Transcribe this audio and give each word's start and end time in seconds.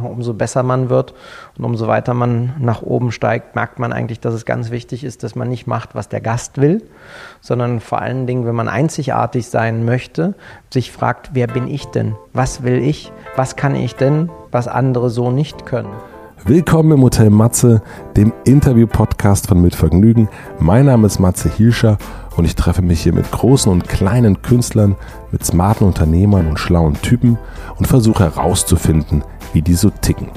Umso 0.00 0.32
besser 0.32 0.62
man 0.62 0.90
wird 0.90 1.12
und 1.58 1.64
umso 1.64 1.88
weiter 1.88 2.14
man 2.14 2.52
nach 2.60 2.82
oben 2.82 3.10
steigt, 3.10 3.56
merkt 3.56 3.80
man 3.80 3.92
eigentlich, 3.92 4.20
dass 4.20 4.32
es 4.32 4.44
ganz 4.44 4.70
wichtig 4.70 5.02
ist, 5.02 5.24
dass 5.24 5.34
man 5.34 5.48
nicht 5.48 5.66
macht, 5.66 5.96
was 5.96 6.08
der 6.08 6.20
Gast 6.20 6.58
will, 6.58 6.84
sondern 7.40 7.80
vor 7.80 8.00
allen 8.00 8.28
Dingen, 8.28 8.46
wenn 8.46 8.54
man 8.54 8.68
einzigartig 8.68 9.48
sein 9.48 9.84
möchte, 9.84 10.36
sich 10.72 10.92
fragt, 10.92 11.30
wer 11.32 11.48
bin 11.48 11.66
ich 11.66 11.86
denn? 11.86 12.14
Was 12.32 12.62
will 12.62 12.78
ich? 12.78 13.10
Was 13.34 13.56
kann 13.56 13.74
ich 13.74 13.96
denn, 13.96 14.30
was 14.52 14.68
andere 14.68 15.10
so 15.10 15.32
nicht 15.32 15.66
können? 15.66 15.90
Willkommen 16.44 16.92
im 16.92 17.02
Hotel 17.02 17.30
Matze, 17.30 17.82
dem 18.16 18.32
Interview-Podcast 18.44 19.48
von 19.48 19.60
Mit 19.60 19.74
Vergnügen. 19.74 20.28
Mein 20.60 20.86
Name 20.86 21.08
ist 21.08 21.18
Matze 21.18 21.50
Hielscher 21.50 21.98
und 22.36 22.44
ich 22.44 22.54
treffe 22.54 22.82
mich 22.82 23.02
hier 23.02 23.12
mit 23.12 23.32
großen 23.32 23.70
und 23.70 23.88
kleinen 23.88 24.42
Künstlern, 24.42 24.94
mit 25.32 25.44
smarten 25.44 25.88
Unternehmern 25.88 26.46
und 26.46 26.60
schlauen 26.60 26.94
Typen 27.02 27.36
und 27.78 27.86
versuche 27.88 28.22
herauszufinden, 28.22 29.24
wie 29.52 29.62
die 29.62 29.74
so 29.74 29.90
ticken. 29.90 30.30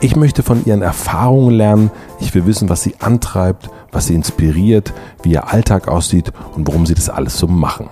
Ich 0.00 0.16
möchte 0.16 0.42
von 0.42 0.64
ihren 0.64 0.82
Erfahrungen 0.82 1.54
lernen, 1.54 1.90
ich 2.18 2.34
will 2.34 2.44
wissen, 2.46 2.68
was 2.68 2.82
sie 2.82 2.96
antreibt, 2.98 3.70
was 3.92 4.06
sie 4.06 4.14
inspiriert, 4.14 4.92
wie 5.22 5.32
ihr 5.32 5.52
Alltag 5.52 5.86
aussieht 5.86 6.32
und 6.56 6.66
warum 6.66 6.86
sie 6.86 6.94
das 6.94 7.08
alles 7.08 7.38
so 7.38 7.46
machen. 7.46 7.88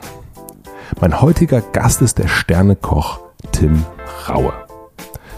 Mein 1.01 1.21
heutiger 1.21 1.61
Gast 1.61 2.03
ist 2.03 2.19
der 2.19 2.27
Sternekoch 2.27 3.21
Tim 3.53 3.85
Raue. 4.29 4.53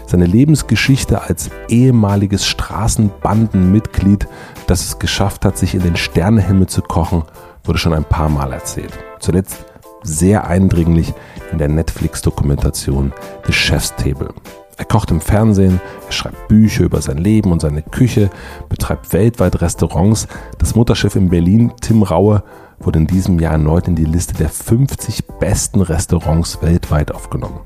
Seine 0.07 0.25
Lebensgeschichte 0.25 1.21
als 1.21 1.49
ehemaliges 1.69 2.47
Straßenbandenmitglied, 2.47 4.27
das 4.67 4.83
es 4.83 4.99
geschafft 4.99 5.45
hat, 5.45 5.57
sich 5.57 5.75
in 5.75 5.83
den 5.83 5.95
Sternehimmel 5.95 6.67
zu 6.67 6.81
kochen, 6.81 7.23
wurde 7.63 7.79
schon 7.79 7.93
ein 7.93 8.03
paar 8.03 8.29
Mal 8.29 8.51
erzählt. 8.51 8.97
Zuletzt 9.19 9.65
sehr 10.01 10.47
eindringlich 10.47 11.13
in 11.51 11.59
der 11.59 11.69
Netflix-Dokumentation 11.69 13.13
The 13.45 13.53
Chef's 13.53 13.95
Table. 13.95 14.33
Er 14.77 14.85
kocht 14.85 15.11
im 15.11 15.21
Fernsehen, 15.21 15.79
er 16.05 16.11
schreibt 16.11 16.47
Bücher 16.47 16.85
über 16.85 17.01
sein 17.01 17.17
Leben 17.17 17.51
und 17.51 17.61
seine 17.61 17.83
Küche, 17.83 18.29
betreibt 18.69 19.13
weltweit 19.13 19.61
Restaurants. 19.61 20.27
Das 20.57 20.75
Mutterschiff 20.75 21.15
in 21.15 21.29
Berlin, 21.29 21.73
Tim 21.81 22.03
Raue, 22.03 22.43
wurde 22.79 22.99
in 22.99 23.07
diesem 23.07 23.39
Jahr 23.39 23.53
erneut 23.53 23.87
in 23.87 23.95
die 23.95 24.05
Liste 24.05 24.33
der 24.33 24.49
50 24.49 25.25
besten 25.39 25.81
Restaurants 25.81 26.61
weltweit 26.61 27.13
aufgenommen. 27.13 27.59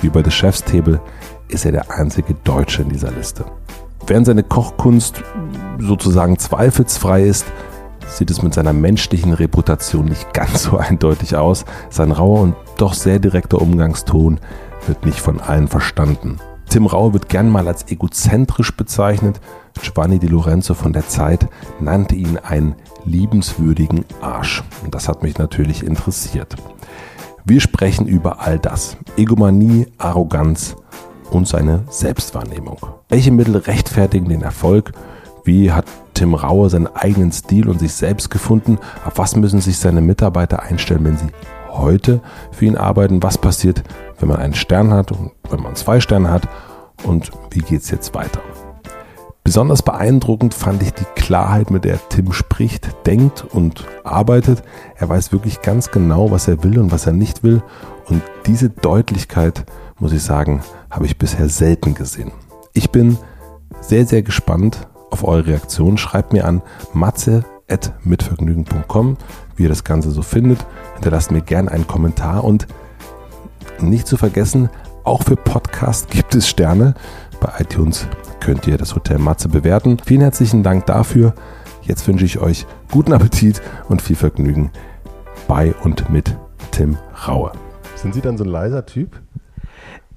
Wie 0.00 0.08
bei 0.08 0.22
The 0.24 0.30
Chef's 0.30 0.64
Table 0.64 1.00
ist 1.48 1.64
er 1.64 1.72
der 1.72 1.90
einzige 1.90 2.34
Deutsche 2.44 2.82
in 2.82 2.88
dieser 2.88 3.10
Liste. 3.12 3.44
Während 4.06 4.26
seine 4.26 4.42
Kochkunst 4.42 5.22
sozusagen 5.78 6.38
zweifelsfrei 6.38 7.22
ist, 7.24 7.46
sieht 8.06 8.30
es 8.30 8.42
mit 8.42 8.54
seiner 8.54 8.72
menschlichen 8.72 9.32
Reputation 9.32 10.06
nicht 10.06 10.32
ganz 10.34 10.64
so 10.64 10.76
eindeutig 10.76 11.36
aus. 11.36 11.64
Sein 11.90 12.12
rauer 12.12 12.40
und 12.40 12.56
doch 12.76 12.94
sehr 12.94 13.18
direkter 13.18 13.60
Umgangston 13.60 14.40
wird 14.86 15.06
nicht 15.06 15.20
von 15.20 15.40
allen 15.40 15.68
verstanden. 15.68 16.38
Tim 16.68 16.86
Raue 16.86 17.12
wird 17.12 17.28
gern 17.28 17.50
mal 17.50 17.68
als 17.68 17.88
egozentrisch 17.88 18.76
bezeichnet. 18.76 19.40
Giovanni 19.80 20.18
Di 20.18 20.26
Lorenzo 20.26 20.74
von 20.74 20.92
der 20.92 21.08
Zeit 21.08 21.48
nannte 21.80 22.14
ihn 22.14 22.38
einen 22.38 22.74
liebenswürdigen 23.04 24.04
Arsch. 24.20 24.62
Und 24.82 24.94
das 24.94 25.08
hat 25.08 25.22
mich 25.22 25.38
natürlich 25.38 25.84
interessiert. 25.84 26.56
Wir 27.44 27.60
sprechen 27.60 28.06
über 28.06 28.40
all 28.40 28.58
das. 28.58 28.96
Egomanie, 29.16 29.86
Arroganz 29.98 30.76
und 31.30 31.46
seine 31.46 31.84
Selbstwahrnehmung. 31.90 32.78
Welche 33.08 33.30
Mittel 33.30 33.56
rechtfertigen 33.56 34.28
den 34.28 34.42
Erfolg? 34.42 34.92
Wie 35.44 35.70
hat 35.70 35.84
Tim 36.14 36.34
Raue 36.34 36.70
seinen 36.70 36.86
eigenen 36.86 37.32
Stil 37.32 37.68
und 37.68 37.80
sich 37.80 37.92
selbst 37.92 38.30
gefunden? 38.30 38.78
Auf 39.04 39.18
was 39.18 39.36
müssen 39.36 39.60
sich 39.60 39.76
seine 39.78 40.00
Mitarbeiter 40.00 40.62
einstellen, 40.62 41.04
wenn 41.04 41.18
sie 41.18 41.26
heute 41.76 42.20
für 42.50 42.64
ihn 42.64 42.76
arbeiten? 42.76 43.22
Was 43.22 43.38
passiert, 43.38 43.84
wenn 44.18 44.28
man 44.28 44.38
einen 44.38 44.54
Stern 44.54 44.92
hat 44.92 45.12
und 45.12 45.30
wenn 45.50 45.62
man 45.62 45.76
zwei 45.76 46.00
Sterne 46.00 46.30
hat? 46.30 46.48
Und 47.04 47.30
wie 47.50 47.60
geht 47.60 47.82
es 47.82 47.90
jetzt 47.90 48.14
weiter? 48.14 48.40
Besonders 49.44 49.82
beeindruckend 49.82 50.54
fand 50.54 50.82
ich 50.82 50.92
die 50.94 51.04
Klarheit, 51.16 51.70
mit 51.70 51.84
der 51.84 51.98
Tim 52.08 52.32
spricht, 52.32 53.06
denkt 53.06 53.44
und 53.44 53.84
arbeitet. 54.02 54.62
Er 54.96 55.10
weiß 55.10 55.32
wirklich 55.32 55.60
ganz 55.60 55.90
genau, 55.90 56.30
was 56.30 56.48
er 56.48 56.64
will 56.64 56.78
und 56.78 56.90
was 56.90 57.06
er 57.06 57.12
nicht 57.12 57.42
will. 57.42 57.62
Und 58.08 58.22
diese 58.46 58.70
Deutlichkeit, 58.70 59.66
muss 59.98 60.12
ich 60.12 60.22
sagen, 60.22 60.62
habe 60.90 61.04
ich 61.04 61.18
bisher 61.18 61.50
selten 61.50 61.94
gesehen. 61.94 62.32
Ich 62.72 62.90
bin 62.90 63.18
sehr, 63.82 64.06
sehr 64.06 64.22
gespannt 64.22 64.88
auf 65.10 65.24
eure 65.24 65.46
Reaktion. 65.46 65.98
Schreibt 65.98 66.32
mir 66.32 66.46
an 66.46 66.62
matze.mitvergnügen.com, 66.94 69.18
wie 69.56 69.64
ihr 69.64 69.68
das 69.68 69.84
Ganze 69.84 70.10
so 70.10 70.22
findet. 70.22 70.64
Hinterlasst 70.94 71.30
mir 71.30 71.40
gerne 71.40 71.70
einen 71.70 71.86
Kommentar 71.86 72.44
und 72.44 72.66
nicht 73.80 74.06
zu 74.06 74.16
vergessen, 74.16 74.70
auch 75.04 75.22
für 75.22 75.36
Podcast 75.36 76.10
gibt 76.10 76.34
es 76.34 76.48
Sterne. 76.48 76.94
Bei 77.40 77.52
iTunes 77.58 78.06
könnt 78.40 78.66
ihr 78.66 78.78
das 78.78 78.94
Hotel 78.94 79.18
Matze 79.18 79.48
bewerten. 79.48 79.98
Vielen 80.04 80.22
herzlichen 80.22 80.62
Dank 80.62 80.86
dafür. 80.86 81.34
Jetzt 81.82 82.06
wünsche 82.08 82.24
ich 82.24 82.38
euch 82.38 82.66
guten 82.90 83.12
Appetit 83.12 83.60
und 83.88 84.00
viel 84.00 84.16
Vergnügen 84.16 84.70
bei 85.46 85.74
und 85.82 86.08
mit 86.08 86.34
Tim 86.70 86.96
Raue. 87.28 87.52
Sind 87.96 88.14
Sie 88.14 88.20
dann 88.20 88.38
so 88.38 88.44
ein 88.44 88.50
leiser 88.50 88.86
Typ? 88.86 89.20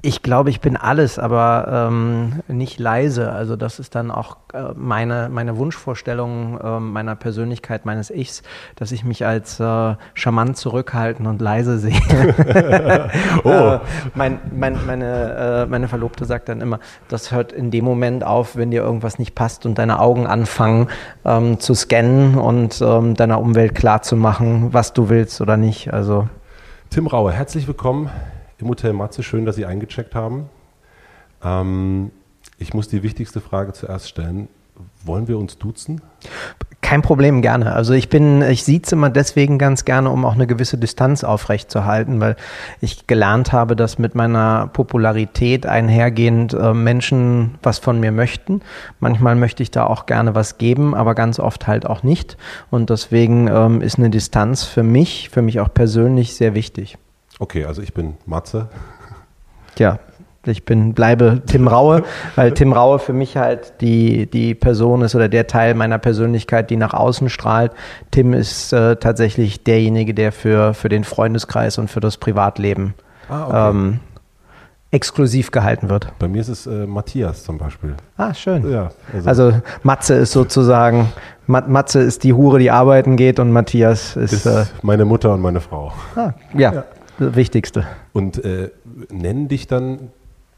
Ich 0.04 0.22
glaube, 0.22 0.52
ich 0.52 0.62
bin 0.62 0.78
alles, 0.78 1.18
aber 1.18 1.88
ähm, 1.90 2.44
nicht 2.48 2.80
leise. 2.80 3.32
Also 3.32 3.56
das 3.56 3.80
ist 3.80 3.96
dann 3.96 4.12
auch 4.12 4.38
äh, 4.54 4.66
meine, 4.76 5.28
meine 5.30 5.58
Wunschvorstellung 5.58 6.60
äh, 6.62 6.80
meiner 6.80 7.16
Persönlichkeit, 7.16 7.84
meines 7.84 8.12
Ichs, 8.12 8.44
dass 8.76 8.92
ich 8.92 9.04
mich 9.04 9.26
als 9.26 9.60
äh, 9.60 9.96
charmant 10.14 10.56
zurückhalten 10.56 11.26
und 11.26 11.42
leise 11.42 11.80
sehe. 11.80 12.00
oh. 13.44 13.50
Äh, 13.50 13.80
mein, 14.14 14.40
mein, 14.56 14.78
meine, 14.86 15.66
äh, 15.66 15.66
meine 15.66 15.88
Verlobte 15.88 16.26
sagt 16.26 16.50
dann 16.50 16.62
immer, 16.62 16.80
das 17.08 17.32
hört 17.32 17.52
in 17.52 17.72
dem 17.72 17.84
Moment 17.84 18.24
auf, 18.24 18.56
wenn 18.56 18.70
dir 18.70 18.84
irgendwas 18.84 19.18
nicht 19.18 19.34
passt 19.34 19.66
und 19.66 19.80
deine 19.80 20.00
Augen 20.00 20.28
anfangen 20.28 20.90
ähm, 21.26 21.60
zu 21.60 21.74
scannen 21.74 22.36
und 22.36 22.80
ähm, 22.82 23.16
deiner 23.16 23.42
Umwelt 23.42 23.74
klarzumachen, 23.74 24.74
was 24.74 24.94
du 24.94 25.10
willst 25.10 25.42
oder 25.42 25.58
nicht. 25.58 25.92
Also 25.92 26.30
Tim 26.92 27.08
Raue, 27.08 27.32
herzlich 27.32 27.68
willkommen 27.68 28.12
im 28.60 28.70
Hotel 28.70 28.94
Matze. 28.94 29.24
Schön, 29.24 29.46
dass 29.46 29.56
Sie 29.56 29.66
eingecheckt 29.66 30.16
haben. 30.16 30.50
Ähm, 31.44 32.12
ich 32.58 32.74
muss 32.74 32.88
die 32.88 33.04
wichtigste 33.04 33.42
Frage 33.42 33.74
zuerst 33.74 34.10
stellen. 34.10 34.48
Wollen 35.04 35.28
wir 35.28 35.40
uns 35.40 35.58
duzen? 35.58 36.02
Kein 36.82 37.02
Problem, 37.02 37.42
gerne. 37.42 37.74
Also 37.74 37.94
ich 37.94 38.10
bin, 38.10 38.44
ich 38.44 38.64
sieze 38.64 38.94
immer 38.94 39.10
deswegen 39.10 39.58
ganz 39.58 39.86
gerne, 39.86 40.12
um 40.12 40.24
auch 40.24 40.36
eine 40.36 40.46
gewisse 40.46 40.78
Distanz 40.78 41.24
aufrechtzuerhalten, 41.24 42.20
weil 42.20 42.36
ich 42.80 43.08
gelernt 43.08 43.52
habe, 43.52 43.76
dass 43.76 43.98
mit 43.98 44.14
meiner 44.14 44.68
Popularität 44.68 45.66
einhergehend 45.66 46.54
äh, 46.54 46.74
Menschen 46.74 47.56
was 47.64 47.80
von 47.80 48.00
mir 48.00 48.12
möchten. 48.12 48.62
Manchmal 49.00 49.36
möchte 49.36 49.64
ich 49.64 49.72
da 49.72 49.86
auch 49.86 50.06
gerne 50.06 50.36
was 50.36 50.60
geben, 50.60 50.94
aber 50.94 51.16
ganz 51.16 51.40
oft 51.40 51.66
halt 51.66 51.88
auch 51.88 52.04
nicht. 52.04 52.38
Und 52.70 52.92
deswegen 52.92 53.48
ähm, 53.48 53.82
ist 53.82 53.98
eine 53.98 54.12
Distanz 54.12 54.64
für 54.64 54.84
mich, 54.84 55.30
für 55.30 55.42
mich 55.42 55.60
auch 55.60 55.74
persönlich 55.74 56.36
sehr 56.36 56.54
wichtig. 56.54 56.98
Okay, 57.40 57.66
also 57.66 57.82
ich 57.82 57.94
bin 57.94 58.16
Matze. 58.26 58.70
Ja, 59.78 60.00
ich 60.46 60.66
bin, 60.66 60.94
bleibe 60.94 61.42
Tim 61.46 61.68
Raue, 61.68 62.04
weil 62.36 62.54
Tim 62.54 62.74
Raue 62.74 63.00
für 63.00 63.14
mich 63.14 63.38
halt 63.38 63.74
die, 63.82 64.28
die 64.28 64.56
Person 64.56 65.02
ist 65.02 65.14
oder 65.14 65.30
der 65.30 65.48
Teil 65.48 65.74
meiner 65.74 65.98
Persönlichkeit, 65.98 66.70
die 66.70 66.78
nach 66.78 66.94
außen 66.94 67.30
strahlt. 67.30 67.72
Tim 68.12 68.34
ist 68.34 68.74
äh, 68.74 68.96
tatsächlich 68.96 69.64
derjenige, 69.64 70.14
der 70.14 70.32
für, 70.32 70.74
für 70.74 70.90
den 70.90 71.04
Freundeskreis 71.04 71.78
und 71.78 71.90
für 71.90 72.00
das 72.00 72.18
Privatleben 72.18 72.94
ah, 73.30 73.48
okay. 73.48 73.70
ähm, 73.70 74.00
exklusiv 74.92 75.52
gehalten 75.52 75.90
wird. 75.90 76.08
Bei 76.18 76.28
mir 76.28 76.42
ist 76.42 76.48
es 76.48 76.66
äh, 76.66 76.86
Matthias 76.86 77.44
zum 77.44 77.58
Beispiel. 77.58 77.96
Ah, 78.16 78.34
schön. 78.34 78.72
Ja, 78.72 78.92
also, 79.14 79.28
also 79.28 79.62
Matze 79.84 80.14
ist 80.16 80.32
sozusagen, 80.32 81.10
Matze 81.46 82.00
ist 82.00 82.24
die 82.24 82.34
Hure, 82.34 82.60
die 82.60 82.72
arbeiten 82.72 83.18
geht 83.18 83.40
und 83.40 83.52
Matthias 83.52 84.16
ist, 84.16 84.32
ist 84.32 84.46
äh, 84.46 84.66
meine 84.82 85.04
Mutter 85.04 85.34
und 85.34 85.42
meine 85.42 85.60
Frau. 85.60 85.92
Ah, 86.16 86.32
ja. 86.54 86.74
ja. 86.74 86.84
Das 87.20 87.36
Wichtigste. 87.36 87.88
Und 88.14 88.44
äh, 88.44 88.70
nennen 89.12 89.48
dich 89.48 89.68
dann 89.68 90.12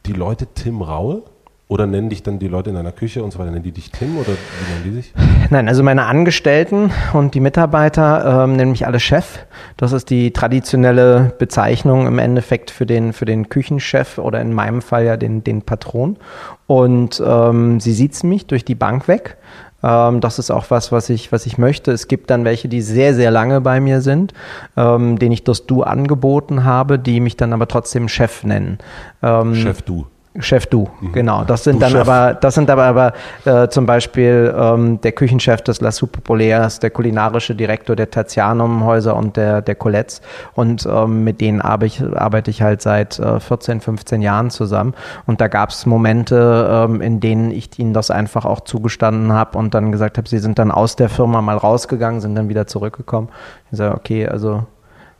die 0.06 0.14
Leute 0.14 0.48
Tim 0.54 0.82
Raue? 0.82 1.24
Oder 1.72 1.86
nennen 1.86 2.10
dich 2.10 2.24
dann 2.24 2.40
die 2.40 2.48
Leute 2.48 2.72
in 2.72 2.76
deiner 2.76 2.92
Küche 2.92 3.24
und 3.24 3.30
so 3.30 3.38
weiter, 3.38 3.52
nennen 3.52 3.62
die 3.62 3.72
dich 3.72 3.92
Tim 3.92 4.18
oder 4.18 4.30
wie 4.30 4.72
nennen 4.72 4.84
die 4.86 4.90
sich? 4.90 5.14
Nein, 5.52 5.68
also 5.68 5.84
meine 5.84 6.06
Angestellten 6.06 6.90
und 7.14 7.36
die 7.36 7.40
Mitarbeiter 7.40 8.44
ähm, 8.44 8.56
nennen 8.56 8.72
mich 8.72 8.88
alle 8.88 9.00
Chef. 9.00 9.46
Das 9.78 9.92
ist 9.92 10.10
die 10.10 10.34
traditionelle 10.34 11.32
Bezeichnung 11.38 12.08
im 12.08 12.18
Endeffekt 12.18 12.72
für 12.72 12.88
den, 12.88 13.14
für 13.14 13.26
den 13.26 13.50
Küchenchef 13.50 14.18
oder 14.18 14.42
in 14.42 14.52
meinem 14.52 14.82
Fall 14.82 15.06
ja 15.06 15.16
den, 15.16 15.44
den 15.44 15.62
Patron. 15.62 16.18
Und 16.66 17.22
ähm, 17.24 17.80
sie 17.80 17.94
sieht 17.94 18.24
mich 18.24 18.48
durch 18.48 18.66
die 18.66 18.74
Bank 18.74 19.08
weg. 19.08 19.38
Ähm, 19.84 20.22
das 20.22 20.40
ist 20.40 20.52
auch 20.52 20.66
was, 20.70 20.92
was 20.92 21.10
ich, 21.10 21.32
was 21.32 21.46
ich 21.46 21.58
möchte. 21.58 21.92
Es 21.92 22.08
gibt 22.08 22.30
dann 22.30 22.46
welche, 22.46 22.68
die 22.68 22.82
sehr, 22.82 23.14
sehr 23.14 23.32
lange 23.32 23.62
bei 23.62 23.80
mir 23.80 24.02
sind, 24.02 24.34
ähm, 24.78 25.18
denen 25.20 25.32
ich 25.32 25.44
das 25.44 25.66
Du 25.66 25.84
angeboten 25.84 26.64
habe, 26.64 27.00
die 27.00 27.20
mich 27.20 27.38
dann 27.38 27.54
aber 27.54 27.68
trotzdem 27.68 28.08
Chef 28.08 28.44
nennen. 28.44 28.80
Ähm, 29.22 29.56
Chef 29.56 29.82
Du. 29.82 30.08
Chef 30.38 30.68
du, 30.68 30.88
mhm. 31.02 31.12
genau. 31.12 31.44
Das 31.44 31.64
sind 31.64 31.78
du 31.78 31.80
dann 31.80 31.92
Chef. 31.92 32.02
aber, 32.02 32.36
das 32.36 32.54
sind 32.54 32.70
aber, 32.70 32.84
aber 32.84 33.14
äh, 33.46 33.68
zum 33.68 33.88
Beispiel 33.88 34.54
ähm, 34.56 35.02
der 35.02 35.12
Küchenchef 35.12 35.62
des 35.64 35.82
La 35.82 35.92
Soupe 35.92 36.20
Populaires, 36.20 36.80
der 36.80 36.92
kulinarische 36.92 37.56
Direktor 37.56 37.96
der 37.96 38.12
Tertianum-Häuser 38.12 39.16
und 39.16 39.38
der, 39.38 39.64
der 39.64 39.74
Colettes. 39.74 40.22
Und 40.54 40.86
ähm, 40.86 41.24
mit 41.24 41.42
denen 41.42 41.62
arbeite 41.62 41.86
ich, 42.06 42.16
arbeite 42.16 42.52
ich 42.52 42.62
halt 42.62 42.84
seit 42.84 43.18
äh, 43.18 43.40
14, 43.40 43.82
15 43.82 44.22
Jahren 44.22 44.52
zusammen. 44.52 44.94
Und 45.26 45.42
da 45.42 45.48
gab 45.48 45.72
es 45.72 45.88
Momente, 45.88 46.86
ähm, 46.88 47.02
in 47.02 47.20
denen 47.20 47.50
ich 47.50 47.80
ihnen 47.80 47.94
das 47.94 48.12
einfach 48.12 48.46
auch 48.46 48.60
zugestanden 48.60 49.34
habe 49.34 49.58
und 49.58 49.74
dann 49.74 49.92
gesagt 49.92 50.20
habe, 50.20 50.30
sie 50.30 50.40
sind 50.40 50.60
dann 50.60 50.70
aus 50.70 50.96
der 50.96 51.10
Firma 51.10 51.42
mal 51.42 51.58
rausgegangen, 51.58 52.22
sind 52.22 52.36
dann 52.36 52.50
wieder 52.50 52.68
zurückgekommen. 52.68 53.30
Ich 53.72 53.80
sage, 53.80 53.96
okay, 53.96 54.28
also 54.28 54.64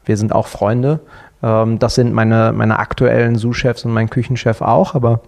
wir 0.06 0.18
sind 0.18 0.34
auch 0.34 0.48
Freunde. 0.48 1.00
Ähm, 1.42 1.80
das 1.80 1.96
sind 1.96 2.14
meine, 2.14 2.54
meine 2.54 2.80
aktuellen 2.80 3.36
Sous-Chefs 3.36 3.86
und 3.86 3.92
mein 3.92 4.10
Küchenchef 4.10 4.62
auch, 4.62 4.96
aber 4.96 5.22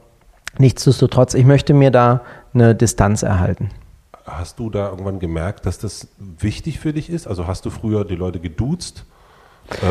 nichtsdestotrotz, 0.58 1.34
ich 1.34 1.46
möchte 1.46 1.74
mir 1.74 1.92
da 1.92 2.22
eine 2.54 2.76
Distanz 2.76 3.24
erhalten. 3.24 3.70
Hast 4.26 4.60
du 4.60 4.70
da 4.70 4.90
irgendwann 4.90 5.20
gemerkt, 5.20 5.66
dass 5.66 5.80
das 5.80 6.10
wichtig 6.18 6.80
für 6.80 6.94
dich 6.94 7.10
ist? 7.10 7.28
Also 7.28 7.48
hast 7.48 7.66
du 7.66 7.70
früher 7.70 8.06
die 8.06 8.16
Leute 8.16 8.40
geduzt 8.40 9.06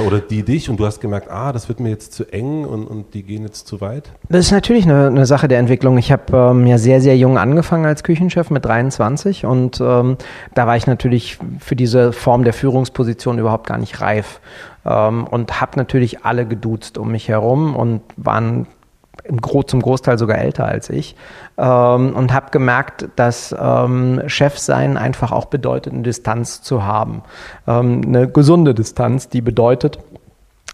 oder 0.06 0.20
die 0.20 0.42
dich 0.42 0.68
und 0.68 0.78
du 0.78 0.86
hast 0.86 1.00
gemerkt, 1.00 1.30
ah, 1.30 1.52
das 1.52 1.68
wird 1.68 1.80
mir 1.80 1.88
jetzt 1.88 2.12
zu 2.12 2.24
eng 2.32 2.64
und, 2.64 2.86
und 2.86 3.14
die 3.14 3.22
gehen 3.22 3.42
jetzt 3.42 3.66
zu 3.66 3.80
weit? 3.80 4.10
Das 4.28 4.46
ist 4.46 4.52
natürlich 4.52 4.84
eine, 4.84 5.06
eine 5.06 5.26
Sache 5.26 5.48
der 5.48 5.58
Entwicklung. 5.58 5.96
Ich 5.98 6.12
habe 6.12 6.36
ähm, 6.36 6.66
ja 6.66 6.78
sehr, 6.78 7.00
sehr 7.00 7.16
jung 7.16 7.38
angefangen 7.38 7.86
als 7.86 8.02
Küchenchef 8.02 8.50
mit 8.50 8.64
23 8.64 9.46
und 9.46 9.80
ähm, 9.80 10.16
da 10.54 10.66
war 10.66 10.76
ich 10.76 10.86
natürlich 10.86 11.38
für 11.58 11.76
diese 11.76 12.12
Form 12.12 12.44
der 12.44 12.52
Führungsposition 12.52 13.38
überhaupt 13.38 13.66
gar 13.66 13.78
nicht 13.78 14.00
reif 14.00 14.40
ähm, 14.84 15.26
und 15.26 15.60
habe 15.60 15.72
natürlich 15.76 16.24
alle 16.24 16.46
geduzt 16.46 16.98
um 16.98 17.12
mich 17.12 17.28
herum 17.28 17.74
und 17.74 18.02
waren 18.16 18.66
im 19.24 19.40
Gro 19.40 19.62
zum 19.62 19.82
Großteil 19.82 20.18
sogar 20.18 20.38
älter 20.38 20.64
als 20.64 20.90
ich 20.90 21.16
ähm, 21.58 22.14
und 22.14 22.32
habe 22.32 22.50
gemerkt, 22.50 23.08
dass 23.16 23.54
ähm, 23.58 24.22
Chefsein 24.26 24.96
einfach 24.96 25.32
auch 25.32 25.46
bedeutet, 25.46 25.92
eine 25.92 26.02
Distanz 26.02 26.62
zu 26.62 26.84
haben. 26.84 27.22
Ähm, 27.66 28.02
eine 28.06 28.28
gesunde 28.28 28.74
Distanz, 28.74 29.28
die 29.28 29.40
bedeutet, 29.40 29.98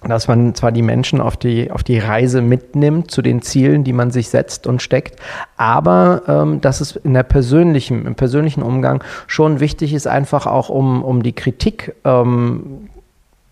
dass 0.03 0.29
man 0.29 0.55
zwar 0.55 0.73
die 0.73 0.83
Menschen 0.83 1.21
auf 1.21 1.37
die, 1.37 1.71
auf 1.71 1.83
die 1.83 1.99
Reise 1.99 2.43
mitnimmt 2.43 3.11
zu 3.11 3.23
den 3.23 3.43
Zielen, 3.43 3.83
die 3.83 3.93
man 3.93 4.11
sich 4.11 4.29
setzt 4.29 4.67
und 4.67 4.83
steckt, 4.83 5.21
aber 5.57 6.23
ähm, 6.29 6.61
dass 6.61 6.81
es 6.81 6.97
in 6.97 7.15
der 7.15 7.23
persönlichen, 7.23 8.07
im 8.07 8.15
persönlichen 8.15 8.63
Umgang 8.63 9.03
schon 9.27 9.59
wichtig 9.61 9.95
ist, 9.95 10.07
einfach 10.07 10.47
auch 10.47 10.69
um, 10.69 11.03
um 11.03 11.23
die 11.23 11.33
Kritik 11.33 11.95
ähm, 12.05 12.89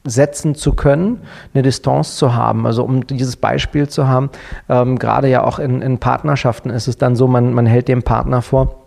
setzen 0.05 0.55
zu 0.55 0.75
können, 0.75 1.21
eine 1.55 1.63
Distanz 1.63 2.17
zu 2.17 2.35
haben. 2.35 2.67
Also 2.67 2.85
um 2.85 3.07
dieses 3.07 3.37
Beispiel 3.37 3.89
zu 3.89 4.07
haben, 4.07 4.31
ähm, 4.69 4.99
gerade 4.99 5.29
ja 5.29 5.43
auch 5.43 5.59
in, 5.59 5.81
in 5.83 5.99
Partnerschaften 5.99 6.71
ist 6.71 6.89
es 6.89 6.99
dann 6.99 7.17
so, 7.17 7.27
man, 7.27 7.55
man 7.55 7.67
hält 7.67 7.89
dem 7.89 8.03
Partner 8.03 8.43
vor, 8.43 8.84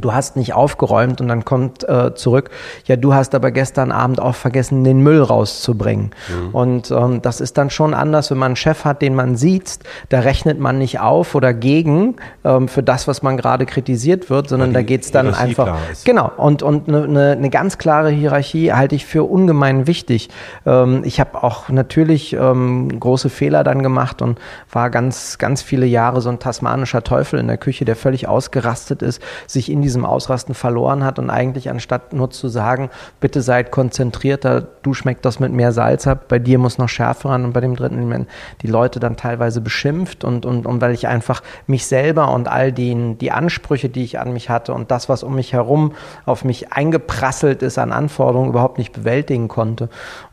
du 0.00 0.12
hast 0.12 0.36
nicht 0.36 0.54
aufgeräumt 0.54 1.20
und 1.20 1.28
dann 1.28 1.44
kommt 1.44 1.88
äh, 1.88 2.14
zurück, 2.14 2.50
ja, 2.86 2.96
du 2.96 3.14
hast 3.14 3.34
aber 3.34 3.50
gestern 3.50 3.92
Abend 3.92 4.20
auch 4.20 4.34
vergessen, 4.34 4.84
den 4.84 5.00
Müll 5.00 5.22
rauszubringen. 5.22 6.10
Mhm. 6.28 6.54
Und 6.54 6.90
ähm, 6.90 7.22
das 7.22 7.40
ist 7.40 7.58
dann 7.58 7.70
schon 7.70 7.94
anders, 7.94 8.30
wenn 8.30 8.38
man 8.38 8.46
einen 8.46 8.56
Chef 8.56 8.84
hat, 8.84 9.02
den 9.02 9.14
man 9.14 9.36
sieht, 9.36 9.78
da 10.08 10.20
rechnet 10.20 10.60
man 10.60 10.78
nicht 10.78 11.00
auf 11.00 11.34
oder 11.34 11.54
gegen 11.54 12.16
ähm, 12.44 12.68
für 12.68 12.82
das, 12.82 13.08
was 13.08 13.22
man 13.22 13.36
gerade 13.36 13.66
kritisiert 13.66 14.30
wird, 14.30 14.48
sondern 14.48 14.72
da 14.72 14.82
geht 14.82 15.02
es 15.02 15.10
dann 15.10 15.26
Hierarchie 15.26 15.48
einfach. 15.48 15.76
Genau, 16.04 16.30
und, 16.36 16.62
und 16.62 16.88
eine, 16.88 17.04
eine, 17.04 17.32
eine 17.32 17.50
ganz 17.50 17.78
klare 17.78 18.10
Hierarchie 18.10 18.72
halte 18.72 18.94
ich 18.94 19.06
für 19.06 19.24
ungemein 19.24 19.86
wichtig. 19.86 20.28
Ähm, 20.64 21.02
ich 21.04 21.20
habe 21.20 21.42
auch 21.42 21.68
natürlich 21.68 22.34
ähm, 22.34 23.00
große 23.00 23.30
Fehler 23.30 23.64
dann 23.64 23.82
gemacht 23.82 24.22
und 24.22 24.38
war 24.70 24.90
ganz, 24.90 25.38
ganz 25.38 25.62
viele 25.62 25.86
Jahre 25.86 26.20
so 26.20 26.28
ein 26.28 26.38
tasmanischer 26.38 27.02
Teufel 27.02 27.40
in 27.40 27.46
der 27.46 27.58
Küche, 27.58 27.84
der 27.84 27.96
völlig 27.96 28.28
ausgerastet 28.28 29.02
ist, 29.02 29.22
sich 29.46 29.70
in 29.70 29.85
diesem 29.86 30.04
Ausrasten 30.04 30.52
verloren 30.52 31.04
hat 31.04 31.20
und 31.20 31.30
eigentlich 31.30 31.70
anstatt 31.70 32.12
nur 32.12 32.30
zu 32.30 32.48
sagen, 32.48 32.90
bitte 33.20 33.40
seid 33.40 33.70
konzentrierter, 33.70 34.66
du 34.82 34.94
schmeckt 34.94 35.24
das 35.24 35.38
mit 35.38 35.52
mehr 35.52 35.70
Salz 35.70 36.08
ab, 36.08 36.26
bei 36.26 36.40
dir 36.40 36.58
muss 36.58 36.76
noch 36.76 36.88
Schärfe 36.88 37.28
ran 37.28 37.44
und 37.44 37.52
bei 37.52 37.60
dem 37.60 37.76
dritten 37.76 38.26
die 38.62 38.66
Leute 38.66 38.98
dann 38.98 39.16
teilweise 39.16 39.60
beschimpft 39.60 40.24
und, 40.24 40.44
und, 40.44 40.66
und 40.66 40.80
weil 40.80 40.92
ich 40.92 41.06
einfach 41.06 41.40
mich 41.68 41.86
selber 41.86 42.32
und 42.32 42.48
all 42.48 42.72
den, 42.72 43.16
die 43.18 43.30
Ansprüche, 43.30 43.88
die 43.88 44.02
ich 44.02 44.18
an 44.18 44.32
mich 44.32 44.50
hatte 44.50 44.74
und 44.74 44.90
das, 44.90 45.08
was 45.08 45.22
um 45.22 45.36
mich 45.36 45.52
herum 45.52 45.92
auf 46.24 46.44
mich 46.44 46.72
eingeprasselt 46.72 47.62
ist 47.62 47.78
an 47.78 47.92
Anforderungen, 47.92 48.50
überhaupt 48.50 48.78
nicht 48.78 48.92
bewältigen 48.92 49.46
konnte. 49.46 49.84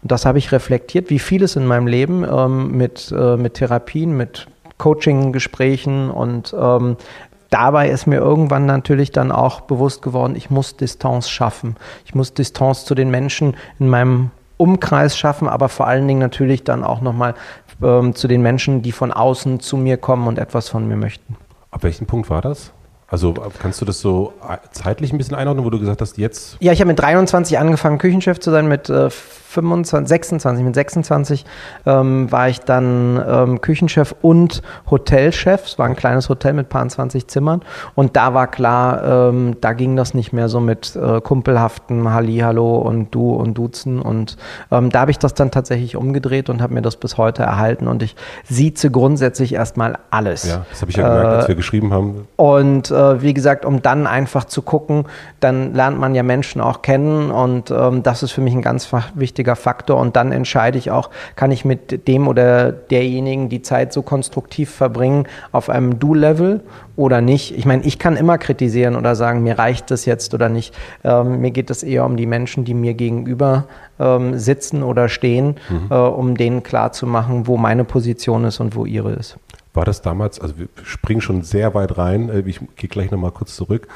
Und 0.01 0.11
das 0.11 0.25
habe 0.25 0.39
ich 0.39 0.51
reflektiert, 0.51 1.11
wie 1.11 1.19
vieles 1.19 1.55
in 1.55 1.67
meinem 1.67 1.85
Leben 1.85 2.23
ähm, 2.23 2.75
mit, 2.75 3.13
äh, 3.15 3.37
mit 3.37 3.53
Therapien, 3.53 4.17
mit 4.17 4.47
Coaching-Gesprächen 4.79 6.09
und 6.09 6.55
ähm, 6.59 6.97
dabei 7.53 7.89
ist 7.89 8.07
mir 8.07 8.17
irgendwann 8.17 8.65
natürlich 8.65 9.11
dann 9.11 9.31
auch 9.31 9.61
bewusst 9.61 10.01
geworden, 10.01 10.35
ich 10.35 10.49
muss 10.49 10.75
Distanz 10.75 11.29
schaffen. 11.29 11.75
Ich 12.05 12.15
muss 12.15 12.33
Distanz 12.33 12.85
zu 12.85 12.95
den 12.95 13.11
Menschen 13.11 13.55
in 13.79 13.89
meinem 13.89 14.31
Umkreis 14.57 15.17
schaffen, 15.17 15.47
aber 15.47 15.69
vor 15.69 15.87
allen 15.87 16.07
Dingen 16.07 16.19
natürlich 16.19 16.63
dann 16.63 16.83
auch 16.83 17.01
nochmal 17.01 17.35
ähm, 17.81 18.15
zu 18.15 18.27
den 18.27 18.41
Menschen, 18.41 18.81
die 18.81 18.91
von 18.91 19.11
außen 19.11 19.59
zu 19.59 19.77
mir 19.77 19.97
kommen 19.97 20.27
und 20.27 20.39
etwas 20.39 20.69
von 20.69 20.87
mir 20.87 20.95
möchten. 20.95 21.35
Ab 21.69 21.83
welchem 21.83 22.07
Punkt 22.07 22.29
war 22.29 22.41
das? 22.41 22.71
Also 23.07 23.33
kannst 23.59 23.79
du 23.79 23.85
das 23.85 23.99
so 23.99 24.33
äh, 24.47 24.57
zeitlich 24.71 25.11
ein 25.11 25.19
bisschen 25.19 25.35
einordnen, 25.35 25.65
wo 25.65 25.69
du 25.69 25.79
gesagt 25.79 26.01
hast, 26.01 26.17
jetzt? 26.17 26.57
Ja, 26.59 26.71
ich 26.71 26.79
habe 26.79 26.87
mit 26.87 26.99
23 26.99 27.59
angefangen, 27.59 27.99
Küchenchef 27.99 28.39
zu 28.39 28.49
sein, 28.49 28.67
mit 28.67 28.89
äh, 28.89 29.09
25, 29.53 30.07
26, 30.07 30.65
mit 30.65 30.75
26 30.75 31.45
ähm, 31.85 32.31
war 32.31 32.49
ich 32.49 32.61
dann 32.61 33.23
ähm, 33.25 33.61
Küchenchef 33.61 34.15
und 34.21 34.63
Hotelchef. 34.89 35.65
Es 35.65 35.79
war 35.79 35.85
ein 35.85 35.95
kleines 35.95 36.27
Hotel 36.29 36.53
mit 36.53 36.69
paar 36.69 36.87
20 36.87 37.27
Zimmern. 37.27 37.61
Und 37.93 38.15
da 38.15 38.33
war 38.33 38.47
klar, 38.47 39.29
ähm, 39.29 39.57
da 39.61 39.73
ging 39.73 39.95
das 39.95 40.15
nicht 40.15 40.33
mehr 40.33 40.49
so 40.49 40.59
mit 40.59 40.95
äh, 40.95 41.21
kumpelhaften 41.21 42.11
Hallo 42.11 42.77
und 42.77 43.13
Du 43.13 43.31
und 43.33 43.53
Duzen. 43.53 44.01
Und 44.01 44.37
ähm, 44.71 44.89
da 44.89 45.01
habe 45.01 45.11
ich 45.11 45.19
das 45.19 45.35
dann 45.35 45.51
tatsächlich 45.51 45.95
umgedreht 45.95 46.49
und 46.49 46.61
habe 46.61 46.73
mir 46.73 46.81
das 46.81 46.95
bis 46.95 47.17
heute 47.17 47.43
erhalten. 47.43 47.87
Und 47.87 48.01
ich 48.01 48.15
sieze 48.49 48.89
grundsätzlich 48.89 49.53
erstmal 49.53 49.99
alles. 50.09 50.47
Ja, 50.47 50.65
das 50.71 50.81
habe 50.81 50.89
ich 50.89 50.97
ja 50.97 51.07
gemerkt, 51.07 51.31
äh, 51.31 51.35
als 51.35 51.47
wir 51.47 51.55
geschrieben 51.55 51.93
haben. 51.93 52.27
Und 52.37 52.89
äh, 52.89 53.21
wie 53.21 53.35
gesagt, 53.35 53.65
um 53.65 53.83
dann 53.83 54.07
einfach 54.07 54.45
zu 54.45 54.63
gucken, 54.63 55.05
dann 55.39 55.75
lernt 55.75 55.99
man 55.99 56.15
ja 56.15 56.23
Menschen 56.23 56.59
auch 56.59 56.81
kennen. 56.81 57.29
Und 57.29 57.69
ähm, 57.69 58.01
das 58.01 58.23
ist 58.23 58.31
für 58.31 58.41
mich 58.41 58.55
ein 58.55 58.63
ganz 58.63 58.89
wichtiger 59.13 59.42
wichtiger 59.43 59.55
Faktor. 59.55 59.99
Und 59.99 60.15
dann 60.15 60.31
entscheide 60.31 60.77
ich 60.77 60.89
auch, 60.91 61.09
kann 61.35 61.51
ich 61.51 61.65
mit 61.65 62.07
dem 62.07 62.27
oder 62.27 62.71
derjenigen 62.71 63.49
die 63.49 63.61
Zeit 63.61 63.91
so 63.91 64.01
konstruktiv 64.01 64.69
verbringen 64.69 65.27
auf 65.51 65.69
einem 65.69 65.99
Du-Level 65.99 66.61
oder 66.95 67.21
nicht. 67.21 67.57
Ich 67.57 67.65
meine, 67.65 67.83
ich 67.83 67.99
kann 67.99 68.15
immer 68.15 68.37
kritisieren 68.37 68.95
oder 68.95 69.15
sagen, 69.15 69.43
mir 69.43 69.59
reicht 69.59 69.91
das 69.91 70.05
jetzt 70.05 70.33
oder 70.33 70.47
nicht. 70.49 70.73
Ähm, 71.03 71.41
mir 71.41 71.51
geht 71.51 71.69
es 71.69 71.83
eher 71.83 72.05
um 72.05 72.15
die 72.15 72.25
Menschen, 72.25 72.63
die 72.63 72.73
mir 72.73 72.93
gegenüber 72.93 73.65
ähm, 73.99 74.37
sitzen 74.37 74.83
oder 74.83 75.09
stehen, 75.09 75.55
mhm. 75.69 75.87
äh, 75.89 75.95
um 75.95 76.35
denen 76.35 76.63
klarzumachen, 76.63 77.47
wo 77.47 77.57
meine 77.57 77.83
Position 77.83 78.45
ist 78.45 78.59
und 78.59 78.75
wo 78.75 78.85
ihre 78.85 79.11
ist. 79.13 79.37
War 79.73 79.85
das 79.85 80.01
damals, 80.01 80.39
also 80.39 80.57
wir 80.57 80.67
springen 80.83 81.21
schon 81.21 81.41
sehr 81.41 81.73
weit 81.73 81.97
rein, 81.97 82.29
äh, 82.29 82.43
ich 82.45 82.59
gehe 82.75 82.89
gleich 82.89 83.11
nochmal 83.11 83.31
kurz 83.31 83.55
zurück. 83.55 83.87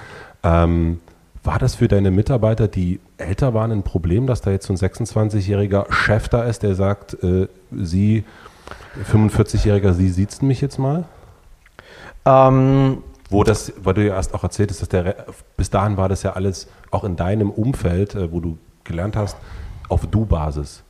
Ähm, 0.43 0.99
war 1.43 1.59
das 1.59 1.75
für 1.75 1.87
deine 1.87 2.11
Mitarbeiter, 2.11 2.67
die 2.67 2.99
älter 3.17 3.53
waren, 3.53 3.71
ein 3.71 3.83
Problem, 3.83 4.27
dass 4.27 4.41
da 4.41 4.51
jetzt 4.51 4.67
so 4.67 4.73
ein 4.73 4.77
26-jähriger 4.77 5.91
Chef 5.91 6.29
da 6.29 6.43
ist, 6.43 6.63
der 6.63 6.75
sagt, 6.75 7.21
äh, 7.23 7.47
Sie, 7.71 8.23
45-jähriger, 9.11 9.93
Sie 9.93 10.09
sitzen 10.09 10.47
mich 10.47 10.61
jetzt 10.61 10.77
mal? 10.77 11.05
Ähm, 12.25 13.03
wo 13.29 13.43
das, 13.43 13.73
weil 13.81 13.93
du 13.93 14.05
ja 14.05 14.15
erst 14.15 14.33
auch 14.33 14.43
erzählt 14.43 14.69
hast, 14.69 14.81
dass 14.81 14.89
der, 14.89 15.25
bis 15.55 15.69
dahin 15.69 15.97
war 15.97 16.09
das 16.09 16.23
ja 16.23 16.33
alles 16.33 16.67
auch 16.91 17.03
in 17.03 17.15
deinem 17.15 17.49
Umfeld, 17.49 18.15
äh, 18.15 18.31
wo 18.31 18.39
du 18.39 18.57
gelernt 18.83 19.15
hast, 19.15 19.37
auf 19.89 20.05
Du-Basis. 20.05 20.83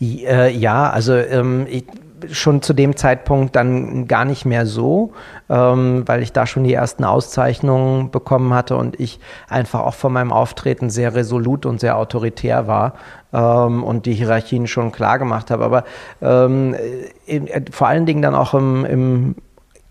Äh, 0.00 0.54
ja, 0.56 0.90
also 0.90 1.14
ähm, 1.14 1.66
ich, 1.68 1.84
schon 2.30 2.62
zu 2.62 2.72
dem 2.72 2.96
Zeitpunkt 2.96 3.56
dann 3.56 4.06
gar 4.08 4.24
nicht 4.24 4.44
mehr 4.44 4.66
so, 4.66 5.12
ähm, 5.48 6.02
weil 6.06 6.22
ich 6.22 6.32
da 6.32 6.46
schon 6.46 6.64
die 6.64 6.74
ersten 6.74 7.04
Auszeichnungen 7.04 8.10
bekommen 8.10 8.54
hatte 8.54 8.76
und 8.76 8.98
ich 9.00 9.20
einfach 9.48 9.80
auch 9.80 9.94
von 9.94 10.12
meinem 10.12 10.32
Auftreten 10.32 10.90
sehr 10.90 11.14
resolut 11.14 11.66
und 11.66 11.80
sehr 11.80 11.96
autoritär 11.96 12.66
war 12.66 12.94
ähm, 13.32 13.82
und 13.82 14.06
die 14.06 14.14
Hierarchien 14.14 14.66
schon 14.66 14.92
klar 14.92 15.18
gemacht 15.18 15.50
habe. 15.50 15.64
Aber 15.64 15.84
ähm, 16.20 16.74
äh, 17.26 17.62
vor 17.70 17.88
allen 17.88 18.06
Dingen 18.06 18.22
dann 18.22 18.34
auch 18.34 18.54
im, 18.54 18.84
im 18.84 19.34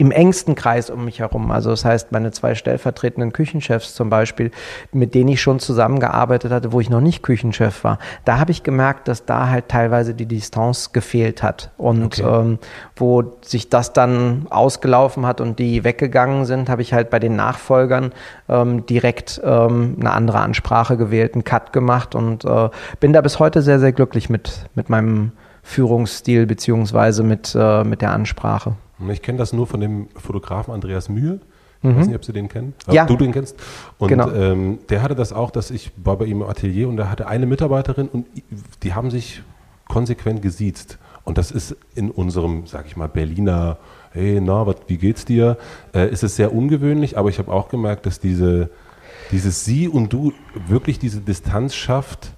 im 0.01 0.09
engsten 0.09 0.55
Kreis 0.55 0.89
um 0.89 1.05
mich 1.05 1.19
herum. 1.19 1.51
Also 1.51 1.69
das 1.69 1.85
heißt, 1.85 2.11
meine 2.11 2.31
zwei 2.31 2.55
stellvertretenden 2.55 3.33
Küchenchefs 3.33 3.93
zum 3.93 4.09
Beispiel, 4.09 4.49
mit 4.91 5.13
denen 5.13 5.29
ich 5.29 5.43
schon 5.43 5.59
zusammengearbeitet 5.59 6.51
hatte, 6.51 6.71
wo 6.71 6.79
ich 6.79 6.89
noch 6.89 7.01
nicht 7.01 7.21
Küchenchef 7.21 7.83
war, 7.83 7.99
da 8.25 8.39
habe 8.39 8.49
ich 8.49 8.63
gemerkt, 8.63 9.07
dass 9.07 9.25
da 9.25 9.49
halt 9.49 9.67
teilweise 9.67 10.15
die 10.15 10.25
Distanz 10.25 10.91
gefehlt 10.91 11.43
hat 11.43 11.69
und 11.77 12.19
okay. 12.19 12.23
ähm, 12.23 12.57
wo 12.95 13.37
sich 13.41 13.69
das 13.69 13.93
dann 13.93 14.47
ausgelaufen 14.49 15.27
hat 15.27 15.39
und 15.39 15.59
die 15.59 15.83
weggegangen 15.83 16.45
sind, 16.45 16.67
habe 16.67 16.81
ich 16.81 16.95
halt 16.95 17.11
bei 17.11 17.19
den 17.19 17.35
Nachfolgern 17.35 18.11
ähm, 18.49 18.87
direkt 18.87 19.39
ähm, 19.43 19.97
eine 19.99 20.13
andere 20.13 20.39
Ansprache 20.39 20.97
gewählt, 20.97 21.35
einen 21.35 21.43
Cut 21.43 21.73
gemacht 21.73 22.15
und 22.15 22.43
äh, 22.43 22.69
bin 22.99 23.13
da 23.13 23.21
bis 23.21 23.37
heute 23.37 23.61
sehr, 23.61 23.79
sehr 23.79 23.91
glücklich 23.91 24.31
mit, 24.31 24.67
mit 24.73 24.89
meinem 24.89 25.33
Führungsstil 25.61 26.47
beziehungsweise 26.47 27.21
mit, 27.21 27.55
äh, 27.55 27.83
mit 27.83 28.01
der 28.01 28.13
Ansprache. 28.13 28.73
Ich 29.09 29.21
kenne 29.21 29.37
das 29.37 29.53
nur 29.53 29.67
von 29.67 29.79
dem 29.79 30.07
Fotografen 30.15 30.73
Andreas 30.73 31.09
Mühe. 31.09 31.39
Ich 31.83 31.89
Mhm. 31.89 31.97
weiß 31.97 32.07
nicht, 32.07 32.15
ob 32.15 32.25
Sie 32.25 32.33
den 32.33 32.47
kennen. 32.47 32.73
Ja. 32.91 33.03
Ob 33.03 33.07
du 33.07 33.17
den 33.17 33.31
kennst. 33.31 33.55
Und 33.97 34.09
Genau. 34.09 34.29
ähm, 34.31 34.79
der 34.89 35.01
hatte 35.01 35.15
das 35.15 35.33
auch, 35.33 35.49
dass 35.49 35.71
ich 35.71 35.91
war 35.97 36.15
bei 36.17 36.25
ihm 36.25 36.41
im 36.43 36.47
Atelier 36.47 36.87
und 36.87 36.97
da 36.97 37.09
hatte 37.09 37.27
eine 37.27 37.45
Mitarbeiterin 37.47 38.07
und 38.07 38.27
die 38.83 38.93
haben 38.93 39.09
sich 39.09 39.41
konsequent 39.87 40.41
gesiezt. 40.43 40.99
Und 41.23 41.37
das 41.37 41.51
ist 41.51 41.75
in 41.95 42.11
unserem, 42.11 42.65
sag 42.67 42.85
ich 42.85 42.97
mal, 42.97 43.07
Berliner, 43.07 43.77
hey, 44.11 44.39
na, 44.41 44.65
wat, 44.67 44.77
wie 44.87 44.97
geht's 44.97 45.25
dir? 45.25 45.57
Äh, 45.93 46.09
ist 46.11 46.23
es 46.23 46.35
sehr 46.35 46.53
ungewöhnlich, 46.53 47.17
aber 47.17 47.29
ich 47.29 47.39
habe 47.39 47.51
auch 47.51 47.69
gemerkt, 47.69 48.05
dass 48.05 48.19
diese, 48.19 48.69
dieses 49.31 49.65
Sie 49.65 49.87
und 49.87 50.13
Du 50.13 50.33
wirklich 50.67 50.99
diese 50.99 51.19
Distanz 51.21 51.73
schafft, 51.75 52.31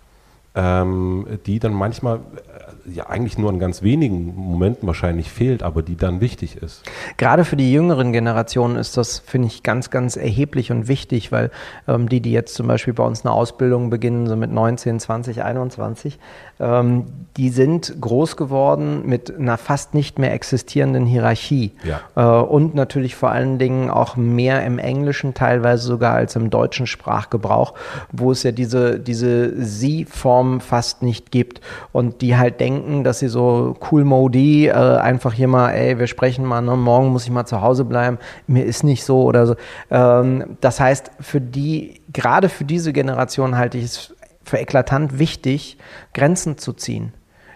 ähm, 0.55 1.25
die 1.46 1.60
dann 1.60 1.74
manchmal 1.74 2.17
äh, 2.17 2.73
ja 2.86 3.08
eigentlich 3.08 3.38
nur 3.38 3.50
an 3.50 3.60
ganz 3.60 3.82
wenigen 3.82 4.36
Momenten 4.36 4.88
wahrscheinlich 4.88 5.32
fehlt, 5.32 5.63
aber 5.63 5.82
die 5.82 5.96
dann 5.96 6.22
wichtig 6.22 6.58
ist. 6.58 6.84
Gerade 7.18 7.46
für 7.46 7.56
die 7.56 7.72
jüngeren 7.72 8.12
Generationen 8.12 8.75
ist 8.75 8.98
das, 8.98 9.20
finde 9.20 9.48
ich, 9.48 9.63
ganz, 9.63 9.90
ganz 9.90 10.16
erheblich 10.16 10.72
und 10.72 10.88
wichtig, 10.88 11.32
weil 11.32 11.52
ähm, 11.88 12.10
die, 12.10 12.22
die 12.22 12.32
jetzt 12.32 12.56
zum 12.56 12.68
Beispiel 12.68 12.94
bei 12.94 13.04
uns 13.04 13.25
eine 13.25 13.34
Ausbildung 13.34 13.90
beginnen, 13.90 14.28
so 14.28 14.36
mit 14.36 14.52
19, 14.52 15.00
20, 15.00 15.44
21, 15.44 16.20
ähm, 16.60 17.06
die 17.38 17.50
sind 17.50 18.00
groß 18.00 18.38
geworden 18.38 19.04
mit 19.06 19.36
einer 19.36 19.58
fast 19.58 19.96
nicht 19.96 20.20
mehr 20.20 20.34
existierenden 20.34 21.06
Hierarchie. 21.06 21.72
Ja. 21.84 22.42
Äh, 22.42 22.44
und 22.44 22.76
natürlich 22.76 23.16
vor 23.16 23.32
allen 23.32 23.58
Dingen 23.58 23.90
auch 23.90 24.16
mehr 24.16 24.64
im 24.64 24.78
Englischen, 24.78 25.34
teilweise 25.34 25.88
sogar 25.88 26.14
als 26.14 26.36
im 26.36 26.50
deutschen 26.50 26.86
Sprachgebrauch, 26.86 27.74
wo 28.12 28.32
es 28.32 28.44
ja 28.44 28.52
diese, 28.52 29.00
diese 29.00 29.64
Sie-Form 29.64 30.62
fast 30.62 31.02
nicht 31.02 31.32
gibt 31.32 31.60
und 31.92 32.22
die 32.22 32.38
halt 32.38 32.60
denken, 32.60 33.04
dass 33.04 33.20
sie 33.20 33.30
so 33.30 33.76
cool 33.92 34.04
Modi, 34.04 34.68
äh, 34.68 34.74
einfach 34.74 35.34
hier 35.34 35.48
mal, 35.48 35.72
ey, 35.72 35.98
wir 35.98 36.08
sprechen 36.08 36.46
mal, 36.46 36.62
ne, 36.62 36.76
morgen 36.76 37.08
muss 37.08 37.24
ich 37.24 37.32
mal 37.32 37.46
zu 37.46 37.62
Hause 37.62 37.84
bleiben, 37.84 38.20
mir 38.46 38.66
ist 38.66 38.84
nicht 38.84 39.04
so 39.04 39.24
oder 39.24 39.48
so. 39.48 39.56
Ähm, 39.90 40.58
das 40.62 40.80
heißt, 40.80 41.12
für 41.20 41.42
die, 41.42 42.02
gerade 42.12 42.50
für 42.50 42.64
diese 42.64 42.94
Generation 42.94 43.58
halte 43.58 43.80
ich 43.80 43.86
es 43.86 44.14
für 44.44 44.58
eklatant 44.58 45.20
wichtig, 45.20 45.78
Grenzen 46.14 46.58
zu 46.58 46.74
ziehen 46.74 47.14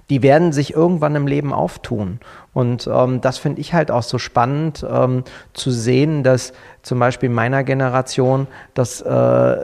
die 0.09 0.23
werden 0.23 0.53
sich 0.53 0.73
irgendwann 0.73 1.15
im 1.15 1.27
Leben 1.27 1.53
auftun. 1.53 2.19
Und 2.53 2.89
ähm, 2.91 3.21
das 3.21 3.37
finde 3.37 3.61
ich 3.61 3.73
halt 3.73 3.91
auch 3.91 4.03
so 4.03 4.17
spannend 4.17 4.85
ähm, 4.89 5.23
zu 5.53 5.69
sehen, 5.71 6.23
dass 6.23 6.53
zum 6.81 6.99
Beispiel 6.99 7.29
meiner 7.29 7.63
Generation 7.63 8.47
das 8.73 9.01
äh, 9.01 9.57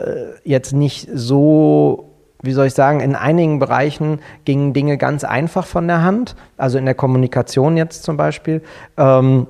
jetzt 0.44 0.72
nicht 0.72 1.08
so 1.12 2.10
wie 2.42 2.52
soll 2.52 2.66
ich 2.66 2.74
sagen, 2.74 3.00
in 3.00 3.16
einigen 3.16 3.58
Bereichen 3.58 4.20
gingen 4.44 4.74
Dinge 4.74 4.98
ganz 4.98 5.24
einfach 5.24 5.64
von 5.64 5.88
der 5.88 6.02
Hand, 6.02 6.36
also 6.58 6.76
in 6.76 6.84
der 6.84 6.94
Kommunikation 6.94 7.78
jetzt 7.78 8.02
zum 8.02 8.18
Beispiel. 8.18 8.60
Ähm, 8.98 9.46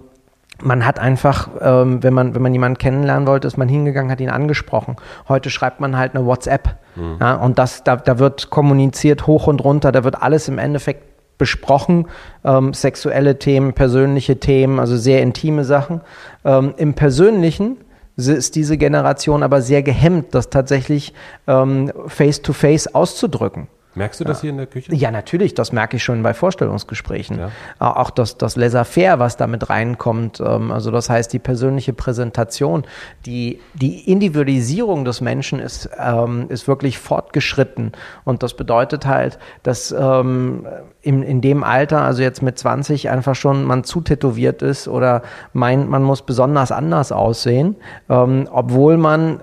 man 0.64 0.87
hat 0.87 0.99
einfach, 0.99 1.49
ähm, 1.61 2.02
wenn, 2.02 2.14
man, 2.14 2.35
wenn 2.35 2.42
man 2.42 2.52
jemanden 2.52 2.78
kennenlernen 2.78 3.26
wollte, 3.26 3.47
ist 3.47 3.56
man 3.56 3.68
hingegangen, 3.68 4.11
hat 4.11 4.21
ihn 4.21 4.30
angesprochen. 4.30 4.97
Heute 5.28 5.50
schreibt 5.50 5.80
man 5.80 5.97
halt 5.97 6.14
eine 6.14 6.26
WhatsApp. 6.26 6.76
Ja, 7.21 7.35
und 7.35 7.59
das, 7.59 7.85
da, 7.85 7.97
da 7.97 8.18
wird 8.18 8.50
kommuniziert 8.50 9.26
hoch 9.26 9.47
und 9.47 9.62
runter, 9.64 9.92
da 9.92 10.04
wird 10.04 10.23
alles 10.23 10.49
im 10.49 10.59
Endeffekt 10.59 11.02
besprochen, 11.38 12.06
ähm, 12.44 12.73
sexuelle 12.73 13.38
Themen, 13.38 13.73
persönliche 13.73 14.38
Themen, 14.38 14.78
also 14.78 14.97
sehr 14.97 15.23
intime 15.23 15.64
Sachen. 15.64 16.00
Ähm, 16.44 16.75
Im 16.76 16.94
Persönlichen 16.94 17.78
ist 18.16 18.54
diese 18.54 18.78
Generation 18.78 19.42
aber 19.42 19.61
sehr 19.61 19.83
gehemmt, 19.83 20.35
das 20.35 20.50
tatsächlich 20.50 21.14
ähm, 21.49 21.92
face-to-face 22.06 22.94
auszudrücken. 22.94 23.66
Merkst 23.94 24.20
du 24.20 24.24
das 24.24 24.40
hier 24.40 24.50
in 24.50 24.56
der 24.56 24.66
Küche? 24.66 24.94
Ja, 24.94 25.10
natürlich, 25.10 25.54
das 25.54 25.72
merke 25.72 25.96
ich 25.96 26.04
schon 26.04 26.22
bei 26.22 26.34
Vorstellungsgesprächen. 26.34 27.38
Ja. 27.38 27.50
Auch 27.78 28.10
das, 28.10 28.38
das 28.38 28.56
Laissez-faire, 28.56 29.18
was 29.18 29.36
damit 29.36 29.70
reinkommt, 29.70 30.40
ähm, 30.40 30.72
also 30.72 30.90
das 30.90 31.08
heißt 31.08 31.32
die 31.32 31.38
persönliche 31.38 31.92
Präsentation, 31.92 32.84
die, 33.24 33.60
die 33.74 34.10
Individualisierung 34.10 35.04
des 35.04 35.20
Menschen 35.20 35.60
ist, 35.60 35.88
ähm, 35.98 36.46
ist 36.48 36.66
wirklich 36.66 36.98
fortgeschritten 36.98 37.92
und 38.24 38.42
das 38.42 38.54
bedeutet 38.54 39.06
halt, 39.06 39.38
dass 39.62 39.92
ähm, 39.92 40.66
in, 41.02 41.22
in 41.22 41.40
dem 41.40 41.62
Alter, 41.62 42.02
also 42.02 42.22
jetzt 42.22 42.42
mit 42.42 42.58
20, 42.58 43.10
einfach 43.10 43.34
schon 43.34 43.64
man 43.64 43.84
zu 43.84 44.00
tätowiert 44.00 44.62
ist 44.62 44.88
oder 44.88 45.22
meint, 45.52 45.88
man 45.88 46.02
muss 46.02 46.22
besonders 46.22 46.72
anders 46.72 47.12
aussehen, 47.12 47.76
obwohl 48.08 48.96
man 48.96 49.40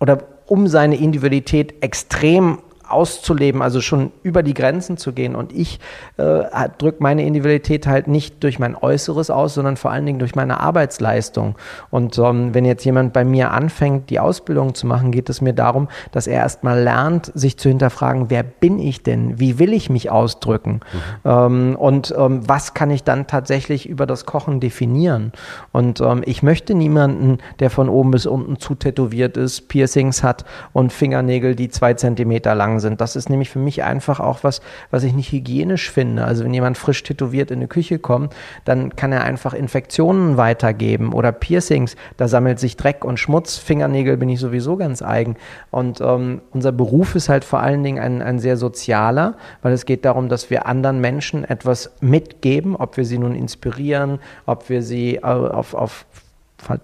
oder 0.00 0.18
um 0.46 0.66
seine 0.66 0.96
Individualität 0.96 1.82
extrem 1.82 2.58
auszuleben, 2.88 3.62
also 3.62 3.80
schon 3.80 4.12
über 4.22 4.42
die 4.42 4.54
Grenzen 4.54 4.96
zu 4.96 5.12
gehen. 5.12 5.34
Und 5.34 5.52
ich 5.52 5.80
äh, 6.16 6.68
drücke 6.78 7.02
meine 7.02 7.24
Individualität 7.24 7.86
halt 7.86 8.08
nicht 8.08 8.42
durch 8.42 8.58
mein 8.58 8.76
Äußeres 8.76 9.30
aus, 9.30 9.54
sondern 9.54 9.76
vor 9.76 9.90
allen 9.90 10.06
Dingen 10.06 10.18
durch 10.18 10.34
meine 10.34 10.60
Arbeitsleistung. 10.60 11.56
Und 11.90 12.18
ähm, 12.18 12.54
wenn 12.54 12.64
jetzt 12.64 12.84
jemand 12.84 13.12
bei 13.12 13.24
mir 13.24 13.52
anfängt, 13.52 14.10
die 14.10 14.20
Ausbildung 14.20 14.74
zu 14.74 14.86
machen, 14.86 15.12
geht 15.12 15.28
es 15.28 15.40
mir 15.40 15.52
darum, 15.52 15.88
dass 16.12 16.26
er 16.26 16.40
erstmal 16.40 16.80
lernt, 16.80 17.30
sich 17.34 17.58
zu 17.58 17.68
hinterfragen, 17.68 18.30
wer 18.30 18.42
bin 18.42 18.78
ich 18.78 19.02
denn? 19.02 19.38
Wie 19.38 19.58
will 19.58 19.72
ich 19.72 19.90
mich 19.90 20.10
ausdrücken? 20.10 20.80
Ähm, 21.24 21.76
und 21.78 22.14
ähm, 22.16 22.48
was 22.48 22.74
kann 22.74 22.90
ich 22.90 23.04
dann 23.04 23.26
tatsächlich 23.26 23.88
über 23.88 24.06
das 24.06 24.24
Kochen 24.26 24.60
definieren? 24.60 25.32
Und 25.72 26.00
ähm, 26.00 26.22
ich 26.24 26.42
möchte 26.42 26.74
niemanden, 26.74 27.38
der 27.60 27.70
von 27.70 27.88
oben 27.88 28.12
bis 28.12 28.26
unten 28.26 28.58
zu 28.58 28.74
tätowiert 28.74 29.36
ist, 29.36 29.68
Piercings 29.68 30.22
hat 30.22 30.44
und 30.72 30.92
Fingernägel, 30.92 31.54
die 31.54 31.68
zwei 31.68 31.94
Zentimeter 31.94 32.54
lang 32.54 32.77
sind. 32.80 33.00
Das 33.00 33.16
ist 33.16 33.30
nämlich 33.30 33.50
für 33.50 33.58
mich 33.58 33.82
einfach 33.82 34.20
auch 34.20 34.44
was, 34.44 34.60
was 34.90 35.04
ich 35.04 35.14
nicht 35.14 35.32
hygienisch 35.32 35.90
finde. 35.90 36.24
Also 36.24 36.44
wenn 36.44 36.54
jemand 36.54 36.78
frisch 36.78 37.02
tätowiert 37.02 37.50
in 37.50 37.58
eine 37.58 37.68
Küche 37.68 37.98
kommt, 37.98 38.34
dann 38.64 38.96
kann 38.96 39.12
er 39.12 39.24
einfach 39.24 39.54
Infektionen 39.54 40.36
weitergeben 40.36 41.12
oder 41.12 41.32
Piercings, 41.32 41.96
da 42.16 42.28
sammelt 42.28 42.58
sich 42.58 42.76
Dreck 42.76 43.04
und 43.04 43.18
Schmutz. 43.18 43.56
Fingernägel 43.56 44.16
bin 44.16 44.28
ich 44.28 44.40
sowieso 44.40 44.76
ganz 44.76 45.02
eigen. 45.02 45.36
Und 45.70 46.00
ähm, 46.00 46.40
unser 46.52 46.72
Beruf 46.72 47.14
ist 47.14 47.28
halt 47.28 47.44
vor 47.44 47.60
allen 47.60 47.82
Dingen 47.82 48.02
ein, 48.02 48.22
ein 48.22 48.38
sehr 48.38 48.56
sozialer, 48.56 49.36
weil 49.62 49.72
es 49.72 49.86
geht 49.86 50.04
darum, 50.04 50.28
dass 50.28 50.50
wir 50.50 50.66
anderen 50.66 51.00
Menschen 51.00 51.44
etwas 51.44 51.92
mitgeben, 52.00 52.76
ob 52.76 52.96
wir 52.96 53.04
sie 53.04 53.18
nun 53.18 53.34
inspirieren, 53.34 54.18
ob 54.46 54.68
wir 54.68 54.82
sie 54.82 55.16
äh, 55.16 55.20
auf, 55.22 55.74
auf 55.74 56.06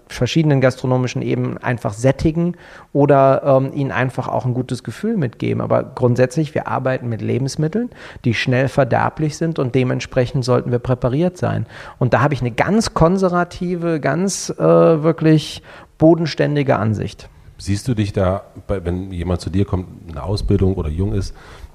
verschiedenen 0.07 0.61
gastronomischen 0.61 1.21
Ebenen 1.21 1.57
einfach 1.57 1.93
sättigen 1.93 2.55
oder 2.93 3.43
ähm, 3.43 3.73
ihnen 3.73 3.91
einfach 3.91 4.27
auch 4.29 4.45
ein 4.45 4.53
gutes 4.53 4.83
Gefühl 4.83 5.17
mitgeben. 5.17 5.61
Aber 5.61 5.83
grundsätzlich, 5.83 6.55
wir 6.55 6.67
arbeiten 6.67 7.09
mit 7.09 7.21
Lebensmitteln, 7.21 7.89
die 8.23 8.33
schnell 8.33 8.69
verderblich 8.69 9.37
sind 9.37 9.59
und 9.59 9.75
dementsprechend 9.75 10.45
sollten 10.45 10.71
wir 10.71 10.79
präpariert 10.79 11.37
sein. 11.37 11.65
Und 11.99 12.13
da 12.13 12.21
habe 12.21 12.33
ich 12.33 12.41
eine 12.41 12.51
ganz 12.51 12.93
konservative, 12.93 13.99
ganz 13.99 14.49
äh, 14.49 14.63
wirklich 14.63 15.61
bodenständige 15.97 16.77
Ansicht. 16.77 17.29
Siehst 17.57 17.87
du 17.87 17.93
dich 17.93 18.13
da, 18.13 18.43
wenn 18.67 19.11
jemand 19.11 19.41
zu 19.41 19.49
dir 19.49 19.65
kommt, 19.65 19.87
eine 20.09 20.23
Ausbildung 20.23 20.75
oder 20.75 20.89
jung 20.89 21.13
ist, 21.13 21.33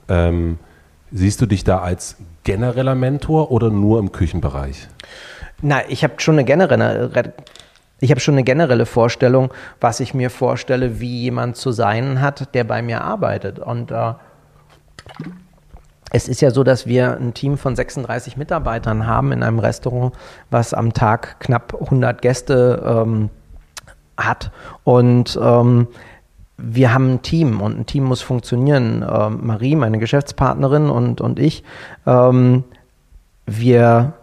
ähm, 0.08 0.58
siehst 1.10 1.40
du 1.40 1.46
dich 1.46 1.64
da 1.64 1.80
als 1.80 2.16
genereller 2.44 2.94
Mentor 2.94 3.50
oder 3.50 3.70
nur 3.70 3.98
im 3.98 4.12
Küchenbereich? 4.12 4.88
Na, 5.62 5.82
ich 5.88 6.04
habe 6.04 6.14
schon 6.18 6.36
eine 6.36 6.44
generelle, 6.44 7.10
ich 8.00 8.10
habe 8.10 8.20
schon 8.20 8.34
eine 8.34 8.44
generelle 8.44 8.86
Vorstellung, 8.86 9.52
was 9.80 10.00
ich 10.00 10.14
mir 10.14 10.30
vorstelle, 10.30 11.00
wie 11.00 11.20
jemand 11.22 11.56
zu 11.56 11.70
sein 11.70 12.20
hat, 12.20 12.54
der 12.54 12.64
bei 12.64 12.82
mir 12.82 13.02
arbeitet. 13.02 13.58
Und 13.58 13.90
äh, 13.90 14.14
es 16.10 16.26
ist 16.26 16.40
ja 16.40 16.50
so, 16.50 16.64
dass 16.64 16.86
wir 16.86 17.16
ein 17.16 17.34
Team 17.34 17.58
von 17.58 17.76
36 17.76 18.36
Mitarbeitern 18.36 19.06
haben 19.06 19.32
in 19.32 19.42
einem 19.42 19.58
Restaurant, 19.58 20.14
was 20.50 20.74
am 20.74 20.92
Tag 20.92 21.38
knapp 21.40 21.74
100 21.80 22.20
Gäste 22.22 22.82
ähm, 22.84 23.30
hat. 24.16 24.50
Und 24.82 25.38
ähm, 25.40 25.86
wir 26.56 26.92
haben 26.92 27.14
ein 27.14 27.22
Team 27.22 27.60
und 27.60 27.78
ein 27.78 27.86
Team 27.86 28.04
muss 28.04 28.22
funktionieren. 28.22 29.04
Ähm, 29.08 29.40
Marie, 29.42 29.76
meine 29.76 29.98
Geschäftspartnerin 29.98 30.90
und, 30.90 31.20
und 31.20 31.38
ich, 31.38 31.64
ähm, 32.06 32.64
wir 33.46 34.14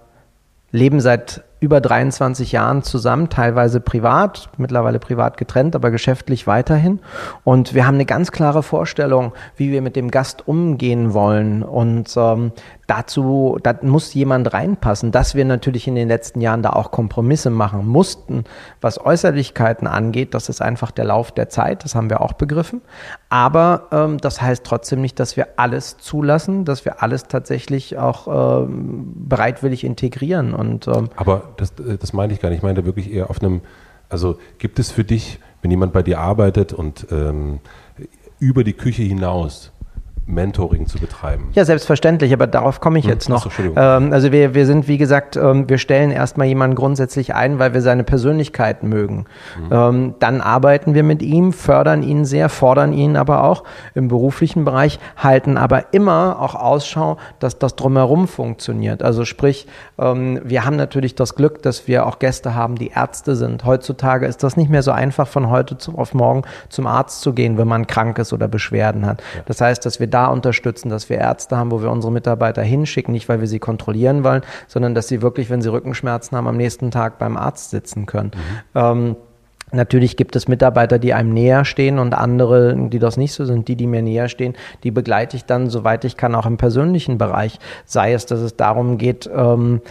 leben 0.72 1.00
seit 1.00 1.43
über 1.59 1.81
23 1.81 2.51
Jahren 2.51 2.83
zusammen, 2.83 3.29
teilweise 3.29 3.79
privat, 3.79 4.49
mittlerweile 4.57 4.99
privat 4.99 5.37
getrennt, 5.37 5.75
aber 5.75 5.89
geschäftlich 5.89 6.45
weiterhin. 6.45 6.99
Und 7.43 7.73
wir 7.73 7.87
haben 7.87 7.95
eine 7.95 8.05
ganz 8.05 8.31
klare 8.31 8.61
Vorstellung, 8.61 9.33
wie 9.55 9.71
wir 9.71 9.81
mit 9.81 9.95
dem 9.95 10.11
Gast 10.11 10.47
umgehen 10.47 11.13
wollen. 11.13 11.63
Und 11.63 12.13
ähm, 12.15 12.51
dazu, 12.88 13.58
da 13.62 13.75
muss 13.82 14.13
jemand 14.13 14.53
reinpassen, 14.53 15.12
dass 15.12 15.36
wir 15.36 15.44
natürlich 15.44 15.88
in 15.88 15.96
den 15.96 16.08
letzten 16.08 16.39
Jahren 16.39 16.63
da 16.63 16.72
auch 16.72 16.91
Kompromisse 16.91 17.50
machen 17.50 17.86
mussten, 17.86 18.46
was 18.79 19.00
Äußerlichkeiten 19.00 19.88
angeht. 19.88 20.34
Das 20.34 20.48
ist 20.48 20.62
einfach 20.62 20.91
der 20.91 21.06
Lauf 21.06 21.32
der 21.34 21.50
Zeit, 21.50 21.84
das 21.84 21.96
haben 21.96 22.10
wir 22.10 22.22
auch 22.22 22.34
begriffen. 22.34 22.82
Aber 23.29 23.88
ähm, 23.91 24.17
das 24.20 24.41
heißt 24.41 24.63
trotzdem 24.63 25.01
nicht, 25.01 25.20
dass 25.20 25.36
wir 25.36 25.48
alles 25.58 25.98
zulassen, 25.98 26.63
dass 26.63 26.86
wir 26.86 27.03
alles 27.03 27.27
tatsächlich 27.27 27.98
auch 27.98 28.63
ähm, 28.63 29.12
bereitwillig 29.15 29.84
integrieren. 29.84 30.53
Und, 30.53 30.88
ähm, 30.88 31.10
Aber 31.17 31.50
das, 31.58 31.74
das 31.75 32.13
meine 32.13 32.32
ich 32.32 32.39
gar 32.39 32.50
nicht. 32.50 32.60
Ich 32.60 32.63
meine 32.63 32.86
wirklich 32.86 33.12
eher 33.12 33.29
auf 33.29 33.41
einem, 33.41 33.62
also 34.08 34.38
gibt 34.60 34.79
es 34.79 34.91
für 34.91 35.03
dich, 35.03 35.39
wenn 35.62 35.72
jemand 35.72 35.91
bei 35.91 36.03
dir 36.03 36.20
arbeitet 36.20 36.72
und 36.72 37.08
ähm, 37.12 37.60
über 38.39 38.63
die 38.63 38.74
Küche 38.74 39.01
hinaus 39.01 39.72
Mentoring 40.27 40.88
zu 40.88 41.00
betreiben. 41.00 41.50
Ja, 41.53 41.63
selbstverständlich, 41.63 42.34
aber 42.34 42.48
darauf 42.48 42.81
komme 42.81 43.00
ich 43.00 43.05
hm, 43.05 43.12
jetzt 43.12 43.29
noch. 43.29 43.46
Achso, 43.46 43.63
ähm, 43.75 44.12
also 44.12 44.34
wir, 44.34 44.53
wir 44.53 44.65
sind, 44.65 44.89
wie 44.89 44.98
gesagt, 44.98 45.38
ähm, 45.38 45.69
wir 45.69 45.77
stellen 45.77 46.12
erstmal 46.12 46.48
jemanden 46.48 46.75
grundsätzlich 46.75 47.34
ein, 47.34 47.60
weil 47.60 47.74
wir 47.74 47.81
seine 47.81 48.03
Persönlichkeit 48.03 48.84
mögen. 48.84 49.25
Mhm. 49.57 49.67
Ähm, 49.72 50.15
dann 50.19 50.41
arbeiten 50.41 50.93
wir 50.93 51.03
mit 51.03 51.22
ihm, 51.22 51.53
fördern 51.53 52.03
ihn 52.03 52.25
sehr, 52.25 52.50
fordern 52.50 52.91
ihn 52.91 53.15
aber 53.15 53.46
auch 53.46 53.63
im 53.96 54.10
beruflichen 54.10 54.65
Bereich, 54.65 55.00
halten 55.15 55.55
aber 55.55 55.93
immer 55.93 56.41
auch 56.41 56.55
Ausschau, 56.55 57.17
dass 57.39 57.57
das 57.57 57.77
drumherum 57.77 58.27
funktioniert. 58.27 59.03
Also 59.03 59.24
sprich, 59.24 59.65
ähm, 59.98 60.41
wir 60.43 60.65
haben 60.65 60.75
natürlich 60.75 61.15
das 61.15 61.36
Glück, 61.36 61.62
dass 61.62 61.88
wir 61.88 62.05
auch 62.05 62.19
Gäste 62.19 62.53
haben, 62.53 62.75
die 62.75 62.89
Ärzte 62.89 63.38
sind. 63.38 63.63
Heutzutage 63.63 64.25
ist 64.25 64.43
das 64.43 64.57
nicht 64.57 64.69
mehr 64.69 64.84
so 64.84 64.91
einfach, 64.91 65.27
von 65.27 65.50
heute 65.50 65.77
auf 65.96 66.13
morgen 66.13 66.41
zum 66.67 66.86
Arzt 66.86 67.22
zu 67.22 67.31
gehen, 67.31 67.57
wenn 67.57 67.67
man 67.67 67.88
krank 67.88 68.19
ist 68.19 68.34
oder 68.34 68.50
Beschwerden 68.50 69.05
hat. 69.05 69.22
Ja. 69.36 69.43
Das 69.46 69.62
heißt, 69.62 69.86
dass 69.86 70.01
wir 70.01 70.07
da 70.07 70.16
unterstützen, 70.25 70.89
dass 70.89 71.09
wir 71.09 71.17
Ärzte 71.17 71.55
haben, 71.55 71.71
wo 71.71 71.81
wir 71.81 71.91
unsere 71.91 72.12
Mitarbeiter 72.12 72.63
hinschicken, 72.63 73.12
nicht 73.12 73.29
weil 73.29 73.39
wir 73.39 73.47
sie 73.47 73.59
kontrollieren 73.59 74.24
wollen, 74.24 74.41
sondern 74.67 74.95
dass 74.95 75.07
sie 75.07 75.21
wirklich, 75.21 75.51
wenn 75.51 75.62
sie 75.62 75.71
Rückenschmerzen 75.71 76.36
haben, 76.36 76.47
am 76.47 76.57
nächsten 76.57 76.89
Tag 76.89 77.19
beim 77.19 77.38
Arzt 77.38 77.69
sitzen 77.69 78.05
können. 78.05 78.31
Mhm. 78.33 78.79
Ähm, 78.79 79.15
Natürlich 79.74 80.15
gibt 80.15 80.38
es 80.38 80.47
Mitarbeiter, 80.47 80.97
die 80.97 81.13
einem 81.13 81.33
näher 81.33 81.65
stehen 81.65 82.00
und 82.00 82.13
andere, 82.13 82.74
die 82.89 83.00
das 83.00 83.17
nicht 83.17 83.33
so 83.33 83.43
sind. 83.43 83.67
Die, 83.67 83.75
die 83.75 83.86
mir 83.86 84.01
näher 84.01 84.29
stehen, 84.29 84.55
die 84.83 84.91
begleite 84.91 85.36
ich 85.36 85.43
dann, 85.43 85.69
soweit 85.69 86.05
ich 86.05 86.15
kann, 86.15 86.36
auch 86.36 86.45
im 86.45 86.55
persönlichen 86.55 87.17
Bereich. 87.17 87.59
Sei 87.83 88.13
es, 88.13 88.25
dass 88.25 88.39
es 88.39 88.55
darum 88.55 88.97
geht, 88.97 89.29
ähm, 89.33 89.81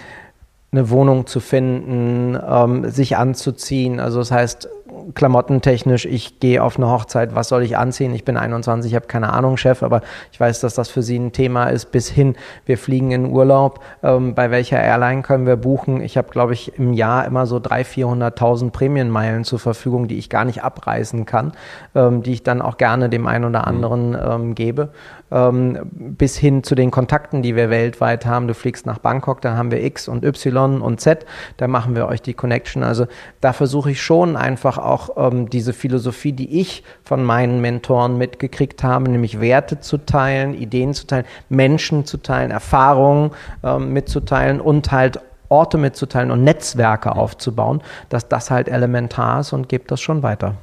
eine 0.72 0.90
Wohnung 0.90 1.26
zu 1.26 1.40
finden, 1.40 2.38
ähm, 2.48 2.88
sich 2.90 3.18
anzuziehen. 3.18 4.00
Also 4.00 4.18
das 4.18 4.30
heißt, 4.30 4.68
klamottentechnisch, 5.14 6.04
ich 6.06 6.40
gehe 6.40 6.62
auf 6.62 6.76
eine 6.76 6.90
Hochzeit, 6.90 7.34
was 7.34 7.48
soll 7.48 7.62
ich 7.62 7.76
anziehen? 7.76 8.14
Ich 8.14 8.24
bin 8.24 8.36
21, 8.36 8.90
ich 8.90 8.96
habe 8.96 9.06
keine 9.06 9.32
Ahnung, 9.32 9.56
Chef, 9.56 9.82
aber 9.82 10.02
ich 10.32 10.40
weiß, 10.40 10.60
dass 10.60 10.74
das 10.74 10.88
für 10.88 11.02
Sie 11.02 11.18
ein 11.18 11.32
Thema 11.32 11.66
ist. 11.66 11.92
Bis 11.92 12.08
hin, 12.08 12.36
wir 12.64 12.78
fliegen 12.78 13.10
in 13.10 13.26
Urlaub. 13.26 13.80
Ähm, 14.02 14.34
bei 14.34 14.50
welcher 14.50 14.80
Airline 14.82 15.22
können 15.22 15.46
wir 15.46 15.56
buchen? 15.56 16.00
Ich 16.00 16.16
habe, 16.16 16.28
glaube 16.30 16.54
ich, 16.54 16.78
im 16.78 16.92
Jahr 16.92 17.24
immer 17.24 17.46
so 17.46 17.56
300.000, 17.56 18.36
400.000 18.36 18.70
Prämienmeilen 18.70 19.44
zur 19.44 19.58
Verfügung, 19.58 20.08
die 20.08 20.18
ich 20.18 20.30
gar 20.30 20.44
nicht 20.44 20.62
abreißen 20.62 21.26
kann, 21.26 21.52
ähm, 21.94 22.22
die 22.22 22.32
ich 22.32 22.42
dann 22.42 22.62
auch 22.62 22.76
gerne 22.76 23.08
dem 23.08 23.26
einen 23.26 23.44
oder 23.44 23.66
anderen 23.66 24.16
ähm, 24.20 24.54
gebe 24.54 24.90
bis 25.28 26.36
hin 26.36 26.62
zu 26.62 26.74
den 26.76 26.92
Kontakten, 26.92 27.42
die 27.42 27.56
wir 27.56 27.68
weltweit 27.68 28.26
haben. 28.26 28.46
Du 28.46 28.54
fliegst 28.54 28.86
nach 28.86 28.98
Bangkok, 28.98 29.40
da 29.40 29.56
haben 29.56 29.72
wir 29.72 29.82
X 29.82 30.06
und 30.06 30.24
Y 30.24 30.80
und 30.80 31.00
Z, 31.00 31.26
da 31.56 31.66
machen 31.66 31.96
wir 31.96 32.06
euch 32.06 32.22
die 32.22 32.34
Connection. 32.34 32.84
Also 32.84 33.06
da 33.40 33.52
versuche 33.52 33.90
ich 33.90 34.02
schon 34.02 34.36
einfach 34.36 34.78
auch 34.78 35.10
ähm, 35.16 35.50
diese 35.50 35.72
Philosophie, 35.72 36.32
die 36.32 36.60
ich 36.60 36.84
von 37.02 37.24
meinen 37.24 37.60
Mentoren 37.60 38.16
mitgekriegt 38.18 38.84
habe, 38.84 39.10
nämlich 39.10 39.40
Werte 39.40 39.80
zu 39.80 39.98
teilen, 39.98 40.54
Ideen 40.54 40.94
zu 40.94 41.06
teilen, 41.06 41.26
Menschen 41.48 42.04
zu 42.04 42.18
teilen, 42.18 42.52
Erfahrungen 42.52 43.32
ähm, 43.64 43.92
mitzuteilen 43.92 44.60
und 44.60 44.92
halt 44.92 45.20
Orte 45.48 45.78
mitzuteilen 45.78 46.30
und 46.30 46.44
Netzwerke 46.44 47.14
aufzubauen, 47.14 47.82
dass 48.08 48.28
das 48.28 48.50
halt 48.50 48.68
elementar 48.68 49.40
ist 49.40 49.52
und 49.52 49.68
gebe 49.68 49.84
das 49.86 50.00
schon 50.00 50.22
weiter. 50.22 50.54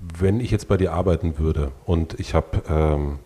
Wenn 0.00 0.40
ich 0.40 0.50
jetzt 0.50 0.66
bei 0.66 0.76
dir 0.76 0.92
arbeiten 0.92 1.38
würde 1.38 1.72
und 1.84 2.18
ich 2.18 2.34
habe 2.34 2.62
ähm, 2.70 3.18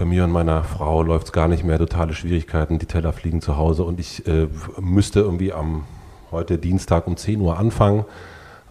bei 0.00 0.06
mir 0.06 0.24
und 0.24 0.32
meiner 0.32 0.64
Frau 0.64 1.02
läuft 1.02 1.26
es 1.26 1.32
gar 1.32 1.46
nicht 1.46 1.62
mehr, 1.62 1.76
totale 1.76 2.14
Schwierigkeiten, 2.14 2.78
die 2.78 2.86
Teller 2.86 3.12
fliegen 3.12 3.42
zu 3.42 3.58
Hause 3.58 3.84
und 3.84 4.00
ich 4.00 4.26
äh, 4.26 4.48
müsste 4.80 5.20
irgendwie 5.20 5.52
am 5.52 5.84
heute 6.30 6.56
Dienstag 6.56 7.06
um 7.06 7.18
10 7.18 7.38
Uhr 7.42 7.58
anfangen 7.58 8.06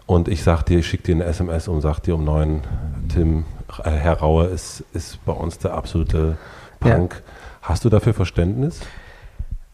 und 0.06 0.26
ich 0.26 0.42
sag 0.42 0.64
dir, 0.64 0.80
ich 0.80 0.88
schicke 0.88 1.04
dir 1.04 1.14
eine 1.14 1.24
SMS 1.26 1.68
und 1.68 1.82
sag 1.82 2.00
dir 2.00 2.16
um 2.16 2.24
9, 2.24 2.62
Tim, 3.14 3.44
äh, 3.84 3.90
Herr 3.90 4.14
Rauer 4.14 4.48
ist, 4.48 4.82
ist 4.92 5.24
bei 5.24 5.32
uns 5.32 5.58
der 5.58 5.74
absolute 5.74 6.36
Punk. 6.80 7.22
Ja. 7.24 7.32
Hast 7.62 7.84
du 7.84 7.90
dafür 7.90 8.12
Verständnis? 8.12 8.80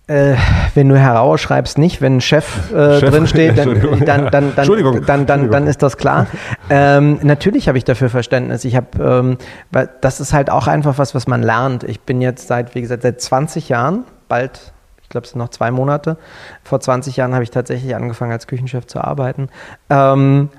Äh, 0.09 0.37
wenn 0.75 0.89
du 0.89 0.97
herausschreibst, 0.97 1.79
nicht, 1.79 2.01
wenn 2.01 2.19
ein 2.19 2.21
Chef, 2.21 2.71
äh, 2.73 3.01
Chef 3.01 3.11
drinsteht, 3.11 3.59
dann, 3.59 3.81
dann, 4.05 4.31
dann, 4.31 4.55
dann, 4.55 5.05
dann, 5.05 5.27
dann, 5.27 5.51
dann 5.51 5.67
ist 5.67 5.83
das 5.83 5.97
klar. 5.97 6.29
Ähm, 6.71 7.19
natürlich 7.23 7.67
habe 7.67 7.77
ich 7.77 7.83
dafür 7.83 8.09
Verständnis. 8.09 8.65
Ich 8.65 8.77
habe, 8.77 8.87
ähm, 9.03 9.39
weil 9.73 9.89
das 10.01 10.21
ist 10.21 10.33
halt 10.33 10.49
auch 10.49 10.69
einfach 10.69 10.99
was, 10.99 11.17
was 11.17 11.27
man 11.27 11.43
lernt. 11.43 11.83
Ich 11.83 12.03
bin 12.03 12.21
jetzt 12.21 12.47
seit, 12.47 12.77
wie 12.77 12.83
gesagt, 12.83 13.03
seit 13.03 13.21
20 13.21 13.69
Jahren, 13.69 14.05
bald, 14.29 14.73
ich 15.03 15.09
glaube, 15.09 15.25
es 15.25 15.33
sind 15.33 15.41
noch 15.41 15.49
zwei 15.49 15.73
Monate. 15.73 16.19
Vor 16.63 16.79
20 16.79 17.17
Jahren 17.17 17.35
habe 17.35 17.43
ich 17.43 17.51
tatsächlich 17.51 17.97
angefangen, 17.97 18.31
als 18.31 18.47
Küchenchef 18.47 18.87
zu 18.87 19.01
arbeiten. 19.01 19.49
Ähm, 19.91 20.51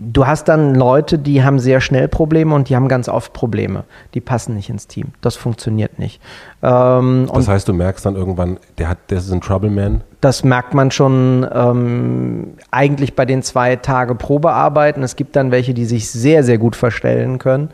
Du 0.00 0.26
hast 0.26 0.48
dann 0.48 0.74
Leute, 0.74 1.18
die 1.18 1.44
haben 1.44 1.60
sehr 1.60 1.80
schnell 1.80 2.08
Probleme 2.08 2.52
und 2.54 2.68
die 2.68 2.74
haben 2.74 2.88
ganz 2.88 3.08
oft 3.08 3.32
Probleme. 3.32 3.84
Die 4.14 4.20
passen 4.20 4.54
nicht 4.54 4.68
ins 4.68 4.88
Team. 4.88 5.12
Das 5.20 5.36
funktioniert 5.36 6.00
nicht. 6.00 6.20
Ähm, 6.62 7.28
das 7.32 7.46
heißt, 7.46 7.68
du 7.68 7.72
merkst 7.72 8.04
dann 8.04 8.16
irgendwann, 8.16 8.58
der 8.78 8.88
hat, 8.88 8.98
der 9.10 9.18
ist 9.18 9.30
ein 9.30 9.40
Troubleman. 9.40 10.02
Das 10.20 10.42
merkt 10.42 10.74
man 10.74 10.90
schon 10.90 11.46
ähm, 11.52 12.54
eigentlich 12.72 13.14
bei 13.14 13.24
den 13.24 13.42
zwei 13.42 13.76
Tage 13.76 14.16
Probearbeiten. 14.16 15.02
Es 15.04 15.14
gibt 15.14 15.36
dann 15.36 15.52
welche, 15.52 15.74
die 15.74 15.84
sich 15.84 16.10
sehr, 16.10 16.42
sehr 16.42 16.58
gut 16.58 16.74
verstellen 16.74 17.38
können. 17.38 17.70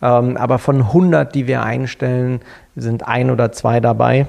Ähm, 0.00 0.36
aber 0.36 0.58
von 0.58 0.76
100, 0.76 1.34
die 1.34 1.48
wir 1.48 1.64
einstellen, 1.64 2.40
sind 2.76 3.08
ein 3.08 3.30
oder 3.30 3.50
zwei 3.50 3.80
dabei 3.80 4.26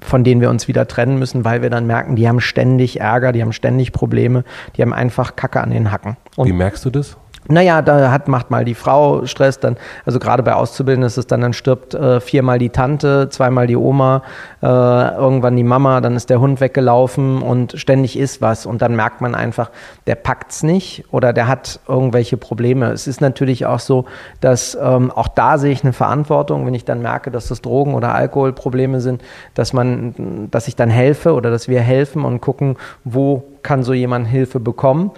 von 0.00 0.24
denen 0.24 0.40
wir 0.40 0.50
uns 0.50 0.68
wieder 0.68 0.86
trennen 0.86 1.18
müssen, 1.18 1.44
weil 1.44 1.62
wir 1.62 1.70
dann 1.70 1.86
merken, 1.86 2.16
die 2.16 2.28
haben 2.28 2.40
ständig 2.40 3.00
Ärger, 3.00 3.32
die 3.32 3.42
haben 3.42 3.52
ständig 3.52 3.92
Probleme, 3.92 4.44
die 4.76 4.82
haben 4.82 4.92
einfach 4.92 5.36
Kacke 5.36 5.60
an 5.60 5.70
den 5.70 5.90
Hacken. 5.92 6.16
Und 6.36 6.48
Wie 6.48 6.52
merkst 6.52 6.84
du 6.84 6.90
das? 6.90 7.16
Naja, 7.48 7.80
da 7.80 8.10
hat, 8.10 8.28
macht 8.28 8.50
mal 8.50 8.64
die 8.64 8.74
Frau 8.74 9.24
Stress, 9.24 9.58
dann, 9.58 9.76
also 10.04 10.18
gerade 10.18 10.42
bei 10.42 10.54
Auszubildenden 10.54 11.06
ist 11.06 11.16
es 11.16 11.26
dann, 11.26 11.40
dann 11.40 11.54
stirbt 11.54 11.94
äh, 11.94 12.20
viermal 12.20 12.58
die 12.58 12.68
Tante, 12.68 13.28
zweimal 13.30 13.66
die 13.66 13.76
Oma, 13.76 14.22
äh, 14.62 14.66
irgendwann 14.66 15.56
die 15.56 15.64
Mama, 15.64 16.02
dann 16.02 16.16
ist 16.16 16.28
der 16.28 16.38
Hund 16.38 16.60
weggelaufen 16.60 17.40
und 17.40 17.72
ständig 17.76 18.18
ist 18.18 18.42
was 18.42 18.66
und 18.66 18.82
dann 18.82 18.94
merkt 18.94 19.22
man 19.22 19.34
einfach, 19.34 19.70
der 20.06 20.16
packt's 20.16 20.62
nicht 20.62 21.04
oder 21.12 21.32
der 21.32 21.48
hat 21.48 21.80
irgendwelche 21.88 22.36
Probleme. 22.36 22.92
Es 22.92 23.06
ist 23.06 23.22
natürlich 23.22 23.64
auch 23.64 23.80
so, 23.80 24.04
dass 24.40 24.78
ähm, 24.80 25.10
auch 25.10 25.28
da 25.28 25.56
sehe 25.56 25.72
ich 25.72 25.82
eine 25.82 25.94
Verantwortung, 25.94 26.66
wenn 26.66 26.74
ich 26.74 26.84
dann 26.84 27.00
merke, 27.00 27.30
dass 27.30 27.48
das 27.48 27.62
Drogen- 27.62 27.94
oder 27.94 28.14
Alkoholprobleme 28.14 29.00
sind, 29.00 29.22
dass 29.54 29.72
man, 29.72 30.48
dass 30.50 30.68
ich 30.68 30.76
dann 30.76 30.90
helfe 30.90 31.32
oder 31.32 31.50
dass 31.50 31.68
wir 31.68 31.80
helfen 31.80 32.24
und 32.24 32.40
gucken, 32.42 32.76
wo 33.02 33.44
kann 33.62 33.82
so 33.82 33.92
jemand 33.92 34.28
Hilfe 34.28 34.60
bekommen. 34.60 35.12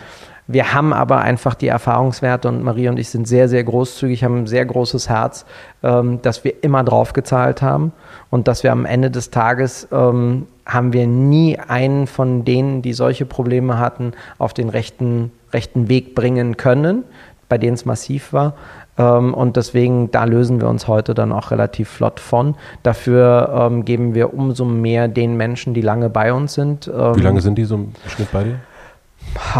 Wir 0.49 0.75
haben 0.75 0.93
aber 0.93 1.21
einfach 1.21 1.55
die 1.55 1.69
Erfahrungswerte 1.69 2.49
und 2.49 2.63
Marie 2.63 2.89
und 2.89 2.99
ich 2.99 3.11
sind 3.11 3.29
sehr, 3.29 3.49
sehr 3.49 3.63
großzügig, 3.63 4.25
haben 4.25 4.39
ein 4.39 4.47
sehr 4.47 4.65
großes 4.67 5.09
Herz, 5.09 5.47
ähm, 5.83 6.21
dass 6.23 6.45
wir 6.45 6.65
immer 6.65 6.83
draufgezahlt 6.83 7.63
haben 7.63 7.93
und 8.31 8.49
dass 8.49 8.65
wir 8.65 8.73
am 8.73 8.85
Ende 8.85 9.11
des 9.11 9.31
Tages 9.31 9.89
ähm, 9.93 10.47
haben 10.67 10.93
wir 10.93 11.07
nie 11.07 11.59
einen 11.59 12.07
von 12.07 12.45
denen, 12.45 12.83
die 12.83 12.93
solche 12.93 13.25
Probleme 13.25 13.79
hatten, 13.79 14.13
auf 14.39 14.53
den 14.53 14.69
rechten, 14.69 15.31
rechten 15.53 15.89
Weg 15.89 16.15
bringen 16.15 16.57
können, 16.57 17.05
bei 17.49 17.59
denen 17.59 17.75
es 17.75 17.85
massiv 17.85 18.33
war. 18.33 18.55
Ähm, 18.99 19.35
und 19.35 19.57
deswegen, 19.57 20.11
da 20.11 20.25
lösen 20.25 20.61
wir 20.61 20.69
uns 20.69 20.89
heute 20.89 21.15
dann 21.15 21.33
auch 21.33 21.51
relativ 21.51 21.89
flott 21.89 22.21
von. 22.21 22.57
Dafür 22.83 23.69
ähm, 23.71 23.85
geben 23.85 24.15
wir 24.15 24.35
umso 24.35 24.65
mehr 24.65 25.09
den 25.09 25.37
Menschen, 25.37 25.73
die 25.73 25.81
lange 25.83 26.11
bei 26.11 26.33
uns 26.33 26.55
sind. 26.55 26.89
Ähm, 26.89 27.17
Wie 27.17 27.21
lange 27.21 27.41
sind 27.41 27.57
die 27.57 27.65
so 27.65 27.77
im 27.77 27.93
Schnitt 28.09 28.31
bei 28.33 28.45
dir? 28.45 28.61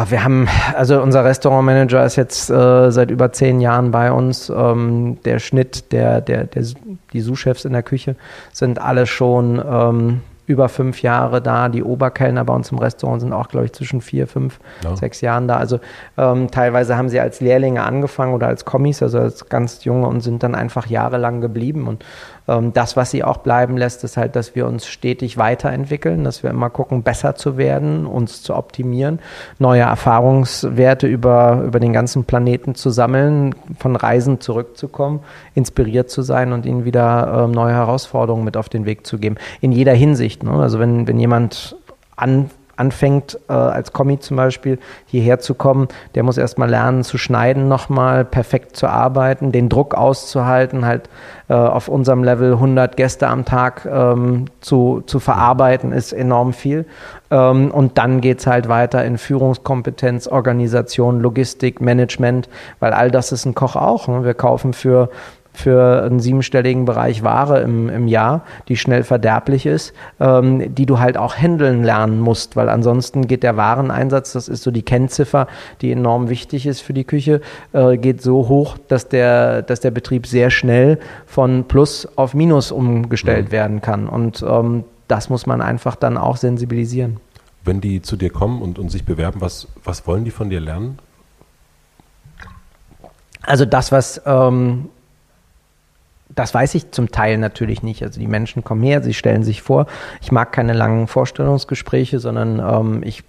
Wir 0.09 0.25
haben, 0.25 0.49
also 0.77 1.01
unser 1.01 1.25
Restaurantmanager 1.25 2.05
ist 2.05 2.17
jetzt 2.17 2.51
äh, 2.51 2.91
seit 2.91 3.11
über 3.11 3.33
zehn 3.33 3.61
Jahren 3.61 3.91
bei 3.91 4.13
uns. 4.13 4.51
Ähm, 4.51 5.19
der 5.25 5.39
Schnitt, 5.39 5.93
der, 5.93 6.21
der, 6.21 6.45
der, 6.45 6.65
die 7.13 7.21
Sous-Chefs 7.21 7.65
in 7.65 7.73
der 7.73 7.83
Küche 7.83 8.17
sind 8.53 8.81
alle 8.81 9.07
schon 9.07 9.63
ähm, 9.65 10.21
über 10.47 10.69
fünf 10.69 11.03
Jahre 11.03 11.41
da. 11.41 11.69
Die 11.69 11.83
Oberkellner 11.83 12.45
bei 12.45 12.55
uns 12.55 12.71
im 12.71 12.79
Restaurant 12.79 13.21
sind 13.21 13.33
auch, 13.33 13.49
glaube 13.49 13.67
ich, 13.67 13.73
zwischen 13.73 14.01
vier, 14.01 14.27
fünf, 14.27 14.59
ja. 14.85 14.97
sechs 14.97 15.21
Jahren 15.21 15.49
da. 15.49 15.57
Also 15.57 15.81
ähm, 16.19 16.51
teilweise 16.51 16.97
haben 16.97 17.09
sie 17.09 17.21
als 17.21 17.41
Lehrlinge 17.41 17.83
angefangen 17.83 18.35
oder 18.35 18.49
als 18.49 18.65
Kommis, 18.65 19.03
also 19.03 19.19
als 19.19 19.49
ganz 19.49 19.85
junge 19.85 20.07
und 20.07 20.21
sind 20.21 20.43
dann 20.43 20.55
einfach 20.55 20.87
jahrelang 20.87 21.41
geblieben. 21.41 21.87
Und 21.87 22.05
das, 22.47 22.97
was 22.97 23.11
sie 23.11 23.23
auch 23.23 23.39
bleiben 23.39 23.77
lässt, 23.77 24.03
ist 24.05 24.17
halt, 24.17 24.35
dass 24.35 24.55
wir 24.55 24.67
uns 24.67 24.87
stetig 24.87 25.39
weiterentwickeln, 25.39 26.25
dass 26.25 26.43
wir 26.43 26.51
immer 26.51 26.71
gucken, 26.71 27.03
besser 27.03 27.37
zu 27.37 27.57
werden, 27.57 28.07
uns 28.07 28.43
zu 28.43 28.57
optimieren, 28.57 29.21
neue 29.59 29.83
Erfahrungswerte 29.83 31.07
über, 31.07 31.63
über 31.65 31.79
den 31.79 31.93
ganzen 31.93 32.25
Planeten 32.25 32.75
zu 32.75 32.91
sammeln, 32.91 33.55
von 33.79 33.95
Reisen 33.95 34.41
zurückzukommen, 34.41 35.21
inspiriert 35.55 36.11
zu 36.11 36.23
sein 36.23 36.53
und 36.53 36.67
ihnen 36.67 36.85
wieder 36.85 37.45
ähm, 37.45 37.53
neue 37.53 37.75
Herausforderungen 37.75 38.45
mit 38.45 38.57
auf 38.57 38.69
den 38.69 38.87
Weg 38.87 39.07
zu 39.07 39.19
geben. 39.19 39.37
In 39.61 39.71
jeder 39.71 39.95
Hinsicht. 39.95 40.43
Ne? 40.43 40.51
Also 40.53 40.79
wenn, 40.79 41.07
wenn 41.07 41.19
jemand 41.21 41.77
an 42.17 42.51
anfängt, 42.77 43.39
äh, 43.49 43.53
als 43.53 43.93
Kommi 43.93 44.19
zum 44.19 44.37
Beispiel 44.37 44.79
hierher 45.07 45.39
zu 45.39 45.55
kommen, 45.55 45.89
der 46.15 46.23
muss 46.23 46.39
erstmal 46.39 46.71
lernen 46.71 47.05
zu 47.05 47.19
schneiden 47.19 47.69
nochmal, 47.69 48.25
perfekt 48.25 48.77
zu 48.77 48.89
arbeiten, 48.89 49.53
den 49.53 49.69
Druck 49.69 49.95
auszuhalten, 49.95 50.85
halt 50.85 51.09
äh, 51.49 51.55
auf 51.55 51.89
unserem 51.89 52.25
Level 52.25 52.53
100 52.55 52.97
Gäste 52.97 53.29
am 53.29 53.45
Tag 53.45 53.87
ähm, 53.91 54.47
zu, 54.61 55.03
zu 55.07 55.21
verarbeiten, 55.21 55.93
ist 55.93 56.13
enorm 56.13 56.53
viel. 56.53 56.87
Ähm, 57.31 57.71
und 57.71 57.99
dann 57.99 58.21
geht 58.21 58.41
es 58.41 58.47
halt 58.47 58.69
weiter 58.69 59.05
in 59.05 59.19
Führungskompetenz, 59.19 60.27
Organisation, 60.27 61.21
Logistik, 61.21 61.81
Management, 61.81 62.49
weil 62.81 62.93
all 62.93 63.11
das 63.11 63.33
ist 63.33 63.45
ein 63.45 63.55
Koch 63.55 63.77
auch. 63.77 64.09
Ne? 64.09 64.25
Wir 64.25 64.35
kaufen 64.35 64.73
für 64.73 65.09
für 65.53 66.03
einen 66.03 66.21
siebenstelligen 66.21 66.85
Bereich 66.85 67.23
Ware 67.23 67.61
im, 67.61 67.89
im 67.89 68.09
Jahr, 68.09 68.43
die 68.69 68.77
schnell 68.77 69.05
verderblich 69.05 69.67
ist, 69.67 69.93
ähm, 70.19 70.75
die 70.75 70.87
du 70.87 70.99
halt 70.99 71.17
auch 71.17 71.37
handeln 71.37 71.85
lernen 71.85 72.21
musst, 72.21 72.57
weil 72.57 72.69
ansonsten 72.69 73.27
geht 73.27 73.43
der 73.43 73.57
Wareneinsatz, 73.57 74.33
das 74.33 74.49
ist 74.49 74.63
so 74.63 74.71
die 74.71 74.83
Kennziffer, 74.83 75.47
die 75.81 75.93
enorm 75.93 76.29
wichtig 76.29 76.67
ist 76.67 76.81
für 76.81 76.95
die 76.95 77.05
Küche, 77.05 77.41
äh, 77.73 77.99
geht 77.99 78.23
so 78.23 78.49
hoch, 78.49 78.79
dass 78.89 79.09
der, 79.09 79.63
dass 79.63 79.81
der 79.81 79.91
Betrieb 79.91 80.27
sehr 80.27 80.51
schnell 80.51 80.99
von 81.27 81.65
Plus 81.65 82.09
auf 82.17 82.35
Minus 82.35 82.73
umgestellt 82.73 83.47
mhm. 83.49 83.53
werden 83.53 83.81
kann. 83.83 84.09
Und 84.09 84.45
ähm, 84.47 84.85
das 85.09 85.29
muss 85.29 85.47
man 85.47 85.61
einfach 85.61 85.97
dann 85.97 86.17
auch 86.17 86.39
sensibilisieren. 86.39 87.19
Wenn 87.65 87.81
die 87.81 88.03
zu 88.03 88.17
dir 88.17 88.31
kommen 88.31 88.63
und, 88.63 88.79
und 88.79 88.91
sich 88.91 89.05
bewerben, 89.05 89.41
was, 89.41 89.69
was 89.85 90.07
wollen 90.07 90.25
die 90.25 90.31
von 90.31 90.51
dir 90.51 90.61
lernen? 90.61 90.99
Also 93.43 93.65
das, 93.65 93.93
was 93.93 94.23
ähm, 94.25 94.89
das 96.35 96.55
weiß 96.55 96.75
ich 96.75 96.91
zum 96.91 97.11
Teil 97.11 97.39
natürlich 97.39 97.83
nicht. 97.83 98.03
Also 98.03 98.21
die 98.21 98.27
Menschen 98.27 98.65
kommen 98.65 98.83
her, 98.83 99.03
sie 99.03 99.15
stellen 99.15 99.43
sich 99.43 99.63
vor. 99.63 99.87
Ich 100.21 100.33
mag 100.33 100.53
keine 100.53 100.73
langen 100.73 101.07
Vorstellungsgespräche, 101.07 102.19
sondern 102.19 102.59
ähm, 102.59 103.03
ich 103.05 103.25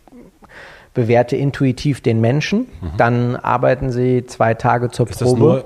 bewerte 0.94 1.36
intuitiv 1.36 2.02
den 2.02 2.22
Menschen. 2.22 2.68
Mhm. 2.82 2.92
Dann 2.98 3.36
arbeiten 3.36 3.92
sie 3.92 4.26
zwei 4.26 4.54
Tage 4.54 4.89
zur 4.89 5.10
Ist 5.10 5.20
Probe. 5.20 5.66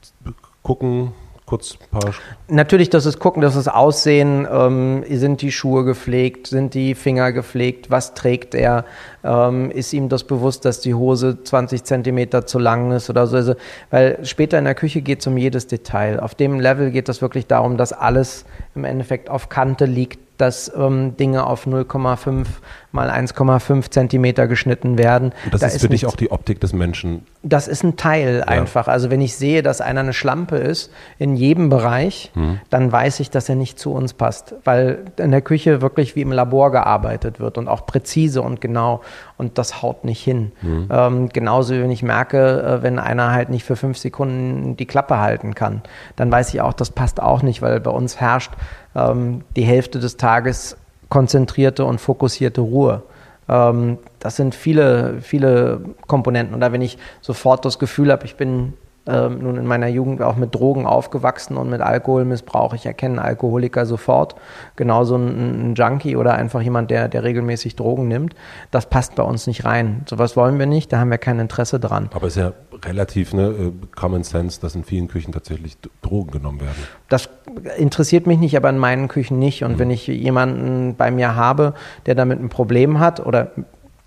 Das 0.00 0.12
nur 0.24 0.34
gucken, 0.62 1.12
kurz 1.46 1.76
ein 1.80 1.90
paar. 1.90 2.14
Natürlich, 2.48 2.90
das 2.90 3.06
ist 3.06 3.18
gucken, 3.18 3.42
das 3.42 3.56
ist 3.56 3.68
Aussehen. 3.68 4.46
Ähm, 4.50 5.04
sind 5.08 5.42
die 5.42 5.52
Schuhe 5.52 5.84
gepflegt? 5.84 6.46
Sind 6.46 6.74
die 6.74 6.94
Finger 6.94 7.32
gepflegt? 7.32 7.90
Was 7.90 8.14
trägt 8.14 8.54
er? 8.54 8.84
Ähm, 9.22 9.70
ist 9.70 9.92
ihm 9.92 10.08
das 10.08 10.24
bewusst, 10.24 10.64
dass 10.64 10.80
die 10.80 10.94
Hose 10.94 11.42
20 11.42 11.84
Zentimeter 11.84 12.46
zu 12.46 12.58
lang 12.58 12.92
ist 12.92 13.10
oder 13.10 13.26
so? 13.26 13.36
Also, 13.36 13.54
weil 13.90 14.24
später 14.24 14.58
in 14.58 14.64
der 14.64 14.74
Küche 14.74 15.02
geht 15.02 15.20
es 15.20 15.26
um 15.26 15.36
jedes 15.36 15.66
Detail. 15.66 16.20
Auf 16.20 16.34
dem 16.34 16.60
Level 16.60 16.90
geht 16.90 17.08
es 17.08 17.20
wirklich 17.20 17.46
darum, 17.46 17.76
dass 17.76 17.92
alles 17.92 18.44
im 18.74 18.84
Endeffekt 18.84 19.28
auf 19.28 19.48
Kante 19.48 19.84
liegt, 19.84 20.18
dass 20.38 20.72
ähm, 20.74 21.16
Dinge 21.16 21.46
auf 21.46 21.66
0,5 21.66 22.46
mal 22.94 23.10
1,5 23.10 23.90
Zentimeter 23.90 24.46
geschnitten 24.46 24.96
werden. 24.96 25.32
Und 25.44 25.52
das 25.52 25.60
da 25.60 25.66
ist 25.66 25.80
für 25.80 25.88
dich 25.88 26.06
auch 26.06 26.16
die 26.16 26.30
Optik 26.30 26.60
des 26.60 26.72
Menschen. 26.72 27.26
Das 27.42 27.68
ist 27.68 27.82
ein 27.82 27.96
Teil 27.96 28.38
ja. 28.38 28.44
einfach. 28.44 28.88
Also 28.88 29.10
wenn 29.10 29.20
ich 29.20 29.36
sehe, 29.36 29.62
dass 29.62 29.80
einer 29.80 30.00
eine 30.00 30.12
Schlampe 30.12 30.56
ist 30.56 30.92
in 31.18 31.34
jedem 31.36 31.68
Bereich, 31.68 32.30
hm. 32.34 32.60
dann 32.70 32.90
weiß 32.90 33.20
ich, 33.20 33.30
dass 33.30 33.48
er 33.48 33.56
nicht 33.56 33.78
zu 33.78 33.92
uns 33.92 34.14
passt, 34.14 34.54
weil 34.64 35.04
in 35.16 35.32
der 35.32 35.42
Küche 35.42 35.82
wirklich 35.82 36.16
wie 36.16 36.22
im 36.22 36.32
Labor 36.32 36.70
gearbeitet 36.70 37.40
wird 37.40 37.58
und 37.58 37.68
auch 37.68 37.84
präzise 37.84 38.40
und 38.42 38.60
genau 38.60 39.02
und 39.36 39.58
das 39.58 39.82
haut 39.82 40.04
nicht 40.04 40.22
hin. 40.22 40.52
Hm. 40.60 40.88
Ähm, 40.90 41.28
genauso 41.30 41.74
wenn 41.74 41.90
ich 41.90 42.02
merke, 42.02 42.62
äh, 42.62 42.82
wenn 42.82 42.98
einer 42.98 43.32
halt 43.32 43.50
nicht 43.50 43.64
für 43.64 43.76
fünf 43.76 43.98
Sekunden 43.98 44.76
die 44.76 44.86
Klappe 44.86 45.18
halten 45.18 45.54
kann, 45.54 45.82
dann 46.16 46.30
weiß 46.30 46.54
ich 46.54 46.60
auch, 46.60 46.72
das 46.72 46.90
passt 46.90 47.20
auch 47.20 47.42
nicht, 47.42 47.60
weil 47.60 47.80
bei 47.80 47.90
uns 47.90 48.20
herrscht 48.20 48.52
ähm, 48.94 49.42
die 49.56 49.64
Hälfte 49.64 49.98
des 49.98 50.16
Tages 50.16 50.76
konzentrierte 51.14 51.84
und 51.84 52.00
fokussierte 52.00 52.60
Ruhe. 52.60 53.04
Ähm, 53.48 53.98
das 54.18 54.34
sind 54.34 54.52
viele, 54.52 55.20
viele 55.20 55.80
Komponenten. 56.08 56.58
Da, 56.58 56.72
wenn 56.72 56.82
ich 56.82 56.98
sofort 57.20 57.64
das 57.64 57.78
Gefühl 57.78 58.10
habe, 58.10 58.24
ich 58.24 58.34
bin 58.34 58.72
ähm, 59.06 59.38
nun 59.38 59.56
in 59.56 59.64
meiner 59.64 59.86
Jugend 59.86 60.22
auch 60.22 60.34
mit 60.34 60.52
Drogen 60.52 60.86
aufgewachsen 60.86 61.56
und 61.56 61.70
mit 61.70 61.80
Alkoholmissbrauch. 61.82 62.74
Ich 62.74 62.84
erkenne 62.84 63.22
Alkoholiker 63.22 63.86
sofort. 63.86 64.34
Genauso 64.74 65.14
ein, 65.14 65.70
ein, 65.70 65.74
Junkie 65.76 66.16
oder 66.16 66.34
einfach 66.34 66.62
jemand, 66.62 66.90
der, 66.90 67.06
der 67.06 67.22
regelmäßig 67.22 67.76
Drogen 67.76 68.08
nimmt. 68.08 68.34
Das 68.72 68.86
passt 68.86 69.14
bei 69.14 69.22
uns 69.22 69.46
nicht 69.46 69.64
rein. 69.64 70.02
Sowas 70.08 70.36
wollen 70.36 70.58
wir 70.58 70.66
nicht, 70.66 70.92
da 70.92 70.98
haben 70.98 71.12
wir 71.12 71.18
kein 71.18 71.38
Interesse 71.38 71.78
dran. 71.78 72.10
Aber 72.12 72.26
es 72.26 72.36
ist 72.36 72.42
ja 72.42 72.52
relativ 72.86 73.32
ne, 73.32 73.42
äh, 73.42 73.72
Common 73.94 74.22
Sense, 74.22 74.60
dass 74.60 74.74
in 74.74 74.84
vielen 74.84 75.08
Küchen 75.08 75.32
tatsächlich 75.32 75.76
Drogen 76.02 76.30
genommen 76.30 76.60
werden. 76.60 76.76
Das 77.08 77.28
interessiert 77.76 78.26
mich 78.26 78.38
nicht, 78.38 78.56
aber 78.56 78.70
in 78.70 78.78
meinen 78.78 79.08
Küchen 79.08 79.38
nicht. 79.38 79.64
Und 79.64 79.72
mhm. 79.72 79.78
wenn 79.78 79.90
ich 79.90 80.06
jemanden 80.06 80.96
bei 80.96 81.10
mir 81.10 81.36
habe, 81.36 81.74
der 82.06 82.14
damit 82.14 82.40
ein 82.40 82.48
Problem 82.48 82.98
hat 82.98 83.24
oder 83.24 83.52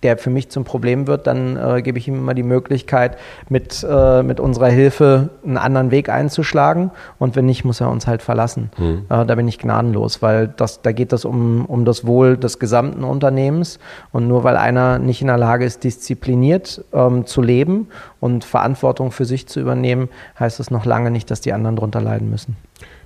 der 0.03 0.17
für 0.17 0.29
mich 0.29 0.49
zum 0.49 0.63
Problem 0.63 1.07
wird, 1.07 1.25
dann 1.25 1.57
äh, 1.57 1.81
gebe 1.81 1.97
ich 1.97 2.07
ihm 2.07 2.15
immer 2.15 2.36
die 2.36 2.43
Möglichkeit, 2.43 3.17
mit, 3.49 3.86
äh, 3.89 4.21
mit 4.21 4.39
unserer 4.39 4.67
Hilfe 4.67 5.29
einen 5.43 5.57
anderen 5.57 5.89
Weg 5.89 6.10
einzuschlagen. 6.10 6.91
Und 7.17 7.36
wenn 7.36 7.47
nicht, 7.47 7.65
muss 7.65 7.81
er 7.81 7.89
uns 7.89 8.05
halt 8.05 8.21
verlassen. 8.21 8.69
Mhm. 8.77 9.05
Äh, 9.10 9.25
da 9.25 9.36
bin 9.36 9.47
ich 9.47 9.57
gnadenlos, 9.57 10.21
weil 10.21 10.49
das, 10.49 10.83
da 10.83 10.91
geht 10.91 11.13
es 11.13 11.25
um, 11.25 11.65
um 11.65 11.83
das 11.83 12.05
Wohl 12.05 12.38
des 12.38 12.60
gesamten 12.60 13.03
Unternehmens. 13.03 13.79
Und 14.12 14.27
nur 14.27 14.43
weil 14.43 14.55
einer 14.55 14.99
nicht 14.99 15.21
in 15.21 15.27
der 15.27 15.38
Lage 15.38 15.65
ist, 15.65 15.83
diszipliniert 15.83 16.83
ähm, 16.93 17.25
zu 17.25 17.41
leben 17.41 17.88
und 18.19 18.45
Verantwortung 18.45 19.12
für 19.12 19.25
sich 19.25 19.47
zu 19.47 19.60
übernehmen, 19.60 20.10
heißt 20.39 20.60
das 20.60 20.69
noch 20.69 20.86
lange 20.86 21.10
nicht, 21.10 21.31
dass 21.31 21.41
die 21.41 21.53
anderen 21.53 21.75
darunter 21.75 22.01
leiden 22.01 22.29
müssen. 22.29 22.55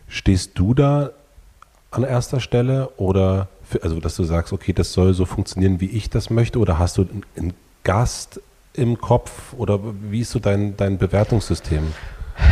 Stehst 0.09 0.59
du 0.59 0.73
da 0.73 1.11
an 1.91 2.03
erster 2.03 2.41
Stelle 2.41 2.89
oder 2.97 3.47
also 3.81 3.99
dass 3.99 4.15
du 4.15 4.23
sagst, 4.23 4.53
okay, 4.53 4.73
das 4.73 4.93
soll 4.93 5.13
so 5.13 5.25
funktionieren, 5.25 5.81
wie 5.81 5.89
ich 5.89 6.09
das 6.09 6.29
möchte, 6.29 6.59
oder 6.59 6.79
hast 6.79 6.97
du 6.97 7.07
einen 7.35 7.53
Gast 7.83 8.41
im 8.73 8.99
Kopf 8.99 9.53
oder 9.57 9.79
wie 10.09 10.21
ist 10.21 10.31
so 10.31 10.39
dein, 10.39 10.77
dein 10.77 10.97
Bewertungssystem? 10.97 11.83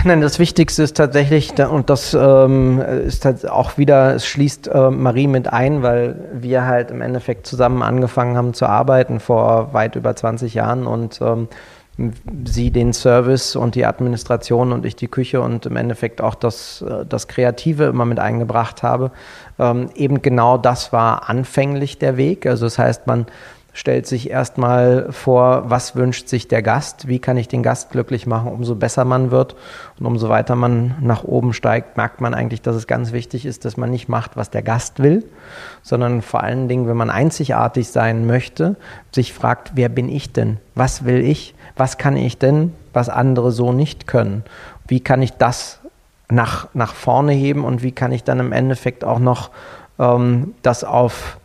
Nein, 0.03 0.21
das 0.21 0.39
Wichtigste 0.39 0.83
ist 0.83 0.97
tatsächlich, 0.97 1.57
und 1.59 1.89
das 1.89 2.13
ähm, 2.13 2.81
ist 2.81 3.25
halt 3.25 3.49
auch 3.49 3.77
wieder, 3.77 4.15
es 4.15 4.25
schließt 4.25 4.67
äh, 4.67 4.91
Marie 4.91 5.27
mit 5.27 5.51
ein, 5.51 5.81
weil 5.83 6.15
wir 6.33 6.65
halt 6.65 6.91
im 6.91 7.01
Endeffekt 7.01 7.47
zusammen 7.47 7.81
angefangen 7.81 8.37
haben 8.37 8.53
zu 8.53 8.65
arbeiten 8.65 9.19
vor 9.19 9.73
weit 9.73 9.95
über 9.95 10.15
20 10.15 10.53
Jahren 10.53 10.85
und 10.85 11.19
ähm, 11.21 11.47
sie 12.45 12.71
den 12.71 12.93
Service 12.93 13.55
und 13.55 13.75
die 13.75 13.85
Administration 13.85 14.71
und 14.71 14.85
ich 14.85 14.95
die 14.95 15.07
Küche 15.07 15.41
und 15.41 15.65
im 15.65 15.75
Endeffekt 15.75 16.21
auch 16.21 16.35
das, 16.35 16.81
äh, 16.81 17.05
das 17.05 17.27
Kreative 17.27 17.85
immer 17.85 18.05
mit 18.05 18.19
eingebracht 18.19 18.83
habe. 18.83 19.11
Ähm, 19.57 19.89
eben 19.95 20.21
genau 20.21 20.57
das 20.57 20.93
war 20.93 21.29
anfänglich 21.29 21.99
der 21.99 22.17
Weg. 22.17 22.45
Also 22.45 22.65
das 22.65 22.77
heißt, 22.79 23.07
man 23.07 23.25
stellt 23.73 24.07
sich 24.07 24.29
erstmal 24.29 25.11
vor, 25.11 25.69
was 25.69 25.95
wünscht 25.95 26.27
sich 26.27 26.47
der 26.47 26.61
Gast, 26.61 27.07
wie 27.07 27.19
kann 27.19 27.37
ich 27.37 27.47
den 27.47 27.63
Gast 27.63 27.91
glücklich 27.91 28.25
machen, 28.25 28.51
umso 28.51 28.75
besser 28.75 29.05
man 29.05 29.31
wird 29.31 29.55
und 29.99 30.05
umso 30.05 30.27
weiter 30.27 30.55
man 30.55 30.95
nach 31.01 31.23
oben 31.23 31.53
steigt, 31.53 31.95
merkt 31.95 32.19
man 32.19 32.33
eigentlich, 32.33 32.61
dass 32.61 32.75
es 32.75 32.87
ganz 32.87 33.11
wichtig 33.11 33.45
ist, 33.45 33.65
dass 33.65 33.77
man 33.77 33.89
nicht 33.89 34.09
macht, 34.09 34.35
was 34.35 34.49
der 34.49 34.63
Gast 34.63 35.01
will, 35.01 35.23
sondern 35.81 36.21
vor 36.21 36.43
allen 36.43 36.67
Dingen, 36.67 36.87
wenn 36.87 36.97
man 36.97 37.09
einzigartig 37.09 37.89
sein 37.89 38.25
möchte, 38.25 38.75
sich 39.13 39.33
fragt, 39.33 39.71
wer 39.75 39.89
bin 39.89 40.09
ich 40.09 40.33
denn? 40.33 40.57
Was 40.75 41.05
will 41.05 41.19
ich? 41.19 41.53
Was 41.79 41.97
kann 41.97 42.17
ich 42.17 42.37
denn, 42.37 42.73
was 42.91 43.07
andere 43.07 43.51
so 43.51 43.71
nicht 43.71 44.05
können? 44.05 44.43
Wie 44.85 44.99
kann 44.99 45.21
ich 45.21 45.31
das 45.31 45.79
nach, 46.29 46.67
nach 46.73 46.93
vorne 46.93 47.31
heben 47.31 47.63
und 47.63 47.81
wie 47.83 47.93
kann 47.93 48.11
ich 48.11 48.25
dann 48.25 48.41
im 48.41 48.51
Endeffekt 48.51 49.05
auch 49.05 49.19
noch 49.19 49.49
ähm, 49.97 50.55
das 50.61 50.83
auf 50.83 51.37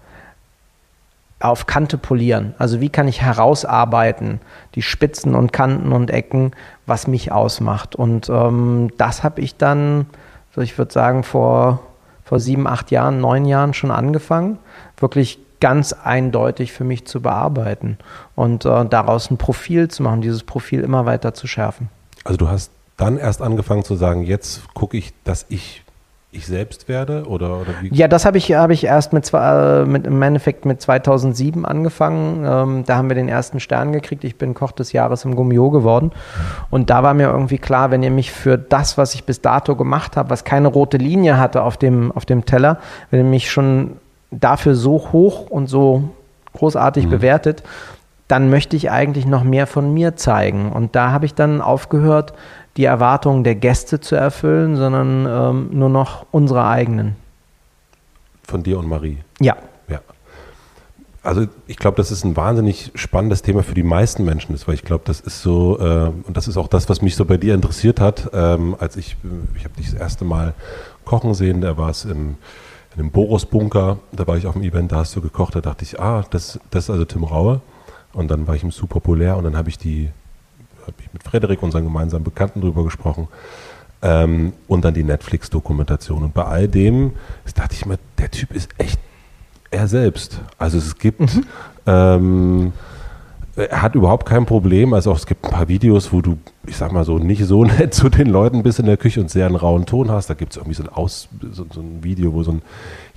auf 1.41 1.67
Kante 1.67 1.99
polieren. 1.99 2.55
Also 2.57 2.81
wie 2.81 2.89
kann 2.89 3.07
ich 3.07 3.21
herausarbeiten, 3.21 4.41
die 4.75 4.83
Spitzen 4.83 5.35
und 5.35 5.53
Kanten 5.53 5.93
und 5.93 6.11
Ecken, 6.11 6.53
was 6.87 7.07
mich 7.07 7.33
ausmacht. 7.33 7.95
Und 7.95 8.31
ähm, 8.31 8.91
das 8.97 9.23
habe 9.23 9.43
ich 9.43 9.57
dann, 9.59 10.07
so 10.55 10.63
ich 10.63 10.79
würde 10.79 10.93
sagen, 10.93 11.23
vor, 11.23 11.81
vor 12.25 12.41
sieben, 12.41 12.67
acht 12.67 12.91
Jahren, 12.91 13.21
neun 13.21 13.45
Jahren 13.45 13.75
schon 13.75 13.91
angefangen, 13.91 14.59
wirklich 14.97 15.39
ganz 15.61 15.93
eindeutig 15.93 16.73
für 16.73 16.85
mich 16.85 17.07
zu 17.07 17.21
bearbeiten 17.21 17.99
und 18.35 18.65
äh, 18.65 18.85
daraus 18.87 19.31
ein 19.31 19.37
Profil 19.37 19.89
zu 19.89 20.03
machen, 20.03 20.21
dieses 20.21 20.43
Profil 20.43 20.81
immer 20.81 21.07
weiter 21.07 21.35
zu 21.35 21.47
schärfen. 21.47 21.89
Also 22.25 22.37
du 22.37 22.49
hast 22.49 22.71
dann 22.97 23.19
erst 23.19 23.43
angefangen 23.43 23.85
zu 23.85 23.97
sagen, 23.97 24.23
jetzt 24.23 24.63
gucke 24.75 24.97
ich, 24.97 25.13
dass 25.25 25.47
ich 25.49 25.85
ich 26.35 26.47
selbst 26.47 26.89
werde 26.89 27.25
oder, 27.27 27.61
oder 27.61 27.75
wie? 27.81 27.95
Ja, 27.95 28.09
das 28.09 28.25
habe 28.25 28.39
ich, 28.39 28.53
hab 28.53 28.71
ich 28.71 28.85
erst 28.85 29.13
mit, 29.13 29.31
äh, 29.33 29.85
mit, 29.85 30.07
im 30.07 30.21
Endeffekt 30.21 30.65
mit 30.65 30.81
2007 30.81 31.65
angefangen. 31.65 32.45
Ähm, 32.45 32.85
da 32.85 32.97
haben 32.97 33.09
wir 33.09 33.15
den 33.15 33.29
ersten 33.29 33.61
Stern 33.61 33.93
gekriegt. 33.93 34.25
Ich 34.25 34.37
bin 34.37 34.55
Koch 34.55 34.73
des 34.73 34.93
Jahres 34.93 35.25
im 35.25 35.37
Gummio 35.37 35.71
geworden. 35.71 36.11
Und 36.71 36.91
da 36.91 37.03
war 37.03 37.15
mir 37.15 37.29
irgendwie 37.29 37.59
klar, 37.59 37.91
wenn 37.91 38.03
ihr 38.03 38.11
mich 38.11 38.33
für 38.33 38.59
das, 38.59 38.99
was 38.99 39.15
ich 39.15 39.25
bis 39.25 39.41
dato 39.41 39.77
gemacht 39.77 40.17
habe, 40.17 40.31
was 40.31 40.45
keine 40.45 40.69
rote 40.69 40.97
Linie 40.97 41.39
hatte 41.39 41.63
auf 41.63 41.77
dem, 41.77 42.11
auf 42.13 42.25
dem 42.25 42.45
Teller, 42.45 42.79
wenn 43.11 43.21
ihr 43.21 43.31
mich 43.31 43.51
schon 43.51 43.93
dafür 44.31 44.75
so 44.75 45.11
hoch 45.13 45.47
und 45.49 45.69
so 45.69 46.09
großartig 46.55 47.07
mhm. 47.07 47.11
bewertet, 47.11 47.63
dann 48.35 48.51
möchte 48.51 48.75
ich 48.75 48.91
eigentlich 48.91 49.27
noch 49.27 49.45
mehr 49.45 49.69
von 49.69 49.95
mir 49.95 50.17
zeigen. 50.17 50.73
Und 50.73 50.97
da 50.97 51.13
habe 51.13 51.25
ich 51.25 51.35
dann 51.35 51.61
aufgehört, 51.61 52.35
die 52.77 52.85
Erwartungen 52.85 53.45
der 53.45 53.55
Gäste 53.55 54.01
zu 54.01 54.17
erfüllen, 54.17 54.75
sondern 54.75 55.25
ähm, 55.25 55.79
nur 55.79 55.89
noch 55.89 56.27
unsere 56.33 56.67
eigenen. 56.67 57.15
Von 58.43 58.65
dir 58.65 58.77
und 58.81 58.89
Marie? 58.89 59.19
Ja. 59.39 59.55
Ja. 59.87 60.01
Also 61.23 61.47
ich 61.69 61.77
glaube, 61.77 61.97
das 61.97 62.11
ist 62.11 62.25
ein 62.25 62.37
wahnsinnig 62.37 62.91
spannendes 62.97 63.43
Thema 63.43 63.63
für 63.63 63.75
die 63.75 63.85
meisten 63.85 64.25
Menschen 64.25 64.53
ist, 64.53 64.67
weil 64.67 64.75
ich 64.75 64.83
glaube, 64.83 65.05
das 65.07 65.21
ist 65.21 65.41
so, 65.41 65.79
äh, 65.79 66.11
und 66.27 66.37
das 66.37 66.49
ist 66.49 66.57
auch 66.57 66.67
das, 66.67 66.89
was 66.89 67.03
mich 67.03 67.15
so 67.15 67.25
bei 67.25 67.37
dir 67.37 67.55
interessiert 67.55 68.01
hat, 68.01 68.31
ähm, 68.33 68.75
als 68.81 68.97
ich, 68.97 69.17
ich 69.55 69.63
habe 69.63 69.77
dich 69.77 69.93
das 69.93 70.01
erste 70.01 70.25
Mal 70.25 70.55
kochen 71.05 71.35
sehen, 71.35 71.61
da 71.61 71.77
war 71.77 71.91
es 71.91 72.05
im, 72.05 72.35
in 72.97 72.99
einem 72.99 73.13
Boros-Bunker, 73.13 73.99
da 74.11 74.27
war 74.27 74.37
ich 74.37 74.49
auf 74.49 74.55
dem 74.55 74.63
Event, 74.63 74.91
da 74.91 74.97
hast 74.97 75.15
du 75.15 75.21
gekocht, 75.21 75.55
da 75.55 75.61
dachte 75.61 75.85
ich, 75.85 76.01
ah, 76.01 76.25
das, 76.31 76.59
das 76.73 76.85
ist 76.85 76.91
also 76.91 77.05
Tim 77.05 77.23
Raue. 77.23 77.61
Und 78.15 78.31
dann 78.31 78.47
war 78.47 78.55
ich 78.55 78.63
im 78.63 78.71
Super 78.71 78.95
populär 78.95 79.37
und 79.37 79.45
dann 79.45 79.57
habe 79.57 79.69
ich 79.69 79.79
die 79.79 80.11
habe 80.87 80.97
ich 81.01 81.13
mit 81.13 81.23
Frederik, 81.23 81.63
unseren 81.63 81.85
gemeinsamen 81.85 82.25
Bekannten, 82.25 82.61
drüber 82.61 82.85
gesprochen. 82.85 83.29
Ähm, 84.03 84.53
und 84.69 84.85
dann 84.85 84.95
die 84.95 85.03
Netflix-Dokumentation. 85.03 86.23
Und 86.25 86.35
bei 86.35 86.45
all 86.45 86.69
dem 86.69 87.13
dachte 87.55 87.75
ich 87.75 87.87
mir, 87.87 87.99
der 88.19 88.31
Typ 88.31 88.53
ist 88.53 88.71
echt 88.79 88.99
er 89.71 89.89
selbst. 89.89 90.41
Also 90.59 90.79
es 90.79 90.99
gibt, 90.99 91.21
mhm. 91.21 91.45
ähm, 91.87 92.73
er 93.57 93.83
hat 93.83 93.95
überhaupt 93.95 94.27
kein 94.27 94.47
Problem. 94.47 94.93
Also 94.93 95.11
auch, 95.11 95.17
es 95.17 95.27
gibt 95.27 95.45
ein 95.45 95.51
paar 95.51 95.69
Videos, 95.69 96.13
wo 96.13 96.21
du, 96.21 96.39
ich 96.67 96.77
sag 96.77 96.93
mal 96.93 97.05
so, 97.05 97.19
nicht 97.19 97.45
so 97.45 97.65
nett 97.65 97.95
zu 97.95 98.09
den 98.09 98.29
Leuten 98.29 98.63
bist 98.63 98.79
in 98.79 98.87
der 98.87 98.97
Küche 98.97 99.21
und 99.21 99.31
sehr 99.31 99.47
einen 99.47 99.57
rauen 99.57 99.87
Ton 99.87 100.11
hast. 100.11 100.29
Da 100.29 100.35
gibt 100.35 100.53
es 100.53 100.59
irgendwie 100.59 100.75
so 100.75 100.83
ein, 100.85 100.91
Aus, 100.91 101.29
so, 101.53 101.67
so, 101.73 101.81
ein 101.81 102.05
Video, 102.05 102.35
wo 102.35 102.43
so 102.43 102.53
ein 102.53 102.63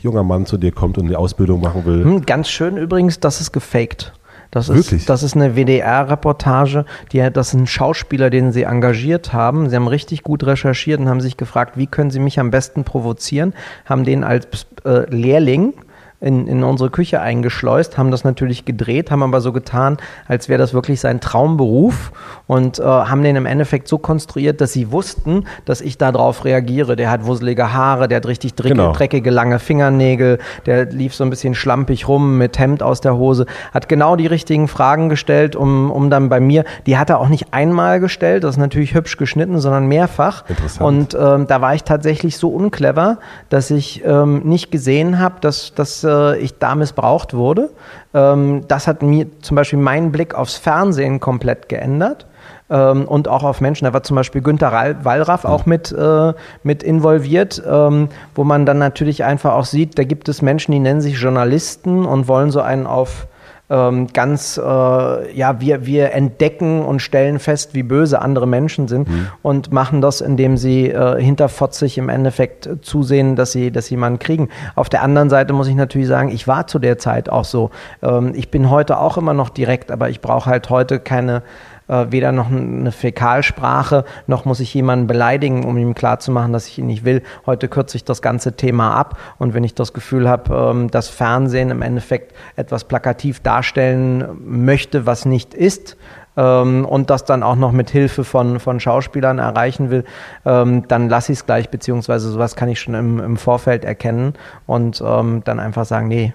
junger 0.01 0.23
Mann 0.23 0.45
zu 0.45 0.57
dir 0.57 0.71
kommt 0.71 0.97
und 0.97 1.07
eine 1.07 1.17
Ausbildung 1.17 1.61
machen 1.61 1.85
will. 1.85 2.03
Hm, 2.03 2.25
ganz 2.25 2.49
schön 2.49 2.77
übrigens, 2.77 3.19
das 3.19 3.41
ist 3.41 3.51
gefaked. 3.51 4.13
Das 4.51 4.69
Wirklich? 4.69 5.01
ist, 5.01 5.09
das 5.09 5.23
ist 5.23 5.35
eine 5.35 5.55
WDR-Reportage. 5.55 6.85
Das 7.33 7.47
ist 7.49 7.53
ein 7.53 7.67
Schauspieler, 7.67 8.29
den 8.29 8.51
sie 8.51 8.63
engagiert 8.63 9.33
haben. 9.33 9.69
Sie 9.69 9.75
haben 9.75 9.87
richtig 9.87 10.23
gut 10.23 10.43
recherchiert 10.45 10.99
und 10.99 11.09
haben 11.09 11.21
sich 11.21 11.37
gefragt, 11.37 11.77
wie 11.77 11.87
können 11.87 12.11
sie 12.11 12.19
mich 12.19 12.39
am 12.39 12.51
besten 12.51 12.83
provozieren? 12.83 13.53
Haben 13.85 14.03
den 14.03 14.23
als 14.23 14.47
äh, 14.85 15.09
Lehrling 15.13 15.73
in, 16.19 16.47
in 16.47 16.63
unsere 16.63 16.89
Küche 16.89 17.21
eingeschleust, 17.21 17.97
haben 17.97 18.09
das 18.09 18.23
natürlich 18.23 18.65
gedreht, 18.65 19.11
haben 19.11 19.21
aber 19.21 19.39
so 19.39 19.53
getan, 19.53 19.97
als 20.27 20.49
wäre 20.49 20.57
das 20.57 20.73
wirklich 20.73 20.99
sein 20.99 21.19
Traumberuf 21.19 22.11
und 22.47 22.79
äh, 22.79 22.83
haben 22.83 23.21
den 23.21 23.35
im 23.35 23.45
Endeffekt 23.45 23.87
so 23.87 23.99
konstruiert, 23.99 24.59
dass 24.59 24.73
sie 24.73 24.91
wussten, 24.91 25.45
dass 25.65 25.79
ich 25.79 25.99
darauf 25.99 26.43
reagiere. 26.43 26.95
Der 26.95 27.11
hat 27.11 27.25
wusselige 27.25 27.71
Haare, 27.71 28.07
der 28.07 28.17
hat 28.17 28.25
richtig 28.25 28.55
dreckige, 28.55 28.81
genau. 28.81 28.93
dreckige 28.93 29.29
lange 29.29 29.59
Fingernägel, 29.59 30.39
der 30.65 30.85
lief 30.85 31.13
so 31.13 31.23
ein 31.23 31.29
bisschen 31.29 31.53
schlampig 31.53 32.07
rum 32.07 32.39
mit 32.39 32.57
Hemd 32.57 32.81
aus 32.81 32.99
der 32.99 33.15
Hose, 33.15 33.45
hat 33.71 33.87
genau 33.87 34.15
die 34.15 34.27
richtigen 34.27 34.67
Fragen 34.67 35.09
gestellt, 35.09 35.55
um, 35.55 35.91
um 35.91 36.09
dann 36.09 36.29
bei 36.29 36.39
mir, 36.39 36.63
die 36.87 36.97
hat 36.97 37.11
er 37.11 37.19
auch 37.19 37.29
nicht 37.29 37.53
einmal 37.53 37.99
gestellt, 37.99 38.43
das 38.43 38.55
ist 38.55 38.59
natürlich 38.59 38.95
hübsch 38.95 39.17
geschnitten, 39.17 39.59
sondern 39.59 39.85
mehrfach. 39.85 40.49
Interessant. 40.49 41.13
Und 41.13 41.17
ähm, 41.19 41.45
da 41.45 41.61
war 41.61 41.75
ich 41.75 41.83
tatsächlich 41.83 42.37
so 42.37 42.49
unclever, 42.49 43.19
dass 43.49 43.69
ich 43.69 44.03
ähm, 44.03 44.41
nicht 44.45 44.71
gesehen 44.71 45.19
habe, 45.19 45.35
dass, 45.41 45.75
dass 45.75 46.06
äh, 46.07 46.37
ich 46.37 46.57
da 46.57 46.73
missbraucht 46.73 47.33
wurde. 47.33 47.69
Ähm, 48.13 48.63
das 48.67 48.87
hat 48.87 49.03
mir 49.03 49.27
zum 49.41 49.55
Beispiel 49.55 49.79
meinen 49.79 50.11
Blick 50.11 50.33
aufs 50.33 50.55
Fernsehen 50.57 51.19
komplett 51.19 51.69
geändert. 51.69 52.25
Ähm, 52.69 53.07
und 53.07 53.29
auch 53.29 53.43
auf 53.43 53.61
Menschen. 53.61 53.85
Da 53.85 53.93
war 53.93 54.03
zum 54.03 54.15
Beispiel 54.15 54.41
Günter 54.41 54.71
Wallraff 55.03 55.45
auch 55.45 55.65
mit, 55.65 55.91
äh, 55.91 56.33
mit 56.63 56.83
involviert, 56.83 57.61
ähm, 57.65 58.09
wo 58.35 58.43
man 58.43 58.65
dann 58.65 58.77
natürlich 58.77 59.23
einfach 59.23 59.53
auch 59.53 59.65
sieht, 59.65 59.97
da 59.97 60.03
gibt 60.03 60.27
es 60.27 60.41
Menschen, 60.41 60.73
die 60.73 60.79
nennen 60.79 60.99
sich 60.99 61.21
Journalisten 61.21 62.05
und 62.05 62.27
wollen 62.27 62.51
so 62.51 62.59
einen 62.59 62.85
auf 62.85 63.27
ähm, 63.69 64.07
ganz, 64.07 64.57
äh, 64.57 64.61
ja, 64.61 65.59
wir, 65.59 65.85
wir 65.85 66.13
entdecken 66.13 66.83
und 66.83 67.01
stellen 67.01 67.39
fest, 67.39 67.73
wie 67.73 67.83
böse 67.83 68.21
andere 68.21 68.47
Menschen 68.47 68.87
sind 68.87 69.09
mhm. 69.09 69.27
und 69.41 69.73
machen 69.73 70.01
das, 70.01 70.21
indem 70.21 70.57
sie 70.57 70.89
äh, 70.89 71.21
hinterfotzig 71.21 71.97
im 71.97 72.09
Endeffekt 72.09 72.69
zusehen, 72.81 73.35
dass 73.35 73.51
sie, 73.51 73.71
dass 73.71 73.87
sie 73.87 73.95
jemanden 73.95 74.19
kriegen. 74.19 74.49
Auf 74.75 74.89
der 74.89 75.03
anderen 75.03 75.29
Seite 75.29 75.53
muss 75.53 75.67
ich 75.67 75.75
natürlich 75.75 76.07
sagen, 76.07 76.29
ich 76.29 76.47
war 76.47 76.67
zu 76.67 76.79
der 76.79 76.97
Zeit 76.97 77.29
auch 77.29 77.45
so. 77.45 77.71
Ähm, 78.01 78.31
ich 78.35 78.49
bin 78.51 78.69
heute 78.69 78.99
auch 78.99 79.17
immer 79.17 79.33
noch 79.33 79.49
direkt, 79.49 79.91
aber 79.91 80.09
ich 80.09 80.21
brauche 80.21 80.49
halt 80.49 80.69
heute 80.69 80.99
keine 80.99 81.43
äh, 81.87 82.07
weder 82.09 82.31
noch 82.31 82.51
eine 82.51 82.91
Fäkalsprache, 82.91 84.05
noch 84.27 84.45
muss 84.45 84.59
ich 84.59 84.73
jemanden 84.73 85.07
beleidigen, 85.07 85.65
um 85.65 85.77
ihm 85.77 85.95
klarzumachen, 85.95 86.53
dass 86.53 86.67
ich 86.67 86.79
ihn 86.79 86.87
nicht 86.87 87.05
will. 87.05 87.21
Heute 87.45 87.67
kürze 87.67 87.97
ich 87.97 88.03
das 88.03 88.21
ganze 88.21 88.53
Thema 88.53 88.95
ab 88.95 89.17
und 89.37 89.53
wenn 89.53 89.63
ich 89.63 89.75
das 89.75 89.93
Gefühl 89.93 90.29
habe, 90.29 90.53
ähm, 90.53 90.91
dass 90.91 91.09
Fernsehen 91.09 91.69
im 91.69 91.81
Endeffekt 91.81 92.33
etwas 92.55 92.83
plakativ 92.83 93.39
darstellen 93.39 94.25
möchte, 94.43 95.05
was 95.05 95.25
nicht 95.25 95.53
ist, 95.53 95.97
ähm, 96.37 96.85
und 96.85 97.09
das 97.09 97.25
dann 97.25 97.43
auch 97.43 97.55
noch 97.55 97.71
mit 97.71 97.89
Hilfe 97.89 98.23
von, 98.23 98.59
von 98.59 98.79
Schauspielern 98.79 99.39
erreichen 99.39 99.89
will, 99.89 100.05
ähm, 100.45 100.87
dann 100.87 101.09
lasse 101.09 101.33
ich 101.33 101.39
es 101.39 101.45
gleich, 101.45 101.69
beziehungsweise 101.69 102.29
sowas 102.29 102.55
kann 102.55 102.69
ich 102.69 102.79
schon 102.79 102.93
im, 102.93 103.19
im 103.19 103.37
Vorfeld 103.37 103.83
erkennen 103.83 104.33
und 104.67 105.03
ähm, 105.05 105.41
dann 105.43 105.59
einfach 105.59 105.85
sagen, 105.85 106.07
nee, 106.07 106.33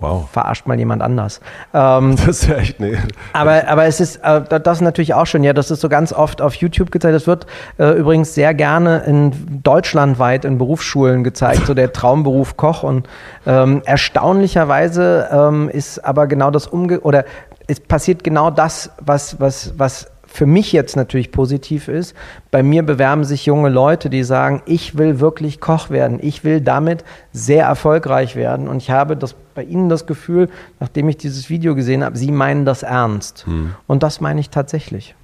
Wow. 0.00 0.28
Verarscht 0.30 0.66
mal 0.66 0.78
jemand 0.78 1.02
anders. 1.02 1.40
Ähm, 1.72 2.16
das 2.16 2.42
ist 2.42 2.48
ja 2.48 2.56
echt, 2.56 2.80
nee. 2.80 2.98
Aber, 3.32 3.68
aber 3.68 3.84
es 3.84 4.00
ist, 4.00 4.16
äh, 4.24 4.42
das 4.60 4.80
natürlich 4.80 5.14
auch 5.14 5.26
schon, 5.26 5.44
ja, 5.44 5.52
das 5.52 5.70
ist 5.70 5.80
so 5.80 5.88
ganz 5.88 6.12
oft 6.12 6.42
auf 6.42 6.54
YouTube 6.54 6.90
gezeigt. 6.90 7.14
Das 7.14 7.28
wird 7.28 7.46
äh, 7.78 7.92
übrigens 7.92 8.34
sehr 8.34 8.54
gerne 8.54 9.04
in 9.06 9.62
deutschlandweit 9.62 10.44
in 10.44 10.58
Berufsschulen 10.58 11.22
gezeigt, 11.22 11.66
so 11.66 11.74
der 11.74 11.92
Traumberuf 11.92 12.56
Koch. 12.56 12.82
Und 12.82 13.08
ähm, 13.46 13.82
erstaunlicherweise 13.84 15.28
ähm, 15.30 15.68
ist 15.68 16.04
aber 16.04 16.26
genau 16.26 16.50
das 16.50 16.66
umge 16.66 17.00
oder 17.00 17.24
es 17.68 17.78
passiert 17.78 18.24
genau 18.24 18.50
das, 18.50 18.90
was, 19.00 19.38
was, 19.38 19.74
was 19.78 20.10
für 20.32 20.46
mich 20.46 20.72
jetzt 20.72 20.94
natürlich 20.94 21.32
positiv 21.32 21.88
ist, 21.88 22.14
bei 22.52 22.62
mir 22.62 22.84
bewerben 22.84 23.24
sich 23.24 23.46
junge 23.46 23.68
Leute, 23.68 24.08
die 24.08 24.22
sagen, 24.22 24.62
ich 24.64 24.96
will 24.96 25.18
wirklich 25.18 25.60
Koch 25.60 25.90
werden, 25.90 26.20
ich 26.22 26.44
will 26.44 26.60
damit 26.60 27.04
sehr 27.32 27.66
erfolgreich 27.66 28.36
werden 28.36 28.68
und 28.68 28.76
ich 28.78 28.90
habe 28.90 29.16
das, 29.16 29.34
bei 29.54 29.64
Ihnen 29.64 29.88
das 29.88 30.06
Gefühl, 30.06 30.48
nachdem 30.78 31.08
ich 31.08 31.16
dieses 31.16 31.50
Video 31.50 31.74
gesehen 31.74 32.04
habe, 32.04 32.16
Sie 32.16 32.30
meinen 32.30 32.64
das 32.64 32.84
ernst. 32.84 33.44
Hm. 33.46 33.74
Und 33.88 34.04
das 34.04 34.20
meine 34.20 34.38
ich 34.38 34.50
tatsächlich. 34.50 35.16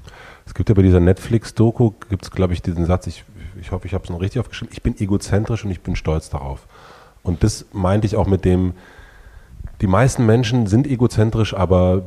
Es 0.44 0.54
gibt 0.54 0.68
ja 0.68 0.74
bei 0.74 0.82
dieser 0.82 1.00
Netflix-Doku, 1.00 1.92
gibt 2.08 2.24
es, 2.24 2.30
glaube 2.32 2.52
ich, 2.52 2.60
diesen 2.60 2.84
Satz, 2.84 3.06
ich, 3.06 3.24
ich 3.60 3.70
hoffe, 3.70 3.86
ich 3.86 3.94
habe 3.94 4.02
es 4.02 4.10
noch 4.10 4.20
richtig 4.20 4.40
aufgeschrieben, 4.40 4.72
ich 4.72 4.82
bin 4.82 4.98
egozentrisch 4.98 5.64
und 5.64 5.70
ich 5.70 5.82
bin 5.82 5.94
stolz 5.94 6.30
darauf. 6.30 6.66
Und 7.22 7.44
das 7.44 7.66
meinte 7.72 8.08
ich 8.08 8.16
auch 8.16 8.26
mit 8.26 8.44
dem, 8.44 8.74
die 9.80 9.86
meisten 9.86 10.24
Menschen 10.24 10.66
sind 10.66 10.86
egozentrisch, 10.86 11.54
aber 11.54 12.02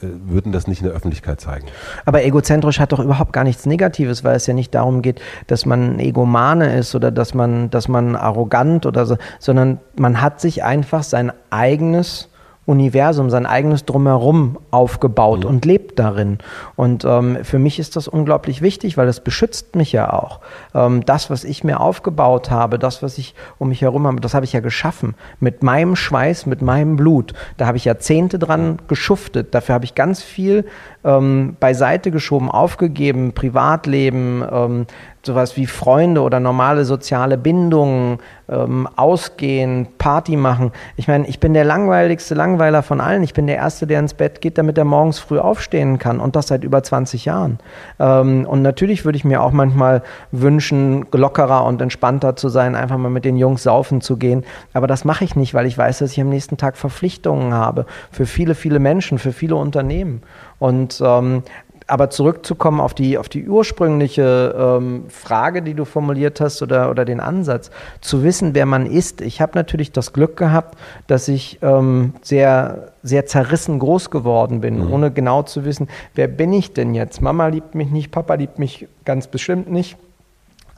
äh, 0.00 0.06
würden 0.26 0.52
das 0.52 0.66
nicht 0.66 0.80
in 0.80 0.86
der 0.86 0.94
Öffentlichkeit 0.94 1.40
zeigen. 1.40 1.66
Aber 2.04 2.24
egozentrisch 2.24 2.78
hat 2.78 2.92
doch 2.92 3.00
überhaupt 3.00 3.32
gar 3.32 3.44
nichts 3.44 3.66
Negatives, 3.66 4.22
weil 4.24 4.36
es 4.36 4.46
ja 4.46 4.54
nicht 4.54 4.74
darum 4.74 5.02
geht, 5.02 5.20
dass 5.46 5.66
man 5.66 5.98
Egomane 5.98 6.76
ist 6.76 6.94
oder 6.94 7.10
dass 7.10 7.34
man, 7.34 7.68
dass 7.70 7.88
man 7.88 8.16
arrogant 8.16 8.86
oder 8.86 9.06
so, 9.06 9.16
sondern 9.38 9.78
man 9.96 10.20
hat 10.20 10.40
sich 10.40 10.62
einfach 10.62 11.02
sein 11.02 11.32
eigenes 11.50 12.29
Universum, 12.70 13.30
sein 13.30 13.46
eigenes 13.46 13.84
Drumherum 13.84 14.56
aufgebaut 14.70 15.40
mhm. 15.40 15.50
und 15.50 15.64
lebt 15.64 15.98
darin. 15.98 16.38
Und 16.76 17.04
ähm, 17.04 17.38
für 17.42 17.58
mich 17.58 17.80
ist 17.80 17.96
das 17.96 18.06
unglaublich 18.06 18.62
wichtig, 18.62 18.96
weil 18.96 19.08
es 19.08 19.18
beschützt 19.18 19.74
mich 19.74 19.90
ja 19.90 20.12
auch. 20.12 20.38
Ähm, 20.72 21.04
das, 21.04 21.30
was 21.30 21.42
ich 21.42 21.64
mir 21.64 21.80
aufgebaut 21.80 22.50
habe, 22.50 22.78
das, 22.78 23.02
was 23.02 23.18
ich 23.18 23.34
um 23.58 23.70
mich 23.70 23.82
herum 23.82 24.06
habe, 24.06 24.20
das 24.20 24.34
habe 24.34 24.44
ich 24.44 24.52
ja 24.52 24.60
geschaffen. 24.60 25.16
Mit 25.40 25.64
meinem 25.64 25.96
Schweiß, 25.96 26.46
mit 26.46 26.62
meinem 26.62 26.94
Blut. 26.94 27.34
Da 27.56 27.66
habe 27.66 27.76
ich 27.76 27.84
Jahrzehnte 27.84 28.38
dran 28.38 28.78
geschuftet. 28.86 29.52
Dafür 29.52 29.74
habe 29.74 29.84
ich 29.84 29.96
ganz 29.96 30.22
viel 30.22 30.64
ähm, 31.04 31.56
beiseite 31.58 32.12
geschoben, 32.12 32.50
aufgegeben, 32.50 33.32
Privatleben, 33.32 34.44
ähm, 34.50 34.86
sowas 35.24 35.56
wie 35.56 35.66
Freunde 35.66 36.22
oder 36.22 36.40
normale 36.40 36.84
soziale 36.84 37.36
Bindungen, 37.36 38.18
ähm, 38.50 38.88
ausgehen, 38.96 39.88
Party 39.98 40.36
machen. 40.36 40.72
Ich 40.96 41.08
meine, 41.08 41.26
ich 41.28 41.40
bin 41.40 41.54
der 41.54 41.64
langweiligste 41.64 42.34
Langweiler 42.34 42.82
von 42.82 43.00
allen. 43.00 43.22
Ich 43.22 43.32
bin 43.32 43.46
der 43.46 43.56
Erste, 43.56 43.86
der 43.86 44.00
ins 44.00 44.14
Bett 44.14 44.40
geht, 44.40 44.58
damit 44.58 44.76
er 44.76 44.84
morgens 44.84 45.18
früh 45.18 45.38
aufstehen 45.38 45.98
kann 45.98 46.20
und 46.20 46.36
das 46.36 46.48
seit 46.48 46.64
über 46.64 46.82
20 46.82 47.24
Jahren. 47.24 47.58
Ähm, 47.98 48.46
und 48.46 48.62
natürlich 48.62 49.04
würde 49.04 49.16
ich 49.16 49.24
mir 49.24 49.42
auch 49.42 49.52
manchmal 49.52 50.02
wünschen, 50.32 51.06
lockerer 51.12 51.64
und 51.64 51.80
entspannter 51.80 52.36
zu 52.36 52.48
sein, 52.48 52.74
einfach 52.74 52.98
mal 52.98 53.10
mit 53.10 53.24
den 53.24 53.36
Jungs 53.36 53.62
saufen 53.62 54.00
zu 54.00 54.16
gehen. 54.16 54.44
Aber 54.72 54.86
das 54.86 55.04
mache 55.04 55.24
ich 55.24 55.36
nicht, 55.36 55.54
weil 55.54 55.66
ich 55.66 55.78
weiß, 55.78 55.98
dass 55.98 56.12
ich 56.12 56.20
am 56.20 56.28
nächsten 56.28 56.56
Tag 56.56 56.76
Verpflichtungen 56.76 57.54
habe 57.54 57.86
für 58.10 58.26
viele, 58.26 58.54
viele 58.54 58.80
Menschen, 58.80 59.18
für 59.18 59.32
viele 59.32 59.56
Unternehmen. 59.56 60.22
Und 60.58 61.00
ähm, 61.04 61.42
aber 61.90 62.10
zurückzukommen 62.10 62.80
auf 62.80 62.94
die, 62.94 63.18
auf 63.18 63.28
die 63.28 63.48
ursprüngliche 63.48 64.54
ähm, 64.56 65.04
Frage, 65.08 65.62
die 65.62 65.74
du 65.74 65.84
formuliert 65.84 66.40
hast 66.40 66.62
oder, 66.62 66.90
oder 66.90 67.04
den 67.04 67.20
Ansatz, 67.20 67.70
zu 68.00 68.22
wissen, 68.22 68.54
wer 68.54 68.66
man 68.66 68.86
ist. 68.86 69.20
Ich 69.20 69.40
habe 69.40 69.52
natürlich 69.54 69.92
das 69.92 70.12
Glück 70.12 70.36
gehabt, 70.36 70.78
dass 71.06 71.28
ich 71.28 71.58
ähm, 71.62 72.14
sehr, 72.22 72.92
sehr 73.02 73.26
zerrissen 73.26 73.78
groß 73.78 74.10
geworden 74.10 74.60
bin, 74.60 74.86
mhm. 74.86 74.92
ohne 74.92 75.10
genau 75.10 75.42
zu 75.42 75.64
wissen, 75.64 75.88
wer 76.14 76.28
bin 76.28 76.52
ich 76.52 76.72
denn 76.72 76.94
jetzt? 76.94 77.20
Mama 77.20 77.48
liebt 77.48 77.74
mich 77.74 77.90
nicht, 77.90 78.10
Papa 78.10 78.34
liebt 78.34 78.58
mich 78.58 78.86
ganz 79.04 79.26
bestimmt 79.26 79.70
nicht. 79.70 79.96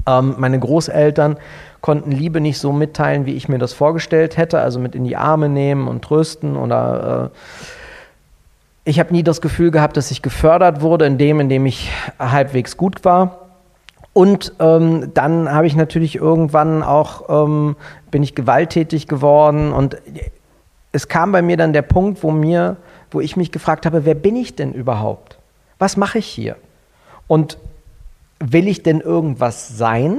Ähm, 0.07 0.35
meine 0.39 0.59
Großeltern 0.59 1.37
konnten 1.81 2.11
Liebe 2.11 2.41
nicht 2.41 2.59
so 2.59 2.73
mitteilen, 2.73 3.27
wie 3.27 3.35
ich 3.35 3.49
mir 3.49 3.59
das 3.59 3.73
vorgestellt 3.73 4.37
hätte, 4.37 4.61
also 4.61 4.81
mit 4.81 4.95
in 4.95 5.05
die 5.05 5.17
Arme 5.17 5.49
nehmen 5.49 5.89
und 5.89 6.03
trösten 6.03 6.57
oder 6.57 7.31
äh, 7.33 7.37
ich 8.85 8.99
habe 8.99 9.13
nie 9.13 9.23
das 9.23 9.41
Gefühl 9.41 9.71
gehabt, 9.71 9.97
dass 9.97 10.11
ich 10.11 10.23
gefördert 10.23 10.81
wurde 10.81 11.07
in 11.07 11.19
dem, 11.19 11.41
in 11.41 11.49
dem 11.49 11.67
ich 11.67 11.91
halbwegs 12.19 12.77
gut 12.77 13.05
war. 13.05 13.39
Und 14.13 14.53
ähm, 14.59 15.13
dann 15.15 15.51
habe 15.51 15.67
ich 15.67 15.77
natürlich 15.77 16.17
irgendwann 16.17 16.83
auch, 16.83 17.47
ähm, 17.47 17.77
bin 18.11 18.23
ich 18.23 18.35
gewalttätig 18.35 19.09
geworden 19.09 19.73
und 19.73 19.97
es 20.91 21.09
kam 21.09 21.33
bei 21.33 21.41
mir 21.41 21.57
dann 21.57 21.73
der 21.73 21.83
Punkt, 21.83 22.23
wo 22.23 22.31
mir, 22.31 22.77
wo 23.11 23.21
ich 23.21 23.37
mich 23.37 23.53
gefragt 23.53 23.87
habe, 23.87 24.05
wer 24.05 24.15
bin 24.15 24.37
ich 24.37 24.55
denn 24.55 24.75
überhaupt? 24.75 25.39
Was 25.79 25.97
mache 25.97 26.19
ich 26.19 26.27
hier? 26.27 26.57
Und 27.27 27.57
will 28.39 28.69
ich 28.69 28.83
denn 28.83 29.01
irgendwas 29.01 29.79
sein, 29.79 30.19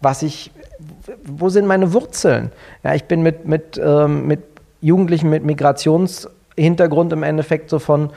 was 0.00 0.22
ich, 0.22 0.50
wo 1.24 1.50
sind 1.50 1.66
meine 1.66 1.92
Wurzeln? 1.92 2.50
Ja, 2.82 2.94
ich 2.94 3.04
bin 3.04 3.22
mit, 3.22 3.46
mit, 3.46 3.80
ähm, 3.82 4.26
mit 4.26 4.42
Jugendlichen 4.80 5.30
mit 5.30 5.44
Migrations- 5.44 6.26
Hintergrund 6.62 7.12
im 7.12 7.22
Endeffekt 7.22 7.70
so 7.70 7.78
von, 7.78 8.10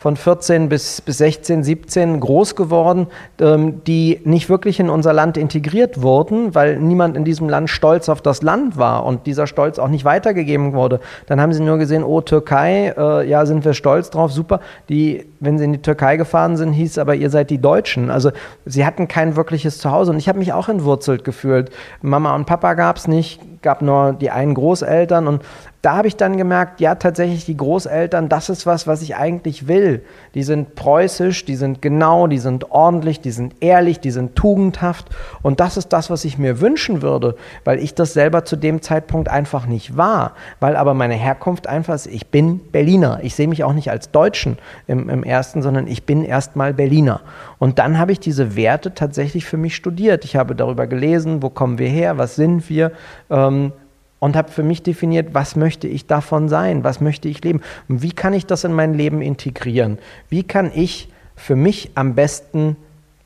von 0.00 0.16
14 0.16 0.70
bis, 0.70 1.02
bis 1.02 1.18
16, 1.18 1.62
17 1.62 2.20
groß 2.20 2.56
geworden, 2.56 3.08
ähm, 3.38 3.84
die 3.84 4.22
nicht 4.24 4.48
wirklich 4.48 4.80
in 4.80 4.88
unser 4.88 5.12
Land 5.12 5.36
integriert 5.36 6.00
wurden, 6.00 6.54
weil 6.54 6.78
niemand 6.78 7.18
in 7.18 7.24
diesem 7.26 7.50
Land 7.50 7.68
stolz 7.68 8.08
auf 8.08 8.22
das 8.22 8.40
Land 8.40 8.78
war 8.78 9.04
und 9.04 9.26
dieser 9.26 9.46
Stolz 9.46 9.78
auch 9.78 9.88
nicht 9.88 10.06
weitergegeben 10.06 10.72
wurde. 10.72 11.00
Dann 11.26 11.38
haben 11.38 11.52
sie 11.52 11.62
nur 11.62 11.76
gesehen, 11.76 12.02
oh, 12.02 12.22
Türkei, 12.22 12.94
äh, 12.96 13.28
ja, 13.28 13.44
sind 13.44 13.62
wir 13.66 13.74
stolz 13.74 14.08
drauf, 14.08 14.32
super. 14.32 14.60
Die, 14.88 15.26
wenn 15.38 15.58
sie 15.58 15.64
in 15.64 15.72
die 15.74 15.82
Türkei 15.82 16.16
gefahren 16.16 16.56
sind, 16.56 16.72
hieß 16.72 16.96
aber, 16.96 17.14
ihr 17.14 17.28
seid 17.28 17.50
die 17.50 17.60
Deutschen. 17.60 18.10
Also 18.10 18.30
sie 18.64 18.86
hatten 18.86 19.06
kein 19.06 19.36
wirkliches 19.36 19.76
Zuhause 19.76 20.12
und 20.12 20.18
ich 20.18 20.30
habe 20.30 20.38
mich 20.38 20.54
auch 20.54 20.70
entwurzelt 20.70 21.24
gefühlt. 21.24 21.68
Mama 22.00 22.34
und 22.34 22.46
Papa 22.46 22.72
gab 22.72 22.96
es 22.96 23.06
nicht, 23.06 23.38
gab 23.60 23.82
nur 23.82 24.14
die 24.14 24.30
einen 24.30 24.54
Großeltern 24.54 25.26
und 25.26 25.42
da 25.82 25.96
habe 25.96 26.08
ich 26.08 26.16
dann 26.16 26.36
gemerkt, 26.36 26.80
ja, 26.82 26.94
tatsächlich 26.94 27.46
die 27.46 27.56
Großeltern, 27.56 28.28
das 28.28 28.50
ist 28.50 28.66
was, 28.66 28.86
was 28.86 29.00
ich 29.00 29.16
eigentlich 29.16 29.66
will. 29.66 30.04
Die 30.34 30.42
sind 30.42 30.74
preußisch, 30.74 31.46
die 31.46 31.56
sind 31.56 31.80
genau, 31.80 32.26
die 32.26 32.38
sind 32.38 32.70
ordentlich, 32.70 33.20
die 33.20 33.30
sind 33.30 33.54
ehrlich, 33.60 33.98
die 33.98 34.10
sind 34.10 34.36
tugendhaft. 34.36 35.08
Und 35.40 35.58
das 35.58 35.78
ist 35.78 35.88
das, 35.88 36.10
was 36.10 36.26
ich 36.26 36.36
mir 36.36 36.60
wünschen 36.60 37.00
würde, 37.00 37.34
weil 37.64 37.78
ich 37.78 37.94
das 37.94 38.12
selber 38.12 38.44
zu 38.44 38.56
dem 38.56 38.82
Zeitpunkt 38.82 39.30
einfach 39.30 39.64
nicht 39.64 39.96
war. 39.96 40.34
Weil 40.60 40.76
aber 40.76 40.92
meine 40.92 41.14
Herkunft 41.14 41.66
einfach 41.66 41.94
ist, 41.94 42.06
ich 42.08 42.26
bin 42.26 42.58
Berliner. 42.58 43.20
Ich 43.22 43.34
sehe 43.34 43.48
mich 43.48 43.64
auch 43.64 43.72
nicht 43.72 43.90
als 43.90 44.10
Deutschen 44.10 44.58
im, 44.86 45.08
im 45.08 45.24
ersten, 45.24 45.62
sondern 45.62 45.86
ich 45.86 46.04
bin 46.04 46.24
erstmal 46.24 46.74
Berliner. 46.74 47.22
Und 47.58 47.78
dann 47.78 47.98
habe 47.98 48.12
ich 48.12 48.20
diese 48.20 48.54
Werte 48.54 48.92
tatsächlich 48.94 49.46
für 49.46 49.56
mich 49.56 49.76
studiert. 49.76 50.26
Ich 50.26 50.36
habe 50.36 50.54
darüber 50.54 50.86
gelesen, 50.86 51.42
wo 51.42 51.48
kommen 51.48 51.78
wir 51.78 51.88
her, 51.88 52.18
was 52.18 52.36
sind 52.36 52.68
wir. 52.68 52.92
Ähm, 53.30 53.72
und 54.20 54.36
habe 54.36 54.52
für 54.52 54.62
mich 54.62 54.84
definiert, 54.84 55.30
was 55.34 55.56
möchte 55.56 55.88
ich 55.88 56.06
davon 56.06 56.48
sein, 56.48 56.84
was 56.84 57.00
möchte 57.00 57.28
ich 57.28 57.42
leben 57.42 57.60
und 57.88 58.02
wie 58.02 58.12
kann 58.12 58.32
ich 58.32 58.46
das 58.46 58.62
in 58.62 58.72
mein 58.72 58.94
Leben 58.94 59.20
integrieren? 59.20 59.98
Wie 60.28 60.44
kann 60.44 60.70
ich 60.72 61.08
für 61.34 61.56
mich 61.56 61.90
am 61.96 62.14
besten 62.14 62.76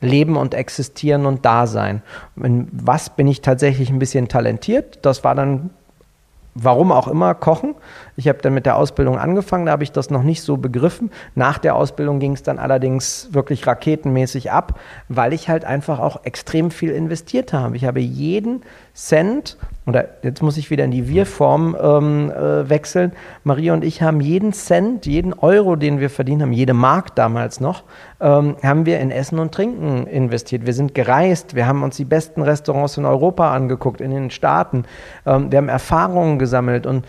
leben 0.01 0.37
und 0.37 0.55
existieren 0.55 1.27
und 1.27 1.45
da 1.45 1.67
sein? 1.67 2.01
In 2.41 2.67
was 2.71 3.11
bin 3.11 3.27
ich 3.27 3.41
tatsächlich 3.41 3.91
ein 3.91 3.99
bisschen 3.99 4.27
talentiert? 4.27 4.99
Das 5.03 5.23
war 5.23 5.35
dann 5.35 5.69
warum 6.55 6.91
auch 6.91 7.07
immer, 7.07 7.35
Kochen. 7.35 7.75
Ich 8.15 8.27
habe 8.27 8.39
dann 8.41 8.53
mit 8.53 8.65
der 8.65 8.77
Ausbildung 8.77 9.19
angefangen, 9.19 9.65
da 9.65 9.73
habe 9.73 9.83
ich 9.83 9.91
das 9.91 10.09
noch 10.09 10.23
nicht 10.23 10.41
so 10.41 10.57
begriffen. 10.57 11.11
Nach 11.35 11.57
der 11.57 11.75
Ausbildung 11.75 12.19
ging 12.19 12.31
es 12.31 12.43
dann 12.43 12.57
allerdings 12.57 13.29
wirklich 13.31 13.67
raketenmäßig 13.67 14.51
ab, 14.51 14.79
weil 15.09 15.33
ich 15.33 15.49
halt 15.49 15.65
einfach 15.65 15.99
auch 15.99 16.23
extrem 16.23 16.71
viel 16.71 16.91
investiert 16.91 17.53
habe. 17.53 17.75
Ich 17.75 17.83
habe 17.85 17.99
jeden 17.99 18.63
Cent, 18.93 19.57
oder 19.87 20.05
jetzt 20.23 20.41
muss 20.41 20.57
ich 20.57 20.71
wieder 20.71 20.83
in 20.83 20.91
die 20.91 21.07
Wir-Form 21.07 21.75
ähm, 21.79 22.31
äh, 22.31 22.69
wechseln. 22.69 23.11
Maria 23.43 23.73
und 23.73 23.83
ich 23.83 24.01
haben 24.01 24.19
jeden 24.19 24.51
Cent, 24.51 25.05
jeden 25.05 25.33
Euro, 25.33 25.75
den 25.75 25.99
wir 25.99 26.09
verdient 26.09 26.41
haben, 26.41 26.53
jede 26.53 26.73
Mark 26.73 27.15
damals 27.15 27.59
noch, 27.59 27.83
ähm, 28.19 28.55
haben 28.63 28.85
wir 28.85 28.99
in 28.99 29.11
Essen 29.11 29.37
und 29.37 29.53
Trinken 29.53 30.07
investiert. 30.07 30.65
Wir 30.65 30.73
sind 30.73 30.95
gereist, 30.95 31.55
wir 31.55 31.67
haben 31.67 31.83
uns 31.83 31.97
die 31.97 32.05
besten 32.05 32.41
Restaurants 32.41 32.97
in 32.97 33.05
Europa 33.05 33.53
angeguckt, 33.53 34.01
in 34.01 34.11
den 34.11 34.31
Staaten. 34.31 34.85
Ähm, 35.25 35.51
wir 35.51 35.57
haben 35.57 35.69
Erfahrungen 35.69 36.39
gesammelt 36.39 36.87
und 36.87 37.05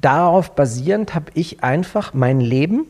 darauf 0.00 0.54
basierend 0.54 1.14
habe 1.14 1.26
ich 1.34 1.62
einfach 1.62 2.14
mein 2.14 2.40
Leben 2.40 2.86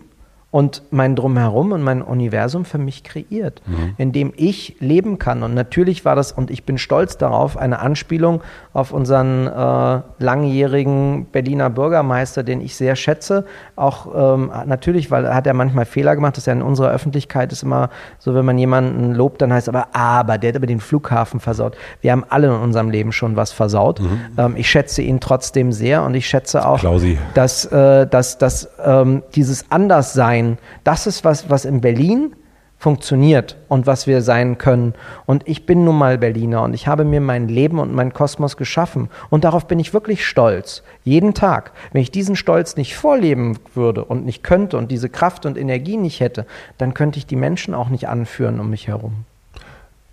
und 0.53 0.83
mein 0.91 1.17
Drumherum 1.17 1.73
und 1.73 1.83
mein 1.83 2.03
Universum 2.03 2.67
für 2.67 2.77
mich 2.77 3.03
kreiert, 3.03 3.63
mhm. 3.67 3.95
in 3.97 4.13
dem 4.13 4.35
ich 4.37 4.77
leben 4.81 5.19
kann. 5.19 5.43
Und 5.43 5.55
natürlich 5.55 6.05
war 6.05 6.15
das, 6.15 6.31
und 6.31 6.51
ich 6.51 6.65
bin 6.65 6.77
stolz 6.77 7.17
darauf, 7.17 7.57
eine 7.57 7.79
Anspielung 7.79 8.43
auf 8.75 8.93
unseren 8.93 9.47
äh, 9.47 10.03
langjährigen 10.23 11.25
Berliner 11.33 11.71
Bürgermeister, 11.71 12.43
den 12.43 12.61
ich 12.61 12.77
sehr 12.77 12.97
schätze. 12.97 13.47
Auch 13.77 14.35
ähm, 14.35 14.53
natürlich, 14.67 15.11
weil 15.11 15.35
hat 15.35 15.47
er 15.47 15.55
manchmal 15.55 15.87
Fehler 15.87 16.15
gemacht. 16.15 16.37
Das 16.37 16.43
ist 16.43 16.47
ja 16.47 16.53
in 16.53 16.61
unserer 16.61 16.91
Öffentlichkeit 16.91 17.51
ist 17.51 17.63
immer 17.63 17.89
so, 18.19 18.35
wenn 18.35 18.45
man 18.45 18.59
jemanden 18.59 19.15
lobt, 19.15 19.41
dann 19.41 19.55
heißt 19.55 19.69
es 19.69 19.75
aber, 19.75 19.89
aber 19.95 20.37
der 20.37 20.51
hat 20.51 20.57
aber 20.57 20.67
den 20.67 20.81
Flughafen 20.81 21.41
versaut. 21.41 21.79
Wir 22.03 22.13
haben 22.13 22.25
alle 22.29 22.49
in 22.49 22.61
unserem 22.61 22.91
Leben 22.91 23.13
schon 23.13 23.37
was 23.37 23.53
versaut. 23.53 24.01
Mhm. 24.01 24.21
Ähm, 24.37 24.55
ich 24.59 24.69
schätze 24.69 25.01
ihn 25.01 25.19
trotzdem 25.19 25.73
sehr 25.73 26.03
und 26.03 26.15
ich 26.15 26.27
schätze 26.27 26.69
auch, 26.69 26.81
Klausi. 26.81 27.17
dass, 27.33 27.65
äh, 27.65 28.07
dass, 28.07 28.37
dass 28.37 28.69
ähm, 28.85 29.23
dieses 29.35 29.71
Anderssein 29.71 30.42
sein. 30.43 30.59
Das 30.85 31.07
ist 31.07 31.25
was, 31.25 31.51
was 31.51 31.65
in 31.65 31.81
Berlin 31.81 32.35
funktioniert 32.79 33.57
und 33.69 33.87
was 33.87 34.09
wir 34.09 34.23
sein 34.23 34.59
können. 34.59 34.95
Und 35.25 35.47
ich 35.47 35.67
bin 35.67 35.85
nun 35.85 35.97
mal 35.97 36.19
Berliner 36.19 36.63
und 36.63 36.75
ich 36.75 36.89
habe 36.89 37.05
mir 37.05 37.21
mein 37.21 37.47
Leben 37.47 37.79
und 37.79 37.95
meinen 37.95 38.13
Kosmos 38.13 38.57
geschaffen. 38.57 39.09
Und 39.31 39.45
darauf 39.45 39.69
bin 39.69 39.79
ich 39.79 39.95
wirklich 39.95 40.27
stolz. 40.27 40.83
Jeden 41.05 41.33
Tag. 41.33 41.71
Wenn 41.93 42.03
ich 42.03 42.11
diesen 42.11 42.35
Stolz 42.35 42.77
nicht 42.77 42.97
vorleben 42.97 43.57
würde 43.75 44.05
und 44.05 44.27
nicht 44.27 44.43
könnte 44.43 44.79
und 44.79 44.91
diese 44.91 45.09
Kraft 45.09 45.47
und 45.47 45.57
Energie 45.57 45.97
nicht 45.97 46.19
hätte, 46.19 46.45
dann 46.77 46.93
könnte 46.93 47.19
ich 47.19 47.27
die 47.27 47.37
Menschen 47.37 47.73
auch 47.73 47.89
nicht 47.89 48.09
anführen 48.09 48.59
um 48.59 48.71
mich 48.71 48.89
herum. 48.89 49.27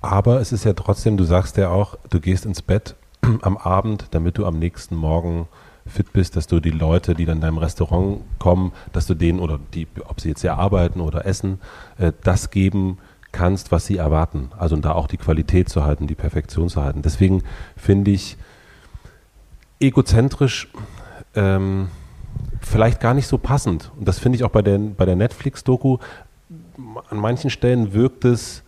Aber 0.02 0.40
es 0.40 0.52
ist 0.52 0.64
ja 0.64 0.74
trotzdem, 0.74 1.18
du 1.18 1.24
sagst 1.24 1.58
ja 1.58 1.70
auch, 1.70 1.98
du 2.12 2.20
gehst 2.20 2.46
ins 2.46 2.62
Bett 2.62 2.96
am 3.42 3.58
Abend, 3.58 4.06
damit 4.12 4.38
du 4.38 4.46
am 4.46 4.60
nächsten 4.60 4.96
Morgen 4.96 5.48
fit 5.86 6.14
bist, 6.14 6.36
dass 6.36 6.48
du 6.48 6.60
die 6.60 6.72
Leute, 6.72 7.16
die 7.16 7.26
dann 7.26 7.38
in 7.38 7.42
deinem 7.42 7.58
Restaurant 7.58 8.22
kommen, 8.38 8.72
dass 8.94 9.08
du 9.08 9.14
denen 9.14 9.40
oder 9.40 9.60
die, 9.74 9.88
ob 10.08 10.22
sie 10.22 10.30
jetzt 10.30 10.42
hier 10.42 10.56
arbeiten 10.56 11.02
oder 11.02 11.26
essen, 11.26 11.60
äh, 11.98 12.12
das 12.24 12.52
geben 12.52 12.98
kannst, 13.32 13.72
was 13.72 13.86
sie 13.86 13.98
erwarten. 13.98 14.52
Also 14.58 14.76
da 14.78 14.94
auch 14.94 15.08
die 15.08 15.18
Qualität 15.18 15.70
zu 15.70 15.84
halten, 15.84 16.08
die 16.08 16.16
Perfektion 16.16 16.70
zu 16.70 16.84
halten. 16.84 17.02
Deswegen 17.02 17.44
finde 17.78 18.12
ich 18.12 18.38
egozentrisch 19.80 20.68
ähm, 21.36 21.90
vielleicht 22.62 23.00
gar 23.00 23.14
nicht 23.14 23.28
so 23.28 23.38
passend. 23.38 23.92
Und 23.98 24.08
das 24.08 24.20
finde 24.20 24.38
ich 24.38 24.44
auch 24.44 24.50
bei 24.50 24.62
der, 24.62 24.78
bei 24.78 25.06
der 25.06 25.16
Netflix-Doku. 25.16 25.98
An 27.10 27.18
manchen 27.18 27.50
Stellen 27.50 27.94
wirkt 27.94 28.26
es, 28.26 28.64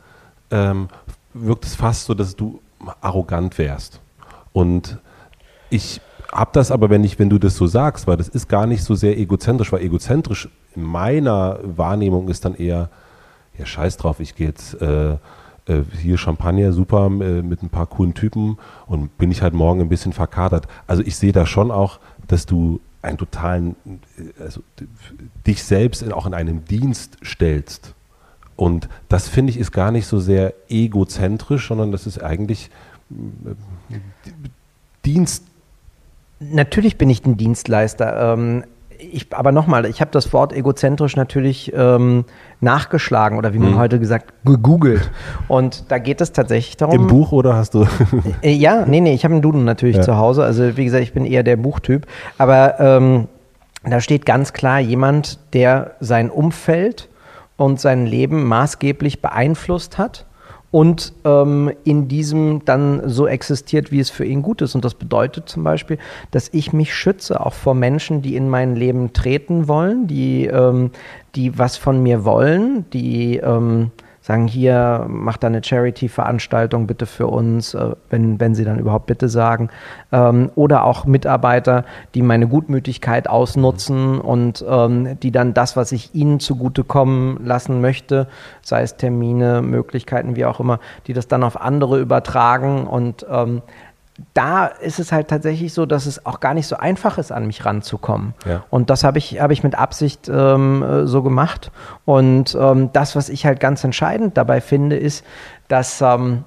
ähm, 0.51 0.89
wirkt 1.33 1.65
es 1.65 1.75
fast 1.75 2.05
so, 2.05 2.13
dass 2.13 2.35
du 2.35 2.61
arrogant 3.01 3.57
wärst. 3.57 3.99
Und 4.53 4.99
ich 5.69 6.01
hab 6.31 6.53
das 6.53 6.71
aber, 6.71 6.89
wenn 6.89 7.03
ich, 7.03 7.19
wenn 7.19 7.29
du 7.29 7.37
das 7.37 7.55
so 7.55 7.67
sagst, 7.67 8.07
weil 8.07 8.17
das 8.17 8.27
ist 8.27 8.47
gar 8.47 8.65
nicht 8.65 8.83
so 8.83 8.95
sehr 8.95 9.17
egozentrisch, 9.17 9.71
weil 9.71 9.81
egozentrisch 9.81 10.49
in 10.75 10.83
meiner 10.83 11.59
Wahrnehmung 11.63 12.29
ist 12.29 12.45
dann 12.45 12.55
eher, 12.55 12.89
ja, 13.57 13.65
scheiß 13.65 13.97
drauf, 13.97 14.19
ich 14.19 14.35
gehe 14.35 14.47
jetzt 14.47 14.81
äh, 14.81 15.17
äh, 15.65 15.83
hier 16.01 16.17
Champagner, 16.17 16.71
super, 16.71 17.07
äh, 17.07 17.41
mit 17.41 17.61
ein 17.63 17.69
paar 17.69 17.85
coolen 17.85 18.13
Typen 18.13 18.57
und 18.87 19.17
bin 19.17 19.31
ich 19.31 19.41
halt 19.41 19.53
morgen 19.53 19.81
ein 19.81 19.89
bisschen 19.89 20.13
verkadert. 20.13 20.67
Also 20.87 21.03
ich 21.03 21.17
sehe 21.17 21.33
da 21.33 21.45
schon 21.45 21.69
auch, 21.69 21.99
dass 22.27 22.45
du 22.45 22.79
einen 23.01 23.17
totalen, 23.17 23.75
äh, 24.17 24.41
also 24.41 24.61
dich 25.45 25.63
selbst 25.63 26.01
in, 26.01 26.13
auch 26.13 26.25
in 26.25 26.33
einem 26.33 26.65
Dienst 26.65 27.17
stellst. 27.23 27.93
Und 28.55 28.89
das 29.09 29.27
finde 29.27 29.51
ich 29.51 29.57
ist 29.57 29.71
gar 29.71 29.91
nicht 29.91 30.07
so 30.07 30.19
sehr 30.19 30.53
egozentrisch, 30.69 31.67
sondern 31.67 31.91
das 31.91 32.07
ist 32.07 32.23
eigentlich 32.23 32.69
äh, 33.09 33.95
Dienst 35.03 35.50
Natürlich 36.41 36.97
bin 36.97 37.09
ich 37.09 37.23
ein 37.23 37.37
Dienstleister. 37.37 38.33
Ähm, 38.33 38.63
ich, 38.97 39.27
aber 39.31 39.51
nochmal, 39.51 39.85
ich 39.85 40.01
habe 40.01 40.11
das 40.11 40.33
Wort 40.33 40.53
egozentrisch 40.53 41.15
natürlich 41.15 41.71
ähm, 41.75 42.25
nachgeschlagen 42.61 43.37
oder 43.37 43.53
wie 43.53 43.59
man 43.59 43.73
mhm. 43.73 43.77
heute 43.77 43.99
gesagt, 43.99 44.33
gegoogelt. 44.43 45.11
Und 45.47 45.91
da 45.91 45.99
geht 45.99 46.19
es 46.19 46.31
tatsächlich 46.31 46.77
darum. 46.77 46.95
Im 46.95 47.07
Buch 47.07 47.31
oder 47.31 47.55
hast 47.55 47.75
du? 47.75 47.87
äh, 48.41 48.51
ja, 48.51 48.85
nee, 48.87 49.01
nee, 49.01 49.13
ich 49.13 49.23
habe 49.23 49.35
einen 49.35 49.43
Duden 49.43 49.65
natürlich 49.65 49.97
ja. 49.97 50.01
zu 50.01 50.17
Hause. 50.17 50.43
Also 50.43 50.77
wie 50.77 50.85
gesagt, 50.85 51.03
ich 51.03 51.13
bin 51.13 51.25
eher 51.25 51.43
der 51.43 51.57
Buchtyp. 51.57 52.07
Aber 52.39 52.79
ähm, 52.79 53.27
da 53.83 54.01
steht 54.01 54.25
ganz 54.25 54.53
klar 54.53 54.79
jemand, 54.79 55.39
der 55.53 55.95
sein 55.99 56.31
Umfeld 56.31 57.09
und 57.55 57.79
sein 57.79 58.07
Leben 58.07 58.45
maßgeblich 58.47 59.21
beeinflusst 59.21 59.99
hat 59.99 60.25
und 60.71 61.13
ähm, 61.25 61.71
in 61.83 62.07
diesem 62.07 62.63
dann 62.63 63.09
so 63.09 63.27
existiert, 63.27 63.91
wie 63.91 63.99
es 63.99 64.09
für 64.09 64.25
ihn 64.25 64.41
gut 64.41 64.61
ist. 64.61 64.73
Und 64.73 64.85
das 64.85 64.95
bedeutet 64.95 65.49
zum 65.49 65.63
Beispiel, 65.63 65.97
dass 66.31 66.49
ich 66.53 66.71
mich 66.71 66.95
schütze, 66.95 67.45
auch 67.45 67.53
vor 67.53 67.75
Menschen, 67.75 68.21
die 68.21 68.35
in 68.37 68.49
mein 68.49 68.75
Leben 68.75 69.11
treten 69.11 69.67
wollen, 69.67 70.07
die, 70.07 70.45
ähm, 70.45 70.91
die 71.35 71.57
was 71.57 71.75
von 71.75 72.01
mir 72.01 72.23
wollen, 72.23 72.85
die 72.91 73.37
ähm, 73.37 73.91
sagen, 74.21 74.47
hier, 74.47 75.05
mach 75.09 75.37
da 75.37 75.47
eine 75.47 75.63
Charity-Veranstaltung 75.63 76.85
bitte 76.85 77.07
für 77.07 77.27
uns, 77.27 77.73
äh, 77.73 77.91
wenn, 78.09 78.39
wenn 78.39 78.53
sie 78.53 78.63
dann 78.63 78.77
überhaupt 78.77 79.07
bitte 79.07 79.29
sagen. 79.29 79.69
Ähm, 80.11 80.51
oder 80.55 80.85
auch 80.85 81.05
Mitarbeiter, 81.05 81.85
die 82.13 82.21
meine 82.21 82.47
Gutmütigkeit 82.47 83.27
ausnutzen 83.27 84.21
und 84.21 84.63
ähm, 84.67 85.19
die 85.21 85.31
dann 85.31 85.53
das, 85.55 85.75
was 85.75 85.91
ich 85.91 86.13
ihnen 86.13 86.39
zugutekommen 86.39 87.43
lassen 87.43 87.81
möchte, 87.81 88.27
sei 88.61 88.83
es 88.83 88.95
Termine, 88.95 89.63
Möglichkeiten, 89.63 90.35
wie 90.35 90.45
auch 90.45 90.59
immer, 90.59 90.79
die 91.07 91.13
das 91.13 91.27
dann 91.27 91.43
auf 91.43 91.59
andere 91.59 91.99
übertragen 91.99 92.85
und 92.85 93.25
ähm, 93.29 93.63
da 94.33 94.65
ist 94.65 94.99
es 94.99 95.11
halt 95.11 95.27
tatsächlich 95.27 95.73
so, 95.73 95.85
dass 95.85 96.05
es 96.05 96.25
auch 96.25 96.39
gar 96.39 96.53
nicht 96.53 96.67
so 96.67 96.77
einfach 96.77 97.17
ist, 97.17 97.31
an 97.31 97.47
mich 97.47 97.65
ranzukommen. 97.65 98.33
Ja. 98.45 98.63
Und 98.69 98.89
das 98.89 99.03
habe 99.03 99.17
ich, 99.17 99.39
hab 99.39 99.51
ich 99.51 99.63
mit 99.63 99.75
Absicht 99.75 100.29
ähm, 100.29 100.83
äh, 100.83 101.07
so 101.07 101.23
gemacht. 101.23 101.71
Und 102.05 102.57
ähm, 102.59 102.89
das, 102.93 103.15
was 103.15 103.29
ich 103.29 103.45
halt 103.45 103.59
ganz 103.59 103.83
entscheidend 103.83 104.37
dabei 104.37 104.61
finde, 104.61 104.95
ist, 104.95 105.25
dass 105.67 106.01
ähm, 106.01 106.43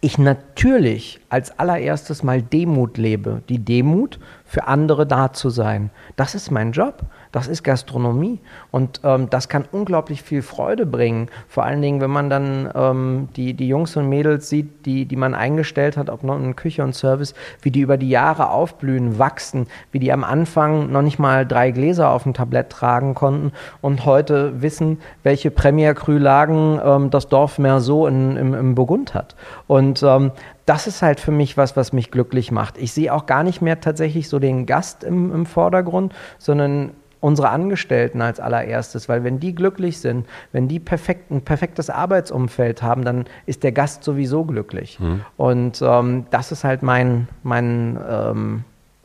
ich 0.00 0.18
natürlich 0.18 1.20
als 1.28 1.58
allererstes 1.58 2.22
mal 2.22 2.42
Demut 2.42 2.98
lebe. 2.98 3.42
Die 3.48 3.58
Demut 3.58 4.18
für 4.46 4.68
andere 4.68 5.06
da 5.06 5.32
zu 5.32 5.50
sein. 5.50 5.90
Das 6.14 6.34
ist 6.34 6.50
mein 6.50 6.72
Job. 6.72 7.02
Das 7.32 7.48
ist 7.48 7.64
Gastronomie. 7.64 8.40
Und 8.70 9.00
ähm, 9.04 9.28
das 9.28 9.48
kann 9.48 9.66
unglaublich 9.70 10.22
viel 10.22 10.40
Freude 10.40 10.86
bringen. 10.86 11.28
Vor 11.48 11.64
allen 11.64 11.82
Dingen, 11.82 12.00
wenn 12.00 12.10
man 12.10 12.30
dann 12.30 12.70
ähm, 12.74 13.28
die, 13.36 13.52
die 13.52 13.68
Jungs 13.68 13.96
und 13.96 14.08
Mädels 14.08 14.48
sieht, 14.48 14.86
die, 14.86 15.04
die 15.04 15.16
man 15.16 15.34
eingestellt 15.34 15.96
hat, 15.96 16.08
ob 16.08 16.22
noch 16.22 16.38
in 16.38 16.56
Küche 16.56 16.82
und 16.82 16.94
Service, 16.94 17.34
wie 17.60 17.70
die 17.70 17.80
über 17.80 17.98
die 17.98 18.08
Jahre 18.08 18.50
aufblühen, 18.50 19.18
wachsen, 19.18 19.66
wie 19.90 19.98
die 19.98 20.12
am 20.12 20.24
Anfang 20.24 20.90
noch 20.90 21.02
nicht 21.02 21.18
mal 21.18 21.44
drei 21.44 21.72
Gläser 21.72 22.10
auf 22.10 22.22
dem 22.22 22.32
Tablett 22.32 22.70
tragen 22.70 23.14
konnten 23.14 23.52
und 23.80 24.06
heute 24.06 24.62
wissen, 24.62 24.98
welche 25.22 25.50
Premier 25.50 25.92
Cru-Lagen 25.92 26.80
ähm, 26.82 27.10
das 27.10 27.28
Dorf 27.28 27.58
mehr 27.58 27.80
so 27.80 28.06
in, 28.06 28.36
im, 28.36 28.54
im 28.54 28.74
Burgund 28.74 29.12
hat. 29.12 29.34
Und 29.66 30.02
ähm, 30.02 30.30
das 30.66 30.86
ist 30.86 31.00
halt 31.00 31.20
für 31.20 31.30
mich 31.30 31.56
was, 31.56 31.76
was 31.76 31.92
mich 31.92 32.10
glücklich 32.10 32.50
macht. 32.50 32.76
Ich 32.76 32.92
sehe 32.92 33.14
auch 33.14 33.26
gar 33.26 33.44
nicht 33.44 33.62
mehr 33.62 33.80
tatsächlich 33.80 34.28
so 34.28 34.38
den 34.38 34.66
Gast 34.66 35.04
im, 35.04 35.32
im 35.32 35.46
Vordergrund, 35.46 36.12
sondern 36.38 36.90
unsere 37.20 37.48
Angestellten 37.48 38.20
als 38.20 38.40
allererstes, 38.40 39.08
weil 39.08 39.24
wenn 39.24 39.40
die 39.40 39.54
glücklich 39.54 39.98
sind, 40.00 40.26
wenn 40.52 40.68
die 40.68 40.78
perfekt, 40.80 41.30
ein 41.30 41.42
perfektes 41.42 41.88
Arbeitsumfeld 41.88 42.82
haben, 42.82 43.04
dann 43.04 43.24
ist 43.46 43.62
der 43.62 43.72
Gast 43.72 44.04
sowieso 44.04 44.44
glücklich. 44.44 45.00
Mhm. 45.00 45.22
Und 45.36 45.82
ähm, 45.82 46.26
das 46.30 46.52
ist 46.52 46.64
halt 46.64 46.82
mein, 46.82 47.28
mein 47.42 47.98
ähm, 48.08 48.64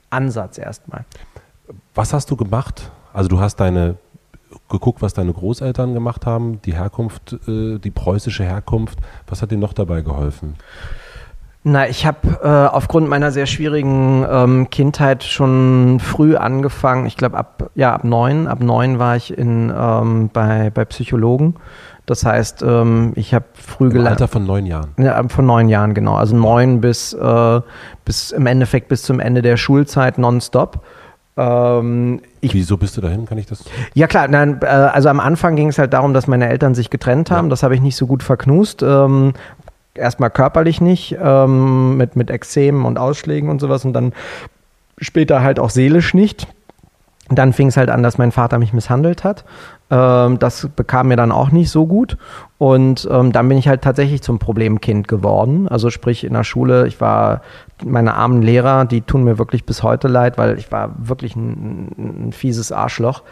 Ansatz 0.10 0.58
erstmal. 0.58 1.06
Was 1.96 2.14
hast 2.14 2.30
du 2.32 2.36
gemacht? 2.36 2.92
Also 3.14 3.30
du 3.30 3.40
hast 3.40 3.58
deine 3.58 3.96
geguckt, 4.70 5.02
was 5.02 5.14
deine 5.14 5.34
Großeltern 5.34 5.94
gemacht 5.94 6.26
haben, 6.26 6.62
die 6.64 6.74
Herkunft, 6.74 7.34
äh, 7.48 7.78
die 7.78 7.92
preußische 7.92 8.44
Herkunft. 8.44 9.00
Was 9.28 9.42
hat 9.42 9.52
dir 9.52 9.58
noch 9.58 9.74
dabei 9.74 10.02
geholfen? 10.02 10.56
Na, 11.64 11.88
ich 11.88 12.08
habe 12.08 12.40
äh, 12.44 12.48
aufgrund 12.48 13.08
meiner 13.08 13.32
sehr 13.32 13.46
schwierigen 13.46 14.26
ähm, 14.30 14.70
Kindheit 14.72 15.24
schon 15.24 16.00
früh 16.00 16.36
angefangen. 16.36 17.06
Ich 17.06 17.18
glaube 17.18 17.38
ab 17.38 17.70
ja 17.76 17.94
ab 17.94 18.04
neun, 18.04 18.48
ab 18.48 18.62
neun 18.62 18.98
war 18.98 19.16
ich 19.16 19.38
in 19.38 19.72
ähm, 19.76 20.30
bei 20.34 20.72
bei 20.72 20.86
Psychologen. 20.86 21.56
Das 22.08 22.26
heißt, 22.26 22.64
ähm, 22.64 23.14
ich 23.16 23.36
habe 23.36 23.46
früh 23.54 23.90
gelernt. 23.90 24.22
Alter 24.22 24.28
von 24.28 24.46
neun 24.46 24.66
Jahren. 24.66 24.90
Ja, 24.98 25.22
von 25.28 25.46
neun 25.46 25.70
Jahren 25.70 25.94
genau. 25.94 26.16
Also 26.16 26.36
neun 26.36 26.82
bis 26.82 27.14
äh, 27.14 27.62
bis 28.06 28.32
im 28.32 28.48
Endeffekt 28.48 28.88
bis 28.88 29.04
zum 29.04 29.20
Ende 29.20 29.44
der 29.44 29.56
Schulzeit 29.56 30.18
nonstop. 30.18 30.84
Ähm, 31.38 32.22
ich, 32.42 32.56
Wieso 32.56 32.76
bist 32.76 32.98
du 32.98 33.02
dahin? 33.02 33.26
Kann 33.26 33.38
ich 33.38 33.46
das? 33.46 33.64
Ja 33.94 34.08
klar, 34.08 34.28
nein, 34.28 34.60
äh, 34.64 34.66
also 34.66 35.10
am 35.10 35.20
Anfang 35.20 35.56
ging 35.56 35.70
es 35.70 35.78
halt 35.78 35.94
darum, 35.94 36.14
dass 36.16 36.28
meine 36.28 36.50
Eltern 36.50 36.74
sich 36.74 36.90
getrennt 36.90 37.30
haben. 37.30 37.46
Ja. 37.46 37.50
Das 37.52 37.62
habe 37.62 37.76
ich 37.76 37.82
nicht 37.82 37.96
so 37.96 38.08
gut 38.08 38.24
verknust. 38.24 38.82
Ähm, 38.82 39.34
erstmal 39.96 40.30
körperlich 40.30 40.82
nicht, 40.82 41.18
ähm, 41.22 41.98
mit, 41.98 42.16
mit 42.16 42.30
Exzemen 42.30 42.86
und 42.86 42.98
Ausschlägen 42.98 43.50
und 43.50 43.60
sowas 43.60 43.86
und 43.86 43.94
dann 43.94 44.14
später 45.00 45.42
halt 45.42 45.60
auch 45.60 45.70
seelisch 45.70 46.14
nicht. 46.14 46.48
Dann 47.30 47.54
fing 47.54 47.68
es 47.68 47.78
halt 47.78 47.90
an, 47.90 48.04
dass 48.04 48.18
mein 48.18 48.32
Vater 48.32 48.60
mich 48.60 48.74
misshandelt 48.74 49.24
hat. 49.24 49.46
Ähm, 49.90 50.38
das 50.40 50.68
bekam 50.76 51.08
mir 51.08 51.16
dann 51.16 51.32
auch 51.32 51.52
nicht 51.52 51.70
so 51.70 51.88
gut. 51.88 52.18
Und 52.58 53.08
ähm, 53.10 53.32
dann 53.32 53.48
bin 53.48 53.58
ich 53.58 53.68
halt 53.68 53.82
tatsächlich 53.82 54.22
zum 54.22 54.38
Problemkind 54.38 55.08
geworden. 55.08 55.68
Also 55.68 55.90
sprich 55.90 56.24
in 56.24 56.34
der 56.34 56.44
Schule, 56.44 56.88
ich 56.88 57.00
war 57.00 57.42
meine 57.84 58.16
armen 58.16 58.42
Lehrer, 58.42 58.86
die 58.86 59.02
tun 59.02 59.24
mir 59.24 59.38
wirklich 59.38 59.66
bis 59.66 59.82
heute 59.82 60.08
leid, 60.08 60.38
weil 60.38 60.58
ich 60.58 60.72
war 60.72 60.92
wirklich 60.98 61.36
ein, 61.36 62.28
ein 62.28 62.34
fieses 62.34 62.72
Arschloch. 62.72 63.24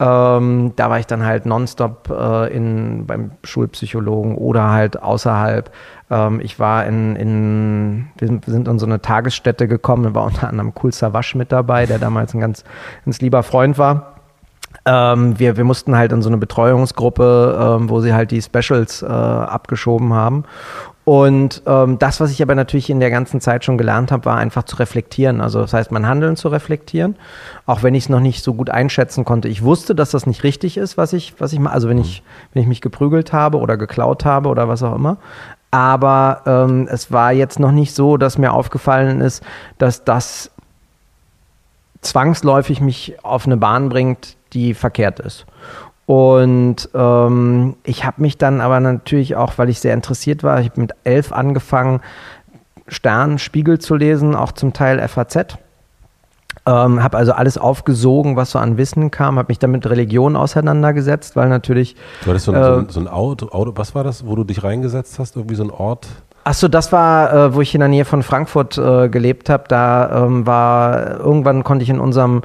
Ähm, 0.00 0.72
da 0.76 0.90
war 0.90 1.00
ich 1.00 1.06
dann 1.06 1.24
halt 1.24 1.44
nonstop 1.44 2.08
äh, 2.10 2.54
in, 2.54 3.06
beim 3.06 3.32
Schulpsychologen 3.42 4.36
oder 4.36 4.70
halt 4.70 5.02
außerhalb. 5.02 5.70
Ähm, 6.10 6.40
ich 6.40 6.58
war 6.58 6.86
in, 6.86 7.16
in, 7.16 8.08
wir 8.18 8.28
sind 8.46 8.68
in 8.68 8.78
so 8.78 8.86
eine 8.86 9.00
Tagesstätte 9.00 9.68
gekommen, 9.68 10.04
da 10.04 10.14
war 10.14 10.24
unter 10.24 10.48
anderem 10.48 10.72
Cool 10.82 10.92
Savage 10.92 11.36
mit 11.36 11.52
dabei, 11.52 11.86
der 11.86 11.98
damals 11.98 12.34
ein 12.34 12.40
ganz, 12.40 12.64
ganz 13.04 13.20
lieber 13.20 13.42
Freund 13.42 13.78
war. 13.78 14.14
Ähm, 14.84 15.38
wir, 15.38 15.56
wir 15.56 15.64
mussten 15.64 15.96
halt 15.96 16.12
in 16.12 16.22
so 16.22 16.28
eine 16.28 16.38
Betreuungsgruppe, 16.38 17.78
ähm, 17.78 17.90
wo 17.90 18.00
sie 18.00 18.14
halt 18.14 18.30
die 18.30 18.42
Specials 18.42 19.02
äh, 19.02 19.06
abgeschoben 19.06 20.12
haben. 20.12 20.44
Und 21.08 21.62
ähm, 21.64 21.98
das, 21.98 22.20
was 22.20 22.30
ich 22.30 22.42
aber 22.42 22.54
natürlich 22.54 22.90
in 22.90 23.00
der 23.00 23.10
ganzen 23.10 23.40
Zeit 23.40 23.64
schon 23.64 23.78
gelernt 23.78 24.12
habe, 24.12 24.26
war 24.26 24.36
einfach 24.36 24.64
zu 24.64 24.76
reflektieren. 24.76 25.40
Also 25.40 25.62
das 25.62 25.72
heißt, 25.72 25.90
mein 25.90 26.06
Handeln 26.06 26.36
zu 26.36 26.48
reflektieren, 26.48 27.16
auch 27.64 27.82
wenn 27.82 27.94
ich 27.94 28.04
es 28.04 28.08
noch 28.10 28.20
nicht 28.20 28.44
so 28.44 28.52
gut 28.52 28.68
einschätzen 28.68 29.24
konnte. 29.24 29.48
Ich 29.48 29.62
wusste, 29.62 29.94
dass 29.94 30.10
das 30.10 30.26
nicht 30.26 30.44
richtig 30.44 30.76
ist, 30.76 30.98
was 30.98 31.14
ich, 31.14 31.32
was 31.38 31.54
ich 31.54 31.60
mache. 31.60 31.72
Also 31.72 31.88
wenn 31.88 31.96
ich, 31.96 32.22
wenn 32.52 32.60
ich 32.60 32.68
mich 32.68 32.82
geprügelt 32.82 33.32
habe 33.32 33.56
oder 33.56 33.78
geklaut 33.78 34.26
habe 34.26 34.50
oder 34.50 34.68
was 34.68 34.82
auch 34.82 34.94
immer. 34.94 35.16
Aber 35.70 36.42
ähm, 36.46 36.88
es 36.90 37.12
war 37.12 37.32
jetzt 37.32 37.60
noch 37.60 37.72
nicht 37.72 37.94
so, 37.94 38.16
dass 38.16 38.38
mir 38.38 38.52
aufgefallen 38.52 39.20
ist, 39.20 39.42
dass 39.76 40.04
das 40.04 40.50
zwangsläufig 42.00 42.80
mich 42.80 43.16
auf 43.22 43.46
eine 43.46 43.56
Bahn 43.56 43.88
bringt, 43.88 44.36
die 44.52 44.74
verkehrt 44.74 45.20
ist. 45.20 45.46
Und 46.06 46.88
ähm, 46.94 47.76
ich 47.84 48.06
habe 48.06 48.22
mich 48.22 48.38
dann 48.38 48.62
aber 48.62 48.80
natürlich 48.80 49.36
auch, 49.36 49.58
weil 49.58 49.68
ich 49.68 49.80
sehr 49.80 49.92
interessiert 49.92 50.42
war, 50.42 50.58
ich 50.60 50.70
habe 50.70 50.80
mit 50.80 50.92
elf 51.04 51.32
angefangen, 51.32 52.00
Stern, 52.86 53.38
Spiegel 53.38 53.78
zu 53.78 53.94
lesen, 53.94 54.34
auch 54.34 54.52
zum 54.52 54.72
Teil 54.72 55.06
FAZ. 55.06 55.58
Ähm, 56.68 57.02
habe 57.02 57.16
also 57.16 57.32
alles 57.32 57.56
aufgesogen, 57.56 58.36
was 58.36 58.50
so 58.50 58.58
an 58.58 58.76
Wissen 58.76 59.10
kam, 59.10 59.38
habe 59.38 59.46
mich 59.48 59.58
dann 59.58 59.70
mit 59.70 59.88
Religion 59.88 60.36
auseinandergesetzt, 60.36 61.34
weil 61.34 61.48
natürlich. 61.48 61.96
Du 62.24 62.30
hattest 62.30 62.44
so, 62.44 62.52
ein, 62.52 62.84
äh, 62.86 62.90
so 62.90 63.00
ein 63.00 63.08
Auto, 63.08 63.48
Auto, 63.48 63.72
was 63.76 63.94
war 63.94 64.04
das, 64.04 64.26
wo 64.26 64.36
du 64.36 64.44
dich 64.44 64.62
reingesetzt 64.62 65.18
hast, 65.18 65.36
irgendwie 65.36 65.54
so 65.54 65.64
ein 65.64 65.70
Ort? 65.70 66.08
Achso, 66.44 66.68
das 66.68 66.92
war, 66.92 67.32
äh, 67.32 67.54
wo 67.54 67.62
ich 67.62 67.74
in 67.74 67.80
der 67.80 67.88
Nähe 67.88 68.04
von 68.04 68.22
Frankfurt 68.22 68.76
äh, 68.76 69.08
gelebt 69.08 69.48
habe. 69.48 69.64
Da 69.68 70.24
ähm, 70.26 70.46
war, 70.46 71.20
irgendwann 71.20 71.64
konnte 71.64 71.84
ich 71.84 71.90
in 71.90 72.00
unserem 72.00 72.42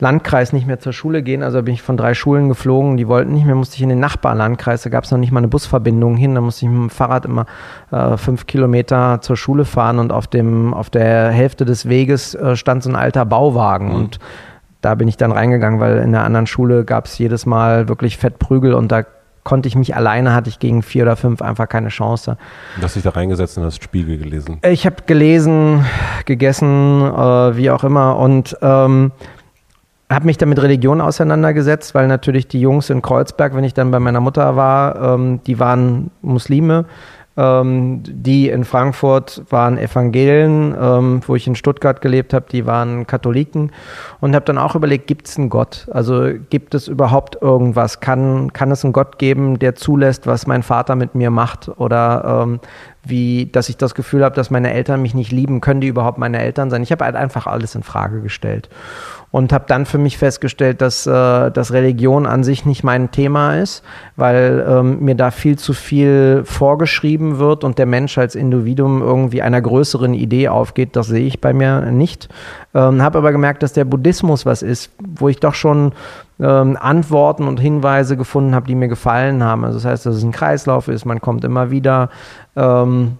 Landkreis 0.00 0.52
nicht 0.52 0.66
mehr 0.66 0.78
zur 0.78 0.92
Schule 0.92 1.22
gehen. 1.22 1.42
Also 1.42 1.62
bin 1.62 1.74
ich 1.74 1.82
von 1.82 1.96
drei 1.96 2.14
Schulen 2.14 2.48
geflogen, 2.48 2.96
die 2.96 3.08
wollten 3.08 3.32
nicht 3.32 3.46
mehr, 3.46 3.54
musste 3.54 3.76
ich 3.76 3.82
in 3.82 3.88
den 3.88 4.00
Nachbarlandkreis, 4.00 4.82
da 4.82 4.90
gab 4.90 5.04
es 5.04 5.10
noch 5.10 5.18
nicht 5.18 5.32
mal 5.32 5.40
eine 5.40 5.48
Busverbindung 5.48 6.16
hin, 6.16 6.34
da 6.34 6.40
musste 6.40 6.66
ich 6.66 6.70
mit 6.70 6.80
dem 6.80 6.90
Fahrrad 6.90 7.24
immer 7.24 7.46
äh, 7.90 8.16
fünf 8.16 8.46
Kilometer 8.46 9.20
zur 9.20 9.36
Schule 9.36 9.64
fahren 9.64 9.98
und 9.98 10.12
auf, 10.12 10.26
dem, 10.26 10.72
auf 10.72 10.90
der 10.90 11.30
Hälfte 11.30 11.64
des 11.64 11.88
Weges 11.88 12.34
äh, 12.34 12.54
stand 12.54 12.82
so 12.84 12.90
ein 12.90 12.96
alter 12.96 13.24
Bauwagen 13.24 13.88
mhm. 13.88 13.94
und 13.94 14.18
da 14.80 14.94
bin 14.94 15.08
ich 15.08 15.16
dann 15.16 15.32
reingegangen, 15.32 15.80
weil 15.80 15.98
in 15.98 16.12
der 16.12 16.22
anderen 16.22 16.46
Schule 16.46 16.84
gab 16.84 17.06
es 17.06 17.18
jedes 17.18 17.46
Mal 17.46 17.88
wirklich 17.88 18.16
Fettprügel 18.16 18.74
und 18.74 18.92
da 18.92 19.02
konnte 19.42 19.66
ich 19.66 19.74
mich 19.74 19.96
alleine, 19.96 20.34
hatte 20.34 20.50
ich 20.50 20.58
gegen 20.58 20.82
vier 20.82 21.04
oder 21.04 21.16
fünf 21.16 21.40
einfach 21.40 21.68
keine 21.68 21.88
Chance. 21.88 22.36
Du 22.76 22.82
hast 22.82 22.96
dich 22.96 23.02
da 23.02 23.10
reingesetzt 23.10 23.56
und 23.56 23.64
hast 23.64 23.82
Spiegel 23.82 24.18
gelesen? 24.18 24.60
Ich 24.62 24.84
habe 24.84 24.96
gelesen, 25.06 25.86
gegessen, 26.26 27.00
äh, 27.00 27.56
wie 27.56 27.70
auch 27.70 27.82
immer 27.82 28.18
und 28.18 28.56
ähm, 28.60 29.10
habe 30.10 30.26
mich 30.26 30.38
dann 30.38 30.48
mit 30.48 30.60
Religion 30.62 31.00
auseinandergesetzt, 31.00 31.94
weil 31.94 32.06
natürlich 32.08 32.48
die 32.48 32.60
Jungs 32.60 32.88
in 32.90 33.02
Kreuzberg, 33.02 33.54
wenn 33.54 33.64
ich 33.64 33.74
dann 33.74 33.90
bei 33.90 34.00
meiner 34.00 34.20
Mutter 34.20 34.56
war, 34.56 35.14
ähm, 35.14 35.40
die 35.46 35.58
waren 35.58 36.10
Muslime. 36.22 36.86
Ähm, 37.36 38.02
die 38.04 38.48
in 38.48 38.64
Frankfurt 38.64 39.44
waren 39.48 39.78
Evangelien, 39.78 40.74
ähm, 40.76 41.20
wo 41.24 41.36
ich 41.36 41.46
in 41.46 41.54
Stuttgart 41.54 42.00
gelebt 42.00 42.34
habe, 42.34 42.46
die 42.50 42.66
waren 42.66 43.06
Katholiken 43.06 43.70
und 44.20 44.34
habe 44.34 44.44
dann 44.44 44.58
auch 44.58 44.74
überlegt, 44.74 45.06
gibt 45.06 45.28
es 45.28 45.38
einen 45.38 45.48
Gott? 45.48 45.86
Also 45.92 46.30
gibt 46.50 46.74
es 46.74 46.88
überhaupt 46.88 47.40
irgendwas? 47.40 48.00
Kann, 48.00 48.52
kann 48.52 48.72
es 48.72 48.82
einen 48.82 48.92
Gott 48.92 49.20
geben, 49.20 49.60
der 49.60 49.76
zulässt, 49.76 50.26
was 50.26 50.48
mein 50.48 50.64
Vater 50.64 50.96
mit 50.96 51.14
mir 51.14 51.30
macht? 51.30 51.70
Oder 51.78 52.42
ähm, 52.42 52.60
wie, 53.04 53.46
dass 53.46 53.68
ich 53.68 53.76
das 53.76 53.94
Gefühl 53.94 54.24
habe, 54.24 54.34
dass 54.34 54.50
meine 54.50 54.72
Eltern 54.72 55.00
mich 55.00 55.14
nicht 55.14 55.30
lieben, 55.30 55.60
können 55.60 55.80
die 55.80 55.86
überhaupt 55.86 56.18
meine 56.18 56.40
Eltern 56.40 56.70
sein? 56.70 56.82
Ich 56.82 56.90
habe 56.90 57.04
halt 57.04 57.14
einfach 57.14 57.46
alles 57.46 57.76
in 57.76 57.84
Frage 57.84 58.20
gestellt 58.20 58.68
und 59.30 59.52
habe 59.52 59.64
dann 59.68 59.84
für 59.84 59.98
mich 59.98 60.16
festgestellt, 60.16 60.80
dass, 60.80 61.06
äh, 61.06 61.50
dass 61.50 61.72
Religion 61.72 62.26
an 62.26 62.44
sich 62.44 62.64
nicht 62.64 62.82
mein 62.82 63.10
Thema 63.10 63.56
ist, 63.56 63.84
weil 64.16 64.64
ähm, 64.68 65.00
mir 65.00 65.14
da 65.14 65.30
viel 65.30 65.58
zu 65.58 65.74
viel 65.74 66.42
vorgeschrieben 66.44 67.38
wird 67.38 67.62
und 67.62 67.78
der 67.78 67.86
Mensch 67.86 68.16
als 68.16 68.34
Individuum 68.34 69.02
irgendwie 69.02 69.42
einer 69.42 69.60
größeren 69.60 70.14
Idee 70.14 70.48
aufgeht. 70.48 70.96
Das 70.96 71.08
sehe 71.08 71.26
ich 71.26 71.40
bei 71.40 71.52
mir 71.52 71.90
nicht. 71.90 72.28
Ähm, 72.74 73.02
habe 73.02 73.18
aber 73.18 73.32
gemerkt, 73.32 73.62
dass 73.62 73.72
der 73.74 73.84
Buddhismus 73.84 74.46
was 74.46 74.62
ist, 74.62 74.92
wo 74.98 75.28
ich 75.28 75.40
doch 75.40 75.54
schon 75.54 75.92
ähm, 76.40 76.78
Antworten 76.80 77.48
und 77.48 77.60
Hinweise 77.60 78.16
gefunden 78.16 78.54
habe, 78.54 78.66
die 78.66 78.74
mir 78.74 78.88
gefallen 78.88 79.42
haben. 79.42 79.64
Also 79.64 79.78
das 79.78 79.84
heißt, 79.84 80.06
dass 80.06 80.16
es 80.16 80.22
ein 80.22 80.32
Kreislauf 80.32 80.88
ist, 80.88 81.04
man 81.04 81.20
kommt 81.20 81.44
immer 81.44 81.70
wieder. 81.70 82.08
Ähm, 82.56 83.18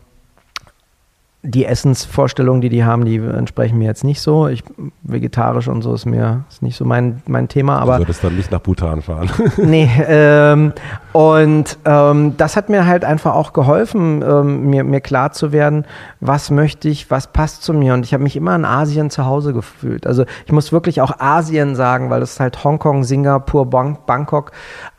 die 1.43 1.65
Essensvorstellungen, 1.65 2.61
die 2.61 2.69
die 2.69 2.85
haben, 2.85 3.05
die 3.05 3.17
entsprechen 3.17 3.79
mir 3.79 3.85
jetzt 3.85 4.03
nicht 4.03 4.21
so. 4.21 4.49
Ich, 4.49 4.65
vegetarisch 5.03 5.69
und 5.69 5.83
so 5.83 5.95
ist 5.95 6.05
mir 6.05 6.45
ist 6.51 6.63
nicht 6.63 6.77
so 6.77 6.85
mein, 6.85 7.23
mein 7.27 7.47
Thema. 7.47 7.79
Aber 7.79 7.93
du 7.93 7.99
solltest 7.99 8.25
dann 8.25 8.37
nicht 8.37 8.51
nach 8.51 8.59
Bhutan 8.59 9.03
fahren. 9.03 9.31
nee, 9.57 9.89
ähm, 10.09 10.73
und 11.13 11.79
ähm, 11.85 12.37
das 12.37 12.57
hat 12.57 12.69
mir 12.69 12.87
halt 12.87 13.05
einfach 13.05 13.35
auch 13.35 13.53
geholfen, 13.53 14.23
ähm, 14.23 14.69
mir, 14.69 14.83
mir 14.83 15.01
klar 15.01 15.31
zu 15.31 15.53
werden, 15.53 15.85
was 16.21 16.51
möchte 16.51 16.89
ich, 16.89 17.09
was 17.09 17.29
passt 17.29 17.63
zu 17.63 17.73
mir. 17.73 17.95
Und 17.95 18.05
ich 18.05 18.13
habe 18.15 18.25
mich 18.25 18.35
immer 18.35 18.57
in 18.57 18.65
Asien 18.65 19.09
zu 19.09 19.25
Hause 19.25 19.53
gefühlt. 19.53 20.09
Also 20.09 20.25
ich 20.45 20.53
muss 20.53 20.73
wirklich 20.73 21.01
auch 21.01 21.21
Asien 21.21 21.77
sagen, 21.77 22.11
weil 22.11 22.19
das 22.19 22.33
ist 22.33 22.41
halt 22.41 22.65
Hongkong, 22.65 23.05
Singapur, 23.05 23.67
Bangkok. 23.67 24.51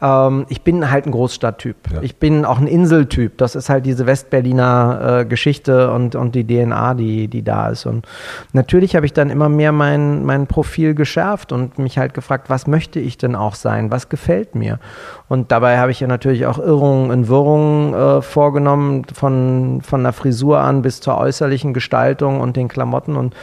Ähm, 0.02 0.46
ich 0.48 0.64
bin 0.64 0.90
halt 0.90 1.06
ein 1.06 1.12
Großstadttyp. 1.12 1.76
Ja. 1.94 2.02
Ich 2.02 2.16
bin 2.16 2.46
auch 2.46 2.60
ein 2.60 2.68
Inseltyp. 2.68 3.38
Das 3.38 3.56
ist 3.56 3.70
halt 3.70 3.86
diese 3.86 4.06
Westberliner 4.06 5.20
äh, 5.20 5.26
Geschichte 5.26 5.92
und, 5.92 6.16
und 6.16 6.29
und 6.30 6.36
die 6.36 6.46
DNA, 6.46 6.94
die, 6.94 7.28
die 7.28 7.42
da 7.42 7.70
ist. 7.70 7.86
Und 7.86 8.08
natürlich 8.54 8.96
habe 8.96 9.06
ich 9.06 9.14
dann 9.14 9.30
immer 9.30 9.50
mehr 9.50 9.72
mein, 9.72 10.26
mein 10.26 10.46
Profil 10.46 10.94
geschärft 10.94 11.52
und 11.52 11.80
mich 11.80 11.98
halt 11.98 12.14
gefragt, 12.14 12.50
was 12.50 12.68
möchte 12.68 13.00
ich 13.00 13.18
denn 13.18 13.36
auch 13.36 13.56
sein? 13.56 13.90
Was 13.92 14.10
gefällt 14.10 14.54
mir? 14.54 14.80
Und 15.30 15.52
dabei 15.52 15.78
habe 15.78 15.92
ich 15.92 16.00
ja 16.00 16.08
natürlich 16.08 16.48
auch 16.48 16.58
Irrungen 16.58 17.12
und 17.12 17.28
Wirrungen 17.30 17.94
äh, 17.94 18.22
vorgenommen, 18.22 19.06
von, 19.14 19.82
von 19.84 20.04
der 20.04 20.12
Frisur 20.12 20.60
an 20.60 20.82
bis 20.82 21.00
zur 21.00 21.18
äußerlichen 21.18 21.74
Gestaltung 21.74 22.42
und 22.42 22.58
den 22.58 22.68
Klamotten. 22.68 23.16
Und 23.16 23.36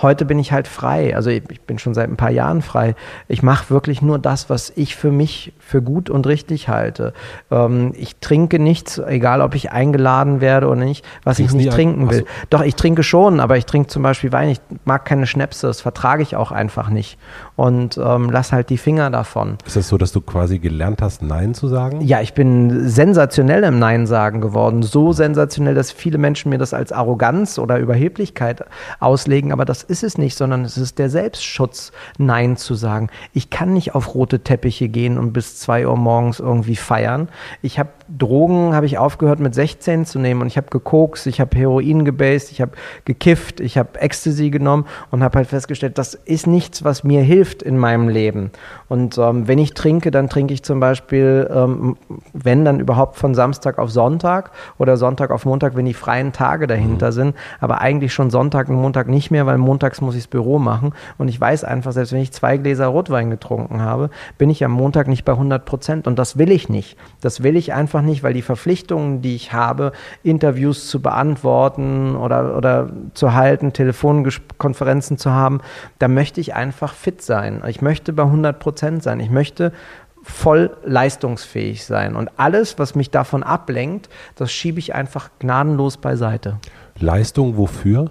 heute 0.00 0.24
bin 0.24 0.38
ich 0.38 0.52
halt 0.52 0.66
frei. 0.66 1.14
Also 1.14 1.28
ich, 1.28 1.42
ich 1.50 1.60
bin 1.60 1.78
schon 1.78 1.92
seit 1.92 2.08
ein 2.08 2.16
paar 2.16 2.30
Jahren 2.30 2.62
frei. 2.62 2.94
Ich 3.28 3.42
mache 3.42 3.68
wirklich 3.68 4.00
nur 4.00 4.18
das, 4.18 4.48
was 4.48 4.72
ich 4.74 4.96
für 4.96 5.12
mich 5.12 5.52
für 5.58 5.82
gut 5.82 6.08
und 6.08 6.26
richtig 6.26 6.68
halte. 6.68 7.12
Ähm, 7.50 7.92
ich 7.94 8.16
trinke 8.16 8.58
nichts, 8.58 8.98
egal 8.98 9.42
ob 9.42 9.54
ich 9.54 9.70
eingeladen 9.70 10.40
werde 10.40 10.66
oder 10.68 10.84
nicht, 10.84 11.04
was 11.24 11.36
Trinkst 11.36 11.54
ich 11.54 11.66
nicht 11.66 11.74
trinken 11.74 12.10
will. 12.10 12.24
Doch, 12.48 12.62
ich 12.62 12.74
trinke 12.74 13.02
schon, 13.02 13.38
aber 13.40 13.58
ich 13.58 13.66
trinke 13.66 13.88
zum 13.88 14.02
Beispiel 14.02 14.32
Wein. 14.32 14.48
Ich 14.48 14.60
mag 14.86 15.04
keine 15.04 15.26
Schnäpse, 15.26 15.66
das 15.66 15.82
vertrage 15.82 16.22
ich 16.22 16.36
auch 16.36 16.52
einfach 16.52 16.88
nicht. 16.88 17.18
Und 17.54 17.98
ähm, 17.98 18.30
lass 18.30 18.52
halt 18.52 18.70
die 18.70 18.78
Finger 18.78 19.10
davon. 19.10 19.58
Ist 19.66 19.76
das 19.76 19.88
so, 19.88 19.98
dass 19.98 20.12
du 20.12 20.22
quasi 20.22 20.58
gelernt 20.58 21.02
hast, 21.02 21.22
Nein 21.34 21.52
zu 21.52 21.66
sagen? 21.66 22.00
Ja, 22.00 22.20
ich 22.20 22.34
bin 22.34 22.88
sensationell 22.88 23.64
im 23.64 23.80
Nein 23.80 24.06
sagen 24.06 24.40
geworden. 24.40 24.82
So 24.82 25.12
sensationell, 25.12 25.74
dass 25.74 25.90
viele 25.90 26.16
Menschen 26.16 26.50
mir 26.50 26.58
das 26.58 26.72
als 26.72 26.92
Arroganz 26.92 27.58
oder 27.58 27.78
Überheblichkeit 27.78 28.64
auslegen. 29.00 29.50
Aber 29.50 29.64
das 29.64 29.82
ist 29.82 30.04
es 30.04 30.16
nicht, 30.16 30.36
sondern 30.36 30.64
es 30.64 30.76
ist 30.76 30.98
der 31.00 31.10
Selbstschutz, 31.10 31.90
Nein 32.18 32.56
zu 32.56 32.74
sagen. 32.74 33.08
Ich 33.32 33.50
kann 33.50 33.72
nicht 33.72 33.96
auf 33.96 34.14
rote 34.14 34.40
Teppiche 34.40 34.88
gehen 34.88 35.18
und 35.18 35.32
bis 35.32 35.58
zwei 35.58 35.88
Uhr 35.88 35.96
morgens 35.96 36.38
irgendwie 36.38 36.76
feiern. 36.76 37.28
Ich 37.62 37.80
habe 37.80 37.88
Drogen, 38.16 38.74
habe 38.74 38.86
ich 38.86 38.98
aufgehört 38.98 39.40
mit 39.40 39.54
16 39.54 40.04
zu 40.04 40.20
nehmen 40.20 40.42
und 40.42 40.46
ich 40.46 40.56
habe 40.56 40.68
gekokst, 40.70 41.26
ich 41.26 41.40
habe 41.40 41.56
Heroin 41.56 42.04
gebased, 42.04 42.52
ich 42.52 42.60
habe 42.60 42.72
gekifft, 43.06 43.60
ich 43.60 43.76
habe 43.76 44.00
Ecstasy 44.00 44.50
genommen 44.50 44.84
und 45.10 45.24
habe 45.24 45.38
halt 45.38 45.48
festgestellt, 45.48 45.98
das 45.98 46.14
ist 46.14 46.46
nichts, 46.46 46.84
was 46.84 47.02
mir 47.02 47.22
hilft 47.22 47.62
in 47.62 47.78
meinem 47.78 48.08
Leben. 48.08 48.50
Und 48.88 49.18
ähm, 49.18 49.48
wenn 49.48 49.58
ich 49.58 49.74
trinke, 49.74 50.10
dann 50.10 50.28
trinke 50.28 50.54
ich 50.54 50.62
zum 50.62 50.80
Beispiel, 50.80 51.23
ähm, 51.24 51.96
wenn 52.32 52.64
dann 52.64 52.80
überhaupt 52.80 53.16
von 53.16 53.34
Samstag 53.34 53.78
auf 53.78 53.90
Sonntag 53.90 54.50
oder 54.78 54.96
Sonntag 54.96 55.30
auf 55.30 55.44
Montag, 55.44 55.76
wenn 55.76 55.84
die 55.84 55.94
freien 55.94 56.32
Tage 56.32 56.66
dahinter 56.66 57.08
mhm. 57.08 57.12
sind, 57.12 57.36
aber 57.60 57.80
eigentlich 57.80 58.12
schon 58.12 58.30
Sonntag 58.30 58.68
und 58.68 58.76
Montag 58.76 59.08
nicht 59.08 59.30
mehr, 59.30 59.46
weil 59.46 59.58
montags 59.58 60.00
muss 60.00 60.14
ich 60.14 60.22
das 60.22 60.28
Büro 60.28 60.58
machen 60.58 60.92
und 61.18 61.28
ich 61.28 61.40
weiß 61.40 61.64
einfach, 61.64 61.92
selbst 61.92 62.12
wenn 62.12 62.20
ich 62.20 62.32
zwei 62.32 62.56
Gläser 62.56 62.86
Rotwein 62.86 63.30
getrunken 63.30 63.82
habe, 63.82 64.10
bin 64.38 64.50
ich 64.50 64.64
am 64.64 64.72
Montag 64.72 65.08
nicht 65.08 65.24
bei 65.24 65.32
100 65.32 65.64
Prozent 65.64 66.06
und 66.06 66.18
das 66.18 66.38
will 66.38 66.50
ich 66.50 66.68
nicht. 66.68 66.96
Das 67.20 67.42
will 67.42 67.56
ich 67.56 67.72
einfach 67.72 68.02
nicht, 68.02 68.22
weil 68.22 68.34
die 68.34 68.42
Verpflichtungen, 68.42 69.22
die 69.22 69.34
ich 69.34 69.52
habe, 69.52 69.92
Interviews 70.22 70.88
zu 70.88 71.00
beantworten 71.00 72.16
oder, 72.16 72.56
oder 72.56 72.90
zu 73.14 73.34
halten, 73.34 73.72
Telefonkonferenzen 73.72 75.18
zu 75.18 75.30
haben, 75.30 75.60
da 75.98 76.08
möchte 76.08 76.40
ich 76.40 76.54
einfach 76.54 76.94
fit 76.94 77.22
sein. 77.22 77.62
Ich 77.66 77.82
möchte 77.82 78.12
bei 78.12 78.22
100 78.22 78.58
Prozent 78.58 79.02
sein. 79.02 79.20
Ich 79.20 79.30
möchte 79.30 79.72
voll 80.24 80.76
leistungsfähig 80.84 81.84
sein. 81.84 82.16
Und 82.16 82.30
alles, 82.38 82.78
was 82.78 82.94
mich 82.94 83.10
davon 83.10 83.42
ablenkt, 83.42 84.08
das 84.34 84.50
schiebe 84.50 84.78
ich 84.78 84.94
einfach 84.94 85.30
gnadenlos 85.38 85.98
beiseite. 85.98 86.58
Leistung 86.98 87.56
wofür? 87.56 88.10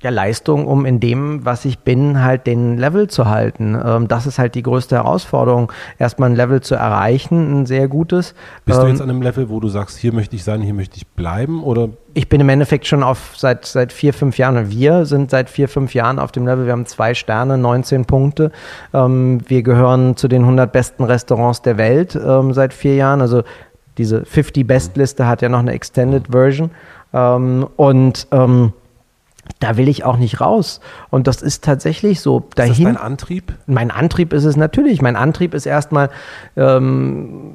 Ja, 0.00 0.10
Leistung, 0.10 0.68
um 0.68 0.86
in 0.86 1.00
dem, 1.00 1.44
was 1.44 1.64
ich 1.64 1.80
bin, 1.80 2.22
halt 2.22 2.46
den 2.46 2.78
Level 2.78 3.08
zu 3.08 3.26
halten. 3.26 3.76
Ähm, 3.84 4.06
das 4.06 4.28
ist 4.28 4.38
halt 4.38 4.54
die 4.54 4.62
größte 4.62 4.94
Herausforderung, 4.94 5.72
erstmal 5.98 6.30
ein 6.30 6.36
Level 6.36 6.60
zu 6.60 6.76
erreichen, 6.76 7.62
ein 7.62 7.66
sehr 7.66 7.88
gutes. 7.88 8.34
Bist 8.64 8.78
ähm, 8.78 8.84
du 8.84 8.90
jetzt 8.92 9.00
an 9.00 9.10
einem 9.10 9.22
Level, 9.22 9.48
wo 9.48 9.58
du 9.58 9.68
sagst, 9.68 9.98
hier 9.98 10.12
möchte 10.12 10.36
ich 10.36 10.44
sein, 10.44 10.62
hier 10.62 10.74
möchte 10.74 10.98
ich 10.98 11.06
bleiben 11.08 11.64
oder? 11.64 11.88
Ich 12.14 12.28
bin 12.28 12.40
im 12.40 12.48
Endeffekt 12.48 12.86
schon 12.86 13.02
auf 13.02 13.34
seit, 13.36 13.66
seit 13.66 13.92
vier, 13.92 14.14
fünf 14.14 14.38
Jahren. 14.38 14.70
Wir 14.70 15.04
sind 15.04 15.32
seit 15.32 15.50
vier, 15.50 15.68
fünf 15.68 15.94
Jahren 15.94 16.20
auf 16.20 16.30
dem 16.30 16.46
Level. 16.46 16.66
Wir 16.66 16.72
haben 16.72 16.86
zwei 16.86 17.14
Sterne, 17.14 17.58
19 17.58 18.04
Punkte. 18.04 18.52
Ähm, 18.94 19.40
wir 19.48 19.62
gehören 19.64 20.16
zu 20.16 20.28
den 20.28 20.42
100 20.42 20.72
besten 20.72 21.02
Restaurants 21.02 21.62
der 21.62 21.76
Welt 21.76 22.14
ähm, 22.14 22.52
seit 22.52 22.72
vier 22.72 22.94
Jahren. 22.94 23.20
Also 23.20 23.42
diese 23.98 24.24
50 24.24 24.64
Best 24.64 24.96
Liste 24.96 25.26
hat 25.26 25.42
ja 25.42 25.48
noch 25.48 25.58
eine 25.58 25.72
Extended 25.72 26.28
Version. 26.28 26.70
Ähm, 27.12 27.66
und 27.76 28.28
ähm, 28.30 28.72
da 29.60 29.76
will 29.76 29.88
ich 29.88 30.04
auch 30.04 30.16
nicht 30.16 30.40
raus. 30.40 30.80
Und 31.10 31.26
das 31.26 31.42
ist 31.42 31.64
tatsächlich 31.64 32.20
so. 32.20 32.48
Dahin, 32.54 32.72
ist 32.72 32.78
das 32.78 32.84
dein 32.84 32.96
Antrieb? 32.96 33.52
Mein 33.66 33.90
Antrieb 33.90 34.32
ist 34.32 34.44
es 34.44 34.56
natürlich. 34.56 35.02
Mein 35.02 35.16
Antrieb 35.16 35.54
ist 35.54 35.66
erstmal 35.66 36.10
ähm, 36.56 37.52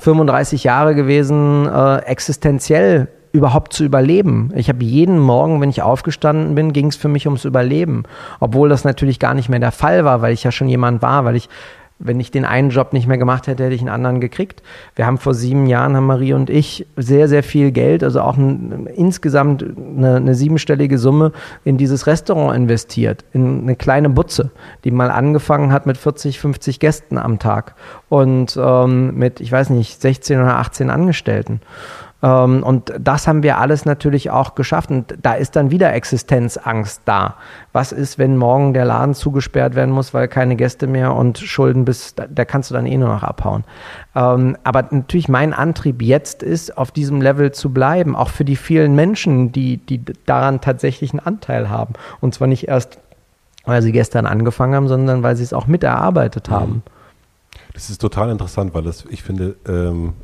35 0.00 0.64
Jahre 0.64 0.94
gewesen, 0.94 1.66
äh, 1.66 1.98
existenziell 1.98 3.08
überhaupt 3.32 3.72
zu 3.72 3.84
überleben. 3.84 4.50
Ich 4.54 4.68
habe 4.68 4.82
jeden 4.82 5.18
Morgen, 5.18 5.60
wenn 5.60 5.70
ich 5.70 5.82
aufgestanden 5.82 6.54
bin, 6.54 6.72
ging 6.72 6.86
es 6.86 6.96
für 6.96 7.08
mich 7.08 7.26
ums 7.26 7.44
Überleben. 7.44 8.04
Obwohl 8.40 8.68
das 8.68 8.84
natürlich 8.84 9.18
gar 9.18 9.34
nicht 9.34 9.48
mehr 9.48 9.60
der 9.60 9.72
Fall 9.72 10.04
war, 10.04 10.22
weil 10.22 10.32
ich 10.32 10.44
ja 10.44 10.50
schon 10.50 10.68
jemand 10.68 11.02
war, 11.02 11.24
weil 11.24 11.36
ich 11.36 11.48
wenn 11.98 12.20
ich 12.20 12.30
den 12.30 12.44
einen 12.44 12.70
Job 12.70 12.92
nicht 12.92 13.08
mehr 13.08 13.18
gemacht 13.18 13.46
hätte, 13.46 13.64
hätte 13.64 13.74
ich 13.74 13.80
einen 13.80 13.88
anderen 13.88 14.20
gekriegt. 14.20 14.62
Wir 14.94 15.06
haben 15.06 15.18
vor 15.18 15.34
sieben 15.34 15.66
Jahren, 15.66 15.96
haben 15.96 16.06
Marie 16.06 16.32
und 16.32 16.48
ich 16.48 16.86
sehr, 16.96 17.28
sehr 17.28 17.42
viel 17.42 17.72
Geld, 17.72 18.04
also 18.04 18.20
auch 18.20 18.36
ein, 18.36 18.88
insgesamt 18.94 19.62
eine, 19.62 20.16
eine, 20.16 20.34
siebenstellige 20.34 20.98
Summe 20.98 21.32
in 21.64 21.76
dieses 21.76 22.06
Restaurant 22.06 22.56
investiert, 22.56 23.24
in 23.32 23.62
eine 23.62 23.74
kleine 23.74 24.10
Butze, 24.10 24.50
die 24.84 24.92
mal 24.92 25.10
angefangen 25.10 25.72
hat 25.72 25.86
mit 25.86 25.96
40, 25.96 26.38
50 26.38 26.78
Gästen 26.78 27.18
am 27.18 27.38
Tag 27.38 27.74
und 28.08 28.58
ähm, 28.60 29.16
mit, 29.16 29.40
ich 29.40 29.50
weiß 29.50 29.70
nicht, 29.70 30.00
16 30.00 30.40
oder 30.40 30.58
18 30.58 30.90
Angestellten. 30.90 31.60
Ähm, 32.22 32.62
und 32.62 32.92
das 32.98 33.28
haben 33.28 33.42
wir 33.42 33.58
alles 33.58 33.84
natürlich 33.84 34.30
auch 34.30 34.54
geschafft. 34.54 34.90
Und 34.90 35.14
da 35.22 35.34
ist 35.34 35.56
dann 35.56 35.70
wieder 35.70 35.92
Existenzangst 35.92 37.02
da. 37.04 37.34
Was 37.72 37.92
ist, 37.92 38.18
wenn 38.18 38.36
morgen 38.36 38.74
der 38.74 38.84
Laden 38.84 39.14
zugesperrt 39.14 39.74
werden 39.74 39.92
muss, 39.92 40.14
weil 40.14 40.28
keine 40.28 40.56
Gäste 40.56 40.86
mehr 40.86 41.14
und 41.14 41.38
Schulden 41.38 41.84
bis, 41.84 42.14
da 42.14 42.44
kannst 42.44 42.70
du 42.70 42.74
dann 42.74 42.86
eh 42.86 42.96
nur 42.96 43.08
noch 43.08 43.22
abhauen. 43.22 43.64
Ähm, 44.14 44.56
aber 44.64 44.88
natürlich 44.90 45.28
mein 45.28 45.52
Antrieb 45.52 46.02
jetzt 46.02 46.42
ist, 46.42 46.76
auf 46.76 46.90
diesem 46.90 47.20
Level 47.20 47.52
zu 47.52 47.70
bleiben, 47.72 48.16
auch 48.16 48.30
für 48.30 48.44
die 48.44 48.56
vielen 48.56 48.94
Menschen, 48.94 49.52
die, 49.52 49.76
die 49.76 50.02
daran 50.26 50.60
tatsächlich 50.60 51.12
einen 51.12 51.20
Anteil 51.20 51.70
haben. 51.70 51.94
Und 52.20 52.34
zwar 52.34 52.48
nicht 52.48 52.68
erst, 52.68 52.98
weil 53.64 53.82
sie 53.82 53.92
gestern 53.92 54.26
angefangen 54.26 54.74
haben, 54.74 54.88
sondern 54.88 55.22
weil 55.22 55.36
sie 55.36 55.44
es 55.44 55.52
auch 55.52 55.66
miterarbeitet 55.66 56.50
haben. 56.50 56.82
Das 57.74 57.90
ist 57.90 58.00
total 58.00 58.30
interessant, 58.30 58.74
weil 58.74 58.82
das, 58.82 59.04
ich 59.08 59.22
finde, 59.22 59.54
ähm, 59.68 60.14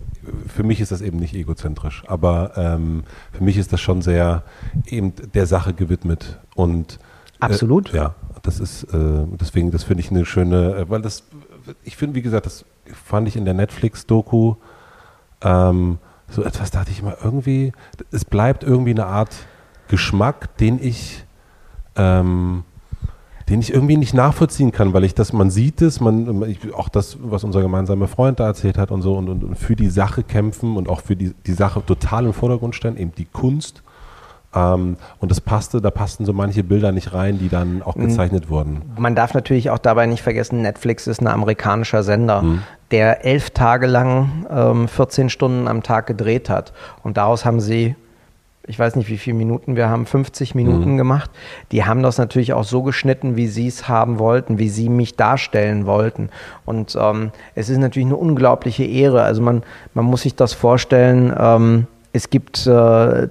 für 0.49 0.62
mich 0.62 0.81
ist 0.81 0.93
das 0.93 1.01
eben 1.01 1.18
nicht 1.18 1.35
egozentrisch, 1.35 2.05
aber 2.07 2.53
ähm, 2.57 3.05
für 3.33 3.45
mich 3.45 3.57
ist 3.57 3.72
das 3.72 3.81
schon 3.81 4.03
sehr 4.03 4.43
eben 4.87 5.12
der 5.35 5.47
Sache 5.47 5.75
gewidmet 5.75 6.39
und 6.55 6.99
äh, 7.41 7.45
absolut. 7.45 7.93
Äh, 7.93 7.99
ja, 7.99 8.14
das 8.43 8.61
ist 8.61 8.85
äh, 8.85 9.25
deswegen, 9.41 9.70
das 9.70 9.85
finde 9.85 10.03
ich 10.03 10.11
eine 10.11 10.25
schöne, 10.25 10.77
äh, 10.77 10.91
weil 10.91 11.03
das, 11.03 11.25
ich 11.83 11.97
finde, 11.97 12.14
wie 12.16 12.22
gesagt, 12.22 12.47
das 12.47 12.64
fand 12.87 13.29
ich 13.29 13.37
in 13.37 13.45
der 13.45 13.55
Netflix-Doku 13.55 14.57
ähm, 15.43 15.99
so 16.29 16.43
etwas, 16.43 16.70
dachte 16.70 16.91
ich 16.91 17.01
immer 17.01 17.16
irgendwie, 17.22 17.72
es 18.11 18.25
bleibt 18.25 18.64
irgendwie 18.64 18.93
eine 18.93 19.07
Art 19.07 19.35
Geschmack, 19.89 20.57
den 20.57 20.83
ich 20.83 21.25
ähm, 21.97 22.64
den 23.49 23.61
ich 23.61 23.73
irgendwie 23.73 23.97
nicht 23.97 24.15
nachvollziehen 24.15 24.73
kann, 24.73 24.95
weil 24.95 25.05
ich 25.05 25.15
das, 25.15 25.33
man 25.33 25.51
sieht 25.51 25.83
es, 25.83 26.01
man, 26.01 26.43
ich, 26.49 26.75
auch 26.75 26.89
das, 26.89 27.19
was 27.21 27.45
unser 27.45 27.61
gemeinsamer 27.61 28.09
Freund 28.09 28.41
da 28.41 28.47
erzählt 28.47 28.79
hat 28.79 28.91
und 28.91 29.03
so 29.03 29.15
und, 29.15 29.29
und, 29.29 29.45
und 29.45 29.59
für 29.59 29.77
die 29.77 29.91
Sache 29.91 30.23
kämpfen 30.23 30.77
und 30.77 30.89
auch 30.89 31.03
für 31.03 31.17
die, 31.17 31.35
die 31.47 31.53
Sache 31.53 31.85
total 31.85 32.25
im 32.27 32.33
Vordergrund 32.33 32.75
stellen, 32.75 32.97
eben 32.97 33.13
die 33.17 33.27
Kunst. 33.27 33.83
Ähm, 34.55 34.97
und 35.19 35.31
das 35.31 35.41
passte, 35.41 35.83
da 35.83 35.91
passten 35.91 36.25
so 36.25 36.33
manche 36.33 36.65
Bilder 36.65 36.93
nicht 36.93 37.13
rein, 37.13 37.39
die 37.39 37.49
dann 37.49 37.83
auch 37.83 37.97
mhm. 37.97 38.09
gezeichnet 38.09 38.49
wurden. 38.49 38.83
Man 38.97 39.15
darf 39.15 39.35
natürlich 39.35 39.71
auch 39.71 39.79
dabei 39.79 40.07
nicht 40.07 40.23
vergessen, 40.23 40.63
Netflix 40.63 41.07
ist 41.07 41.21
ein 41.21 41.27
amerikanischer 41.27 42.03
Sender, 42.03 42.43
mhm. 42.43 42.63
der 42.93 43.25
elf 43.27 43.51
Tage 43.51 43.87
lang 43.87 44.47
ähm, 44.49 44.89
14 44.89 45.29
Stunden 45.29 45.69
am 45.69 45.83
Tag 45.83 46.07
gedreht 46.07 46.49
hat. 46.49 46.73
Und 47.03 47.19
daraus 47.19 47.45
haben 47.45 47.61
sie 47.61 47.97
ich 48.67 48.79
weiß 48.79 48.97
nicht, 48.97 49.11
wie 49.11 49.19
viele 49.19 49.37
Minuten 49.37 49.77
wir 49.77 49.89
haben, 49.89 50.07
50 50.07 50.55
Minuten 50.55 50.93
mhm. 50.93 50.97
gemacht. 50.97 51.31
Die 51.73 51.85
haben 51.85 52.03
das 52.03 52.19
natürlich 52.19 52.53
auch 52.55 52.65
so 52.65 52.83
geschnitten, 52.83 53.37
wie 53.37 53.47
sie 53.47 53.67
es 53.67 53.89
haben 53.89 54.19
wollten, 54.19 54.59
wie 54.59 54.69
sie 54.69 54.89
mich 54.89 55.17
darstellen 55.17 55.87
wollten. 55.87 56.31
Und 56.65 56.97
ähm, 56.99 57.31
es 57.55 57.69
ist 57.69 57.79
natürlich 57.79 58.07
eine 58.07 58.17
unglaubliche 58.17 58.85
Ehre. 58.85 59.23
Also 59.23 59.43
man, 59.43 59.62
man 59.93 60.07
muss 60.07 60.23
sich 60.23 60.35
das 60.35 60.55
vorstellen, 60.55 61.35
ähm, 61.39 61.87
es 62.12 62.31
gibt 62.31 62.67
äh, 62.67 63.29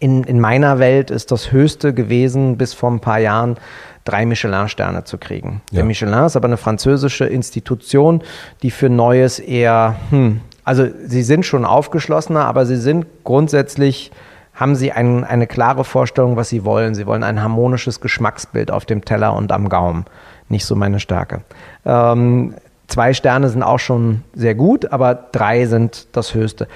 in, 0.00 0.24
in 0.24 0.40
meiner 0.40 0.78
Welt 0.78 1.10
ist 1.10 1.30
das 1.30 1.52
Höchste 1.52 1.94
gewesen, 1.94 2.56
bis 2.56 2.74
vor 2.74 2.90
ein 2.90 3.00
paar 3.00 3.20
Jahren 3.20 3.56
drei 4.04 4.26
Michelin-Sterne 4.26 5.04
zu 5.04 5.18
kriegen. 5.18 5.62
Ja. 5.70 5.76
Der 5.76 5.84
Michelin 5.84 6.24
ist 6.24 6.36
aber 6.36 6.48
eine 6.48 6.56
französische 6.56 7.26
Institution, 7.26 8.22
die 8.62 8.70
für 8.70 8.88
Neues 8.88 9.38
eher, 9.38 9.96
hm, 10.10 10.40
also 10.70 10.86
sie 11.04 11.24
sind 11.24 11.44
schon 11.44 11.64
aufgeschlossener, 11.64 12.44
aber 12.44 12.64
sie 12.64 12.76
sind 12.76 13.04
grundsätzlich, 13.24 14.12
haben 14.54 14.76
sie 14.76 14.92
ein, 14.92 15.24
eine 15.24 15.48
klare 15.48 15.82
Vorstellung, 15.82 16.36
was 16.36 16.48
sie 16.48 16.64
wollen. 16.64 16.94
Sie 16.94 17.08
wollen 17.08 17.24
ein 17.24 17.42
harmonisches 17.42 18.00
Geschmacksbild 18.00 18.70
auf 18.70 18.84
dem 18.84 19.04
Teller 19.04 19.34
und 19.34 19.50
am 19.50 19.68
Gaumen. 19.68 20.04
Nicht 20.48 20.64
so 20.64 20.76
meine 20.76 21.00
Stärke. 21.00 21.40
Ähm, 21.84 22.54
zwei 22.86 23.14
Sterne 23.14 23.48
sind 23.48 23.64
auch 23.64 23.80
schon 23.80 24.22
sehr 24.32 24.54
gut, 24.54 24.92
aber 24.92 25.16
drei 25.32 25.66
sind 25.66 26.06
das 26.12 26.34
Höchste. 26.34 26.68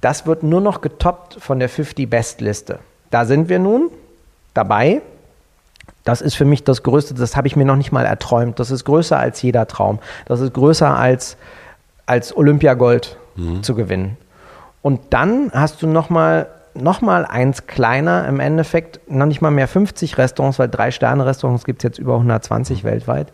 Das 0.00 0.26
wird 0.26 0.42
nur 0.42 0.60
noch 0.60 0.80
getoppt 0.80 1.36
von 1.38 1.60
der 1.60 1.68
50 1.68 2.10
Best 2.10 2.40
Liste. 2.40 2.80
Da 3.12 3.24
sind 3.24 3.48
wir 3.48 3.60
nun 3.60 3.88
dabei. 4.52 5.00
Das 6.02 6.22
ist 6.22 6.34
für 6.34 6.44
mich 6.44 6.64
das 6.64 6.82
Größte, 6.82 7.14
das 7.14 7.36
habe 7.36 7.46
ich 7.46 7.54
mir 7.54 7.64
noch 7.64 7.76
nicht 7.76 7.92
mal 7.92 8.04
erträumt. 8.04 8.58
Das 8.58 8.72
ist 8.72 8.84
größer 8.84 9.16
als 9.16 9.40
jeder 9.42 9.68
Traum. 9.68 10.00
Das 10.26 10.40
ist 10.40 10.54
größer 10.54 10.92
als, 10.92 11.36
als 12.04 12.36
Olympiagold 12.36 13.16
mhm. 13.38 13.62
zu 13.62 13.74
gewinnen. 13.74 14.16
Und 14.82 15.00
dann 15.10 15.50
hast 15.52 15.82
du 15.82 15.86
noch 15.86 16.10
mal, 16.10 16.48
noch 16.74 17.00
mal 17.00 17.24
eins 17.24 17.66
kleiner, 17.66 18.26
im 18.28 18.40
Endeffekt 18.40 19.00
noch 19.10 19.26
nicht 19.26 19.40
mal 19.40 19.50
mehr 19.50 19.68
50 19.68 20.18
Restaurants, 20.18 20.58
weil 20.58 20.68
drei 20.68 20.90
Sterne-Restaurants 20.90 21.64
gibt 21.64 21.80
es 21.80 21.84
jetzt 21.84 21.98
über 21.98 22.14
120 22.14 22.82
mhm. 22.82 22.88
weltweit. 22.88 23.32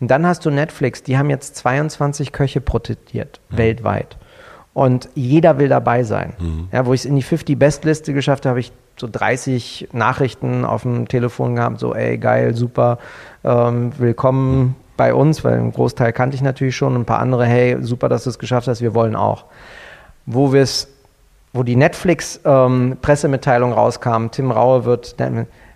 Und 0.00 0.10
dann 0.10 0.26
hast 0.26 0.44
du 0.44 0.50
Netflix, 0.50 1.02
die 1.02 1.16
haben 1.16 1.30
jetzt 1.30 1.56
22 1.56 2.32
Köche 2.32 2.60
protegiert, 2.60 3.40
mhm. 3.50 3.58
weltweit. 3.58 4.16
Und 4.74 5.08
jeder 5.14 5.58
will 5.58 5.68
dabei 5.68 6.02
sein. 6.02 6.34
Mhm. 6.38 6.68
Ja, 6.70 6.84
wo 6.84 6.92
ich 6.92 7.00
es 7.00 7.06
in 7.06 7.16
die 7.16 7.22
50 7.22 7.58
Best-Liste 7.58 8.12
geschafft 8.12 8.44
habe, 8.44 8.50
habe 8.50 8.60
ich 8.60 8.72
so 8.98 9.08
30 9.10 9.88
Nachrichten 9.92 10.64
auf 10.64 10.82
dem 10.82 11.08
Telefon 11.08 11.56
gehabt, 11.56 11.80
so 11.80 11.94
ey, 11.94 12.18
geil, 12.18 12.54
super, 12.54 12.98
ähm, 13.44 13.92
willkommen 13.98 14.74
bei 14.96 15.14
uns, 15.14 15.44
weil 15.44 15.54
einen 15.54 15.72
Großteil 15.72 16.12
kannte 16.12 16.34
ich 16.36 16.42
natürlich 16.42 16.76
schon, 16.76 16.94
ein 16.94 17.04
paar 17.04 17.18
andere, 17.18 17.44
hey, 17.46 17.76
super, 17.80 18.08
dass 18.08 18.24
du 18.24 18.30
es 18.30 18.38
geschafft 18.38 18.68
hast, 18.68 18.80
wir 18.80 18.94
wollen 18.94 19.16
auch. 19.16 19.44
Wo 20.26 20.52
wir 20.52 20.62
es, 20.62 20.88
wo 21.52 21.62
die 21.62 21.76
Netflix-Pressemitteilung 21.76 23.70
ähm, 23.70 23.76
rauskam, 23.76 24.28
Tim 24.30 24.50
Raue 24.50 24.84
wird, 24.84 25.16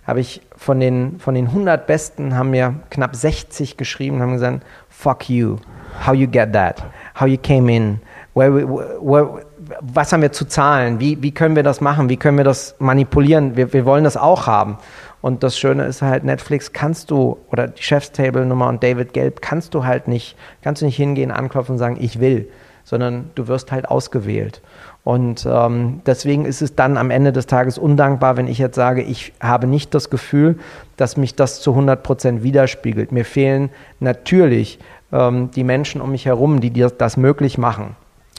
habe 0.05 0.19
ich 0.19 0.41
von 0.55 0.79
den, 0.79 1.19
von 1.19 1.35
den 1.35 1.47
100 1.47 1.87
Besten, 1.87 2.35
haben 2.35 2.51
mir 2.51 2.75
knapp 2.89 3.15
60 3.15 3.77
geschrieben, 3.77 4.21
haben 4.21 4.33
gesagt, 4.33 4.63
fuck 4.89 5.29
you, 5.29 5.57
how 6.05 6.13
you 6.13 6.27
get 6.27 6.53
that, 6.53 6.83
how 7.19 7.27
you 7.27 7.37
came 7.37 7.73
in, 7.73 7.99
where, 8.33 8.53
where, 8.53 9.45
was 9.79 10.11
haben 10.11 10.21
wir 10.21 10.31
zu 10.31 10.45
zahlen, 10.45 10.99
wie, 10.99 11.21
wie 11.21 11.31
können 11.31 11.55
wir 11.55 11.63
das 11.63 11.81
machen, 11.81 12.09
wie 12.09 12.17
können 12.17 12.37
wir 12.37 12.43
das 12.43 12.75
manipulieren, 12.79 13.55
wir, 13.55 13.71
wir 13.73 13.85
wollen 13.85 14.03
das 14.03 14.17
auch 14.17 14.47
haben. 14.47 14.77
Und 15.21 15.43
das 15.43 15.57
Schöne 15.57 15.85
ist 15.85 16.01
halt, 16.01 16.23
Netflix 16.23 16.73
kannst 16.73 17.11
du, 17.11 17.37
oder 17.51 17.67
die 17.67 17.83
Chefstable-Nummer 17.83 18.67
und 18.67 18.83
David 18.83 19.13
Gelb 19.13 19.41
kannst 19.41 19.73
du 19.73 19.85
halt 19.85 20.07
nicht, 20.07 20.35
kannst 20.63 20.81
du 20.81 20.85
nicht 20.85 20.97
hingehen, 20.97 21.31
anklopfen 21.31 21.73
und 21.73 21.79
sagen, 21.79 21.97
ich 21.99 22.19
will, 22.19 22.49
sondern 22.83 23.29
du 23.35 23.47
wirst 23.47 23.71
halt 23.71 23.87
ausgewählt. 23.87 24.61
Und 25.03 25.47
ähm, 25.49 26.01
deswegen 26.05 26.45
ist 26.45 26.61
es 26.61 26.75
dann 26.75 26.97
am 26.97 27.09
Ende 27.09 27.31
des 27.31 27.47
Tages 27.47 27.77
undankbar, 27.77 28.37
wenn 28.37 28.47
ich 28.47 28.59
jetzt 28.59 28.75
sage, 28.75 29.01
ich 29.01 29.33
habe 29.39 29.65
nicht 29.65 29.93
das 29.93 30.09
Gefühl, 30.09 30.59
dass 30.97 31.17
mich 31.17 31.35
das 31.35 31.61
zu 31.61 31.71
100 31.71 32.03
Prozent 32.03 32.43
widerspiegelt. 32.43 33.11
Mir 33.11 33.25
fehlen 33.25 33.69
natürlich 33.99 34.79
ähm, 35.11 35.49
die 35.55 35.63
Menschen 35.63 36.01
um 36.01 36.11
mich 36.11 36.25
herum, 36.25 36.61
die 36.61 36.71
das 36.71 37.17
möglich 37.17 37.57
machen. 37.57 37.95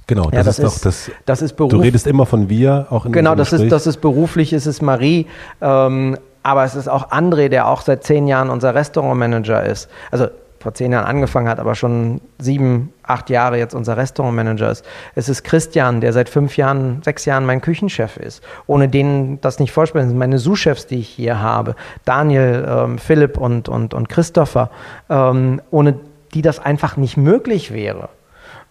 Genau, 0.06 0.30
das, 0.30 0.32
ja, 0.32 0.42
das 0.42 0.58
ist, 0.58 0.64
ist 0.64 0.76
doch 0.76 0.82
das. 0.82 1.10
Das 1.26 1.42
ist 1.42 1.56
Beruf. 1.56 1.70
Du 1.70 1.78
redest 1.78 2.06
immer 2.06 2.26
von 2.26 2.48
wir, 2.48 2.86
auch 2.90 3.06
in 3.06 3.12
Genau, 3.12 3.34
das 3.34 3.52
ist, 3.52 3.70
das 3.70 3.86
ist 3.86 4.00
beruflich, 4.00 4.52
ist 4.52 4.66
es 4.66 4.82
Marie. 4.82 5.26
Ähm, 5.60 6.16
aber 6.42 6.64
es 6.64 6.74
ist 6.74 6.88
auch 6.88 7.10
André, 7.10 7.48
der 7.48 7.68
auch 7.68 7.82
seit 7.82 8.04
zehn 8.04 8.26
Jahren 8.26 8.50
unser 8.50 8.74
Restaurantmanager 8.74 9.64
ist. 9.64 9.88
Also 10.10 10.28
vor 10.62 10.74
zehn 10.74 10.92
Jahren 10.92 11.06
angefangen 11.06 11.48
hat, 11.48 11.58
aber 11.58 11.74
schon 11.74 12.20
sieben, 12.38 12.92
acht 13.02 13.30
Jahre 13.30 13.58
jetzt 13.58 13.74
unser 13.74 13.96
Restaurantmanager 13.96 14.70
ist. 14.70 14.84
Es 15.16 15.28
ist 15.28 15.42
Christian, 15.42 16.00
der 16.00 16.12
seit 16.12 16.28
fünf 16.28 16.56
Jahren, 16.56 17.02
sechs 17.02 17.24
Jahren 17.24 17.44
mein 17.44 17.60
Küchenchef 17.60 18.16
ist. 18.16 18.42
Ohne 18.68 18.88
denen 18.88 19.40
das 19.40 19.58
nicht 19.58 19.72
vorspielen, 19.72 20.08
sind 20.08 20.18
meine 20.18 20.38
Sous-Chefs, 20.38 20.86
die 20.86 21.00
ich 21.00 21.08
hier 21.08 21.40
habe. 21.40 21.74
Daniel, 22.04 22.64
ähm, 22.68 22.98
Philipp 22.98 23.36
und, 23.38 23.68
und, 23.68 23.92
und 23.92 24.08
Christopher. 24.08 24.70
Ähm, 25.10 25.60
ohne 25.72 25.98
die 26.32 26.42
das 26.42 26.60
einfach 26.60 26.96
nicht 26.96 27.16
möglich 27.16 27.72
wäre. 27.72 28.08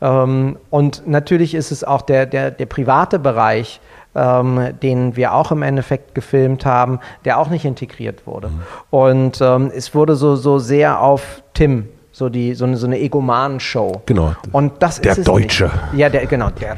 Ähm, 0.01 0.57
und 0.69 1.07
natürlich 1.07 1.53
ist 1.53 1.71
es 1.71 1.83
auch 1.83 2.01
der, 2.01 2.25
der, 2.25 2.51
der 2.51 2.65
private 2.65 3.19
Bereich, 3.19 3.81
ähm, 4.15 4.73
den 4.81 5.15
wir 5.15 5.33
auch 5.33 5.51
im 5.51 5.61
Endeffekt 5.61 6.15
gefilmt 6.15 6.65
haben, 6.65 6.99
der 7.25 7.39
auch 7.39 7.49
nicht 7.49 7.65
integriert 7.65 8.27
wurde. 8.27 8.49
Mhm. 8.49 8.61
Und 8.89 9.41
ähm, 9.41 9.71
es 9.73 9.93
wurde 9.95 10.15
so, 10.15 10.35
so 10.35 10.59
sehr 10.59 11.01
auf 11.01 11.43
Tim 11.53 11.87
so 12.11 12.29
die 12.29 12.53
so 12.53 12.65
eine, 12.65 12.77
so 12.77 12.87
eine 12.87 12.99
Egomanen-Show. 12.99 14.01
Genau. 14.05 14.35
Und 14.51 14.73
das 14.83 14.99
der 15.01 15.17
ist 15.17 15.27
Deutsche. 15.27 15.65
Nicht. 15.65 15.99
Ja, 15.99 16.09
der 16.09 16.25
genau 16.25 16.49
der 16.49 16.75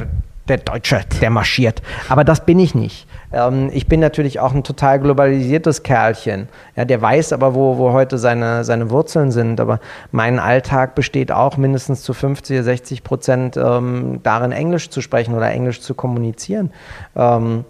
der 0.47 0.57
Deutsche, 0.57 1.01
der 1.21 1.29
marschiert. 1.29 1.81
Aber 2.09 2.23
das 2.23 2.45
bin 2.45 2.59
ich 2.59 2.75
nicht. 2.75 3.07
Ähm, 3.31 3.69
ich 3.73 3.87
bin 3.87 3.99
natürlich 3.99 4.39
auch 4.39 4.53
ein 4.53 4.63
total 4.63 4.99
globalisiertes 4.99 5.83
Kerlchen. 5.83 6.49
Ja, 6.75 6.85
der 6.85 7.01
weiß 7.01 7.33
aber, 7.33 7.55
wo, 7.55 7.77
wo 7.77 7.91
heute 7.93 8.17
seine, 8.17 8.63
seine 8.63 8.89
Wurzeln 8.89 9.31
sind. 9.31 9.59
Aber 9.59 9.79
mein 10.11 10.39
Alltag 10.39 10.95
besteht 10.95 11.31
auch 11.31 11.57
mindestens 11.57 12.03
zu 12.03 12.13
50, 12.13 12.63
60 12.63 13.03
Prozent 13.03 13.57
ähm, 13.57 14.19
darin, 14.23 14.51
Englisch 14.51 14.89
zu 14.89 15.01
sprechen 15.01 15.33
oder 15.33 15.49
Englisch 15.49 15.81
zu 15.81 15.93
kommunizieren. 15.95 16.71
Ähm, 17.15 17.65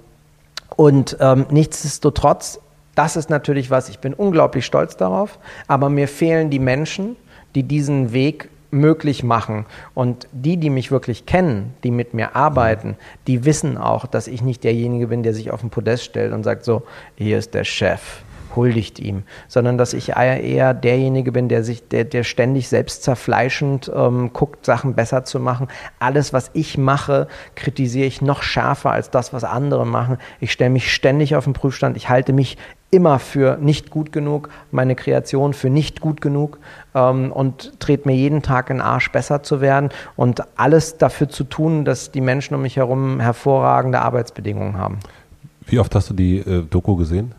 und 0.76 1.18
ähm, 1.20 1.46
nichtsdestotrotz, 1.50 2.60
das 2.96 3.16
ist 3.16 3.30
natürlich 3.30 3.72
was, 3.72 3.90
ich 3.90 4.00
bin 4.00 4.14
unglaublich 4.14 4.66
stolz 4.66 4.98
darauf, 4.98 5.40
aber 5.68 5.90
mir 5.90 6.08
fehlen 6.08 6.50
die 6.50 6.60
Menschen, 6.60 7.16
die 7.56 7.64
diesen 7.64 8.14
Weg 8.14 8.50
möglich 8.74 9.24
machen. 9.24 9.66
Und 9.94 10.28
die, 10.32 10.58
die 10.58 10.70
mich 10.70 10.92
wirklich 10.92 11.26
kennen, 11.26 11.74
die 11.84 11.92
mit 11.92 12.14
mir 12.14 12.36
arbeiten, 12.36 12.98
die 13.28 13.46
wissen 13.46 13.78
auch, 13.78 14.06
dass 14.06 14.28
ich 14.28 14.42
nicht 14.42 14.64
derjenige 14.64 15.08
bin, 15.08 15.24
der 15.24 15.34
sich 15.34 15.52
auf 15.52 15.62
den 15.62 15.70
Podest 15.70 16.04
stellt 16.04 16.34
und 16.34 16.44
sagt 16.44 16.66
so, 16.66 16.84
hier 17.16 17.38
ist 17.38 17.54
der 17.54 17.64
Chef 17.64 18.24
huldigt 18.56 19.00
ihm, 19.00 19.24
sondern 19.48 19.78
dass 19.78 19.94
ich 19.94 20.10
eher 20.16 20.74
derjenige 20.74 21.32
bin, 21.32 21.50
der 21.50 21.64
sich, 21.64 21.88
der, 21.88 22.04
der 22.04 22.24
ständig 22.24 22.70
selbst 22.70 23.04
zerfleischend 23.04 23.92
ähm, 23.94 24.32
guckt, 24.34 24.66
Sachen 24.66 24.96
besser 24.96 25.24
zu 25.24 25.40
machen. 25.40 25.68
Alles, 26.00 26.34
was 26.34 26.52
ich 26.54 26.78
mache, 26.78 27.28
kritisiere 27.56 28.06
ich 28.06 28.22
noch 28.22 28.44
schärfer 28.44 28.92
als 28.92 29.10
das, 29.10 29.34
was 29.34 29.44
andere 29.44 29.86
machen. 29.86 30.18
Ich 30.40 30.52
stelle 30.52 30.70
mich 30.70 30.94
ständig 30.94 31.36
auf 31.36 31.46
den 31.46 31.54
Prüfstand. 31.54 31.98
Ich 31.98 32.10
halte 32.10 32.34
mich 32.34 32.58
immer 32.94 33.18
für 33.18 33.58
nicht 33.60 33.90
gut 33.90 34.12
genug, 34.12 34.50
meine 34.72 34.96
Kreation 34.96 35.54
für 35.54 35.70
nicht 35.70 36.00
gut 36.00 36.22
genug 36.22 36.60
ähm, 36.94 37.32
und 37.32 37.80
trete 37.80 38.08
mir 38.08 38.16
jeden 38.16 38.44
Tag 38.44 38.70
in 38.70 38.78
den 38.78 38.82
Arsch, 38.82 39.12
besser 39.12 39.42
zu 39.42 39.62
werden 39.62 39.90
und 40.16 40.44
alles 40.58 41.00
dafür 41.00 41.28
zu 41.28 41.44
tun, 41.44 41.86
dass 41.86 42.12
die 42.12 42.22
Menschen 42.22 42.54
um 42.54 42.62
mich 42.62 42.78
herum 42.78 43.20
hervorragende 43.20 44.00
Arbeitsbedingungen 44.00 44.78
haben. 44.78 45.00
Wie 45.66 45.80
oft 45.80 45.96
hast 45.96 46.12
du 46.12 46.14
die 46.14 46.38
äh, 46.38 46.64
Doku 46.70 46.96
gesehen? 46.96 47.34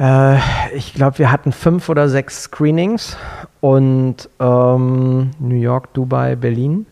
Äh, 0.00 0.38
ich 0.74 0.92
glaube, 0.92 1.18
wir 1.20 1.30
hatten 1.30 1.52
fünf 1.52 1.88
oder 1.88 2.08
sechs 2.08 2.42
Screenings 2.42 3.16
und 3.60 4.28
ähm, 4.40 5.30
New 5.38 5.54
York, 5.54 5.94
Dubai, 5.94 6.34
Berlin. 6.34 6.86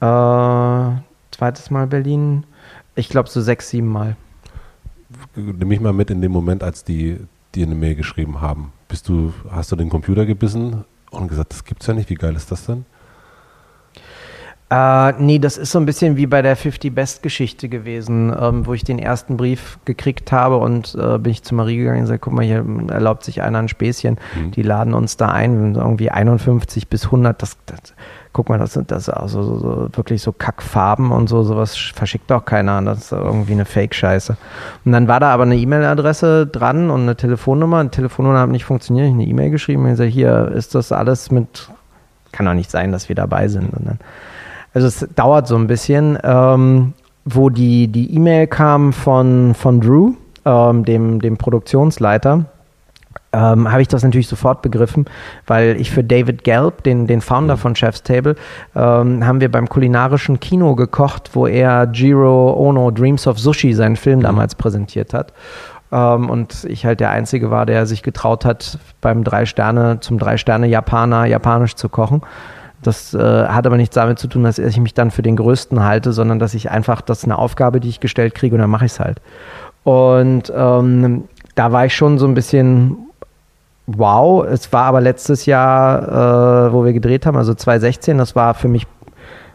Äh, 0.00 0.04
zweites 1.32 1.70
Mal 1.70 1.88
Berlin. 1.88 2.44
Ich 2.94 3.08
glaube, 3.08 3.28
so 3.28 3.40
sechs, 3.40 3.70
sieben 3.70 3.88
Mal 3.88 4.16
nimm 5.38 5.68
mich 5.68 5.80
mal 5.80 5.92
mit 5.92 6.10
in 6.10 6.20
dem 6.20 6.32
Moment, 6.32 6.62
als 6.62 6.84
die 6.84 7.18
dir 7.54 7.66
eine 7.66 7.74
Mail 7.74 7.94
geschrieben 7.94 8.40
haben. 8.40 8.72
Bist 8.88 9.08
du, 9.08 9.32
hast 9.50 9.72
du 9.72 9.76
den 9.76 9.88
Computer 9.88 10.26
gebissen 10.26 10.84
und 11.10 11.28
gesagt, 11.28 11.52
das 11.52 11.64
gibt's 11.64 11.86
ja 11.86 11.94
nicht, 11.94 12.10
wie 12.10 12.14
geil 12.14 12.36
ist 12.36 12.50
das 12.50 12.66
denn? 12.66 12.84
Äh, 14.70 15.12
nee, 15.12 15.38
das 15.38 15.56
ist 15.56 15.72
so 15.72 15.78
ein 15.78 15.86
bisschen 15.86 16.16
wie 16.16 16.26
bei 16.26 16.42
der 16.42 16.54
50 16.54 16.94
Best 16.94 17.22
Geschichte 17.22 17.70
gewesen, 17.70 18.34
ähm, 18.38 18.66
wo 18.66 18.74
ich 18.74 18.84
den 18.84 18.98
ersten 18.98 19.38
Brief 19.38 19.78
gekriegt 19.86 20.30
habe 20.30 20.58
und 20.58 20.94
äh, 20.94 21.16
bin 21.16 21.32
ich 21.32 21.42
zu 21.42 21.54
Marie 21.54 21.78
gegangen 21.78 21.98
und 21.98 22.04
gesagt, 22.04 22.22
guck 22.22 22.34
mal, 22.34 22.44
hier 22.44 22.64
erlaubt 22.88 23.24
sich 23.24 23.40
einer 23.40 23.60
ein 23.60 23.68
Späßchen. 23.68 24.18
Mhm. 24.36 24.50
Die 24.50 24.62
laden 24.62 24.92
uns 24.92 25.16
da 25.16 25.28
ein, 25.28 25.74
irgendwie 25.74 26.10
51 26.10 26.88
bis 26.88 27.06
100, 27.06 27.40
das, 27.40 27.56
das 27.64 27.94
guck 28.34 28.50
mal, 28.50 28.58
das 28.58 28.74
sind 28.74 28.90
das 28.90 29.08
also 29.08 29.42
so, 29.42 29.58
so, 29.58 29.88
wirklich 29.92 30.22
so 30.22 30.32
Kackfarben 30.32 31.10
und 31.12 31.28
so, 31.28 31.42
sowas 31.42 31.74
verschickt 31.76 32.30
auch 32.30 32.44
keiner. 32.44 32.80
Das 32.82 32.98
ist 32.98 33.12
irgendwie 33.12 33.52
eine 33.52 33.64
Fake-Scheiße. 33.64 34.36
Und 34.84 34.92
dann 34.92 35.08
war 35.08 35.18
da 35.18 35.32
aber 35.32 35.44
eine 35.44 35.56
E-Mail-Adresse 35.56 36.46
dran 36.46 36.90
und 36.90 37.02
eine 37.02 37.16
Telefonnummer. 37.16 37.82
Die 37.84 37.90
Telefonnummer 37.90 38.40
hat 38.40 38.50
nicht 38.50 38.64
funktioniert. 38.64 39.06
Ich 39.06 39.12
habe 39.12 39.22
eine 39.22 39.30
E-Mail 39.30 39.50
geschrieben 39.50 39.84
und 39.84 39.90
gesagt, 39.90 40.10
hier 40.12 40.52
ist 40.54 40.74
das 40.74 40.92
alles 40.92 41.30
mit, 41.30 41.70
kann 42.32 42.46
doch 42.46 42.54
nicht 42.54 42.70
sein, 42.70 42.92
dass 42.92 43.08
wir 43.08 43.16
dabei 43.16 43.48
sind. 43.48 43.72
Und 43.72 43.86
dann, 43.86 43.98
also 44.74 44.86
es 44.86 45.06
dauert 45.14 45.46
so 45.46 45.56
ein 45.56 45.66
bisschen, 45.66 46.18
ähm, 46.22 46.94
wo 47.24 47.50
die 47.50 47.88
die 47.88 48.14
E-Mail 48.14 48.46
kam 48.46 48.92
von, 48.92 49.54
von 49.54 49.80
Drew, 49.80 50.12
ähm, 50.44 50.84
dem, 50.84 51.20
dem 51.20 51.36
Produktionsleiter 51.36 52.46
ähm, 53.32 53.70
habe 53.70 53.82
ich 53.82 53.88
das 53.88 54.02
natürlich 54.02 54.28
sofort 54.28 54.62
begriffen, 54.62 55.04
weil 55.46 55.76
ich 55.80 55.90
für 55.90 56.02
David 56.02 56.44
Gelb, 56.44 56.82
den, 56.84 57.06
den 57.06 57.20
Founder 57.20 57.56
von 57.56 57.74
Chef's 57.76 58.02
Table, 58.02 58.36
ähm, 58.74 59.26
haben 59.26 59.40
wir 59.40 59.50
beim 59.50 59.68
kulinarischen 59.68 60.40
Kino 60.40 60.74
gekocht, 60.74 61.30
wo 61.34 61.46
er 61.46 61.88
Jiro 61.92 62.54
Ono 62.54 62.90
Dreams 62.90 63.26
of 63.26 63.38
Sushi, 63.38 63.74
seinen 63.74 63.96
Film 63.96 64.20
damals 64.22 64.54
präsentiert 64.54 65.12
hat. 65.12 65.32
Ähm, 65.92 66.30
und 66.30 66.64
ich 66.64 66.86
halt 66.86 67.00
der 67.00 67.10
Einzige 67.10 67.50
war, 67.50 67.66
der 67.66 67.86
sich 67.86 68.02
getraut 68.02 68.44
hat, 68.44 68.78
beim 69.00 69.24
drei 69.24 69.44
Sterne, 69.44 70.00
zum 70.00 70.18
drei 70.18 70.38
Sterne 70.38 70.66
Japaner 70.66 71.26
japanisch 71.26 71.74
zu 71.74 71.88
kochen. 71.88 72.22
Das 72.82 73.12
äh, 73.12 73.18
hat 73.18 73.66
aber 73.66 73.76
nichts 73.76 73.94
damit 73.94 74.18
zu 74.18 74.28
tun, 74.28 74.44
dass 74.44 74.58
ich 74.58 74.78
mich 74.78 74.94
dann 74.94 75.10
für 75.10 75.22
den 75.22 75.36
Größten 75.36 75.82
halte, 75.82 76.12
sondern 76.12 76.38
dass 76.38 76.54
ich 76.54 76.70
einfach, 76.70 77.00
das 77.00 77.18
ist 77.18 77.24
eine 77.24 77.38
Aufgabe, 77.38 77.80
die 77.80 77.88
ich 77.88 78.00
gestellt 78.00 78.34
kriege 78.34 78.54
und 78.54 78.60
dann 78.60 78.70
mache 78.70 78.86
ich 78.86 78.92
es 78.92 79.00
halt. 79.00 79.20
Und 79.84 80.52
ähm, 80.54 81.24
da 81.54 81.72
war 81.72 81.86
ich 81.86 81.96
schon 81.96 82.18
so 82.18 82.26
ein 82.26 82.34
bisschen 82.34 82.96
wow. 83.86 84.44
Es 84.46 84.72
war 84.72 84.84
aber 84.84 85.00
letztes 85.00 85.46
Jahr, 85.46 86.68
äh, 86.68 86.72
wo 86.72 86.84
wir 86.84 86.92
gedreht 86.92 87.26
haben, 87.26 87.36
also 87.36 87.54
2016, 87.54 88.18
das 88.18 88.36
war 88.36 88.54
für 88.54 88.68
mich 88.68 88.86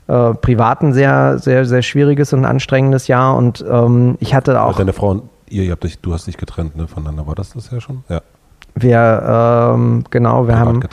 äh, 0.07 0.33
privat 0.33 0.81
ein 0.81 0.93
sehr, 0.93 1.39
sehr, 1.39 1.65
sehr 1.65 1.81
schwieriges 1.81 2.33
und 2.33 2.43
anstrengendes 2.43 3.07
Jahr 3.07 3.37
und 3.37 3.63
ähm, 3.69 4.17
ich 4.19 4.35
hatte 4.35 4.61
auch. 4.61 4.75
Deine 4.77 4.91
Frau 4.91 5.11
und 5.11 5.23
ihr, 5.47 5.63
ihr 5.63 5.71
habt 5.71 5.83
dich, 5.83 5.99
du 5.99 6.13
hast 6.13 6.27
dich 6.27 6.37
getrennt 6.37 6.75
ne, 6.75 6.87
voneinander, 6.87 7.25
war 7.25 7.35
das 7.35 7.53
das 7.53 7.71
ja 7.71 7.79
schon? 7.79 8.03
Ja. 8.09 8.21
Wir, 8.75 9.73
ähm, 9.75 10.03
genau, 10.09 10.47
wir 10.47 10.57
haben, 10.57 10.83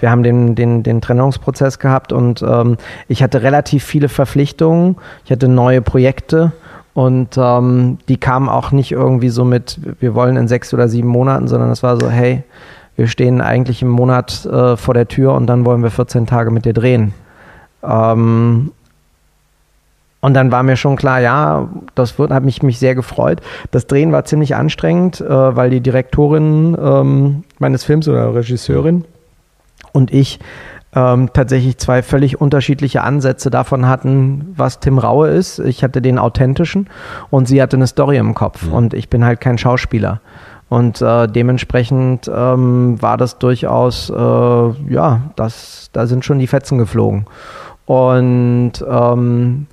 wir 0.00 0.10
haben 0.10 0.22
den, 0.22 0.54
den, 0.54 0.82
den 0.82 1.00
Trennungsprozess 1.00 1.78
gehabt 1.78 2.12
und 2.12 2.42
ähm, 2.42 2.76
ich 3.06 3.22
hatte 3.22 3.42
relativ 3.42 3.84
viele 3.84 4.08
Verpflichtungen. 4.08 4.96
Ich 5.24 5.30
hatte 5.30 5.46
neue 5.46 5.80
Projekte 5.80 6.52
und 6.94 7.36
ähm, 7.38 7.98
die 8.08 8.16
kamen 8.16 8.48
auch 8.48 8.72
nicht 8.72 8.90
irgendwie 8.90 9.28
so 9.28 9.44
mit, 9.44 9.78
wir 10.00 10.16
wollen 10.16 10.36
in 10.36 10.48
sechs 10.48 10.74
oder 10.74 10.88
sieben 10.88 11.08
Monaten, 11.08 11.46
sondern 11.46 11.70
es 11.70 11.84
war 11.84 12.00
so, 12.00 12.10
hey, 12.10 12.42
wir 12.96 13.06
stehen 13.06 13.40
eigentlich 13.40 13.82
im 13.82 13.88
Monat 13.88 14.44
äh, 14.46 14.76
vor 14.76 14.94
der 14.94 15.06
Tür 15.06 15.34
und 15.34 15.46
dann 15.46 15.64
wollen 15.64 15.84
wir 15.84 15.90
14 15.90 16.26
Tage 16.26 16.50
mit 16.50 16.64
dir 16.64 16.72
drehen. 16.72 17.14
Ähm, 17.84 18.72
und 20.20 20.34
dann 20.34 20.50
war 20.50 20.62
mir 20.62 20.76
schon 20.76 20.96
klar, 20.96 21.20
ja, 21.20 21.68
das 21.94 22.18
wird, 22.18 22.32
hat 22.32 22.44
mich, 22.44 22.62
mich 22.62 22.78
sehr 22.78 22.94
gefreut. 22.94 23.40
Das 23.70 23.86
Drehen 23.86 24.12
war 24.12 24.24
ziemlich 24.24 24.56
anstrengend, 24.56 25.20
äh, 25.20 25.56
weil 25.56 25.70
die 25.70 25.80
Direktorin 25.80 26.76
ähm, 26.80 27.44
meines 27.58 27.84
Films 27.84 28.08
oder 28.08 28.34
Regisseurin 28.34 29.04
und 29.92 30.12
ich 30.12 30.40
ähm, 30.94 31.30
tatsächlich 31.32 31.78
zwei 31.78 32.02
völlig 32.02 32.40
unterschiedliche 32.40 33.02
Ansätze 33.02 33.50
davon 33.50 33.86
hatten, 33.86 34.54
was 34.56 34.80
Tim 34.80 34.98
Raue 34.98 35.28
ist. 35.28 35.58
Ich 35.60 35.84
hatte 35.84 36.02
den 36.02 36.18
authentischen 36.18 36.88
und 37.30 37.46
sie 37.46 37.62
hatte 37.62 37.76
eine 37.76 37.86
Story 37.86 38.16
im 38.16 38.34
Kopf 38.34 38.66
mhm. 38.66 38.72
und 38.72 38.94
ich 38.94 39.08
bin 39.08 39.24
halt 39.24 39.40
kein 39.40 39.58
Schauspieler. 39.58 40.20
Und 40.68 41.00
äh, 41.00 41.26
dementsprechend 41.28 42.30
ähm, 42.34 43.00
war 43.00 43.16
das 43.16 43.38
durchaus, 43.38 44.10
äh, 44.10 44.14
ja, 44.92 45.20
das, 45.36 45.88
da 45.92 46.06
sind 46.06 46.24
schon 46.24 46.38
die 46.38 46.46
Fetzen 46.46 46.76
geflogen. 46.76 47.24
Und 47.86 48.72
ähm, 48.86 49.66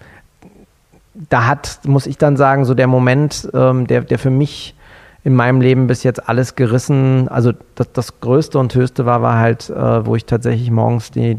da 1.29 1.47
hat, 1.47 1.79
muss 1.85 2.07
ich 2.07 2.17
dann 2.17 2.37
sagen, 2.37 2.65
so 2.65 2.73
der 2.73 2.87
Moment, 2.87 3.49
ähm, 3.53 3.87
der, 3.87 4.01
der 4.01 4.19
für 4.19 4.29
mich 4.29 4.75
in 5.23 5.33
meinem 5.33 5.59
Leben 5.59 5.87
bis 5.87 6.03
jetzt 6.03 6.29
alles 6.29 6.55
gerissen, 6.55 7.27
also 7.29 7.51
das, 7.73 7.91
das 7.93 8.19
Größte 8.19 8.59
und 8.59 8.75
Höchste 8.75 9.07
war, 9.07 9.23
war 9.23 9.39
halt, 9.39 9.71
äh, 9.71 10.05
wo 10.05 10.15
ich 10.15 10.25
tatsächlich 10.25 10.69
morgens 10.69 11.09
die 11.09 11.33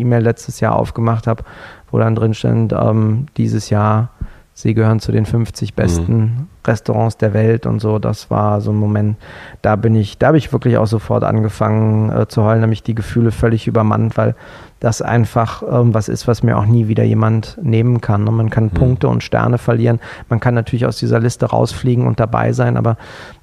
E-Mail 0.00 0.22
letztes 0.22 0.60
Jahr 0.60 0.76
aufgemacht 0.76 1.26
habe, 1.26 1.44
wo 1.90 1.98
dann 1.98 2.14
drin 2.14 2.32
stand, 2.32 2.72
ähm, 2.72 3.26
dieses 3.36 3.68
Jahr, 3.68 4.11
sie 4.54 4.74
gehören 4.74 5.00
zu 5.00 5.12
den 5.12 5.26
50 5.26 5.74
besten 5.74 6.18
mhm. 6.18 6.48
Restaurants 6.66 7.16
der 7.16 7.32
Welt 7.32 7.66
und 7.66 7.80
so. 7.80 7.98
Das 7.98 8.30
war 8.30 8.60
so 8.60 8.70
ein 8.70 8.76
Moment, 8.76 9.16
da 9.62 9.76
bin 9.76 9.94
ich, 9.94 10.18
da 10.18 10.28
habe 10.28 10.38
ich 10.38 10.52
wirklich 10.52 10.76
auch 10.76 10.86
sofort 10.86 11.24
angefangen 11.24 12.10
äh, 12.10 12.28
zu 12.28 12.44
heulen, 12.44 12.60
nämlich 12.60 12.82
die 12.82 12.94
Gefühle 12.94 13.32
völlig 13.32 13.66
übermannt, 13.66 14.16
weil 14.16 14.34
das 14.78 15.00
einfach 15.00 15.62
ähm, 15.62 15.94
was 15.94 16.08
ist, 16.08 16.28
was 16.28 16.42
mir 16.42 16.58
auch 16.58 16.66
nie 16.66 16.88
wieder 16.88 17.04
jemand 17.04 17.58
nehmen 17.62 18.00
kann. 18.00 18.28
Und 18.28 18.34
man 18.34 18.50
kann 18.50 18.64
mhm. 18.64 18.70
Punkte 18.70 19.08
und 19.08 19.22
Sterne 19.22 19.58
verlieren. 19.58 20.00
Man 20.28 20.40
kann 20.40 20.54
natürlich 20.54 20.86
aus 20.86 20.98
dieser 20.98 21.20
Liste 21.20 21.46
rausfliegen 21.46 22.06
und 22.06 22.20
dabei 22.20 22.52
sein, 22.52 22.76
aber 22.76 22.96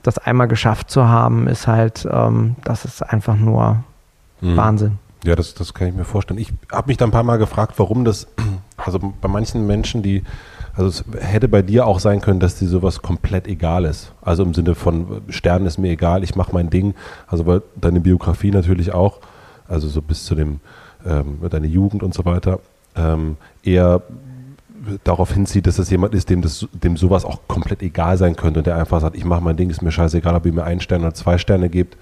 das 0.03 0.18
einmal 0.18 0.47
geschafft 0.47 0.91
zu 0.91 1.07
haben, 1.07 1.47
ist 1.47 1.66
halt, 1.66 2.07
ähm, 2.12 2.55
das 2.64 2.86
ist 2.86 3.01
einfach 3.01 3.36
nur 3.36 3.84
mhm. 4.41 4.57
Wahnsinn. 4.57 4.99
Ja, 5.24 5.36
das, 5.36 5.53
das 5.53 5.74
kann 5.74 5.88
ich 5.88 5.95
mir 5.95 6.05
vorstellen. 6.05 6.39
Ich 6.39 6.53
habe 6.72 6.88
mich 6.88 6.97
da 6.97 7.05
ein 7.05 7.12
paar 7.12 7.24
Mal 7.24 7.38
gefragt, 7.38 7.74
warum 7.78 8.05
das, 8.05 8.28
also 8.78 8.99
bei 8.99 9.28
manchen 9.28 9.66
Menschen, 9.66 10.03
die, 10.03 10.24
also 10.80 11.04
es 11.14 11.22
hätte 11.22 11.50
bei 11.50 11.62
dir 11.62 11.86
auch 11.86 12.00
sein 12.00 12.22
können, 12.22 12.40
dass 12.40 12.56
dir 12.56 12.70
sowas 12.70 13.02
komplett 13.02 13.48
egal 13.48 13.84
ist. 13.84 14.14
Also 14.22 14.44
im 14.44 14.54
Sinne 14.54 14.76
von 14.76 15.22
Sternen 15.28 15.66
ist 15.66 15.78
mir 15.78 15.92
egal, 15.92 16.24
ich 16.24 16.36
mache 16.36 16.54
mein 16.54 16.70
Ding. 16.70 16.96
Also 17.28 17.46
weil 17.46 17.62
deine 17.76 18.00
Biografie 18.00 18.50
natürlich 18.50 18.94
auch, 18.94 19.20
also 19.68 19.90
so 19.90 20.02
bis 20.02 20.24
zu 20.24 20.36
dem 20.36 20.62
ähm, 21.06 21.40
deine 21.50 21.68
Jugend 21.68 22.02
und 22.02 22.14
so 22.14 22.24
weiter, 22.24 22.60
ähm, 22.96 23.36
eher 23.62 24.04
darauf 25.04 25.34
hinzieht, 25.34 25.68
dass 25.68 25.76
das 25.76 25.90
jemand 25.90 26.16
ist, 26.16 26.30
dem, 26.30 26.42
das, 26.42 26.66
dem 26.72 26.96
sowas 26.96 27.26
auch 27.26 27.40
komplett 27.50 27.82
egal 27.82 28.18
sein 28.18 28.38
könnte 28.38 28.62
und 28.62 28.66
der 28.66 28.78
einfach 28.78 29.02
sagt, 29.02 29.18
ich 29.18 29.26
mache 29.26 29.42
mein 29.42 29.58
Ding, 29.58 29.70
ist 29.70 29.82
mir 29.82 29.92
scheißegal, 29.92 30.34
ob 30.34 30.46
ihr 30.46 30.54
mir 30.54 30.64
einen 30.64 30.80
Stern 30.80 31.02
oder 31.02 31.14
zwei 31.14 31.38
Sterne 31.38 31.68
gebt. 31.68 31.98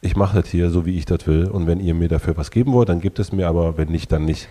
Ich 0.00 0.16
mache 0.16 0.42
das 0.42 0.50
hier 0.50 0.70
so, 0.70 0.84
wie 0.84 0.98
ich 0.98 1.06
das 1.06 1.28
will. 1.28 1.46
Und 1.46 1.68
wenn 1.68 1.78
ihr 1.78 1.94
mir 1.94 2.08
dafür 2.08 2.36
was 2.36 2.50
geben 2.50 2.72
wollt, 2.72 2.88
dann 2.88 3.00
gibt 3.00 3.20
es 3.20 3.30
mir, 3.30 3.46
aber 3.46 3.78
wenn 3.78 3.88
nicht, 3.88 4.10
dann 4.10 4.24
nicht. 4.24 4.48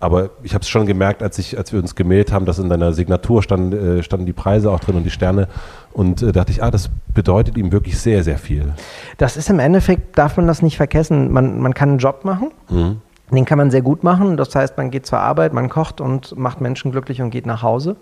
Aber 0.00 0.30
ich 0.42 0.54
habe 0.54 0.62
es 0.62 0.68
schon 0.68 0.86
gemerkt, 0.86 1.22
als, 1.22 1.38
ich, 1.38 1.58
als 1.58 1.72
wir 1.74 1.78
uns 1.78 1.94
gemeldet 1.94 2.32
haben, 2.32 2.46
dass 2.46 2.58
in 2.58 2.70
deiner 2.70 2.94
Signatur 2.94 3.42
stand, 3.42 3.74
äh, 3.74 4.02
standen 4.02 4.24
die 4.24 4.32
Preise 4.32 4.70
auch 4.70 4.80
drin 4.80 4.96
und 4.96 5.04
die 5.04 5.10
Sterne. 5.10 5.46
Und 5.92 6.22
äh, 6.22 6.32
dachte 6.32 6.52
ich, 6.52 6.62
ah, 6.62 6.70
das 6.70 6.88
bedeutet 7.12 7.58
ihm 7.58 7.70
wirklich 7.70 8.00
sehr, 8.00 8.24
sehr 8.24 8.38
viel. 8.38 8.72
Das 9.18 9.36
ist 9.36 9.50
im 9.50 9.58
Endeffekt, 9.58 10.16
darf 10.16 10.38
man 10.38 10.46
das 10.46 10.62
nicht 10.62 10.78
vergessen. 10.78 11.30
Man, 11.30 11.60
man 11.60 11.74
kann 11.74 11.90
einen 11.90 11.98
Job 11.98 12.24
machen. 12.24 12.50
Mhm. 12.70 13.02
Den 13.30 13.44
kann 13.44 13.58
man 13.58 13.70
sehr 13.70 13.82
gut 13.82 14.02
machen. 14.02 14.38
Das 14.38 14.54
heißt, 14.54 14.76
man 14.78 14.90
geht 14.90 15.06
zur 15.06 15.20
Arbeit, 15.20 15.52
man 15.52 15.68
kocht 15.68 16.00
und 16.00 16.36
macht 16.36 16.62
Menschen 16.62 16.90
glücklich 16.92 17.20
und 17.20 17.30
geht 17.30 17.46
nach 17.46 17.62
Hause. 17.62 17.96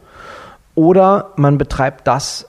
Oder 0.76 1.32
man 1.34 1.59
betreibt 1.59 2.07
das, 2.07 2.46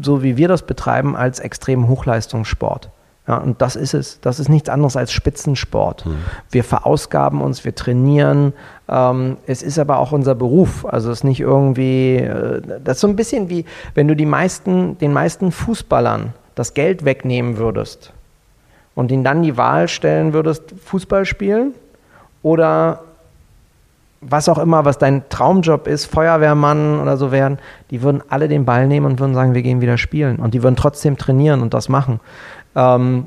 so 0.00 0.22
wie 0.22 0.36
wir 0.36 0.46
das 0.46 0.62
betreiben, 0.62 1.16
als 1.16 1.40
extrem 1.40 1.88
Hochleistungssport. 1.88 2.90
Ja, 3.28 3.36
und 3.36 3.60
das 3.60 3.76
ist 3.76 3.92
es. 3.92 4.20
Das 4.22 4.40
ist 4.40 4.48
nichts 4.48 4.70
anderes 4.70 4.96
als 4.96 5.12
Spitzensport. 5.12 6.06
Mhm. 6.06 6.16
Wir 6.50 6.64
verausgaben 6.64 7.42
uns, 7.42 7.62
wir 7.66 7.74
trainieren. 7.74 8.54
Ähm, 8.88 9.36
es 9.46 9.62
ist 9.62 9.78
aber 9.78 9.98
auch 9.98 10.12
unser 10.12 10.34
Beruf. 10.34 10.86
Also 10.86 11.10
es 11.10 11.18
ist 11.18 11.24
nicht 11.24 11.40
irgendwie, 11.40 12.16
äh, 12.16 12.62
das 12.82 12.96
ist 12.96 13.00
so 13.02 13.06
ein 13.06 13.16
bisschen 13.16 13.50
wie, 13.50 13.66
wenn 13.94 14.08
du 14.08 14.16
die 14.16 14.26
meisten, 14.26 14.96
den 14.96 15.12
meisten 15.12 15.52
Fußballern 15.52 16.32
das 16.54 16.72
Geld 16.72 17.04
wegnehmen 17.04 17.58
würdest 17.58 18.14
und 18.94 19.12
ihnen 19.12 19.24
dann 19.24 19.42
die 19.42 19.58
Wahl 19.58 19.88
stellen 19.88 20.32
würdest, 20.32 20.74
Fußball 20.84 21.26
spielen 21.26 21.74
oder 22.42 23.00
was 24.20 24.48
auch 24.48 24.58
immer, 24.58 24.84
was 24.84 24.98
dein 24.98 25.28
Traumjob 25.28 25.86
ist, 25.86 26.06
Feuerwehrmann 26.06 27.00
oder 27.00 27.16
so 27.16 27.30
werden, 27.30 27.58
die 27.90 28.02
würden 28.02 28.22
alle 28.28 28.48
den 28.48 28.64
Ball 28.64 28.86
nehmen 28.86 29.06
und 29.06 29.20
würden 29.20 29.34
sagen, 29.34 29.54
wir 29.54 29.62
gehen 29.62 29.80
wieder 29.80 29.98
spielen. 29.98 30.36
Und 30.36 30.54
die 30.54 30.62
würden 30.62 30.76
trotzdem 30.76 31.16
trainieren 31.16 31.62
und 31.62 31.74
das 31.74 31.88
machen. 31.88 32.20
Ähm, 32.78 33.26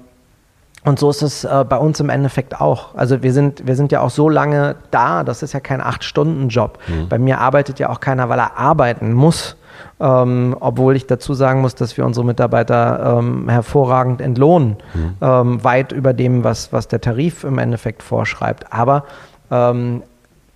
und 0.83 0.97
so 0.97 1.11
ist 1.11 1.21
es 1.21 1.43
äh, 1.43 1.63
bei 1.67 1.77
uns 1.77 1.99
im 1.99 2.09
Endeffekt 2.09 2.59
auch. 2.59 2.95
Also 2.95 3.21
wir 3.21 3.33
sind, 3.33 3.67
wir 3.67 3.75
sind 3.75 3.91
ja 3.91 4.01
auch 4.01 4.09
so 4.09 4.29
lange 4.29 4.77
da, 4.89 5.23
das 5.23 5.43
ist 5.43 5.53
ja 5.53 5.59
kein 5.59 5.79
Acht-Stunden-Job. 5.79 6.79
Mhm. 6.87 7.07
Bei 7.07 7.19
mir 7.19 7.39
arbeitet 7.39 7.77
ja 7.77 7.89
auch 7.89 7.99
keiner, 7.99 8.29
weil 8.29 8.39
er 8.39 8.57
arbeiten 8.57 9.13
muss. 9.13 9.57
Ähm, 9.99 10.55
obwohl 10.59 10.95
ich 10.95 11.05
dazu 11.05 11.33
sagen 11.33 11.61
muss, 11.61 11.75
dass 11.75 11.95
wir 11.95 12.05
unsere 12.05 12.25
Mitarbeiter 12.25 13.19
ähm, 13.19 13.47
hervorragend 13.47 14.19
entlohnen, 14.21 14.77
mhm. 14.93 15.15
ähm, 15.21 15.63
weit 15.63 15.91
über 15.91 16.13
dem, 16.13 16.43
was, 16.43 16.73
was 16.73 16.87
der 16.87 17.01
Tarif 17.01 17.43
im 17.43 17.59
Endeffekt 17.59 18.01
vorschreibt. 18.01 18.73
Aber 18.73 19.05
ähm, 19.51 20.01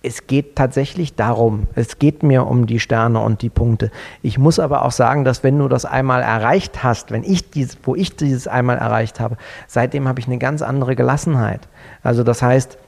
es 0.06 0.28
geht 0.28 0.54
tatsächlich 0.54 1.16
darum, 1.16 1.66
es 1.74 1.98
geht 1.98 2.22
mir 2.22 2.46
um 2.46 2.66
die 2.66 2.78
Sterne 2.78 3.20
und 3.20 3.42
die 3.42 3.48
Punkte. 3.48 3.90
Ich 4.22 4.38
muss 4.38 4.60
aber 4.60 4.84
auch 4.84 4.92
sagen, 4.92 5.24
dass 5.24 5.42
wenn 5.42 5.58
du 5.58 5.66
das 5.66 5.84
einmal 5.84 6.22
erreicht 6.22 6.84
hast, 6.84 7.10
wenn 7.10 7.24
ich 7.24 7.50
dies, 7.50 7.76
wo 7.82 7.96
ich 7.96 8.14
dieses 8.14 8.46
einmal 8.46 8.78
erreicht 8.78 9.18
habe, 9.18 9.36
seitdem 9.66 10.06
habe 10.06 10.20
ich 10.20 10.28
eine 10.28 10.38
ganz 10.38 10.62
andere 10.62 10.94
Gelassenheit. 10.94 11.66
Also 12.04 12.22
das 12.22 12.40
heißt, 12.40 12.78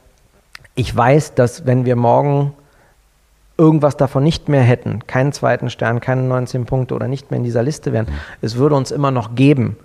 ich 0.75 0.95
weiß, 0.95 1.35
dass 1.35 1.65
wenn 1.65 1.83
wir 1.83 1.97
morgen 1.97 2.53
irgendwas 3.57 3.97
davon 3.97 4.23
nicht 4.23 4.47
mehr 4.47 4.61
hätten, 4.61 5.05
keinen 5.05 5.33
zweiten 5.33 5.69
Stern, 5.69 5.99
keine 5.99 6.21
19 6.21 6.65
Punkte 6.65 6.95
oder 6.95 7.09
nicht 7.09 7.31
mehr 7.31 7.39
in 7.39 7.43
dieser 7.43 7.63
Liste 7.63 7.91
wären, 7.91 8.07
es 8.41 8.55
würde 8.55 8.75
uns 8.75 8.91
immer 8.91 9.11
noch 9.11 9.35
geben. 9.35 9.75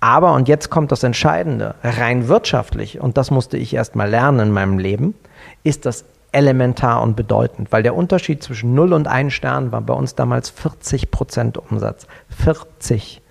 Aber, 0.00 0.32
und 0.32 0.48
jetzt 0.48 0.70
kommt 0.70 0.90
das 0.90 1.02
Entscheidende, 1.02 1.74
rein 1.84 2.28
wirtschaftlich, 2.28 2.98
und 2.98 3.18
das 3.18 3.30
musste 3.30 3.58
ich 3.58 3.74
erst 3.74 3.94
mal 3.94 4.08
lernen 4.08 4.48
in 4.48 4.50
meinem 4.52 4.78
Leben, 4.78 5.14
ist 5.62 5.84
das 5.86 6.06
elementar 6.32 7.02
und 7.02 7.14
bedeutend, 7.14 7.72
weil 7.72 7.82
der 7.82 7.94
Unterschied 7.94 8.42
zwischen 8.42 8.74
0 8.74 8.94
und 8.94 9.06
1 9.06 9.32
Stern 9.32 9.70
war 9.70 9.82
bei 9.82 9.94
uns 9.94 10.14
damals 10.14 10.50
40 10.50 11.10
Prozent 11.10 11.58
Umsatz. 11.58 12.06
40. 12.30 13.22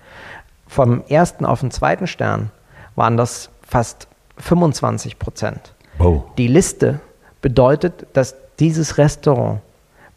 Vom 0.66 1.02
ersten 1.08 1.44
auf 1.44 1.60
den 1.60 1.70
zweiten 1.70 2.06
Stern 2.06 2.50
waren 2.94 3.16
das 3.16 3.50
fast 3.66 4.08
25 4.38 5.18
Prozent. 5.18 5.74
Oh. 5.98 6.22
Die 6.38 6.46
Liste 6.46 7.00
bedeutet, 7.42 8.06
dass 8.12 8.36
dieses 8.58 8.98
Restaurant 8.98 9.60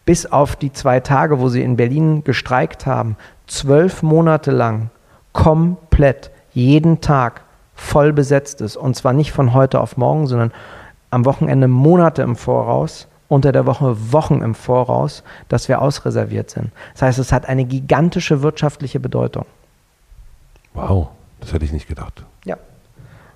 bis 0.05 0.25
auf 0.27 0.55
die 0.55 0.71
zwei 0.71 0.99
Tage, 0.99 1.39
wo 1.39 1.49
sie 1.49 1.63
in 1.63 1.77
Berlin 1.77 2.23
gestreikt 2.23 2.85
haben, 2.85 3.17
zwölf 3.47 4.03
Monate 4.03 4.51
lang 4.51 4.91
komplett 5.33 6.31
jeden 6.53 7.01
Tag 7.01 7.41
voll 7.73 8.13
besetzt 8.13 8.61
ist. 8.61 8.77
Und 8.77 8.95
zwar 8.95 9.13
nicht 9.13 9.31
von 9.31 9.53
heute 9.53 9.81
auf 9.81 9.97
morgen, 9.97 10.27
sondern 10.27 10.51
am 11.15 11.23
Wochenende 11.23 11.69
Monate 11.69 12.23
im 12.23 12.35
Voraus, 12.35 13.07
unter 13.29 13.53
der 13.53 13.65
Woche 13.65 14.11
Wochen 14.11 14.41
im 14.41 14.53
Voraus, 14.53 15.23
dass 15.47 15.69
wir 15.69 15.81
ausreserviert 15.81 16.49
sind. 16.49 16.71
Das 16.91 17.03
heißt, 17.03 17.19
es 17.19 17.31
hat 17.31 17.47
eine 17.47 17.63
gigantische 17.63 18.41
wirtschaftliche 18.41 18.99
Bedeutung. 18.99 19.45
Wow, 20.73 21.07
das 21.39 21.53
hätte 21.53 21.63
ich 21.63 21.71
nicht 21.71 21.87
gedacht. 21.87 22.25
Ja. 22.43 22.57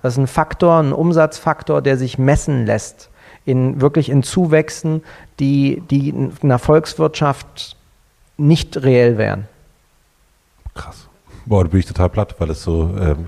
Das 0.02 0.12
ist 0.12 0.18
ein 0.18 0.26
Faktor, 0.26 0.78
ein 0.78 0.92
Umsatzfaktor, 0.92 1.80
der 1.80 1.96
sich 1.96 2.18
messen 2.18 2.66
lässt. 2.66 3.08
In, 3.46 3.80
wirklich 3.80 4.10
in 4.10 4.22
Zuwächsen, 4.22 5.02
die, 5.40 5.82
die 5.90 6.10
in 6.10 6.34
einer 6.42 6.58
Volkswirtschaft 6.58 7.76
nicht 8.36 8.76
reell 8.82 9.16
wären. 9.16 9.48
Krass. 10.74 11.08
Boah, 11.46 11.64
da 11.64 11.70
bin 11.70 11.80
ich 11.80 11.86
total 11.86 12.10
platt, 12.10 12.36
weil 12.38 12.50
es 12.50 12.62
so. 12.62 12.94
Ähm 13.00 13.26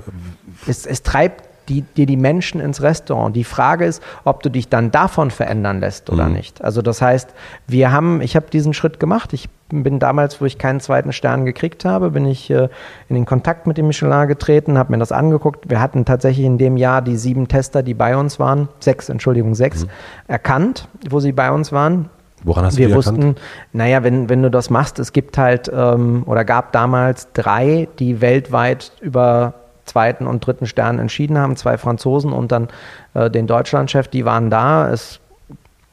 es, 0.67 0.85
es 0.85 1.03
treibt 1.03 1.49
die, 1.69 1.83
dir 1.83 2.07
die 2.07 2.17
Menschen 2.17 2.61
ins 2.61 2.83
Restaurant. 2.83 3.35
Die 3.37 3.45
Frage 3.45 3.85
ist, 3.85 4.03
ob 4.25 4.43
du 4.43 4.51
dich 4.51 4.69
dann 4.69 4.91
davon 4.91 5.31
verändern 5.31 5.81
lässt 5.81 6.11
oder 6.11 6.27
Mhm. 6.27 6.33
nicht. 6.35 6.63
Also 6.65 6.83
das 6.83 7.01
heißt, 7.03 7.31
wir 7.67 7.93
haben, 7.93 8.21
ich 8.21 8.37
habe 8.37 8.47
diesen 8.53 8.75
Schritt 8.75 8.99
gemacht. 9.01 9.33
Ich 9.33 9.49
bin 9.71 9.99
damals, 9.99 10.41
wo 10.41 10.45
ich 10.45 10.59
keinen 10.59 10.81
zweiten 10.81 11.13
Stern 11.13 11.47
gekriegt 11.47 11.85
habe, 11.85 12.11
bin 12.11 12.27
ich 12.27 12.51
äh, 12.51 12.69
in 13.09 13.15
den 13.15 13.25
Kontakt 13.25 13.67
mit 13.67 13.79
dem 13.79 13.87
Michelin 13.87 14.29
getreten, 14.29 14.77
habe 14.77 14.93
mir 14.93 14.99
das 14.99 15.13
angeguckt. 15.13 15.71
Wir 15.71 15.81
hatten 15.81 16.05
tatsächlich 16.05 16.45
in 16.45 16.59
dem 16.59 16.77
Jahr 16.77 17.01
die 17.01 17.17
sieben 17.17 17.49
Tester, 17.49 17.83
die 17.83 17.95
bei 17.95 18.17
uns 18.17 18.39
waren, 18.39 18.69
sechs, 18.81 19.09
Entschuldigung, 19.09 19.55
sechs, 19.55 19.87
erkannt, 20.29 20.89
wo 21.09 21.21
sie 21.21 21.33
bei 21.33 21.51
uns 21.51 21.73
waren 21.73 22.11
Woran 22.45 22.65
hast 22.65 22.77
du 22.77 22.81
wir 22.81 22.95
wussten, 22.95 23.17
erkannt? 23.17 23.41
naja, 23.73 24.03
wenn, 24.03 24.29
wenn 24.29 24.43
du 24.43 24.51
das 24.51 24.69
machst, 24.69 24.99
es 24.99 25.13
gibt 25.13 25.39
halt 25.39 25.71
ähm, 25.73 26.25
oder 26.27 26.45
gab 26.45 26.73
damals 26.73 27.29
drei, 27.33 27.89
die 27.99 28.21
weltweit 28.21 28.93
über 29.01 29.55
zweiten 29.85 30.27
und 30.27 30.47
dritten 30.47 30.67
Stern 30.67 30.99
entschieden 30.99 31.39
haben, 31.39 31.57
zwei 31.57 31.77
Franzosen 31.79 32.33
und 32.33 32.53
dann 32.53 32.69
äh, 33.15 33.31
den 33.31 33.47
Deutschlandchef, 33.47 34.09
die 34.09 34.25
waren 34.25 34.49
da. 34.51 34.91
Es 34.91 35.19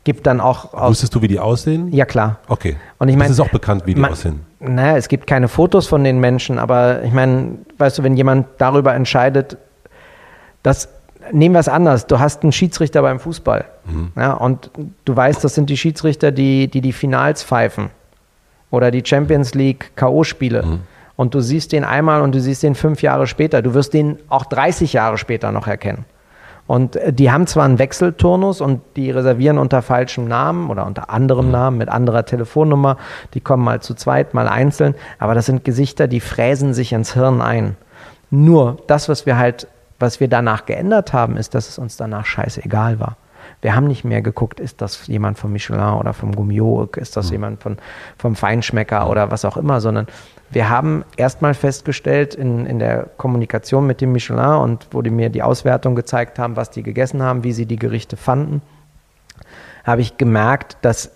gibt 0.04 0.28
dann 0.28 0.40
auch 0.42 0.74
aus. 0.74 0.90
Wusstest 0.92 1.16
du, 1.16 1.22
wie 1.22 1.28
die 1.28 1.40
aussehen? 1.40 1.92
Ja, 1.92 2.06
klar. 2.06 2.38
Okay. 2.48 2.78
Und 3.00 3.10
ich 3.10 3.16
mein- 3.16 3.28
das 3.28 3.38
ist 3.38 3.40
auch 3.42 3.50
bekannt, 3.50 3.84
wie 3.86 3.94
die 3.96 4.02
Man- 4.02 4.12
aussehen. 4.12 4.42
Naja, 4.60 4.98
es 4.98 5.08
gibt 5.08 5.26
keine 5.28 5.48
Fotos 5.48 5.88
von 5.88 6.04
den 6.04 6.20
Menschen, 6.20 6.60
aber 6.60 7.04
ich 7.04 7.14
meine, 7.14 7.60
weißt 7.78 7.98
du, 8.00 8.04
wenn 8.04 8.18
jemand 8.18 8.48
darüber 8.58 8.94
entscheidet, 8.94 9.58
dass, 10.64 10.90
nehmen 11.32 11.56
wir 11.56 11.60
es 11.60 11.70
anders, 11.70 12.08
du 12.08 12.20
hast 12.20 12.44
einen 12.44 12.52
Schiedsrichter 12.52 13.02
beim 13.02 13.20
Fußball 13.20 13.66
ja, 14.18 14.34
und 14.34 14.70
du 15.06 15.16
weißt, 15.16 15.44
das 15.44 15.56
sind 15.56 15.70
die 15.70 15.78
Schiedsrichter, 15.78 16.32
die 16.32 16.68
die, 16.68 16.82
die 16.82 16.92
Finals 16.94 17.42
pfeifen 17.44 17.90
oder 18.70 18.92
die 18.92 19.02
Champions 19.06 19.54
League 19.56 19.92
K.O.-Spiele. 19.96 20.80
Und 21.20 21.36
du 21.36 21.42
siehst 21.42 21.74
den 21.74 21.84
einmal 21.84 22.22
und 22.22 22.34
du 22.34 22.40
siehst 22.40 22.64
den 22.64 22.76
fünf 22.76 23.02
Jahre 23.02 23.28
später. 23.28 23.62
Du 23.62 23.74
wirst 23.74 23.94
den 23.94 24.20
auch 24.30 24.46
30 24.46 24.94
Jahre 24.94 25.18
später 25.18 25.52
noch 25.52 25.68
erkennen. 25.68 26.06
Und 26.66 26.96
äh, 26.96 27.12
die 27.12 27.30
haben 27.30 27.46
zwar 27.46 27.66
einen 27.66 27.78
Wechselturnus 27.78 28.62
und 28.62 28.80
die 28.96 29.12
reservieren 29.12 29.58
unter 29.58 29.82
falschem 29.82 30.30
Namen 30.30 30.70
oder 30.70 30.86
unter 30.86 31.10
anderem 31.10 31.52
Namen 31.52 31.78
mit 31.78 31.90
anderer 31.90 32.24
Telefonnummer. 32.24 32.96
Die 33.34 33.42
kommen 33.42 33.66
mal 33.66 33.82
zu 33.82 33.96
zweit, 33.96 34.34
mal 34.34 34.48
einzeln. 34.48 34.96
Aber 35.18 35.34
das 35.34 35.48
sind 35.48 35.66
Gesichter, 35.66 36.08
die 36.08 36.22
fräsen 36.22 36.74
sich 36.74 36.94
ins 36.94 37.16
Hirn 37.16 37.42
ein. 37.42 37.76
Nur 38.30 38.78
das, 38.88 39.10
was 39.10 39.26
wir 39.26 39.38
halt, 39.38 39.68
was 40.00 40.22
wir 40.22 40.30
danach 40.30 40.66
geändert 40.68 41.12
haben, 41.12 41.36
ist, 41.36 41.54
dass 41.54 41.68
es 41.68 41.78
uns 41.78 41.98
danach 41.98 42.26
scheißegal 42.26 43.02
war. 43.02 43.18
Wir 43.62 43.76
haben 43.76 43.88
nicht 43.88 44.06
mehr 44.06 44.22
geguckt, 44.22 44.60
ist 44.60 44.82
das 44.82 45.08
jemand 45.08 45.38
vom 45.38 45.52
Michelin 45.52 45.94
oder 45.94 46.14
vom 46.14 46.34
Gummio, 46.34 46.88
ist 46.96 47.18
das 47.18 47.30
jemand 47.30 47.62
von, 47.62 47.78
vom 48.18 48.36
Feinschmecker 48.36 49.10
oder 49.10 49.32
was 49.32 49.44
auch 49.44 49.58
immer, 49.58 49.82
sondern 49.82 50.08
wir 50.52 50.70
haben 50.70 51.04
erstmal 51.18 51.54
festgestellt 51.54 52.36
in, 52.36 52.66
in 52.66 52.80
der 52.80 53.08
Kommunikation 53.18 53.86
mit 53.86 54.02
dem 54.02 54.14
Michelin 54.14 54.56
und 54.62 54.88
wo 54.92 55.02
die 55.02 55.10
mir 55.10 55.30
die 55.30 55.44
Auswertung 55.44 55.96
gezeigt 55.96 56.40
haben, 56.40 56.56
was 56.56 56.72
die 56.72 56.84
gegessen 56.84 57.22
haben, 57.22 57.44
wie 57.44 57.52
sie 57.52 57.66
die 57.66 57.78
Gerichte 57.78 58.18
fanden, 58.18 58.62
habe 59.84 60.02
ich 60.02 60.18
gemerkt, 60.18 60.78
dass 60.82 61.12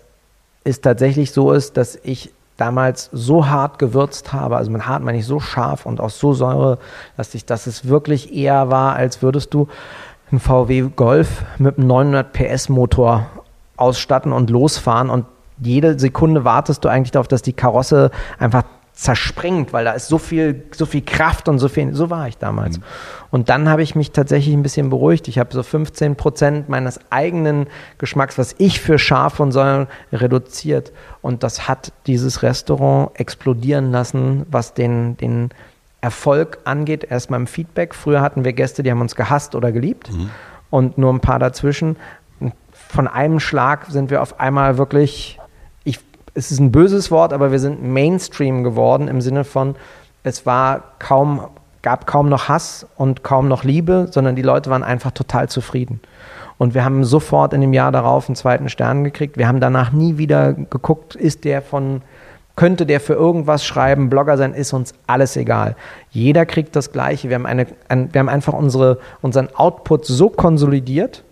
es 0.64 0.82
tatsächlich 0.82 1.32
so 1.32 1.52
ist, 1.52 1.78
dass 1.78 1.98
ich 2.04 2.32
damals 2.58 3.10
so 3.12 3.48
hart 3.48 3.80
gewürzt 3.80 4.32
habe, 4.34 4.58
also 4.58 4.70
mit 4.70 4.88
hart 4.88 5.04
meine 5.04 5.18
ich 5.18 5.26
so 5.26 5.40
scharf 5.40 5.86
und 5.86 6.00
auch 6.00 6.10
so 6.10 6.34
säurelastig, 6.34 7.46
dass 7.46 7.68
es 7.68 7.88
wirklich 7.88 8.34
eher 8.34 8.70
war, 8.70 8.96
als 8.96 9.22
würdest 9.22 9.54
du 9.54 9.68
einen 10.34 10.40
VW 10.40 10.90
Golf 10.96 11.46
mit 11.60 11.78
einem 11.78 11.88
900 11.88 12.34
PS 12.34 12.68
Motor 12.70 13.30
ausstatten 13.78 14.34
und 14.34 14.50
losfahren 14.50 15.12
und 15.12 15.26
jede 15.60 16.00
Sekunde 16.00 16.44
wartest 16.44 16.84
du 16.84 16.90
eigentlich 16.90 17.12
darauf, 17.12 17.28
dass 17.28 17.44
die 17.44 17.54
Karosse 17.54 18.10
einfach 18.40 18.64
zerspringt, 18.94 19.74
weil 19.74 19.86
da 19.86 19.92
ist 19.92 20.08
so 20.08 20.18
viel, 20.18 20.66
so 20.72 20.86
viel 20.88 21.02
Kraft 21.02 21.48
und 21.48 21.60
so 21.60 21.68
viel, 21.68 21.94
so 21.94 22.10
war 22.10 22.28
ich 22.28 22.38
damals. 22.38 22.80
Und 23.32 23.50
dann 23.50 23.70
habe 23.70 23.84
ich 23.84 23.96
mich 23.96 24.12
tatsächlich 24.12 24.56
ein 24.56 24.64
bisschen 24.64 24.90
beruhigt. 24.90 25.28
Ich 25.28 25.40
habe 25.40 25.54
so 25.54 25.64
15 25.64 26.16
Prozent 26.16 26.70
meines 26.70 27.00
eigenen 27.12 27.68
Geschmacks, 27.98 28.38
was 28.38 28.56
ich 28.58 28.80
für 28.80 29.00
scharf 29.00 29.40
und 29.40 29.52
Säure 29.52 29.88
reduziert. 30.12 30.92
Und 31.22 31.44
das 31.44 31.68
hat 31.68 31.92
dieses 32.06 32.44
Restaurant 32.44 33.20
explodieren 33.20 33.92
lassen, 33.92 34.46
was 34.50 34.74
den, 34.74 35.18
den 35.18 35.50
Erfolg 36.04 36.60
angeht. 36.66 37.06
Erstmal 37.10 37.40
im 37.40 37.48
Feedback. 37.48 37.96
Früher 37.96 38.20
hatten 38.20 38.44
wir 38.44 38.52
Gäste, 38.52 38.84
die 38.84 38.92
haben 38.92 39.00
uns 39.00 39.16
gehasst 39.16 39.56
oder 39.56 39.72
geliebt. 39.72 40.10
Und 40.70 40.98
nur 40.98 41.14
ein 41.14 41.22
paar 41.22 41.40
dazwischen. 41.40 41.96
Von 42.74 43.08
einem 43.08 43.40
Schlag 43.40 43.86
sind 43.86 44.12
wir 44.12 44.22
auf 44.22 44.40
einmal 44.40 44.78
wirklich, 44.78 45.40
ich, 45.86 46.00
es 46.34 46.52
ist 46.52 46.60
ein 46.60 46.74
böses 46.74 47.10
Wort, 47.10 47.32
aber 47.32 47.52
wir 47.54 47.60
sind 47.60 47.82
Mainstream 47.82 48.66
geworden 48.66 49.08
im 49.08 49.22
Sinne 49.22 49.46
von, 49.46 49.76
es 50.24 50.46
war 50.46 50.84
kaum, 51.00 51.48
gab 51.82 52.06
kaum 52.06 52.28
noch 52.28 52.50
Hass 52.50 52.86
und 52.98 53.24
kaum 53.24 53.48
noch 53.48 53.64
Liebe, 53.64 54.08
sondern 54.12 54.36
die 54.36 54.42
Leute 54.42 54.70
waren 54.70 54.84
einfach 54.84 55.12
total 55.12 55.48
zufrieden. 55.48 56.02
Und 56.58 56.74
wir 56.74 56.84
haben 56.84 57.06
sofort 57.06 57.54
in 57.54 57.62
dem 57.62 57.72
Jahr 57.72 57.94
darauf 57.94 58.28
einen 58.28 58.36
zweiten 58.36 58.68
Stern 58.68 59.06
gekriegt. 59.06 59.38
Wir 59.38 59.48
haben 59.48 59.62
danach 59.62 59.94
nie 59.94 60.18
wieder 60.18 60.54
geguckt, 60.54 61.16
ist 61.16 61.46
der 61.46 61.62
von, 61.62 62.02
könnte 62.56 62.86
der 62.86 63.00
für 63.00 63.14
irgendwas 63.14 63.66
schreiben, 63.66 64.10
Blogger 64.10 64.38
sein, 64.38 64.54
ist 64.54 64.74
uns 64.74 64.94
alles 65.08 65.36
egal. 65.38 65.76
Jeder 66.12 66.46
kriegt 66.46 66.76
das 66.76 66.92
Gleiche. 66.92 67.30
Wir 67.30 67.36
haben, 67.36 67.46
eine, 67.46 67.68
ein, 67.90 68.14
wir 68.14 68.20
haben 68.20 68.30
einfach 68.30 68.54
unsere, 68.54 69.00
unseren 69.22 69.50
Output 69.56 70.06
so 70.06 70.30
konsolidiert, 70.30 71.24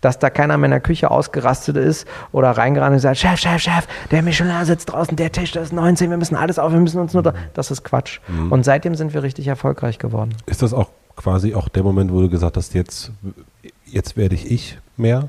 dass 0.00 0.18
da 0.18 0.30
keiner 0.30 0.56
mehr 0.56 0.66
in 0.66 0.70
der 0.70 0.80
Küche 0.80 1.10
ausgerastet 1.10 1.76
ist 1.76 2.06
oder 2.32 2.50
reingerannt 2.50 2.92
und 2.92 2.96
gesagt, 2.96 3.18
Chef, 3.18 3.38
Chef, 3.38 3.60
Chef, 3.60 3.86
der 4.10 4.22
Michelin 4.22 4.64
sitzt 4.64 4.92
draußen, 4.92 5.16
der 5.16 5.32
Tisch, 5.32 5.52
das 5.52 5.64
ist 5.64 5.72
19, 5.72 6.10
wir 6.10 6.16
müssen 6.16 6.36
alles 6.36 6.58
auf, 6.58 6.72
wir 6.72 6.80
müssen 6.80 7.00
uns 7.00 7.12
nur... 7.12 7.22
da-" 7.22 7.34
Das 7.54 7.70
ist 7.70 7.82
Quatsch. 7.84 8.20
Und 8.50 8.64
seitdem 8.64 8.94
sind 8.94 9.14
wir 9.14 9.22
richtig 9.22 9.48
erfolgreich 9.48 9.98
geworden. 9.98 10.34
Ist 10.46 10.62
das 10.62 10.72
auch 10.72 10.88
quasi 11.16 11.54
auch 11.54 11.68
der 11.68 11.82
Moment, 11.82 12.12
wo 12.12 12.20
du 12.20 12.28
gesagt 12.28 12.56
hast, 12.56 12.74
jetzt, 12.74 13.10
jetzt 13.86 14.16
werde 14.16 14.34
ich 14.34 14.50
ich 14.50 14.78
mehr? 14.96 15.28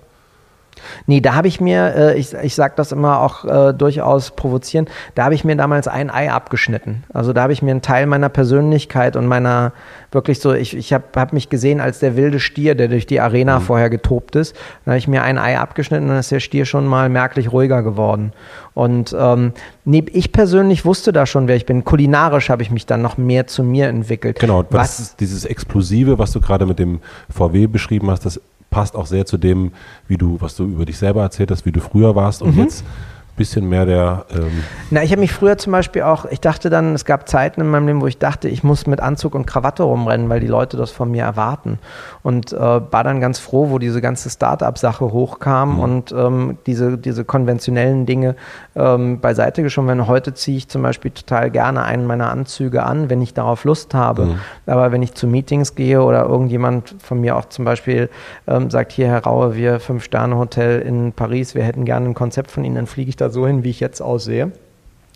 Nee, 1.06 1.22
da 1.22 1.36
habe 1.36 1.48
ich 1.48 1.62
mir, 1.62 1.94
äh, 1.96 2.18
ich, 2.18 2.34
ich 2.34 2.56
sage 2.56 2.74
das 2.76 2.92
immer 2.92 3.22
auch 3.22 3.46
äh, 3.46 3.74
durchaus 3.74 4.32
provozierend, 4.32 4.90
da 5.16 5.26
habe 5.26 5.36
ich 5.36 5.44
mir 5.44 5.56
damals 5.56 5.88
ein 5.88 6.10
Ei 6.10 6.32
abgeschnitten. 6.32 7.04
Also 7.14 7.32
da 7.32 7.44
habe 7.44 7.54
ich 7.54 7.62
mir 7.62 7.72
einen 7.72 7.82
Teil 7.82 8.08
meiner 8.08 8.30
Persönlichkeit 8.30 9.16
und 9.16 9.28
meiner, 9.28 9.74
wirklich 10.12 10.40
so, 10.40 10.54
ich, 10.54 10.76
ich 10.76 10.94
habe 10.94 11.06
hab 11.16 11.34
mich 11.34 11.50
gesehen 11.50 11.80
als 11.80 12.00
der 12.00 12.16
wilde 12.16 12.40
Stier, 12.40 12.76
der 12.76 12.88
durch 12.88 13.06
die 13.06 13.20
Arena 13.20 13.60
vorher 13.60 13.90
getobt 13.90 14.36
ist. 14.36 14.56
Dann 14.86 14.94
habe 14.94 15.00
ich 15.00 15.08
mir 15.08 15.24
ein 15.24 15.38
Ei 15.38 15.60
abgeschnitten 15.60 16.06
und 16.06 16.10
dann 16.10 16.20
ist 16.20 16.32
der 16.32 16.40
Stier 16.40 16.66
schon 16.66 16.88
mal 16.88 17.10
merklich 17.10 17.52
ruhiger 17.52 17.84
geworden. 17.84 18.34
Und 18.74 19.16
ähm, 19.18 19.54
nee, 19.86 20.06
ich 20.12 20.32
persönlich 20.32 20.86
wusste 20.86 21.12
da 21.12 21.26
schon, 21.26 21.48
wer 21.48 21.56
ich 21.56 21.66
bin. 21.66 21.84
Kulinarisch 21.84 22.50
habe 22.50 22.62
ich 22.62 22.72
mich 22.72 22.86
dann 22.86 23.02
noch 23.02 23.18
mehr 23.18 23.48
zu 23.48 23.64
mir 23.64 23.88
entwickelt. 23.88 24.40
Genau, 24.40 24.64
was 24.70 24.88
was 24.88 25.00
ist 25.00 25.20
dieses 25.20 25.46
Explosive, 25.46 26.18
was 26.18 26.32
du 26.32 26.42
gerade 26.42 26.66
mit 26.66 26.80
dem 26.80 27.02
VW 27.30 27.68
beschrieben 27.68 28.10
hast, 28.10 28.26
das 28.26 28.40
passt 28.78 28.96
auch 28.96 29.08
sehr 29.08 29.26
zu 29.26 29.38
dem, 29.38 29.72
wie 30.08 30.18
du, 30.18 30.38
was 30.40 30.56
du 30.56 30.64
über 30.66 30.86
dich 30.86 31.00
selber 31.00 31.24
erzählt 31.24 31.50
hast, 31.50 31.66
wie 31.66 31.72
du 31.72 31.80
früher 31.80 32.16
warst 32.16 32.44
Mhm. 32.44 32.50
und 32.50 32.58
jetzt 32.58 32.84
ein 32.84 33.17
bisschen 33.38 33.70
mehr 33.70 33.86
der 33.86 34.26
ähm, 34.32 34.64
Na, 34.92 35.04
ich 35.04 35.12
habe 35.12 35.22
mich 35.22 35.32
früher 35.32 35.58
zum 35.58 35.72
Beispiel 35.72 36.02
auch, 36.02 36.26
ich 36.26 36.42
dachte 36.42 36.70
dann, 36.70 36.94
es 36.94 37.06
gab 37.06 37.30
Zeiten 37.30 37.62
in 37.62 37.70
meinem 37.70 37.88
Leben, 37.88 38.02
wo 38.02 38.08
ich 38.08 38.18
dachte, 38.18 38.50
ich 38.50 38.64
muss 38.64 38.88
mit 38.88 39.00
Anzug 39.00 39.36
und 39.36 39.46
Krawatte 39.46 39.84
rumrennen, 39.84 40.28
weil 40.28 40.40
die 40.40 40.48
Leute 40.48 40.76
das 40.76 40.92
von 40.92 41.10
mir 41.10 41.24
erwarten. 41.24 41.80
Und 42.24 42.52
äh, 42.52 42.58
war 42.58 43.04
dann 43.04 43.22
ganz 43.22 43.40
froh, 43.40 43.70
wo 43.70 43.80
diese 43.80 44.02
ganze 44.02 44.30
Start-up-Sache 44.30 45.06
hochkam 45.06 45.80
und 45.80 46.12
ähm, 46.12 46.58
diese, 46.66 46.98
diese 46.98 47.24
konventionellen 47.24 48.06
Dinge 48.06 48.36
ähm, 48.76 49.22
beiseite 49.22 49.64
geschoben 49.64 49.88
werden. 49.88 50.08
Heute 50.08 50.34
ziehe 50.34 50.58
ich 50.58 50.68
zum 50.68 50.82
Beispiel 50.82 51.12
total 51.12 51.52
gerne 51.52 51.84
einen 51.84 52.06
meiner 52.06 52.32
Anzüge 52.32 52.84
an, 52.84 53.10
wenn 53.10 53.22
ich 53.22 53.34
darauf 53.34 53.64
Lust 53.64 53.94
habe. 53.94 54.40
Aber 54.66 54.92
wenn 54.92 55.02
ich 55.02 55.14
zu 55.14 55.28
Meetings 55.28 55.76
gehe 55.76 56.02
oder 56.02 56.26
irgendjemand 56.26 56.96
von 57.00 57.22
mir 57.22 57.38
auch 57.38 57.46
zum 57.46 57.66
Beispiel 57.66 58.10
ähm, 58.48 58.70
sagt, 58.70 58.92
hier 58.92 59.08
Herr 59.08 59.24
Raue, 59.24 59.56
wir 59.56 59.80
Fünf-Sterne-Hotel 59.80 60.82
in 60.82 61.14
Paris, 61.14 61.56
wir 61.56 61.64
hätten 61.64 61.86
gerne 61.86 62.08
ein 62.08 62.14
Konzept 62.14 62.52
von 62.52 62.64
Ihnen, 62.64 62.76
dann 62.76 62.88
fliege 62.88 63.10
ich 63.10 63.16
da 63.16 63.27
so 63.30 63.48
hin, 63.48 63.64
wie 63.64 63.70
ich 63.70 63.80
jetzt 63.80 64.02
aussehe. 64.02 64.52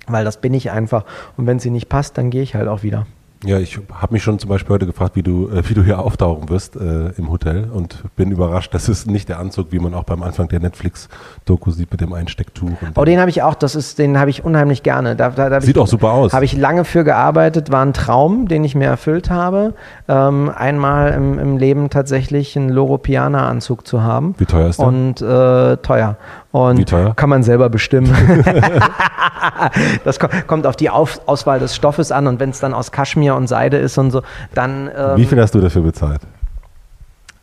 Weil 0.08 0.26
das 0.26 0.38
bin 0.38 0.54
ich 0.54 0.72
einfach. 0.72 1.06
Und 1.38 1.48
wenn 1.48 1.60
sie 1.60 1.70
nicht 1.70 1.90
passt, 1.90 2.18
dann 2.18 2.30
gehe 2.30 2.42
ich 2.42 2.56
halt 2.56 2.68
auch 2.68 2.84
wieder. 2.84 3.06
Ja, 3.44 3.58
ich 3.58 3.80
habe 3.92 4.14
mich 4.14 4.22
schon 4.22 4.38
zum 4.38 4.50
Beispiel 4.50 4.72
heute 4.72 4.86
gefragt, 4.86 5.16
wie 5.16 5.24
du, 5.24 5.50
äh, 5.50 5.68
wie 5.68 5.74
du 5.74 5.84
hier 5.84 5.98
auftauchen 5.98 6.50
wirst 6.50 6.76
äh, 6.76 7.10
im 7.18 7.32
Hotel 7.32 7.68
und 7.74 8.04
bin 8.16 8.30
überrascht, 8.30 8.72
das 8.74 8.88
ist 8.88 9.10
nicht 9.10 9.30
der 9.30 9.40
Anzug, 9.40 9.72
wie 9.72 9.80
man 9.80 9.96
auch 9.96 10.04
beim 10.04 10.22
Anfang 10.22 10.48
der 10.48 10.60
Netflix-Doku 10.60 11.72
sieht 11.72 11.90
mit 11.90 12.02
dem 12.02 12.14
Einstecktuch. 12.14 12.70
Oh, 12.96 13.04
den 13.04 13.20
habe 13.20 13.32
ich 13.32 13.42
auch, 13.42 13.56
das 13.56 13.74
ist, 13.74 13.98
den 13.98 14.20
habe 14.20 14.30
ich 14.30 14.46
unheimlich 14.46 14.84
gerne. 14.84 15.16
Da, 15.16 15.30
da, 15.32 15.50
da 15.50 15.60
Sieht 15.60 15.76
ich, 15.76 15.82
auch 15.82 15.88
super 15.88 16.12
aus. 16.12 16.34
Habe 16.34 16.46
ich 16.46 16.56
lange 16.56 16.86
für 16.86 17.04
gearbeitet, 17.04 17.72
war 17.72 17.84
ein 17.84 17.94
Traum, 17.94 18.48
den 18.48 18.64
ich 18.64 18.76
mir 18.76 18.86
erfüllt 18.86 19.32
habe. 19.32 19.74
Ähm, 20.08 20.52
einmal 20.56 21.14
im, 21.14 21.40
im 21.40 21.58
Leben 21.58 21.90
tatsächlich 21.90 22.56
einen 22.56 22.70
Loro 22.70 23.00
Piana-Anzug 23.00 23.88
zu 23.88 24.04
haben. 24.04 24.36
Wie 24.38 24.46
teuer 24.46 24.70
ist 24.70 24.80
der? 24.80 24.86
Und 24.86 25.20
äh, 25.22 25.78
teuer. 25.78 26.18
Und 26.52 26.86
kann 27.16 27.30
man 27.30 27.44
selber 27.44 27.70
bestimmen. 27.70 28.14
das 30.04 30.20
ko 30.20 30.28
kommt 30.48 30.68
auf 30.68 30.76
die 30.76 30.90
auf 30.90 31.22
Auswahl 31.26 31.60
des 31.60 31.76
Stoffes 31.76 32.12
an 32.12 32.28
und 32.28 32.40
wenn 32.40 32.50
es 32.50 32.60
dann 32.60 32.74
aus 32.74 32.92
Kaschmir 32.92 33.36
und 33.36 33.48
Seide 33.48 33.78
ist 33.78 33.98
und 33.98 34.12
so, 34.12 34.22
dann 34.54 34.90
ähm, 34.96 35.18
wie 35.18 35.26
viel 35.26 35.40
hast 35.40 35.56
du 35.56 35.62
dafür 35.62 35.84
bezahlt? 35.84 36.22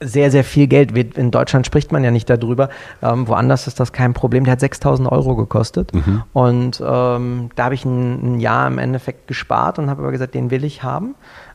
sehr, 0.00 0.30
sehr 0.30 0.44
viel 0.44 0.66
Geld. 0.66 0.96
In 1.16 1.30
Deutschland 1.30 1.66
spricht 1.66 1.92
man 1.92 2.04
ja 2.04 2.10
nicht 2.10 2.30
darüber. 2.30 2.68
Ähm, 3.02 3.26
woanders 3.26 3.66
ist 3.66 3.80
das 3.80 3.92
kein 3.92 4.14
Problem. 4.14 4.44
Der 4.44 4.52
hat 4.52 4.60
6000 4.60 5.10
Euro 5.10 5.36
gekostet. 5.36 5.92
Und 6.32 6.82
ähm, 6.84 7.50
da 7.56 7.64
habe 7.64 7.74
ich 7.74 7.84
ein, 7.84 8.36
ein 8.36 8.40
Jahr 8.40 8.66
im 8.68 8.78
Endeffekt 8.78 9.26
gespart 9.26 9.78
und 9.78 9.90
habe 9.90 10.02
aber 10.02 10.12
gesagt, 10.12 10.34
den 10.34 10.50
will 10.50 10.64
ich 10.64 10.82
haben. 10.82 11.14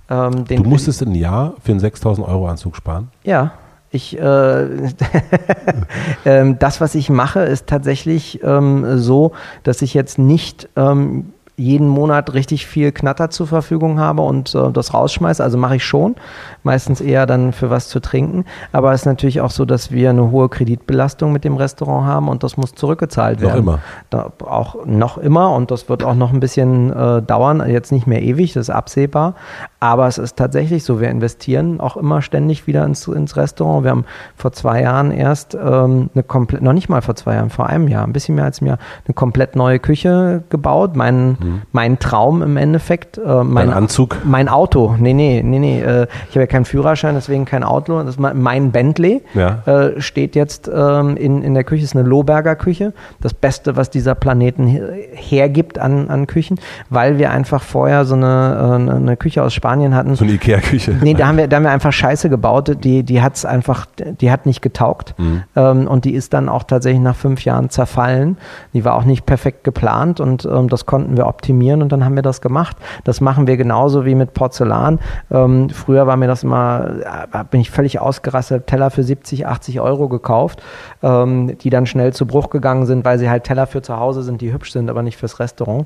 Ähm, 0.09 0.45
du 0.45 0.63
musstest 0.63 1.01
ein 1.01 1.15
Jahr 1.15 1.53
für 1.63 1.71
einen 1.71 1.79
6000 1.79 2.27
Euro 2.27 2.47
Anzug 2.47 2.75
sparen? 2.75 3.09
Ja. 3.23 3.53
Ich, 3.93 4.17
äh, 4.17 4.63
ähm, 6.25 6.57
das, 6.57 6.81
was 6.81 6.95
ich 6.95 7.11
mache, 7.11 7.41
ist 7.41 7.67
tatsächlich 7.67 8.41
ähm, 8.43 8.97
so, 8.97 9.33
dass 9.61 9.83
ich 9.83 9.93
jetzt 9.93 10.17
nicht 10.17 10.67
ähm, 10.75 11.31
jeden 11.63 11.87
Monat 11.87 12.33
richtig 12.33 12.67
viel 12.67 12.91
Knatter 12.91 13.29
zur 13.29 13.47
Verfügung 13.47 13.99
habe 13.99 14.21
und 14.21 14.53
äh, 14.53 14.71
das 14.71 14.93
rausschmeiße. 14.93 15.43
Also 15.43 15.57
mache 15.57 15.77
ich 15.77 15.83
schon, 15.83 16.15
meistens 16.63 17.01
eher 17.01 17.25
dann 17.25 17.53
für 17.53 17.69
was 17.69 17.87
zu 17.87 17.99
trinken. 17.99 18.45
Aber 18.71 18.93
es 18.93 19.01
ist 19.01 19.05
natürlich 19.05 19.41
auch 19.41 19.51
so, 19.51 19.65
dass 19.65 19.91
wir 19.91 20.09
eine 20.09 20.31
hohe 20.31 20.49
Kreditbelastung 20.49 21.31
mit 21.31 21.43
dem 21.43 21.55
Restaurant 21.55 22.05
haben 22.05 22.27
und 22.27 22.43
das 22.43 22.57
muss 22.57 22.73
zurückgezahlt 22.75 23.41
werden. 23.41 23.65
Noch 23.65 23.73
immer. 23.73 23.79
Da, 24.09 24.31
auch 24.45 24.85
noch 24.85 25.17
immer 25.17 25.51
und 25.53 25.71
das 25.71 25.89
wird 25.89 26.03
auch 26.03 26.15
noch 26.15 26.33
ein 26.33 26.39
bisschen 26.39 26.91
äh, 26.91 27.21
dauern. 27.21 27.63
Jetzt 27.67 27.91
nicht 27.91 28.07
mehr 28.07 28.21
ewig, 28.21 28.53
das 28.53 28.69
ist 28.69 28.75
absehbar. 28.75 29.35
Aber 29.79 30.07
es 30.07 30.17
ist 30.17 30.37
tatsächlich 30.37 30.83
so, 30.83 31.01
wir 31.01 31.09
investieren 31.09 31.79
auch 31.79 31.97
immer 31.97 32.21
ständig 32.21 32.67
wieder 32.67 32.85
ins, 32.85 33.07
ins 33.07 33.35
Restaurant. 33.35 33.83
Wir 33.83 33.91
haben 33.91 34.05
vor 34.35 34.51
zwei 34.53 34.81
Jahren 34.81 35.11
erst 35.11 35.55
ähm, 35.55 36.09
eine 36.13 36.23
komplett, 36.23 36.61
noch 36.61 36.73
nicht 36.73 36.89
mal 36.89 37.01
vor 37.01 37.15
zwei 37.15 37.35
Jahren, 37.35 37.49
vor 37.49 37.67
einem 37.67 37.87
Jahr, 37.87 38.05
ein 38.05 38.13
bisschen 38.13 38.35
mehr 38.35 38.45
als 38.45 38.61
ein 38.61 38.67
Jahr, 38.67 38.77
eine 39.05 39.13
komplett 39.13 39.55
neue 39.55 39.79
Küche 39.79 40.43
gebaut. 40.49 40.95
Mein, 40.95 41.31
mhm. 41.31 41.52
Mein 41.71 41.99
Traum 41.99 42.41
im 42.41 42.57
Endeffekt. 42.57 43.17
Äh, 43.17 43.43
mein 43.43 43.67
Dein 43.67 43.77
Anzug? 43.77 44.17
Mein 44.23 44.49
Auto. 44.49 44.95
Nee, 44.99 45.13
nee, 45.13 45.41
nee, 45.43 45.59
nee. 45.59 45.81
Äh, 45.81 46.07
ich 46.29 46.35
habe 46.35 46.41
ja 46.41 46.47
keinen 46.47 46.65
Führerschein, 46.65 47.15
deswegen 47.15 47.45
kein 47.45 47.63
Auto. 47.63 48.01
Das 48.03 48.17
mein 48.17 48.71
Bentley 48.71 49.21
ja. 49.33 49.63
äh, 49.65 50.01
steht 50.01 50.35
jetzt 50.35 50.69
ähm, 50.73 51.17
in, 51.17 51.41
in 51.43 51.53
der 51.53 51.63
Küche, 51.63 51.83
ist 51.83 51.95
eine 51.95 52.07
Lohberger 52.07 52.55
Küche. 52.55 52.93
Das 53.21 53.33
Beste, 53.33 53.75
was 53.75 53.89
dieser 53.89 54.15
Planeten 54.15 54.67
hergibt 55.13 55.79
an, 55.79 56.09
an 56.09 56.27
Küchen, 56.27 56.59
weil 56.89 57.17
wir 57.17 57.31
einfach 57.31 57.63
vorher 57.63 58.05
so 58.05 58.15
eine, 58.15 58.87
äh, 58.89 58.91
eine 58.95 59.17
Küche 59.17 59.43
aus 59.43 59.53
Spanien 59.53 59.95
hatten. 59.95 60.15
So 60.15 60.23
eine 60.23 60.33
Ikea-Küche. 60.33 60.95
Nee, 61.01 61.13
da 61.13 61.27
haben, 61.27 61.37
wir, 61.37 61.47
da 61.47 61.57
haben 61.57 61.63
wir 61.63 61.71
einfach 61.71 61.93
Scheiße 61.93 62.29
gebaut. 62.29 62.77
Die, 62.83 63.03
die 63.03 63.21
hat's 63.21 63.45
einfach, 63.45 63.85
die 63.97 64.31
hat 64.31 64.45
nicht 64.45 64.61
getaugt. 64.61 65.15
Mhm. 65.17 65.43
Ähm, 65.55 65.87
und 65.87 66.05
die 66.05 66.13
ist 66.13 66.33
dann 66.33 66.49
auch 66.49 66.63
tatsächlich 66.63 67.01
nach 67.01 67.15
fünf 67.15 67.43
Jahren 67.45 67.69
zerfallen. 67.69 68.37
Die 68.73 68.85
war 68.85 68.95
auch 68.95 69.05
nicht 69.05 69.25
perfekt 69.25 69.63
geplant 69.63 70.19
und 70.19 70.45
ähm, 70.45 70.69
das 70.69 70.85
konnten 70.85 71.17
wir 71.17 71.27
optimieren 71.33 71.81
und 71.81 71.91
dann 71.91 72.05
haben 72.05 72.15
wir 72.15 72.21
das 72.21 72.41
gemacht. 72.41 72.77
Das 73.03 73.21
machen 73.21 73.47
wir 73.47 73.57
genauso 73.57 74.05
wie 74.05 74.15
mit 74.15 74.33
Porzellan. 74.33 74.99
Ähm, 75.31 75.69
früher 75.69 76.07
war 76.07 76.15
mir 76.15 76.27
das 76.27 76.43
immer, 76.43 77.27
äh, 77.33 77.43
bin 77.49 77.61
ich 77.61 77.71
völlig 77.71 77.99
ausgerastet, 77.99 78.67
Teller 78.67 78.91
für 78.91 79.03
70, 79.03 79.47
80 79.47 79.81
Euro 79.81 80.07
gekauft, 80.07 80.61
ähm, 81.01 81.57
die 81.57 81.69
dann 81.69 81.85
schnell 81.85 82.13
zu 82.13 82.25
Bruch 82.25 82.49
gegangen 82.49 82.85
sind, 82.85 83.03
weil 83.03 83.19
sie 83.19 83.29
halt 83.29 83.43
Teller 83.43 83.67
für 83.67 83.81
zu 83.81 83.97
Hause 83.97 84.23
sind, 84.23 84.41
die 84.41 84.53
hübsch 84.53 84.71
sind, 84.71 84.89
aber 84.89 85.01
nicht 85.01 85.17
fürs 85.17 85.39
Restaurant. 85.39 85.85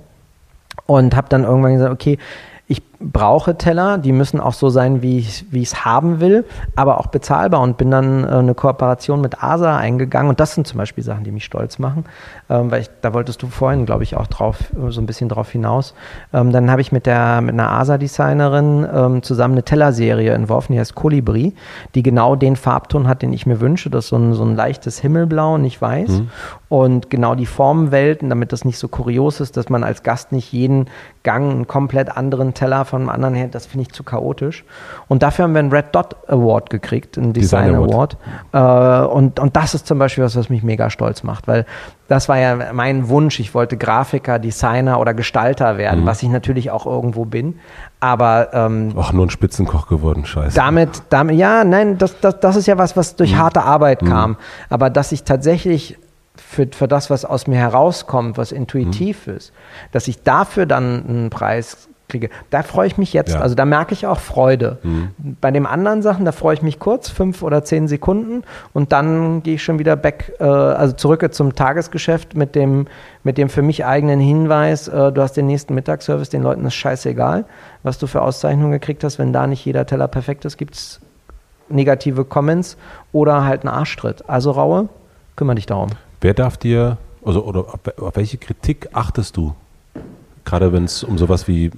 Und 0.85 1.15
habe 1.15 1.27
dann 1.29 1.43
irgendwann 1.43 1.73
gesagt, 1.73 1.93
okay, 1.93 2.17
ich 2.67 2.83
brauche 2.99 3.57
Teller, 3.57 3.97
die 3.97 4.11
müssen 4.11 4.39
auch 4.39 4.53
so 4.53 4.69
sein, 4.69 5.01
wie 5.01 5.19
ich 5.19 5.45
es 5.53 5.85
haben 5.85 6.19
will, 6.19 6.45
aber 6.75 6.99
auch 6.99 7.07
bezahlbar. 7.07 7.61
Und 7.61 7.77
bin 7.77 7.91
dann 7.91 8.23
äh, 8.23 8.27
eine 8.27 8.55
Kooperation 8.55 9.21
mit 9.21 9.43
ASA 9.43 9.77
eingegangen. 9.77 10.29
Und 10.29 10.39
das 10.39 10.55
sind 10.55 10.65
zum 10.65 10.77
Beispiel 10.77 11.03
Sachen, 11.03 11.23
die 11.23 11.31
mich 11.31 11.45
stolz 11.45 11.77
machen, 11.79 12.05
ähm, 12.49 12.71
weil 12.71 12.81
ich, 12.81 12.89
da 13.01 13.13
wolltest 13.13 13.41
du 13.43 13.47
vorhin, 13.47 13.85
glaube 13.85 14.03
ich, 14.03 14.17
auch 14.17 14.27
drauf, 14.27 14.57
so 14.89 14.99
ein 14.99 15.05
bisschen 15.05 15.29
drauf 15.29 15.51
hinaus. 15.51 15.93
Ähm, 16.33 16.51
dann 16.51 16.71
habe 16.71 16.81
ich 16.81 16.91
mit, 16.91 17.05
der, 17.05 17.41
mit 17.41 17.53
einer 17.53 17.71
ASA-Designerin 17.71 18.87
ähm, 18.91 19.23
zusammen 19.23 19.53
eine 19.53 19.63
Tellerserie 19.63 20.33
entworfen, 20.33 20.73
die 20.73 20.79
heißt 20.79 20.95
Kolibri, 20.95 21.53
die 21.93 22.03
genau 22.03 22.35
den 22.35 22.55
Farbton 22.55 23.07
hat, 23.07 23.21
den 23.21 23.31
ich 23.31 23.45
mir 23.45 23.61
wünsche, 23.61 23.89
das 23.89 24.05
ist 24.05 24.09
so 24.09 24.17
ein, 24.17 24.33
so 24.33 24.43
ein 24.43 24.55
leichtes 24.55 24.99
Himmelblau, 24.99 25.57
nicht 25.57 25.81
weiß. 25.81 26.09
Mhm. 26.09 26.29
und 26.69 27.09
genau 27.09 27.35
die 27.35 27.45
Formenwelten, 27.45 28.29
damit 28.29 28.51
das 28.51 28.65
nicht 28.65 28.77
so 28.77 28.87
kurios 28.87 29.39
ist, 29.39 29.57
dass 29.57 29.69
man 29.69 29.83
als 29.83 30.03
Gast 30.03 30.31
nicht 30.31 30.51
jeden 30.51 30.87
Gang 31.23 31.51
einen 31.51 31.67
komplett 31.67 32.15
anderen 32.15 32.53
Teller 32.53 32.85
von 32.87 33.01
einem 33.01 33.09
anderen 33.09 33.35
her, 33.35 33.47
das 33.49 33.65
finde 33.65 33.83
ich 33.83 33.93
zu 33.93 34.03
chaotisch. 34.03 34.65
Und 35.07 35.23
dafür 35.23 35.43
haben 35.43 35.53
wir 35.53 35.59
einen 35.59 35.71
Red 35.71 35.93
Dot 35.93 36.15
Award 36.27 36.69
gekriegt, 36.69 37.17
einen 37.17 37.33
Design, 37.33 37.73
Design 37.73 37.83
Award. 37.83 38.17
Award. 38.53 39.07
Äh, 39.09 39.13
und, 39.13 39.39
und 39.39 39.55
das 39.55 39.73
ist 39.73 39.87
zum 39.87 39.99
Beispiel 39.99 40.23
was, 40.23 40.35
was 40.35 40.49
mich 40.49 40.63
mega 40.63 40.89
stolz 40.89 41.23
macht, 41.23 41.47
weil 41.47 41.65
das 42.07 42.29
war 42.29 42.37
ja 42.37 42.73
mein 42.73 43.09
Wunsch. 43.09 43.39
Ich 43.39 43.53
wollte 43.53 43.77
Grafiker, 43.77 44.39
Designer 44.39 44.99
oder 44.99 45.13
Gestalter 45.13 45.77
werden, 45.77 46.01
mhm. 46.01 46.05
was 46.05 46.23
ich 46.23 46.29
natürlich 46.29 46.71
auch 46.71 46.85
irgendwo 46.85 47.25
bin. 47.25 47.59
Aber 47.99 48.49
ähm, 48.53 48.93
auch 48.95 49.11
nur 49.11 49.25
ein 49.25 49.29
Spitzenkoch 49.29 49.87
geworden, 49.87 50.25
scheiße. 50.25 50.55
Damit, 50.55 51.03
damit 51.09 51.35
ja, 51.35 51.63
nein, 51.63 51.97
das, 51.97 52.19
das, 52.19 52.39
das 52.39 52.55
ist 52.55 52.67
ja 52.67 52.77
was, 52.77 52.95
was 52.95 53.15
durch 53.15 53.33
mhm. 53.33 53.39
harte 53.39 53.63
Arbeit 53.63 54.01
mhm. 54.01 54.07
kam. 54.07 54.37
Aber 54.69 54.89
dass 54.89 55.11
ich 55.11 55.23
tatsächlich 55.23 55.97
für, 56.37 56.67
für 56.71 56.87
das, 56.87 57.09
was 57.09 57.25
aus 57.25 57.47
mir 57.47 57.57
herauskommt, 57.57 58.37
was 58.37 58.51
intuitiv 58.51 59.27
mhm. 59.27 59.35
ist, 59.35 59.53
dass 59.91 60.07
ich 60.07 60.23
dafür 60.23 60.65
dann 60.65 61.05
einen 61.07 61.29
Preis 61.29 61.89
kriege. 62.07 62.29
Da 62.49 62.63
freue 62.63 62.87
ich 62.87 62.97
mich 62.97 63.13
jetzt. 63.13 63.33
Ja. 63.33 63.41
Also 63.41 63.55
da 63.55 63.65
merke 63.65 63.93
ich 63.93 64.07
auch 64.07 64.19
Freude. 64.19 64.79
Mhm. 64.83 65.09
Bei 65.41 65.51
den 65.51 65.65
anderen 65.65 66.01
Sachen, 66.01 66.25
da 66.25 66.31
freue 66.31 66.53
ich 66.53 66.61
mich 66.61 66.79
kurz, 66.79 67.09
fünf 67.09 67.43
oder 67.43 67.63
zehn 67.63 67.87
Sekunden 67.87 68.43
und 68.73 68.91
dann 68.91 69.43
gehe 69.43 69.55
ich 69.55 69.63
schon 69.63 69.79
wieder 69.79 69.95
back, 69.95 70.33
äh, 70.39 70.43
also 70.43 70.95
zurück 70.95 71.27
zum 71.33 71.55
Tagesgeschäft 71.55 72.35
mit 72.35 72.55
dem, 72.55 72.87
mit 73.23 73.37
dem 73.37 73.49
für 73.49 73.61
mich 73.61 73.85
eigenen 73.85 74.19
Hinweis, 74.19 74.87
äh, 74.87 75.11
du 75.11 75.21
hast 75.21 75.33
den 75.33 75.47
nächsten 75.47 75.75
Mittagsservice, 75.75 76.29
den 76.29 76.43
Leuten 76.43 76.65
ist 76.65 76.75
scheißegal, 76.75 77.45
was 77.83 77.97
du 77.97 78.07
für 78.07 78.21
Auszeichnungen 78.21 78.71
gekriegt 78.71 79.03
hast. 79.03 79.19
Wenn 79.19 79.33
da 79.33 79.47
nicht 79.47 79.65
jeder 79.65 79.85
Teller 79.85 80.07
perfekt 80.07 80.45
ist, 80.45 80.57
gibt 80.57 80.75
es 80.75 81.01
negative 81.69 82.23
Comments 82.23 82.77
oder 83.11 83.43
halt 83.43 83.65
einen 83.65 83.73
Arschtritt. 83.73 84.23
Also 84.27 84.51
Raue, 84.51 84.87
kümmere 85.35 85.55
dich 85.55 85.65
darum. 85.65 85.89
Wer 86.21 86.33
darf 86.33 86.57
dir, 86.57 86.97
also 87.25 87.43
oder 87.43 87.65
auf 87.97 88.15
welche 88.15 88.37
Kritik 88.37 88.89
achtest 88.93 89.35
du? 89.35 89.53
Gerade 90.47 90.71
wenn 90.71 90.85
es 90.85 91.03
um 91.03 91.17
sowas 91.17 91.49
wie 91.49 91.71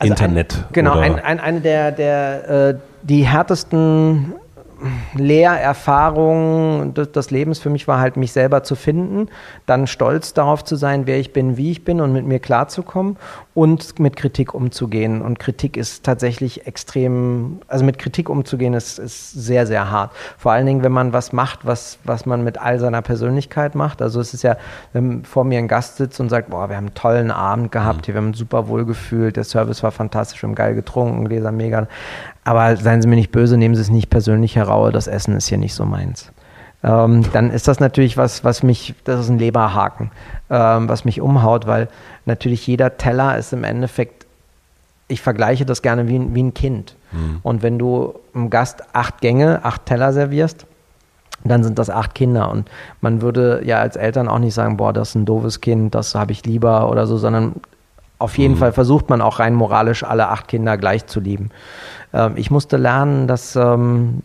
also 0.00 0.12
Internet. 0.12 0.54
Ein, 0.54 0.72
genau, 0.72 0.98
ein, 0.98 1.20
ein, 1.20 1.38
eine 1.38 1.60
der, 1.60 1.92
der 1.92 2.50
äh, 2.70 2.74
die 3.04 3.24
härtesten 3.24 4.34
Lehrerfahrung 5.14 6.94
des, 6.94 7.30
Lebens 7.30 7.58
für 7.58 7.70
mich 7.70 7.88
war 7.88 8.00
halt, 8.00 8.16
mich 8.16 8.32
selber 8.32 8.62
zu 8.62 8.74
finden, 8.74 9.28
dann 9.66 9.86
stolz 9.86 10.34
darauf 10.34 10.64
zu 10.64 10.76
sein, 10.76 11.06
wer 11.06 11.18
ich 11.18 11.32
bin, 11.32 11.56
wie 11.56 11.70
ich 11.70 11.84
bin 11.84 12.00
und 12.00 12.12
mit 12.12 12.26
mir 12.26 12.38
klarzukommen 12.38 13.16
und 13.54 13.98
mit 13.98 14.16
Kritik 14.16 14.54
umzugehen. 14.54 15.22
Und 15.22 15.38
Kritik 15.38 15.76
ist 15.76 16.04
tatsächlich 16.04 16.66
extrem, 16.66 17.60
also 17.68 17.84
mit 17.84 17.98
Kritik 17.98 18.28
umzugehen 18.28 18.74
ist, 18.74 18.98
ist 18.98 19.32
sehr, 19.32 19.66
sehr 19.66 19.90
hart. 19.90 20.12
Vor 20.38 20.52
allen 20.52 20.66
Dingen, 20.66 20.82
wenn 20.82 20.92
man 20.92 21.12
was 21.12 21.32
macht, 21.32 21.66
was, 21.66 21.98
was 22.04 22.26
man 22.26 22.44
mit 22.44 22.58
all 22.58 22.78
seiner 22.78 23.02
Persönlichkeit 23.02 23.74
macht. 23.74 24.02
Also 24.02 24.20
es 24.20 24.34
ist 24.34 24.42
ja, 24.42 24.56
wenn 24.92 25.24
vor 25.24 25.44
mir 25.44 25.58
ein 25.58 25.68
Gast 25.68 25.96
sitzt 25.96 26.20
und 26.20 26.28
sagt, 26.28 26.50
boah, 26.50 26.68
wir 26.68 26.76
haben 26.76 26.86
einen 26.86 26.94
tollen 26.94 27.30
Abend 27.30 27.72
gehabt, 27.72 28.06
hier, 28.06 28.14
wir 28.14 28.20
haben 28.20 28.28
uns 28.28 28.38
super 28.38 28.68
wohl 28.68 28.84
gefühlt, 28.84 29.36
der 29.36 29.44
Service 29.44 29.82
war 29.82 29.92
fantastisch, 29.92 30.42
wir 30.42 30.48
haben 30.48 30.54
geil 30.54 30.74
getrunken, 30.74 31.28
Gläser 31.28 31.52
mega. 31.52 31.86
Aber 32.44 32.76
seien 32.76 33.02
Sie 33.02 33.08
mir 33.08 33.16
nicht 33.16 33.32
böse, 33.32 33.56
nehmen 33.56 33.74
Sie 33.74 33.82
es 33.82 33.90
nicht 33.90 34.10
persönlich 34.10 34.56
heraus, 34.56 34.92
das 34.92 35.06
Essen 35.06 35.36
ist 35.36 35.48
hier 35.48 35.58
nicht 35.58 35.74
so 35.74 35.84
meins. 35.84 36.32
Ähm, 36.84 37.24
dann 37.32 37.50
ist 37.50 37.68
das 37.68 37.78
natürlich 37.78 38.16
was, 38.16 38.42
was 38.42 38.62
mich, 38.62 38.94
das 39.04 39.20
ist 39.20 39.28
ein 39.28 39.38
Leberhaken, 39.38 40.10
ähm, 40.50 40.88
was 40.88 41.04
mich 41.04 41.20
umhaut, 41.20 41.66
weil 41.66 41.88
natürlich 42.26 42.66
jeder 42.66 42.96
Teller 42.96 43.38
ist 43.38 43.52
im 43.52 43.62
Endeffekt, 43.62 44.26
ich 45.06 45.20
vergleiche 45.20 45.64
das 45.64 45.82
gerne 45.82 46.08
wie, 46.08 46.34
wie 46.34 46.42
ein 46.42 46.54
Kind. 46.54 46.96
Mhm. 47.12 47.38
Und 47.42 47.62
wenn 47.62 47.78
du 47.78 48.14
einem 48.34 48.50
Gast 48.50 48.82
acht 48.94 49.20
Gänge, 49.20 49.64
acht 49.64 49.86
Teller 49.86 50.12
servierst, 50.12 50.66
dann 51.44 51.62
sind 51.62 51.78
das 51.78 51.90
acht 51.90 52.14
Kinder. 52.14 52.50
Und 52.50 52.68
man 53.00 53.20
würde 53.20 53.62
ja 53.64 53.78
als 53.78 53.96
Eltern 53.96 54.28
auch 54.28 54.38
nicht 54.38 54.54
sagen, 54.54 54.76
boah, 54.76 54.92
das 54.92 55.10
ist 55.10 55.14
ein 55.14 55.24
doofes 55.24 55.60
Kind, 55.60 55.94
das 55.94 56.14
habe 56.14 56.32
ich 56.32 56.44
lieber 56.44 56.90
oder 56.90 57.06
so, 57.06 57.16
sondern 57.16 57.54
auf 58.22 58.38
jeden 58.38 58.54
mhm. 58.54 58.58
Fall 58.58 58.72
versucht 58.72 59.10
man 59.10 59.20
auch 59.20 59.40
rein 59.40 59.54
moralisch 59.54 60.04
alle 60.04 60.28
acht 60.28 60.48
Kinder 60.48 60.78
gleich 60.78 61.06
zu 61.06 61.20
lieben. 61.20 61.50
Ähm, 62.14 62.34
ich 62.36 62.50
musste 62.50 62.76
lernen, 62.76 63.26
dass, 63.26 63.56
ähm, 63.56 64.22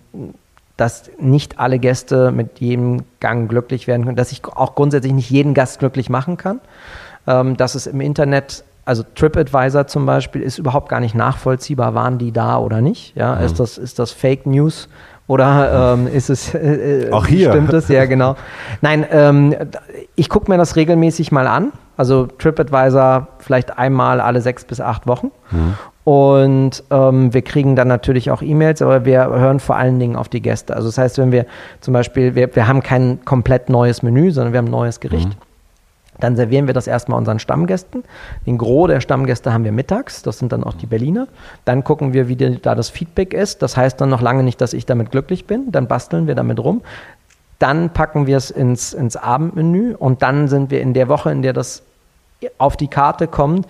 dass 0.78 1.10
nicht 1.20 1.60
alle 1.60 1.80
Gäste 1.80 2.32
mit 2.32 2.60
jedem 2.60 3.04
Gang 3.20 3.50
glücklich 3.50 3.88
werden 3.88 4.06
können, 4.06 4.16
dass 4.16 4.32
ich 4.32 4.45
auch 4.45 4.76
grundsätzlich 4.76 5.14
nicht 5.14 5.30
jeden 5.30 5.54
Gast 5.54 5.80
glücklich 5.80 6.10
machen 6.10 6.38
kann, 6.38 6.62
ähm, 7.26 7.58
dass 7.58 7.76
es 7.76 7.88
im 7.88 8.02
Internet 8.02 8.64
also 8.86 9.04
TripAdvisor 9.16 9.88
zum 9.88 10.06
Beispiel 10.06 10.41
ist 10.41 10.58
überhaupt 10.58 10.88
gar 10.88 11.02
nicht 11.02 11.14
nachvollziehbar, 11.14 11.93
waren 11.93 12.18
die 12.18 12.32
da 12.32 12.58
oder 12.58 12.80
nicht. 12.80 13.18
Ja, 13.18 13.36
mhm. 13.36 13.43
ist, 13.43 13.60
das, 13.60 13.78
ist 13.78 14.00
das 14.00 14.12
Fake 14.12 14.45
News 14.45 14.88
oder 15.28 15.94
ähm, 15.94 16.08
ist 16.08 16.30
es 16.30 16.54
äh, 16.54 17.10
auch 17.12 17.28
hier 17.28 17.50
stimmt 17.50 17.74
es? 17.74 17.90
Ja, 17.90 18.06
genau. 18.06 18.36
Nein, 18.82 19.06
ähm, 19.12 19.54
ich 20.16 20.30
gucke 20.30 20.50
mir 20.50 20.58
das 20.58 20.76
regelmäßig 20.76 21.32
mal 21.32 21.48
an. 21.48 21.74
Also 21.98 22.28
TripAdvisor 22.28 23.28
vielleicht 23.40 23.78
einmal 23.78 24.22
alle 24.22 24.40
sechs 24.42 24.64
bis 24.64 24.80
acht 24.80 25.08
Wochen. 25.08 25.32
Mhm. 25.52 25.74
Und 26.04 26.84
ähm, 26.90 27.34
wir 27.34 27.42
kriegen 27.42 27.76
dann 27.76 27.90
natürlich 27.90 28.32
auch 28.32 28.42
E-Mails, 28.42 28.82
aber 28.82 29.04
wir 29.04 29.26
hören 29.26 29.60
vor 29.60 29.76
allen 29.76 30.00
Dingen 30.00 30.16
auf 30.16 30.30
die 30.30 30.42
Gäste. 30.42 30.74
Also 30.74 30.88
das 30.88 30.98
heißt, 30.98 31.18
wenn 31.18 31.34
wir 31.34 31.46
zum 31.82 31.94
Beispiel, 31.94 32.34
wir, 32.36 32.56
wir 32.56 32.68
haben 32.68 32.82
kein 32.82 33.26
komplett 33.26 33.70
neues 33.70 34.04
Menü, 34.04 34.32
sondern 34.32 34.54
wir 34.54 34.60
haben 34.60 34.68
ein 34.68 34.72
neues 34.72 35.02
Gericht. 35.02 35.28
Mhm. 35.28 35.47
Dann 36.20 36.36
servieren 36.36 36.68
wir 36.68 36.74
das 36.74 36.88
erstmal 36.88 37.18
unseren 37.18 37.39
Stammgästen. 37.39 38.03
Den 38.45 38.57
Gros 38.57 38.88
der 38.88 39.01
Stammgäste 39.01 39.53
haben 39.53 39.63
wir 39.63 39.72
mittags, 39.72 40.22
das 40.22 40.39
sind 40.39 40.51
dann 40.51 40.63
auch 40.63 40.74
die 40.74 40.86
Berliner. 40.86 41.28
Dann 41.65 41.84
gucken 41.84 42.13
wir, 42.13 42.28
wie 42.28 42.36
da 42.36 42.76
das 42.76 42.89
Feedback 42.89 43.34
ist. 43.34 43.61
Das 43.61 43.78
heißt 43.78 43.99
dann 44.01 44.09
noch 44.09 44.22
lange 44.22 44.43
nicht, 44.43 44.61
dass 44.61 44.74
ich 44.74 44.86
damit 44.86 45.11
glücklich 45.11 45.45
bin. 45.45 45.72
Dann 45.72 45.88
basteln 45.88 46.28
wir 46.28 46.36
damit 46.36 46.59
rum. 46.59 46.82
Dann 47.59 47.89
packen 47.91 48.28
wir 48.28 48.38
es 48.38 48.51
ins, 48.51 48.93
ins 48.93 49.15
Abendmenü 49.15 49.95
und 49.95 50.22
dann 50.22 50.47
sind 50.47 50.70
wir 50.70 50.82
in 50.82 50.93
der 50.93 51.07
Woche, 51.07 51.32
in 51.32 51.41
der 51.41 51.53
das 51.53 51.84
auf 52.57 52.78
die 52.78 52.88
Karte 52.88 53.28
kommt, 53.28 53.68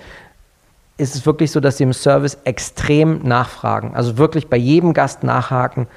ist 0.97 1.15
es 1.15 1.25
wirklich 1.25 1.51
so, 1.51 1.59
dass 1.59 1.77
sie 1.77 1.83
im 1.83 1.93
Service 1.93 2.37
extrem 2.43 3.19
nachfragen. 3.19 3.95
Also 3.95 4.17
wirklich 4.17 4.47
bei 4.47 4.57
jedem 4.57 4.93
Gast 4.93 5.23
nachhaken, 5.23 5.87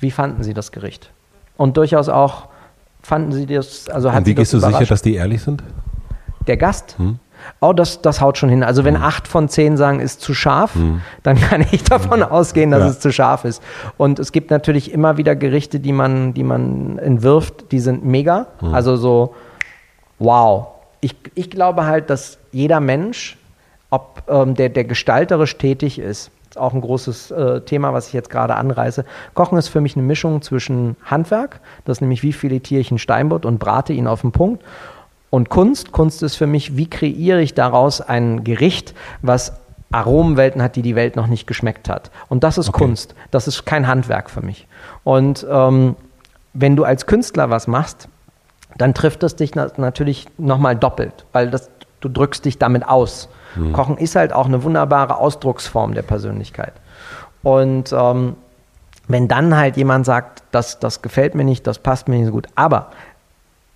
wie 0.00 0.10
fanden 0.10 0.42
Sie 0.42 0.54
das 0.54 0.72
Gericht? 0.72 1.10
Und 1.56 1.76
durchaus 1.76 2.08
auch, 2.08 2.48
fanden 3.10 3.32
Sie 3.32 3.44
das, 3.44 3.88
also 3.88 4.12
hat 4.12 4.20
Und 4.20 4.26
wie 4.26 4.36
gehst 4.36 4.52
du 4.52 4.60
sicher, 4.60 4.84
dass 4.84 5.02
die 5.02 5.16
ehrlich 5.16 5.42
sind? 5.42 5.64
Der 6.46 6.56
Gast? 6.56 6.94
Hm. 6.96 7.18
Oh, 7.58 7.72
das, 7.72 8.02
das 8.02 8.20
haut 8.20 8.38
schon 8.38 8.48
hin. 8.48 8.62
Also 8.62 8.84
wenn 8.84 8.96
acht 8.96 9.26
von 9.26 9.48
zehn 9.48 9.76
sagen, 9.76 9.98
ist 9.98 10.20
zu 10.20 10.32
scharf, 10.32 10.76
dann 11.24 11.40
kann 11.40 11.66
ich 11.72 11.82
davon 11.82 12.22
ausgehen, 12.22 12.70
dass. 12.70 12.80
Ja. 12.80 12.88
es 12.88 13.00
zu 13.00 13.12
scharf 13.12 13.44
ist. 13.44 13.62
Und 13.96 14.20
es 14.20 14.30
gibt 14.30 14.52
natürlich 14.52 14.92
immer 14.92 15.16
wieder 15.16 15.34
Gerichte, 15.34 15.80
die 15.80 15.92
man, 15.92 16.34
die 16.34 16.44
man 16.44 16.98
entwirft, 16.98 17.72
die 17.72 17.80
sind 17.80 18.04
mega. 18.04 18.46
Hm. 18.60 18.74
Also 18.74 18.96
so, 18.96 19.34
wow. 20.20 20.68
Ich, 21.00 21.16
ich 21.34 21.50
glaube 21.50 21.86
halt, 21.86 22.10
dass 22.10 22.38
jeder 22.52 22.78
Mensch, 22.78 23.38
ob 23.90 24.22
ähm, 24.28 24.54
der, 24.54 24.68
der 24.68 24.84
gestalterisch 24.84 25.58
tätig 25.58 25.98
ist 25.98 26.30
auch 26.56 26.74
ein 26.74 26.80
großes 26.80 27.30
äh, 27.30 27.60
Thema, 27.62 27.92
was 27.92 28.08
ich 28.08 28.12
jetzt 28.12 28.30
gerade 28.30 28.56
anreiße. 28.56 29.04
Kochen 29.34 29.58
ist 29.58 29.68
für 29.68 29.80
mich 29.80 29.96
eine 29.96 30.04
Mischung 30.04 30.42
zwischen 30.42 30.96
Handwerk, 31.04 31.60
das 31.84 31.98
ist 31.98 32.00
nämlich 32.00 32.22
wie 32.22 32.32
filetiere 32.32 32.80
ich 32.80 32.90
einen 32.90 32.98
Steinbutt 32.98 33.46
und 33.46 33.58
brate 33.58 33.92
ihn 33.92 34.06
auf 34.06 34.22
den 34.22 34.32
Punkt, 34.32 34.64
und 35.30 35.48
Kunst. 35.48 35.92
Kunst 35.92 36.22
ist 36.22 36.36
für 36.36 36.46
mich, 36.46 36.76
wie 36.76 36.90
kreiere 36.90 37.40
ich 37.40 37.54
daraus 37.54 38.00
ein 38.00 38.44
Gericht, 38.44 38.94
was 39.22 39.52
Aromenwelten 39.92 40.62
hat, 40.62 40.76
die 40.76 40.82
die 40.82 40.94
Welt 40.94 41.16
noch 41.16 41.26
nicht 41.26 41.46
geschmeckt 41.46 41.88
hat. 41.88 42.10
Und 42.28 42.44
das 42.44 42.58
ist 42.58 42.68
Okay. 42.68 42.84
Kunst. 42.84 43.14
Das 43.30 43.48
ist 43.48 43.64
kein 43.64 43.86
Handwerk 43.86 44.30
für 44.30 44.42
mich. 44.42 44.66
Und 45.04 45.46
ähm, 45.50 45.96
wenn 46.52 46.76
du 46.76 46.84
als 46.84 47.06
Künstler 47.06 47.50
was 47.50 47.66
machst, 47.66 48.08
dann 48.76 48.94
trifft 48.94 49.22
es 49.22 49.36
dich 49.36 49.54
na 49.54 49.70
natürlich 49.76 50.26
nochmal 50.38 50.76
doppelt, 50.76 51.24
weil 51.32 51.50
das, 51.50 51.70
du 52.00 52.08
drückst 52.08 52.44
dich 52.44 52.58
damit 52.58 52.86
aus. 52.86 53.28
Kochen 53.72 53.96
ist 53.98 54.16
halt 54.16 54.32
auch 54.32 54.46
eine 54.46 54.62
wunderbare 54.62 55.16
Ausdrucksform 55.18 55.94
der 55.94 56.02
Persönlichkeit. 56.02 56.72
Und 57.42 57.92
ähm, 57.92 58.36
wenn 59.08 59.26
dann 59.28 59.56
halt 59.56 59.76
jemand 59.76 60.06
sagt, 60.06 60.42
das, 60.52 60.78
das 60.78 61.02
gefällt 61.02 61.34
mir 61.34 61.44
nicht, 61.44 61.66
das 61.66 61.78
passt 61.78 62.08
mir 62.08 62.16
nicht 62.16 62.26
so 62.26 62.32
gut, 62.32 62.46
aber 62.54 62.90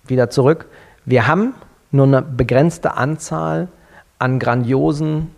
wieder 0.07 0.29
zurück, 0.29 0.67
wir 1.05 1.27
haben 1.27 1.53
nur 1.91 2.05
eine 2.07 2.21
begrenzte 2.21 2.95
Anzahl 2.95 3.67
an 4.19 4.39
grandiosen 4.39 5.31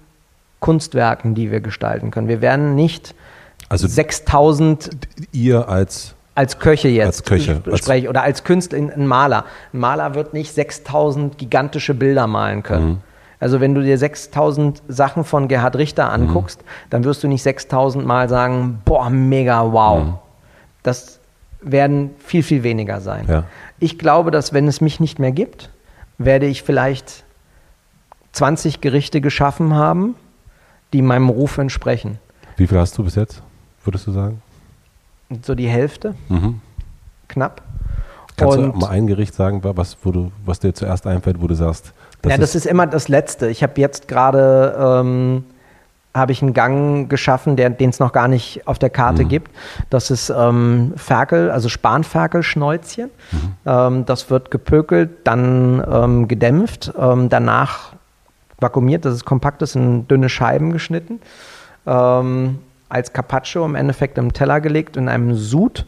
Kunstwerken, 0.59 1.35
die 1.35 1.51
wir 1.51 1.61
gestalten 1.61 2.11
können. 2.11 2.27
Wir 2.27 2.41
werden 2.41 2.75
nicht 2.75 3.13
Also 3.69 3.87
6000 3.87 4.89
ihr 5.31 5.67
als 5.69 6.13
als 6.35 6.59
Köche 6.59 6.87
jetzt 6.87 7.07
Als 7.07 7.23
Köche, 7.23 7.61
sp- 7.65 7.89
als- 7.89 8.07
oder 8.07 8.21
als 8.21 8.43
Künstler, 8.43 8.77
ein 8.77 9.07
Maler. 9.07 9.45
Ein 9.73 9.79
Maler 9.79 10.13
wird 10.13 10.33
nicht 10.35 10.53
6000 10.53 11.39
gigantische 11.39 11.95
Bilder 11.95 12.27
malen 12.27 12.61
können. 12.61 12.87
Mhm. 12.89 12.97
Also 13.39 13.59
wenn 13.61 13.75
du 13.75 13.81
dir 13.83 13.97
6000 13.97 14.81
Sachen 14.87 15.23
von 15.23 15.47
Gerhard 15.47 15.75
Richter 15.75 16.11
anguckst, 16.11 16.63
dann 16.89 17.03
wirst 17.03 17.23
du 17.23 17.27
nicht 17.27 17.43
6000 17.43 18.05
Mal 18.05 18.29
sagen, 18.29 18.81
boah, 18.83 19.09
mega, 19.09 19.71
wow. 19.71 20.03
Mhm. 20.03 20.13
Das 20.83 21.19
werden 21.61 22.11
viel, 22.19 22.41
viel 22.43 22.63
weniger 22.63 22.99
sein. 23.01 23.25
Ja. 23.27 23.43
Ich 23.79 23.99
glaube, 23.99 24.31
dass 24.31 24.53
wenn 24.53 24.67
es 24.67 24.81
mich 24.81 24.99
nicht 24.99 25.19
mehr 25.19 25.31
gibt, 25.31 25.69
werde 26.17 26.47
ich 26.47 26.63
vielleicht 26.63 27.23
20 28.31 28.81
Gerichte 28.81 29.21
geschaffen 29.21 29.73
haben, 29.75 30.15
die 30.93 31.01
meinem 31.01 31.29
Ruf 31.29 31.57
entsprechen. 31.57 32.19
Wie 32.55 32.67
viel 32.67 32.77
hast 32.79 32.97
du 32.97 33.03
bis 33.03 33.15
jetzt, 33.15 33.41
würdest 33.83 34.07
du 34.07 34.11
sagen? 34.11 34.41
So 35.43 35.53
die 35.55 35.67
Hälfte, 35.67 36.15
Mhm. 36.29 36.61
knapp. 37.27 37.61
Kannst 38.35 38.57
Und- 38.57 38.73
du 38.73 38.79
mal 38.79 38.89
ein 38.89 39.07
Gericht 39.07 39.33
sagen, 39.33 39.59
was, 39.63 39.97
wo 40.03 40.11
du, 40.11 40.31
was 40.45 40.59
dir 40.59 40.73
zuerst 40.73 41.05
einfällt, 41.07 41.41
wo 41.41 41.47
du 41.47 41.55
sagst, 41.55 41.91
das, 42.21 42.31
ja, 42.31 42.37
das 42.37 42.55
ist 42.55 42.65
immer 42.65 42.87
das 42.87 43.07
Letzte. 43.07 43.47
Ich 43.49 43.63
habe 43.63 43.79
jetzt 43.79 44.07
gerade 44.07 44.75
ähm, 44.79 45.43
habe 46.17 46.31
ich 46.31 46.41
einen 46.41 46.53
Gang 46.53 47.09
geschaffen, 47.09 47.55
den 47.55 47.89
es 47.89 47.99
noch 47.99 48.11
gar 48.11 48.27
nicht 48.27 48.67
auf 48.67 48.79
der 48.79 48.89
Karte 48.89 49.23
Mhm. 49.23 49.29
gibt. 49.29 49.51
Das 49.89 50.09
ist 50.09 50.29
ähm, 50.29 50.93
Ferkel, 50.95 51.51
also 51.51 51.69
Spanferkelschnäuzchen. 51.69 53.09
Mhm. 53.31 53.53
Ähm, 53.65 54.05
das 54.05 54.29
wird 54.29 54.51
gepökelt, 54.51 55.09
dann 55.25 55.83
ähm, 55.89 56.27
gedämpft, 56.27 56.91
ähm, 56.99 57.29
danach 57.29 57.93
vakuumiert, 58.59 59.05
das 59.05 59.13
ist 59.13 59.25
kompakt, 59.25 59.61
das 59.61 59.75
in 59.75 60.07
dünne 60.07 60.29
Scheiben 60.29 60.73
geschnitten. 60.73 61.19
Ähm, 61.85 62.59
als 62.89 63.13
Carpaccio 63.13 63.63
im 63.65 63.75
Endeffekt 63.75 64.17
im 64.17 64.33
Teller 64.33 64.61
gelegt, 64.61 64.97
in 64.97 65.09
einem 65.09 65.35
Sud, 65.35 65.85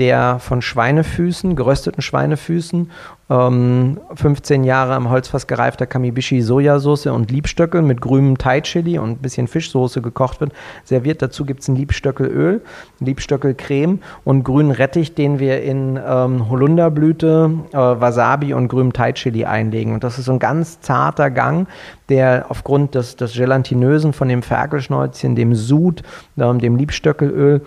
der 0.00 0.38
von 0.38 0.62
Schweinefüßen, 0.62 1.56
gerösteten 1.56 2.00
Schweinefüßen, 2.00 2.90
ähm, 3.28 4.00
15 4.14 4.64
Jahre 4.64 4.94
am 4.94 5.10
Holzfass 5.10 5.46
gereifter 5.46 5.86
Kamibishi 5.86 6.40
Sojasauce 6.40 7.06
und 7.06 7.30
Liebstöckel 7.30 7.82
mit 7.82 8.00
grünem 8.00 8.38
Thai-Chili 8.38 8.98
und 8.98 9.10
ein 9.10 9.18
bisschen 9.18 9.46
Fischsoße 9.46 10.00
gekocht 10.00 10.40
wird, 10.40 10.52
serviert. 10.84 11.20
Dazu 11.20 11.44
gibt 11.44 11.60
es 11.60 11.68
ein 11.68 11.76
Liebstöckelöl, 11.76 12.62
Liebstöckelcreme 13.00 14.00
und 14.24 14.42
grünen 14.42 14.70
Rettich, 14.70 15.14
den 15.14 15.38
wir 15.38 15.62
in 15.62 16.00
ähm, 16.02 16.48
Holunderblüte, 16.48 17.50
äh, 17.70 17.76
Wasabi 17.76 18.54
und 18.54 18.68
grünem 18.68 18.94
Thai-Chili 18.94 19.44
einlegen. 19.44 19.92
Und 19.92 20.02
das 20.02 20.18
ist 20.18 20.24
so 20.24 20.32
ein 20.32 20.38
ganz 20.38 20.80
zarter 20.80 21.30
Gang, 21.30 21.68
der 22.08 22.46
aufgrund 22.48 22.94
des, 22.94 23.16
des 23.16 23.34
Gelatinösen 23.34 24.14
von 24.14 24.28
dem 24.28 24.42
Ferkelschnäuzchen, 24.42 25.36
dem 25.36 25.54
Sud, 25.54 26.02
ähm, 26.38 26.58
dem 26.58 26.76
Liebstöckelöl 26.76 27.60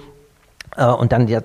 äh, 0.78 0.86
und 0.86 1.12
dann 1.12 1.28
die, 1.28 1.38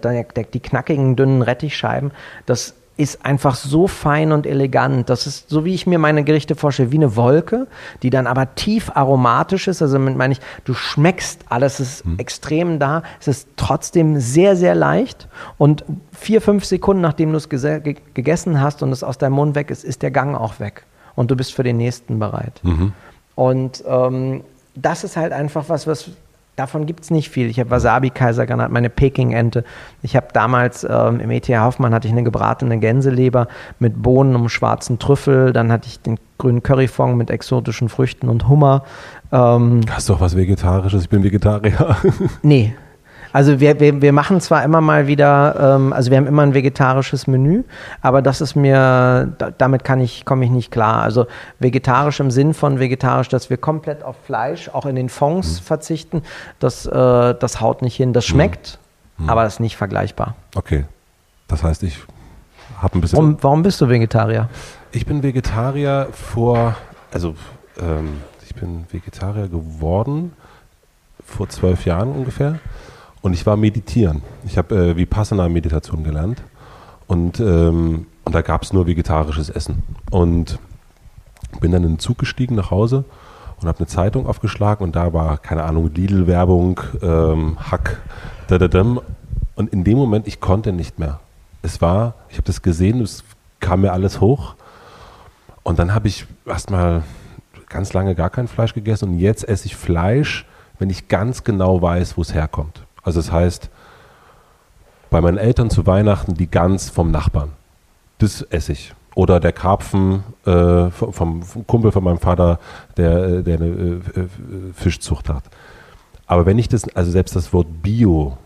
die 0.53 0.61
knackigen, 0.61 1.17
dünnen 1.17 1.43
Rettichscheiben, 1.43 2.13
das 2.47 2.75
ist 2.99 3.25
einfach 3.25 3.55
so 3.55 3.87
fein 3.87 4.33
und 4.33 4.45
elegant. 4.45 5.09
Das 5.09 5.29
ist 5.29 5.49
so, 5.49 5.65
wie 5.65 5.73
ich 5.73 5.87
mir 5.87 6.01
meine 6.01 6.25
Gerichte 6.25 6.57
vorstelle, 6.57 6.91
wie 6.91 6.97
eine 6.97 7.15
Wolke, 7.15 7.69
die 8.03 8.11
dann 8.11 8.27
aber 8.27 8.57
tief 8.57 8.91
aromatisch 8.93 9.69
ist. 9.69 9.81
Also 9.81 9.95
damit 9.95 10.17
meine 10.17 10.33
ich, 10.33 10.41
du 10.65 10.75
schmeckst 10.75 11.43
alles, 11.49 11.79
es 11.79 12.01
ist 12.01 12.05
extrem 12.19 12.81
da. 12.81 13.05
Es 13.21 13.29
ist 13.29 13.49
trotzdem 13.57 14.19
sehr, 14.19 14.57
sehr 14.57 14.75
leicht. 14.75 15.29
Und 15.59 15.85
vier, 16.13 16.41
fünf 16.41 16.65
Sekunden, 16.65 17.01
nachdem 17.01 17.31
du 17.31 17.37
es 17.37 17.49
ge 17.49 17.95
gegessen 18.15 18.61
hast 18.61 18.83
und 18.83 18.91
es 18.91 19.05
aus 19.05 19.17
deinem 19.17 19.35
Mund 19.35 19.55
weg 19.55 19.71
ist, 19.71 19.85
ist 19.85 20.03
der 20.03 20.11
Gang 20.11 20.35
auch 20.35 20.59
weg. 20.59 20.85
Und 21.15 21.31
du 21.31 21.37
bist 21.37 21.55
für 21.55 21.63
den 21.63 21.77
nächsten 21.77 22.19
bereit. 22.19 22.61
Und 23.37 23.85
ähm, 23.87 24.43
das 24.75 25.05
ist 25.05 25.17
halt 25.17 25.33
einfach 25.33 25.69
was, 25.69 25.87
was 25.87 26.11
davon 26.59 26.87
gibt 26.87 27.05
es 27.05 27.11
nicht 27.11 27.31
viel. 27.31 27.49
Ich 27.49 27.61
habe 27.61 27.71
Wasabi-Kaisergranat, 27.71 28.71
meine 28.71 28.91
Peking-Ente. 28.91 29.65
Ich 30.03 30.17
habe 30.17 30.29
damals 30.33 30.85
ähm, 30.89 31.21
im 31.21 31.31
ETH 31.31 31.49
Hoffmann 31.49 31.95
hatte 31.95 32.09
ich 32.09 32.13
eine 32.13 32.25
gebratene 32.25 32.79
Gänseleber 32.79 33.49
mit 33.79 34.03
Bohnen 34.03 34.35
und 34.35 34.49
schwarzen 34.49 34.99
Trüffel. 34.99 35.53
Dann 35.53 35.71
hatte 35.71 35.89
ich 35.89 36.01
den 36.01 36.19
grünen 36.37 36.63
Curryfond 36.63 37.17
mit 37.17 37.31
exotischen 37.31 37.89
Früchten 37.89 38.29
und 38.29 38.49
Hummer. 38.49 38.85
Ähm, 39.31 39.83
Hast 39.91 40.09
du 40.09 40.15
auch 40.15 40.21
was 40.21 40.37
Vegetarisches? 40.37 41.03
Ich 41.03 41.09
bin 41.09 41.23
Vegetarier. 41.23 41.97
Nee. 42.43 42.75
Also 43.33 43.61
wir, 43.61 43.79
wir, 43.81 44.01
wir 44.01 44.13
machen 44.13 44.41
zwar 44.41 44.65
immer 44.65 44.81
mal 44.81 45.07
wieder, 45.07 45.77
ähm, 45.77 45.93
also 45.93 46.11
wir 46.11 46.19
haben 46.19 46.27
immer 46.27 46.43
ein 46.43 46.55
vegetarisches 46.55 47.27
Menü, 47.27 47.65
aber 48.01 48.23
das 48.23 48.41
ist 48.41 48.55
mir, 48.55 49.33
da, 49.39 49.51
damit 49.57 49.85
kann 49.85 50.01
ich, 50.01 50.25
komme 50.25 50.45
ich 50.45 50.51
nicht 50.51 50.71
klar. 50.71 51.03
Also 51.03 51.27
vegetarisch 51.59 52.21
im 52.21 52.31
Sinn 52.31 52.55
von 52.55 52.79
vegetarisch, 52.79 53.29
dass 53.29 53.51
wir 53.51 53.57
komplett 53.57 54.03
auf 54.03 54.17
Fleisch, 54.25 54.69
auch 54.71 54.87
in 54.87 54.97
den 54.97 55.09
Fonds 55.09 55.59
verzichten, 55.59 56.23
das, 56.59 56.87
äh, 56.87 56.91
das 57.35 57.61
haut 57.61 57.83
nicht 57.83 57.97
hin. 57.97 58.13
Das 58.13 58.25
schmeckt, 58.25 58.79
aber 59.27 59.45
das 59.45 59.55
ist 59.55 59.61
nicht 59.61 59.77
vergleichbar. 59.77 60.35
Okay. 60.55 60.85
Das 61.49 61.63
heißt, 61.63 61.83
ich 61.83 61.99
habe 62.81 62.99
ein 62.99 63.01
bisschen. 63.01 63.19
Warum, 63.19 63.37
warum 63.41 63.63
bist 63.63 63.81
du 63.81 63.89
Vegetarier? 63.89 64.49
Ich 64.93 65.07
bin 65.07 65.23
Vegetarier 65.23 66.09
vor, 66.13 66.77
also 67.13 67.35
ähm, 67.81 68.23
ich 68.47 68.55
bin 68.55 68.87
Vegetarier 68.91 69.49
geworden 69.49 70.33
vor 71.25 71.49
zwölf 71.49 71.85
Jahren 71.85 72.13
ungefähr 72.13 72.59
und 73.23 73.33
ich 73.33 73.47
war 73.47 73.57
meditieren. 73.57 74.23
Ich 74.47 74.59
habe 74.59 74.75
äh, 74.77 74.97
Vipassana-Meditation 74.97 76.05
gelernt 76.05 76.43
und, 77.07 77.41
ähm, 77.41 78.07
und 78.25 78.35
da 78.35 78.43
gab 78.43 78.63
es 78.63 78.73
nur 78.73 78.87
vegetarisches 78.87 79.51
Essen 79.51 79.83
und 80.11 80.59
bin 81.61 81.73
dann 81.73 81.83
in 81.83 81.95
den 81.95 81.99
Zug 81.99 82.19
gestiegen 82.19 82.55
nach 82.55 82.71
Hause 82.71 83.05
und 83.61 83.67
habe 83.67 83.79
eine 83.79 83.87
Zeitung 83.87 84.27
aufgeschlagen 84.27 84.85
und 84.85 84.95
da 84.95 85.13
war, 85.13 85.39
keine 85.39 85.65
Ahnung, 85.65 85.91
Lidl-Werbung, 85.93 86.81
ähm, 87.03 87.59
Hack, 87.59 87.99
dadadam. 88.47 89.01
und 89.57 89.73
in 89.73 89.85
dem 89.85 89.99
Moment, 89.99 90.29
ich 90.29 90.41
konnte 90.41 90.73
nicht 90.73 90.99
mehr. 90.99 91.21
Es 91.63 91.81
war, 91.81 92.15
ich 92.29 92.37
habe 92.37 92.47
das 92.47 92.63
gesehen, 92.63 93.01
es 93.01 93.25
kam 93.61 93.81
mir 93.81 93.93
alles 93.93 94.21
hoch 94.21 94.55
und 95.65 95.79
dann 95.79 95.95
habe 95.95 96.09
ich 96.09 96.27
erstmal 96.47 97.03
ganz 97.69 97.93
lange 97.93 98.15
gar 98.15 98.31
kein 98.31 98.49
Fleisch 98.49 98.75
gegessen 98.75 99.09
und 99.11 99.19
jetzt 99.19 99.47
esse 99.49 99.67
ich 99.67 99.77
Fleisch, 99.77 100.47
wenn 100.79 100.91
ich 100.91 101.09
ganz 101.09 101.43
genau 101.43 101.83
weiß, 101.83 102.17
wo 102.17 102.23
es 102.23 102.33
herkommt. 102.33 102.83
Also 103.09 103.21
das 103.21 103.33
heißt, 103.33 103.71
bei 105.09 105.23
meinen 105.23 105.39
Eltern 105.39 105.71
zu 105.71 105.87
Weihnachten 105.87 106.35
die 106.35 106.51
Gans 106.51 106.91
vom 106.91 107.11
Nachbarn. 107.11 107.53
Das 108.19 108.43
esse 108.43 108.73
ich. 108.73 108.93
Oder 109.15 109.41
der 109.41 109.53
Karpfen 109.53 110.25
äh, 110.45 110.91
vom, 110.91 111.43
vom 111.43 111.67
Kumpel 111.67 111.91
von 111.91 112.05
meinem 112.05 112.19
Vater, 112.19 112.59
der, 112.99 113.25
äh, 113.25 113.43
der 113.43 113.57
eine 113.57 113.67
äh, 113.67 114.01
Fischzucht 114.75 115.31
hat. 115.31 115.45
Aber 116.27 116.45
wenn 116.45 116.59
ich 116.59 116.69
das, 116.69 116.87
also 116.95 117.11
selbst 117.11 117.35
das 117.35 117.51
Wort 117.55 117.69
Bio, 117.83 118.37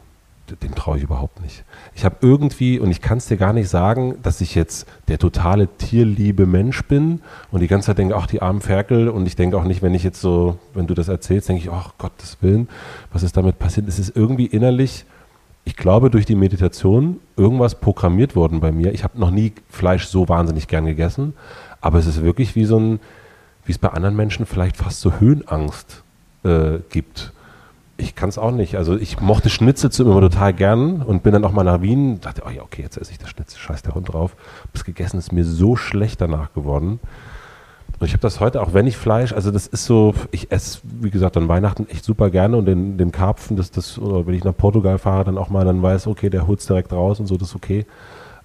dem 0.63 0.75
traue 0.75 0.99
ich 0.99 1.03
überhaupt 1.03 1.41
nicht. 1.41 1.65
Ich 1.95 2.05
habe 2.05 2.17
irgendwie, 2.21 2.79
und 2.79 2.91
ich 2.91 3.01
kann 3.01 3.19
es 3.19 3.27
dir 3.27 3.37
gar 3.37 3.53
nicht 3.53 3.69
sagen, 3.69 4.17
dass 4.23 4.41
ich 4.41 4.55
jetzt 4.55 4.87
der 5.09 5.19
totale 5.19 5.69
tierliebe 5.79 6.47
Mensch 6.47 6.83
bin 6.85 7.21
und 7.51 7.61
die 7.61 7.69
ganze 7.69 7.87
Zeit 7.87 7.99
denke, 7.99 8.17
ach, 8.17 8.27
die 8.27 8.43
armen 8.43 8.61
Ferkel. 8.61 9.09
Und 9.09 9.27
ich 9.27 9.37
denke 9.37 9.57
auch 9.57 9.65
nicht, 9.65 9.83
wenn 9.83 9.95
ich 9.95 10.03
jetzt 10.03 10.21
so, 10.21 10.59
wenn 10.75 10.87
du 10.87 10.95
das 10.95 11.09
erzählst, 11.09 11.49
denke 11.49 11.63
ich, 11.63 11.71
ach, 11.71 11.95
Gottes 11.99 12.39
Willen, 12.41 12.69
was 13.13 13.23
ist 13.23 13.37
damit 13.37 13.59
passiert? 13.59 13.89
Es 13.89 13.99
ist 13.99 14.17
irgendwie 14.17 14.47
innerlich, 14.47 15.05
ich 15.65 15.77
glaube, 15.77 16.11
durch 16.11 16.27
die 16.27 16.35
Meditation 16.35 17.21
irgendwas 17.37 17.79
programmiert 17.81 18.35
worden 18.35 18.61
bei 18.61 18.73
mir. 18.73 18.93
Ich 18.93 19.05
habe 19.05 19.19
noch 19.19 19.31
nie 19.31 19.53
Fleisch 19.69 20.07
so 20.07 20.29
wahnsinnig 20.29 20.69
gern 20.69 20.87
gegessen, 20.87 21.35
aber 21.81 21.99
es 21.99 22.07
ist 22.07 22.23
wirklich 22.23 22.57
wie 22.57 22.65
so 22.65 22.79
ein, 22.79 23.01
wie 23.65 23.73
es 23.73 23.79
bei 23.79 23.89
anderen 23.89 24.17
Menschen 24.17 24.47
vielleicht 24.47 24.77
fast 24.77 25.01
so 25.01 25.21
Höhenangst 25.21 26.03
äh, 26.45 26.79
gibt 26.91 27.33
ich 28.03 28.15
kann 28.15 28.29
es 28.29 28.39
auch 28.39 28.51
nicht. 28.51 28.77
Also 28.77 28.97
ich 28.97 29.21
mochte 29.21 29.49
Schnitzel 29.49 29.91
zu 29.91 30.05
immer 30.05 30.21
total 30.21 30.53
gern 30.53 31.03
und 31.03 31.23
bin 31.23 31.33
dann 31.33 31.45
auch 31.45 31.53
mal 31.53 31.65
nach 31.65 31.81
Wien. 31.81 32.21
Dachte, 32.21 32.43
oh 32.47 32.51
ja, 32.51 32.63
okay, 32.63 32.83
jetzt 32.83 32.97
esse 32.97 33.13
ich 33.13 33.19
das 33.19 33.31
Schnitzel, 33.31 33.59
scheiß 33.59 33.83
der 33.83 33.95
Hund 33.95 34.13
drauf. 34.13 34.37
Hab's 34.65 34.85
gegessen, 34.85 35.19
ist 35.19 35.33
mir 35.33 35.45
so 35.45 35.77
schlecht 35.77 36.21
danach 36.21 36.53
geworden. 36.53 37.01
Und 37.99 38.07
ich 38.07 38.13
habe 38.15 38.23
das 38.23 38.41
heute, 38.41 38.61
auch 38.61 38.75
wenn 38.75 38.87
ich 38.87 38.97
Fleisch, 38.97 39.33
also 39.33 39.51
das 39.51 39.69
ist 39.69 39.85
so, 39.85 40.15
ich 40.33 40.51
esse, 40.51 40.81
wie 40.83 41.11
gesagt, 41.11 41.37
an 41.37 41.47
Weihnachten 41.47 41.87
echt 41.89 42.05
super 42.05 42.31
gerne 42.31 42.57
und 42.57 42.65
den, 42.67 42.99
den 42.99 43.13
Karpfen, 43.13 43.57
das, 43.57 43.71
das, 43.71 43.99
oder 43.99 44.27
wenn 44.27 44.35
ich 44.35 44.43
nach 44.43 44.57
Portugal 44.57 44.99
fahre, 44.99 45.25
dann 45.25 45.39
auch 45.39 45.51
mal 45.51 45.65
dann 45.65 45.83
weiß, 45.83 46.09
okay, 46.09 46.29
der 46.29 46.47
holt's 46.49 46.67
direkt 46.67 46.93
raus 46.93 47.21
und 47.21 47.27
so, 47.27 47.37
das 47.37 47.51
ist 47.51 47.55
okay. 47.55 47.87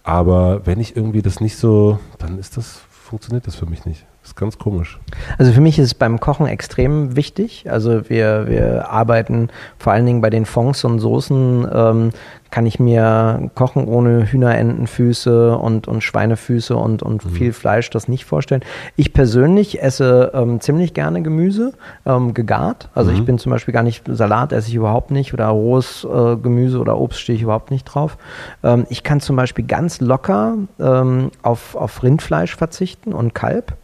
Aber 0.03 0.65
wenn 0.65 0.79
ich 0.79 0.95
irgendwie 0.95 1.23
das 1.23 1.41
nicht 1.41 1.57
so, 1.57 1.99
dann 2.19 2.37
ist 2.37 2.55
das, 2.55 2.81
funktioniert 2.89 3.47
das 3.47 3.55
für 3.55 3.65
mich 3.65 3.85
nicht. 3.85 4.05
Das 4.27 4.31
ist 4.31 4.35
ganz 4.35 4.57
komisch. 4.57 4.99
Also 5.37 5.53
für 5.53 5.61
mich 5.61 5.79
ist 5.79 5.85
es 5.85 5.93
beim 5.93 6.19
Kochen 6.19 6.47
extrem 6.47 7.15
wichtig. 7.15 7.71
Also 7.71 8.09
wir, 8.09 8.49
wir 8.49 8.89
arbeiten 8.89 9.47
vor 9.79 9.93
allen 9.93 10.05
Dingen 10.05 10.19
bei 10.19 10.29
den 10.29 10.45
Fonds 10.45 10.83
und 10.83 10.99
Soßen, 10.99 11.65
ähm, 11.73 12.09
kann 12.51 12.65
ich 12.65 12.77
mir 12.77 13.49
Kochen 13.55 13.87
ohne 13.87 14.29
Hühnerentenfüße 14.29 15.57
und, 15.57 15.87
und 15.87 16.01
Schweinefüße 16.03 16.75
und, 16.75 17.03
und 17.03 17.23
mhm. 17.23 17.29
viel 17.29 17.53
Fleisch 17.53 17.89
das 17.89 18.09
nicht 18.09 18.25
vorstellen. 18.25 18.63
Ich 18.97 19.13
persönlich 19.13 19.81
esse 19.81 20.31
ähm, 20.33 20.59
ziemlich 20.59 20.93
gerne 20.93 21.21
Gemüse, 21.21 21.71
ähm, 22.05 22.33
gegart. 22.33 22.89
Also 22.93 23.11
mhm. 23.11 23.17
ich 23.17 23.25
bin 23.25 23.39
zum 23.39 23.53
Beispiel 23.53 23.73
gar 23.73 23.83
nicht, 23.83 24.03
Salat 24.09 24.51
esse 24.51 24.67
ich 24.67 24.75
überhaupt 24.75 25.09
nicht 25.09 25.33
oder 25.33 25.47
rohes 25.47 26.03
äh, 26.03 26.35
Gemüse 26.35 26.79
oder 26.79 26.97
Obst 26.97 27.21
stehe 27.21 27.37
ich 27.37 27.43
überhaupt 27.43 27.71
nicht 27.71 27.85
drauf. 27.85 28.17
Ähm, 28.61 28.85
ich 28.89 29.03
kann 29.03 29.21
zum 29.21 29.37
Beispiel 29.37 29.65
ganz 29.65 30.01
locker 30.01 30.55
ähm, 30.81 31.31
auf, 31.43 31.75
auf 31.75 32.03
Rindfleisch 32.03 32.57
verzichten 32.57 33.13
und 33.13 33.33
Kalb 33.33 33.77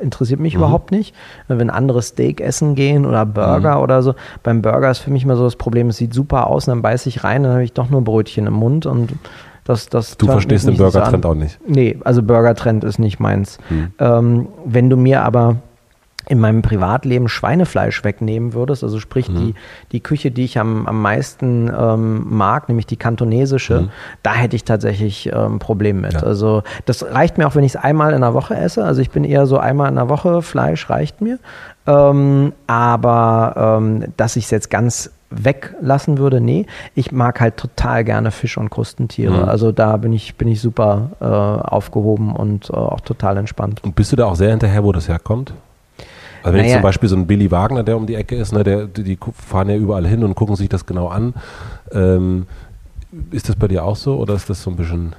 interessiert 0.00 0.40
mich 0.40 0.54
mhm. 0.54 0.60
überhaupt 0.60 0.90
nicht. 0.90 1.14
Wenn 1.48 1.70
andere 1.70 2.02
Steak 2.02 2.40
essen 2.40 2.74
gehen 2.74 3.06
oder 3.06 3.26
Burger 3.26 3.76
mhm. 3.76 3.82
oder 3.82 4.02
so, 4.02 4.14
beim 4.42 4.62
Burger 4.62 4.90
ist 4.90 4.98
für 4.98 5.10
mich 5.10 5.24
immer 5.24 5.36
so 5.36 5.44
das 5.44 5.56
Problem, 5.56 5.88
es 5.88 5.96
sieht 5.96 6.14
super 6.14 6.46
aus 6.46 6.66
und 6.66 6.72
dann 6.72 6.82
beiße 6.82 7.08
ich 7.08 7.24
rein, 7.24 7.42
dann 7.42 7.52
habe 7.52 7.64
ich 7.64 7.72
doch 7.72 7.90
nur 7.90 8.02
Brötchen 8.02 8.46
im 8.46 8.54
Mund 8.54 8.86
und 8.86 9.12
das, 9.64 9.88
das 9.88 10.16
du 10.16 10.26
verstehst 10.26 10.66
den 10.68 10.76
Burger-Trend 10.76 11.26
auch 11.26 11.34
nicht. 11.34 11.58
Nee, 11.66 11.98
also 12.04 12.22
Burger-Trend 12.22 12.84
ist 12.84 13.00
nicht 13.00 13.18
meins. 13.18 13.58
Mhm. 13.68 13.92
Ähm, 13.98 14.48
wenn 14.64 14.88
du 14.88 14.96
mir 14.96 15.22
aber 15.22 15.56
in 16.28 16.40
meinem 16.40 16.62
Privatleben 16.62 17.28
Schweinefleisch 17.28 18.02
wegnehmen 18.02 18.52
würdest, 18.52 18.82
also 18.82 18.98
sprich 18.98 19.28
mhm. 19.28 19.36
die, 19.36 19.54
die 19.92 20.00
Küche, 20.00 20.30
die 20.32 20.44
ich 20.44 20.58
am, 20.58 20.86
am 20.86 21.00
meisten 21.00 21.70
ähm, 21.76 22.26
mag, 22.28 22.68
nämlich 22.68 22.86
die 22.86 22.96
kantonesische, 22.96 23.82
mhm. 23.82 23.90
da 24.22 24.34
hätte 24.34 24.56
ich 24.56 24.64
tatsächlich 24.64 25.32
ein 25.32 25.52
ähm, 25.52 25.58
Problem 25.60 26.00
mit. 26.00 26.14
Ja. 26.14 26.22
Also 26.22 26.64
das 26.84 27.04
reicht 27.04 27.38
mir 27.38 27.46
auch, 27.46 27.54
wenn 27.54 27.64
ich 27.64 27.76
es 27.76 27.82
einmal 27.82 28.12
in 28.12 28.22
der 28.22 28.34
Woche 28.34 28.56
esse. 28.56 28.84
Also 28.84 29.00
ich 29.02 29.10
bin 29.10 29.22
eher 29.22 29.46
so 29.46 29.58
einmal 29.58 29.88
in 29.88 29.94
der 29.94 30.08
Woche, 30.08 30.42
Fleisch 30.42 30.90
reicht 30.90 31.20
mir. 31.20 31.38
Ähm, 31.86 32.52
aber 32.66 33.78
ähm, 33.78 34.12
dass 34.16 34.34
ich 34.34 34.46
es 34.46 34.50
jetzt 34.50 34.70
ganz 34.70 35.12
weglassen 35.30 36.18
würde, 36.18 36.40
nee. 36.40 36.66
Ich 36.94 37.12
mag 37.12 37.40
halt 37.40 37.56
total 37.56 38.04
gerne 38.04 38.30
Fisch 38.30 38.58
und 38.58 38.70
Krustentiere. 38.70 39.42
Mhm. 39.42 39.48
Also 39.48 39.72
da 39.72 39.96
bin 39.96 40.12
ich, 40.12 40.36
bin 40.36 40.48
ich 40.48 40.60
super 40.60 41.10
äh, 41.20 41.24
aufgehoben 41.24 42.34
und 42.34 42.70
äh, 42.70 42.72
auch 42.74 43.00
total 43.00 43.36
entspannt. 43.36 43.82
Und 43.84 43.94
bist 43.94 44.12
du 44.12 44.16
da 44.16 44.26
auch 44.26 44.36
sehr 44.36 44.50
hinterher, 44.50 44.84
wo 44.84 44.92
das 44.92 45.08
herkommt? 45.08 45.52
Also 46.46 46.58
wenn 46.58 46.62
naja. 46.62 46.74
jetzt 46.74 46.76
zum 46.76 46.82
Beispiel 46.82 47.08
so 47.08 47.16
ein 47.16 47.26
Billy 47.26 47.50
Wagner, 47.50 47.82
der 47.82 47.96
um 47.96 48.06
die 48.06 48.14
Ecke 48.14 48.36
ist, 48.36 48.52
ne, 48.52 48.62
der, 48.62 48.86
die, 48.86 49.02
die 49.02 49.18
fahren 49.32 49.68
ja 49.68 49.74
überall 49.74 50.06
hin 50.06 50.22
und 50.22 50.36
gucken 50.36 50.54
sich 50.54 50.68
das 50.68 50.86
genau 50.86 51.08
an. 51.08 51.34
Ähm, 51.90 52.46
ist 53.32 53.48
das 53.48 53.56
bei 53.56 53.66
dir 53.66 53.84
auch 53.84 53.96
so 53.96 54.16
oder 54.16 54.34
ist 54.34 54.48
das 54.48 54.62
so 54.62 54.70
ein 54.70 54.76
bisschen 54.76 55.16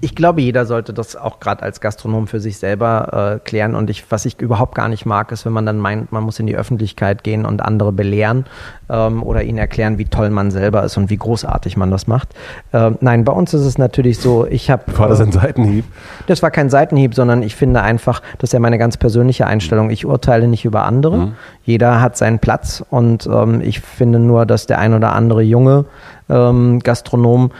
ich 0.00 0.14
glaube, 0.14 0.40
jeder 0.40 0.64
sollte 0.64 0.92
das 0.92 1.16
auch 1.16 1.40
gerade 1.40 1.62
als 1.62 1.80
Gastronom 1.80 2.28
für 2.28 2.38
sich 2.38 2.58
selber 2.58 3.40
äh, 3.42 3.48
klären. 3.48 3.74
Und 3.74 3.90
ich, 3.90 4.08
was 4.10 4.26
ich 4.26 4.40
überhaupt 4.40 4.76
gar 4.76 4.88
nicht 4.88 5.06
mag, 5.06 5.32
ist, 5.32 5.44
wenn 5.44 5.52
man 5.52 5.66
dann 5.66 5.78
meint, 5.78 6.12
man 6.12 6.22
muss 6.22 6.38
in 6.38 6.46
die 6.46 6.56
Öffentlichkeit 6.56 7.24
gehen 7.24 7.44
und 7.44 7.62
andere 7.62 7.90
belehren 7.90 8.46
ähm, 8.88 9.24
oder 9.24 9.42
ihnen 9.42 9.58
erklären, 9.58 9.98
wie 9.98 10.04
toll 10.04 10.30
man 10.30 10.52
selber 10.52 10.84
ist 10.84 10.96
und 10.96 11.10
wie 11.10 11.16
großartig 11.16 11.76
man 11.76 11.90
das 11.90 12.06
macht. 12.06 12.28
Äh, 12.72 12.92
nein, 13.00 13.24
bei 13.24 13.32
uns 13.32 13.52
ist 13.54 13.64
es 13.64 13.76
natürlich 13.76 14.18
so, 14.18 14.46
ich 14.46 14.70
habe. 14.70 14.82
War 14.96 15.08
das 15.08 15.20
ein 15.20 15.32
Seitenhieb? 15.32 15.84
Das 16.28 16.42
war 16.42 16.52
kein 16.52 16.70
Seitenhieb, 16.70 17.14
sondern 17.14 17.42
ich 17.42 17.56
finde 17.56 17.82
einfach, 17.82 18.22
das 18.38 18.50
ist 18.50 18.52
ja 18.52 18.60
meine 18.60 18.78
ganz 18.78 18.96
persönliche 18.98 19.48
Einstellung. 19.48 19.90
Ich 19.90 20.06
urteile 20.06 20.46
nicht 20.46 20.64
über 20.64 20.84
andere. 20.84 21.16
Mhm. 21.16 21.32
Jeder 21.64 22.00
hat 22.00 22.16
seinen 22.16 22.38
Platz 22.38 22.84
und 22.88 23.26
ähm, 23.26 23.60
ich 23.62 23.80
finde 23.80 24.20
nur, 24.20 24.46
dass 24.46 24.66
der 24.66 24.78
ein 24.78 24.94
oder 24.94 25.12
andere 25.12 25.42
junge 25.42 25.86
ähm, 26.28 26.78
Gastronom 26.80 27.50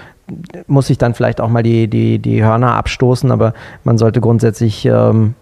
muss 0.67 0.91
ich 0.91 0.99
dann 0.99 1.15
vielleicht 1.15 1.41
auch 1.41 1.49
mal 1.49 1.63
die, 1.63 1.89
die, 1.89 2.19
die 2.19 2.43
Hörner 2.43 2.75
abstoßen, 2.75 3.31
aber 3.31 3.55
man 3.85 3.99
sollte 3.99 4.21
grundsätzlich 4.21 4.85
ähm, 4.85 5.35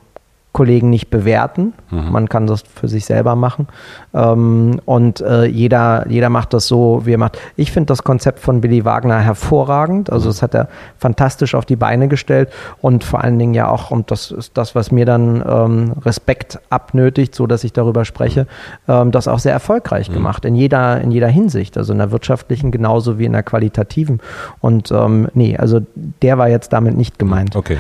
Kollegen 0.57 0.89
nicht 0.89 1.11
bewerten. 1.11 1.75
Mhm. 1.91 2.13
Man 2.13 2.29
kann 2.31 2.47
das 2.47 2.63
für 2.63 2.89
sich 2.89 3.05
selber 3.05 3.37
machen. 3.37 3.69
Ähm, 4.15 4.81
und 4.87 5.21
äh, 5.21 5.45
jeder, 5.45 6.07
jeder 6.09 6.31
macht 6.31 6.55
das 6.55 6.67
so, 6.67 7.03
wie 7.05 7.13
er 7.13 7.19
macht. 7.19 7.37
Ich 7.57 7.73
finde 7.73 7.89
das 7.89 8.05
Konzept 8.05 8.41
von 8.41 8.63
Billy 8.63 8.87
Wagner 8.87 9.19
hervorragend. 9.21 10.11
Also, 10.11 10.29
mhm. 10.29 10.31
das 10.31 10.41
hat 10.41 10.55
er 10.55 10.69
fantastisch 10.97 11.55
auf 11.55 11.67
die 11.67 11.77
Beine 11.77 12.09
gestellt 12.09 12.49
und 12.81 13.05
vor 13.05 13.23
allen 13.23 13.39
Dingen 13.39 13.53
ja 13.53 13.69
auch, 13.69 13.91
und 13.91 14.11
das 14.11 14.31
ist 14.31 14.57
das, 14.57 14.75
was 14.75 14.91
mir 14.91 15.05
dann 15.05 15.45
ähm, 15.47 15.93
Respekt 16.07 16.59
abnötigt, 16.71 17.35
so 17.35 17.47
dass 17.47 17.63
ich 17.63 17.75
darüber 17.75 18.07
spreche, 18.07 18.47
ähm, 18.89 19.11
das 19.11 19.29
auch 19.29 19.41
sehr 19.41 19.53
erfolgreich 19.53 20.09
mhm. 20.09 20.15
gemacht 20.15 20.47
in 20.47 20.55
jeder, 20.55 21.03
in 21.03 21.11
jeder 21.11 21.29
Hinsicht. 21.29 21.77
Also 21.77 21.93
in 21.93 21.99
der 21.99 22.13
wirtschaftlichen 22.13 22.71
genauso 22.71 23.19
wie 23.19 23.27
in 23.27 23.33
der 23.33 23.43
qualitativen. 23.43 24.21
Und 24.63 24.91
ähm, 24.91 25.29
nee, 25.35 25.55
also 25.55 25.81
der 26.23 26.39
war 26.39 26.49
jetzt 26.49 26.73
damit 26.73 26.97
nicht 26.97 27.19
gemeint. 27.19 27.57
Okay. 27.57 27.77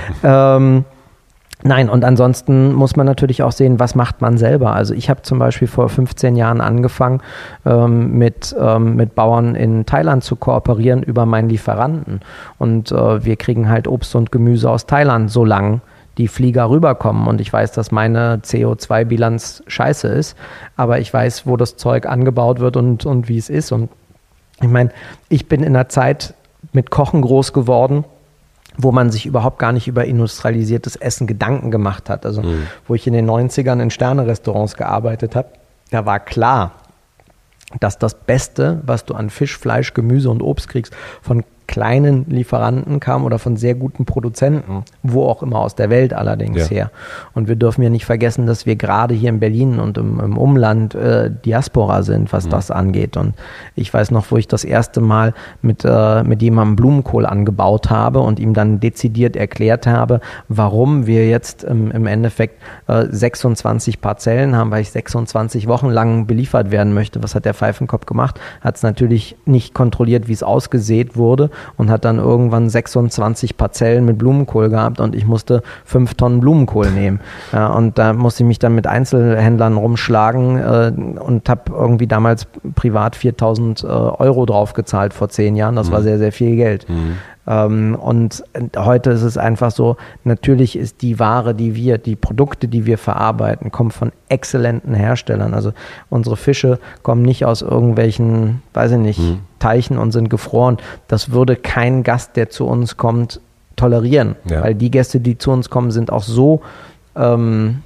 Nein, 1.63 1.89
und 1.89 2.05
ansonsten 2.05 2.75
muss 2.75 2.97
man 2.97 3.07
natürlich 3.07 3.43
auch 3.43 3.53
sehen, 3.53 3.81
was 3.81 3.95
macht 3.95 4.21
man 4.21 4.37
selber. 4.37 4.75
Also 4.75 4.93
ich 4.93 5.09
habe 5.09 5.23
zum 5.23 5.39
Beispiel 5.39 5.69
vor 5.69 5.89
15 5.89 6.37
Jahren 6.37 6.61
angefangen, 6.61 7.23
ähm, 7.65 8.19
mit, 8.19 8.55
ähm, 8.61 8.95
mit 8.95 9.15
Bauern 9.15 9.55
in 9.55 9.87
Thailand 9.87 10.23
zu 10.23 10.37
kooperieren 10.37 11.03
über 11.03 11.25
meinen 11.25 11.49
Lieferanten. 11.49 12.21
Und 12.59 12.93
äh, 12.93 13.25
wir 13.25 13.37
kriegen 13.37 13.71
halt 13.71 13.89
Obst 13.89 14.15
und 14.15 14.31
Gemüse 14.31 14.71
aus 14.71 14.87
Thailand, 14.87 15.31
solange 15.31 15.81
die 16.19 16.29
Flieger 16.29 16.69
rüberkommen. 16.69 17.27
Und 17.27 17.41
ich 17.41 17.53
weiß, 17.53 17.73
dass 17.73 17.91
meine 17.91 18.41
CO2-Bilanz 18.43 19.63
scheiße 19.67 20.09
ist, 20.09 20.37
aber 20.77 20.99
ich 20.99 21.13
weiß, 21.13 21.47
wo 21.47 21.57
das 21.57 21.77
Zeug 21.77 22.07
angebaut 22.07 22.61
wird 22.61 22.77
und, 22.77 23.07
und 23.07 23.29
wie 23.29 23.39
es 23.39 23.49
ist. 23.49 23.73
Und 23.73 23.89
ich 24.61 24.69
meine, 24.69 24.91
ich 25.31 25.49
bin 25.49 25.63
in 25.63 25.73
der 25.73 25.89
Zeit 25.89 26.35
mit 26.73 26.91
Kochen 26.91 27.23
groß 27.23 27.55
geworden 27.55 28.05
wo 28.79 28.93
man 28.93 29.11
sich 29.11 29.27
überhaupt 29.27 29.59
gar 29.59 29.73
nicht 29.73 29.89
über 29.89 30.05
industrialisiertes 30.05 30.97
Essen 30.97 31.27
Gedanken 31.27 31.71
gemacht 31.71 32.11
hat. 32.11 32.27
Also 32.27 32.43
mhm. 32.43 32.67
wo 32.87 32.95
ich 32.95 33.07
in 33.07 33.13
den 33.13 33.29
90ern 33.29 33.81
in 33.81 33.91
Sterne-Restaurants 33.91 34.77
gearbeitet 34.77 35.35
habe, 35.35 35.49
da 35.91 36.05
war 36.05 36.21
klar, 36.21 36.73
dass 37.81 37.99
das 37.99 38.15
Beste, 38.15 38.81
was 38.85 39.05
du 39.05 39.15
an 39.15 39.31
Fisch, 39.31 39.57
Fleisch, 39.57 39.95
Gemüse 39.95 40.31
und 40.31 40.43
Obst 40.43 40.69
kriegst, 40.69 40.95
von 41.23 41.45
kleinen 41.67 42.27
Lieferanten 42.29 43.01
kam 43.01 43.25
oder 43.25 43.39
von 43.39 43.57
sehr 43.57 43.75
guten 43.75 44.05
Produzenten, 44.05 44.85
wo 45.03 45.25
auch 45.25 45.43
immer 45.43 45.59
aus 45.61 45.75
der 45.75 45.91
Welt 45.91 46.15
allerdings 46.15 46.71
ja. 46.71 46.77
her. 46.77 46.91
Und 47.35 47.49
wir 47.49 47.57
dürfen 47.57 47.83
ja 47.83 47.91
nicht 47.91 48.05
vergessen, 48.05 48.47
dass 48.47 48.67
wir 48.67 48.77
gerade 48.77 49.15
hier 49.15 49.31
in 49.31 49.41
Berlin 49.41 49.79
und 49.79 49.99
im, 49.99 50.21
im 50.21 50.39
Umland 50.39 50.95
äh, 50.95 51.31
Diaspora 51.45 52.03
sind, 52.03 52.33
was 52.33 52.47
mhm. 52.47 52.51
das 52.51 52.71
angeht. 52.71 53.17
Und 53.17 53.35
ich 53.75 53.93
weiß 53.93 54.11
noch, 54.11 54.31
wo 54.31 54.37
ich 54.37 54.49
das 54.49 54.65
erste 54.65 55.01
Mal 55.01 55.35
mit, 55.63 55.85
äh, 55.85 56.23
mit 56.23 56.43
jemandem 56.43 56.77
Blumenkohl 56.77 57.27
angebaut 57.27 57.91
habe 57.91 58.21
und 58.21 58.39
ihm 58.39 58.55
dann 58.55 58.81
dezidiert 58.81 59.37
erklärt 59.37 59.87
habe, 59.87 60.21
warum 60.49 61.07
wir 61.07 61.29
jetzt 61.29 61.65
im, 61.65 61.91
im 61.91 62.07
Endeffekt 62.07 62.63
äh, 62.87 63.07
26 63.09 64.01
Parzellen 64.01 64.55
haben, 64.57 64.71
weil 64.71 64.83
ich 64.83 64.91
26 64.91 65.67
Wochen 65.67 65.89
lang 65.89 66.27
beliefert 66.27 66.71
werden 66.71 66.95
möchte. 66.95 67.23
Was 67.23 67.35
hat 67.35 67.45
der 67.45 67.55
Pfeifenkopf 67.55 68.07
gemacht? 68.07 68.41
Hat 68.61 68.77
es 68.77 68.83
natürlich 68.83 69.37
nicht 69.47 69.75
kontrolliert, 69.75 70.29
wie 70.29 70.33
es 70.33 70.43
ausgesät 70.43 71.17
wurde 71.17 71.51
und 71.77 71.91
hat 71.91 72.05
dann 72.05 72.19
irgendwann 72.19 72.69
26 72.69 73.57
Parzellen 73.57 74.05
mit 74.05 74.19
Blumenkohl 74.19 74.69
gehabt 74.69 75.01
und 75.01 75.15
ich 75.15 75.27
musste 75.27 75.63
fünf 75.85 76.15
Tonnen 76.15 76.41
Blumenkohl 76.41 76.91
nehmen. 76.91 77.21
Ja, 77.53 77.69
und 77.69 77.97
da 77.97 78.13
musste 78.13 78.43
ich 78.43 78.47
mich 78.47 78.59
dann 78.59 78.75
mit 78.75 78.87
Einzelhändlern 78.87 79.77
rumschlagen 79.77 80.59
äh, 80.59 80.93
und 81.21 81.49
habe 81.49 81.73
irgendwie 81.73 82.07
damals 82.07 82.47
privat 82.75 83.15
4000 83.17 83.85
äh, 83.85 83.87
Euro 83.87 84.47
drauf 84.47 84.73
gezahlt 84.73 85.15
vor 85.15 85.29
zehn 85.29 85.55
Jahren. 85.55 85.77
Das 85.77 85.89
mhm. 85.89 85.93
war 85.93 86.03
sehr, 86.03 86.19
sehr 86.19 86.33
viel 86.33 86.57
Geld. 86.57 86.89
Mhm. 86.89 87.17
Ähm, 87.47 87.95
und 87.95 88.45
heute 88.77 89.11
ist 89.11 89.23
es 89.23 89.39
einfach 89.39 89.71
so, 89.71 89.97
natürlich 90.25 90.77
ist 90.77 91.03
die 91.03 91.19
Ware, 91.19 91.55
die 91.55 91.75
wir, 91.75 91.99
die 91.99 92.17
Produkte, 92.17 92.69
die 92.69 92.87
wir 92.87 92.99
verarbeiten, 92.99 93.71
kommen 93.71 93.91
von 93.91 94.13
exzellenten 94.29 94.95
Herstellern. 94.95 95.55
Also 95.55 95.73
unsere 96.11 96.37
Fische 96.37 96.79
kommen 97.03 97.23
nicht 97.23 97.45
aus 97.45 97.63
irgendwelchen, 97.63 98.63
weiß 98.75 98.93
ich 98.93 98.99
nicht, 98.99 99.21
mhm. 99.21 99.41
Teichen 99.59 99.99
und 99.99 100.13
sind 100.13 100.29
gefroren. 100.29 100.79
Das 101.09 101.31
würde 101.31 101.57
kein 101.57 102.03
Gast, 102.03 102.37
der 102.37 102.51
zu 102.51 102.67
uns 102.67 102.97
kommt, 102.97 103.41
tolerieren. 103.77 104.37
Ja. 104.49 104.63
Weil 104.63 104.75
die 104.75 104.91
Gäste, 104.91 105.21
die 105.21 105.39
zu 105.39 105.51
uns 105.51 105.71
kommen, 105.71 105.91
sind 105.91 106.11
auch 106.11 106.23
so 106.23 106.63
ähm, 107.15 107.83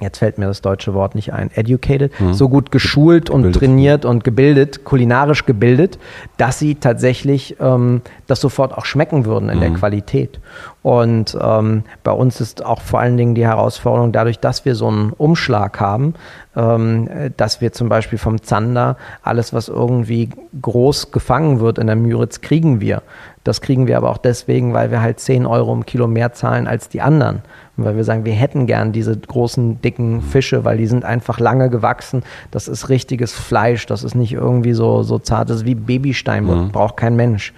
jetzt 0.00 0.18
fällt 0.18 0.38
mir 0.38 0.46
das 0.46 0.62
deutsche 0.62 0.94
Wort 0.94 1.14
nicht 1.14 1.32
ein, 1.32 1.50
educated, 1.54 2.18
mhm. 2.20 2.34
so 2.34 2.48
gut 2.48 2.70
geschult 2.70 3.30
und 3.30 3.42
gebildet. 3.42 3.60
trainiert 3.60 4.04
und 4.04 4.24
gebildet, 4.24 4.84
kulinarisch 4.84 5.46
gebildet, 5.46 5.98
dass 6.36 6.58
sie 6.58 6.76
tatsächlich 6.76 7.56
ähm, 7.60 8.02
das 8.26 8.40
sofort 8.40 8.76
auch 8.76 8.84
schmecken 8.84 9.24
würden 9.24 9.48
in 9.48 9.56
mhm. 9.56 9.60
der 9.60 9.70
Qualität. 9.70 10.40
Und 10.82 11.36
ähm, 11.40 11.84
bei 12.02 12.12
uns 12.12 12.40
ist 12.40 12.64
auch 12.64 12.80
vor 12.80 13.00
allen 13.00 13.16
Dingen 13.16 13.34
die 13.34 13.44
Herausforderung, 13.44 14.12
dadurch, 14.12 14.38
dass 14.38 14.64
wir 14.64 14.74
so 14.74 14.88
einen 14.88 15.12
Umschlag 15.12 15.78
haben, 15.78 16.14
ähm, 16.56 17.08
dass 17.36 17.60
wir 17.60 17.72
zum 17.72 17.88
Beispiel 17.88 18.18
vom 18.18 18.42
Zander 18.42 18.96
alles, 19.22 19.52
was 19.52 19.68
irgendwie 19.68 20.30
groß 20.60 21.12
gefangen 21.12 21.60
wird 21.60 21.78
in 21.78 21.86
der 21.86 21.96
Müritz, 21.96 22.40
kriegen 22.40 22.80
wir. 22.80 23.02
Das 23.44 23.60
kriegen 23.60 23.86
wir 23.86 23.96
aber 23.96 24.10
auch 24.10 24.18
deswegen, 24.18 24.74
weil 24.74 24.90
wir 24.90 25.00
halt 25.00 25.18
10 25.18 25.46
Euro 25.46 25.72
im 25.72 25.86
Kilo 25.86 26.06
mehr 26.06 26.32
zahlen 26.32 26.66
als 26.66 26.88
die 26.88 27.00
anderen 27.00 27.42
weil 27.84 27.96
wir 27.96 28.04
sagen, 28.04 28.24
wir 28.24 28.32
hätten 28.32 28.66
gern 28.66 28.92
diese 28.92 29.16
großen, 29.16 29.80
dicken 29.80 30.22
Fische, 30.22 30.64
weil 30.64 30.78
die 30.78 30.86
sind 30.86 31.04
einfach 31.04 31.38
lange 31.40 31.70
gewachsen. 31.70 32.22
Das 32.50 32.68
ist 32.68 32.88
richtiges 32.88 33.32
Fleisch, 33.32 33.86
das 33.86 34.04
ist 34.04 34.14
nicht 34.14 34.32
irgendwie 34.32 34.72
so, 34.72 35.02
so 35.02 35.18
zart, 35.18 35.50
das 35.50 35.58
ist 35.58 35.66
wie 35.66 35.74
Babysteinbutt, 35.74 36.56
mhm. 36.56 36.72
braucht 36.72 36.96
kein 36.96 37.16
Mensch. 37.16 37.52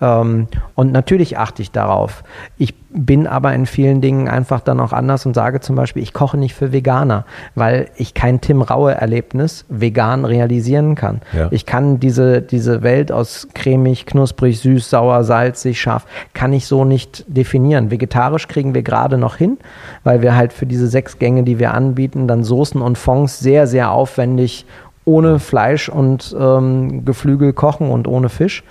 Ähm, 0.00 0.48
und 0.74 0.92
natürlich 0.92 1.38
achte 1.38 1.62
ich 1.62 1.70
darauf. 1.70 2.22
Ich 2.56 2.74
bin 2.90 3.26
aber 3.26 3.52
in 3.52 3.66
vielen 3.66 4.00
Dingen 4.00 4.28
einfach 4.28 4.60
dann 4.60 4.80
auch 4.80 4.92
anders 4.92 5.26
und 5.26 5.34
sage 5.34 5.60
zum 5.60 5.76
Beispiel, 5.76 6.02
ich 6.02 6.14
koche 6.14 6.38
nicht 6.38 6.54
für 6.54 6.72
Veganer, 6.72 7.26
weil 7.54 7.90
ich 7.96 8.14
kein 8.14 8.40
Tim 8.40 8.62
Raue-Erlebnis 8.62 9.66
vegan 9.68 10.24
realisieren 10.24 10.94
kann. 10.94 11.20
Ja. 11.32 11.48
Ich 11.50 11.66
kann 11.66 12.00
diese, 12.00 12.40
diese 12.40 12.82
Welt 12.82 13.12
aus 13.12 13.48
cremig, 13.54 14.06
knusprig, 14.06 14.60
süß, 14.60 14.88
sauer, 14.88 15.24
salzig, 15.24 15.80
scharf, 15.80 16.06
kann 16.32 16.52
ich 16.52 16.66
so 16.66 16.84
nicht 16.84 17.24
definieren. 17.28 17.90
Vegetarisch 17.90 18.48
kriegen 18.48 18.74
wir 18.74 18.82
gerade 18.82 19.18
noch 19.18 19.36
hin, 19.36 19.58
weil 20.04 20.22
wir 20.22 20.34
halt 20.34 20.52
für 20.52 20.66
diese 20.66 20.88
sechs 20.88 21.18
Gänge, 21.18 21.42
die 21.42 21.58
wir 21.58 21.74
anbieten, 21.74 22.26
dann 22.26 22.42
Soßen 22.42 22.80
und 22.80 22.96
Fonds 22.96 23.38
sehr, 23.38 23.66
sehr 23.66 23.90
aufwendig 23.90 24.64
ohne 25.04 25.38
Fleisch 25.38 25.88
und 25.88 26.36
ähm, 26.38 27.04
Geflügel 27.06 27.54
kochen 27.54 27.90
und 27.90 28.06
ohne 28.06 28.28
Fisch. 28.28 28.62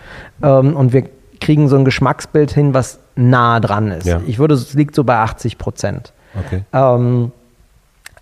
Ähm, 0.44 0.76
und 0.76 0.94
wir 0.94 1.06
kriegen 1.40 1.68
so 1.68 1.78
ein 1.78 1.86
Geschmacksbild 1.86 2.52
hin, 2.52 2.74
was 2.74 3.00
nah 3.16 3.60
dran 3.60 3.92
ist. 3.92 4.06
Ja. 4.06 4.22
Ich 4.28 4.40
würde, 4.40 4.56
es 4.56 4.74
liegt 4.74 4.96
so 4.96 5.04
bei 5.04 5.18
80 5.18 5.58
Prozent. 5.58 6.14
Okay. 6.46 6.64
Ähm, 6.74 7.32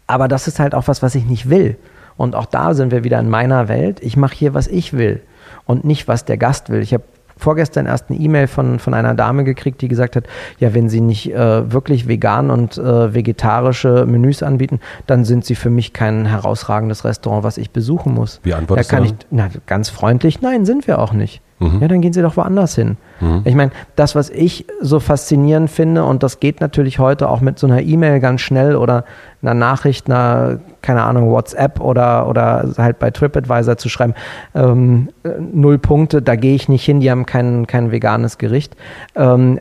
aber 0.08 0.28
das 0.28 0.48
ist 0.48 0.60
halt 0.60 0.76
auch 0.76 0.88
was, 0.88 1.02
was 1.02 1.16
ich 1.16 1.26
nicht 1.26 1.50
will. 1.50 1.78
Und 2.18 2.36
auch 2.36 2.46
da 2.46 2.74
sind 2.74 2.92
wir 2.92 3.04
wieder 3.04 3.20
in 3.20 3.30
meiner 3.30 3.68
Welt. 3.68 4.00
Ich 4.02 4.16
mache 4.16 4.36
hier, 4.36 4.54
was 4.54 4.68
ich 4.68 4.94
will 4.94 5.22
und 5.66 5.84
nicht, 5.84 6.08
was 6.08 6.26
der 6.26 6.38
Gast 6.38 6.70
will. 6.70 6.82
Ich 6.82 6.94
habe 6.94 7.04
vorgestern 7.38 7.86
erst 7.86 8.10
eine 8.10 8.20
E-Mail 8.20 8.48
von, 8.48 8.80
von 8.80 8.94
einer 8.94 9.14
Dame 9.14 9.44
gekriegt, 9.44 9.82
die 9.82 9.88
gesagt 9.88 10.16
hat, 10.16 10.26
ja, 10.60 10.74
wenn 10.74 10.88
Sie 10.88 11.02
nicht 11.02 11.34
äh, 11.34 11.72
wirklich 11.72 12.08
vegan 12.08 12.50
und 12.50 12.78
äh, 12.78 13.14
vegetarische 13.14 14.06
Menüs 14.06 14.42
anbieten, 14.42 14.80
dann 15.06 15.26
sind 15.26 15.44
Sie 15.44 15.56
für 15.56 15.70
mich 15.70 15.92
kein 15.92 16.26
herausragendes 16.26 17.04
Restaurant, 17.04 17.44
was 17.44 17.58
ich 17.58 17.72
besuchen 17.72 18.14
muss. 18.14 18.40
Wie 18.44 18.54
antwortest 18.54 18.92
da 18.92 18.96
kann 18.96 19.04
du? 19.06 19.10
Ich, 19.10 19.16
na, 19.32 19.50
ganz 19.66 19.90
freundlich, 19.90 20.42
nein, 20.42 20.66
sind 20.66 20.88
wir 20.88 21.00
auch 21.00 21.12
nicht. 21.12 21.42
Mhm. 21.60 21.80
Ja, 21.82 21.88
dann 21.88 22.02
gehen 22.02 22.12
Sie 22.12 22.22
doch 22.22 22.36
woanders 22.36 22.76
hin. 22.76 22.98
Mhm. 23.22 23.42
Ich 23.46 23.56
meine, 23.56 23.72
das, 23.96 24.14
was 24.14 24.30
ich 24.30 24.66
so 24.82 25.00
faszinierend 25.00 25.70
finde, 25.70 26.04
und 26.04 26.22
das 26.22 26.40
geht 26.40 26.60
natürlich 26.60 27.00
heute 27.00 27.30
auch 27.30 27.40
mit 27.40 27.60
so 27.60 27.68
einer 27.68 27.82
E-Mail 27.82 28.20
ganz 28.20 28.42
schnell 28.42 28.76
oder 28.76 29.06
einer 29.42 29.54
Nachricht, 29.54 30.10
einer, 30.10 30.60
keine 30.82 31.04
Ahnung, 31.04 31.32
WhatsApp 31.32 31.80
oder, 31.80 32.28
oder 32.28 32.74
halt 32.78 33.00
bei 33.00 33.10
TripAdvisor 33.10 33.78
zu 33.78 33.88
schreiben, 33.88 34.16
ähm, 34.54 35.10
null 35.54 35.78
Punkte, 35.78 36.22
da 36.22 36.36
gehe 36.36 36.56
ich 36.56 36.68
nicht 36.68 36.84
hin, 36.84 37.00
die 37.00 37.10
haben 37.10 37.26
kein, 37.26 37.68
kein 37.68 37.92
veganes 37.92 38.38
Gericht. 38.38 38.76
Ähm, 39.16 39.60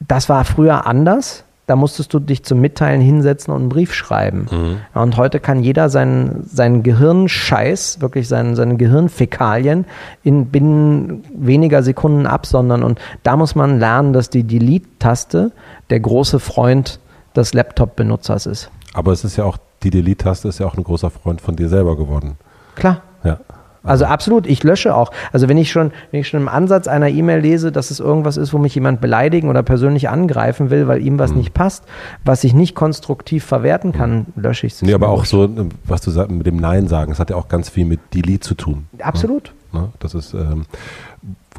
das 0.00 0.28
war 0.28 0.44
früher 0.44 0.86
anders 0.86 1.44
da 1.72 1.76
musstest 1.76 2.12
du 2.12 2.18
dich 2.18 2.44
zum 2.44 2.60
Mitteilen 2.60 3.00
hinsetzen 3.00 3.50
und 3.50 3.60
einen 3.62 3.68
Brief 3.70 3.94
schreiben. 3.94 4.46
Mhm. 4.50 4.76
und 4.92 5.16
heute 5.16 5.40
kann 5.40 5.62
jeder 5.62 5.88
seinen, 5.88 6.44
seinen 6.46 6.82
Gehirnscheiß, 6.82 8.02
wirklich 8.02 8.28
seinen, 8.28 8.56
seine 8.56 8.76
Gehirnfäkalien 8.76 9.86
in 10.22 10.48
binnen 10.48 11.24
weniger 11.34 11.82
Sekunden 11.82 12.26
absondern. 12.26 12.82
Und 12.82 13.00
da 13.22 13.38
muss 13.38 13.54
man 13.54 13.78
lernen, 13.78 14.12
dass 14.12 14.28
die 14.28 14.44
Delete-Taste 14.44 15.50
der 15.88 16.00
große 16.00 16.40
Freund 16.40 17.00
des 17.34 17.54
Laptop-Benutzers 17.54 18.44
ist. 18.44 18.70
Aber 18.92 19.12
es 19.12 19.24
ist 19.24 19.38
ja 19.38 19.44
auch, 19.44 19.56
die 19.82 19.88
Delete-Taste 19.88 20.48
ist 20.48 20.58
ja 20.58 20.66
auch 20.66 20.76
ein 20.76 20.84
großer 20.84 21.08
Freund 21.08 21.40
von 21.40 21.56
dir 21.56 21.70
selber 21.70 21.96
geworden. 21.96 22.36
Klar. 22.74 23.00
Ja. 23.24 23.38
Also 23.84 24.04
absolut, 24.04 24.46
ich 24.46 24.62
lösche 24.62 24.94
auch. 24.94 25.10
Also 25.32 25.48
wenn 25.48 25.56
ich 25.56 25.72
schon, 25.72 25.90
wenn 26.10 26.20
ich 26.20 26.28
schon 26.28 26.40
im 26.40 26.48
Ansatz 26.48 26.86
einer 26.86 27.08
E-Mail 27.08 27.40
lese, 27.40 27.72
dass 27.72 27.90
es 27.90 27.98
irgendwas 27.98 28.36
ist, 28.36 28.52
wo 28.52 28.58
mich 28.58 28.74
jemand 28.74 29.00
beleidigen 29.00 29.48
oder 29.48 29.62
persönlich 29.62 30.08
angreifen 30.08 30.70
will, 30.70 30.86
weil 30.86 31.02
ihm 31.02 31.18
was 31.18 31.32
mhm. 31.32 31.38
nicht 31.38 31.54
passt, 31.54 31.84
was 32.24 32.44
ich 32.44 32.54
nicht 32.54 32.74
konstruktiv 32.74 33.44
verwerten 33.44 33.92
kann, 33.92 34.26
lösche 34.36 34.66
ich 34.66 34.74
es. 34.74 34.82
Nee, 34.82 34.94
aber 34.94 35.08
auch 35.08 35.24
so, 35.24 35.48
was 35.84 36.00
du 36.00 36.10
sagst 36.10 36.30
mit 36.30 36.46
dem 36.46 36.56
Nein 36.56 36.86
sagen, 36.86 37.10
das 37.10 37.18
hat 37.18 37.30
ja 37.30 37.36
auch 37.36 37.48
ganz 37.48 37.68
viel 37.68 37.84
mit 37.84 38.00
Delete 38.14 38.40
zu 38.40 38.54
tun. 38.54 38.86
Ne? 38.92 39.04
Absolut. 39.04 39.52
Ja, 39.72 39.88
das 39.98 40.14
ist, 40.14 40.34
ähm, 40.34 40.66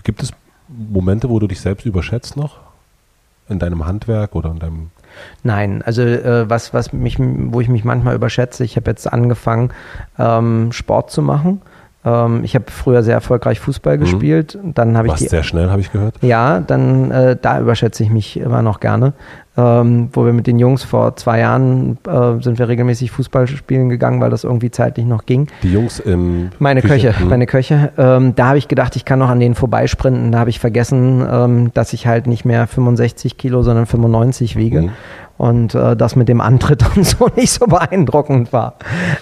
gibt 0.03 0.23
es 0.23 0.31
Momente, 0.67 1.29
wo 1.29 1.39
du 1.39 1.47
dich 1.47 1.59
selbst 1.59 1.85
überschätzt 1.85 2.37
noch? 2.37 2.57
In 3.49 3.59
deinem 3.59 3.85
Handwerk 3.85 4.35
oder 4.35 4.51
in 4.51 4.59
deinem 4.59 4.91
Nein, 5.43 5.83
also 5.83 6.01
äh, 6.01 6.49
was, 6.49 6.73
was 6.73 6.91
mich, 6.91 7.17
wo 7.19 7.61
ich 7.61 7.69
mich 7.69 7.83
manchmal 7.83 8.15
überschätze, 8.15 8.63
ich 8.63 8.77
habe 8.77 8.89
jetzt 8.89 9.11
angefangen, 9.11 9.71
ähm, 10.17 10.71
Sport 10.71 11.11
zu 11.11 11.21
machen 11.21 11.61
ähm, 12.05 12.43
ich 12.43 12.55
habe 12.55 12.65
früher 12.69 13.03
sehr 13.03 13.15
erfolgreich 13.15 13.59
Fußball 13.59 13.97
mhm. 13.97 14.01
gespielt. 14.01 14.57
Dann 14.63 14.97
habe 14.97 15.07
ich 15.07 15.13
die, 15.15 15.27
sehr 15.27 15.43
schnell, 15.43 15.69
habe 15.69 15.81
ich 15.81 15.91
gehört. 15.91 16.15
Ja, 16.21 16.59
dann 16.59 17.11
äh, 17.11 17.37
da 17.41 17.59
überschätze 17.59 18.03
ich 18.03 18.09
mich 18.09 18.37
immer 18.39 18.61
noch 18.61 18.79
gerne. 18.79 19.13
Ähm, 19.55 20.09
wo 20.13 20.25
wir 20.25 20.33
mit 20.33 20.47
den 20.47 20.57
Jungs 20.57 20.83
vor 20.83 21.15
zwei 21.15 21.39
Jahren 21.39 21.99
äh, 22.07 22.41
sind 22.41 22.57
wir 22.57 22.67
regelmäßig 22.67 23.11
Fußball 23.11 23.45
spielen 23.45 23.87
gegangen, 23.87 24.19
weil 24.19 24.31
das 24.31 24.43
irgendwie 24.43 24.71
zeitlich 24.71 25.05
noch 25.05 25.27
ging. 25.27 25.47
Die 25.61 25.71
Jungs 25.71 25.99
im 25.99 26.49
meine 26.57 26.81
Küche, 26.81 27.09
Köche, 27.09 27.19
hm. 27.19 27.29
meine 27.29 27.45
Köche. 27.45 27.91
Ähm, 27.95 28.33
da 28.35 28.47
habe 28.47 28.57
ich 28.57 28.67
gedacht, 28.67 28.95
ich 28.95 29.05
kann 29.05 29.19
noch 29.19 29.29
an 29.29 29.39
denen 29.39 29.53
vorbeisprinten. 29.53 30.31
Da 30.31 30.39
habe 30.39 30.49
ich 30.49 30.59
vergessen, 30.59 31.23
ähm, 31.31 31.71
dass 31.75 31.93
ich 31.93 32.07
halt 32.07 32.25
nicht 32.25 32.45
mehr 32.45 32.65
65 32.65 33.37
Kilo, 33.37 33.61
sondern 33.61 33.85
95 33.85 34.55
wiege. 34.55 34.81
Hm 34.81 34.89
und 35.43 35.75
äh, 35.75 35.97
das 35.97 36.15
mit 36.15 36.29
dem 36.29 36.39
Antritt 36.39 36.85
und 36.95 37.03
so 37.03 37.27
nicht 37.35 37.51
so 37.51 37.65
beeindruckend 37.65 38.53
war. 38.53 38.75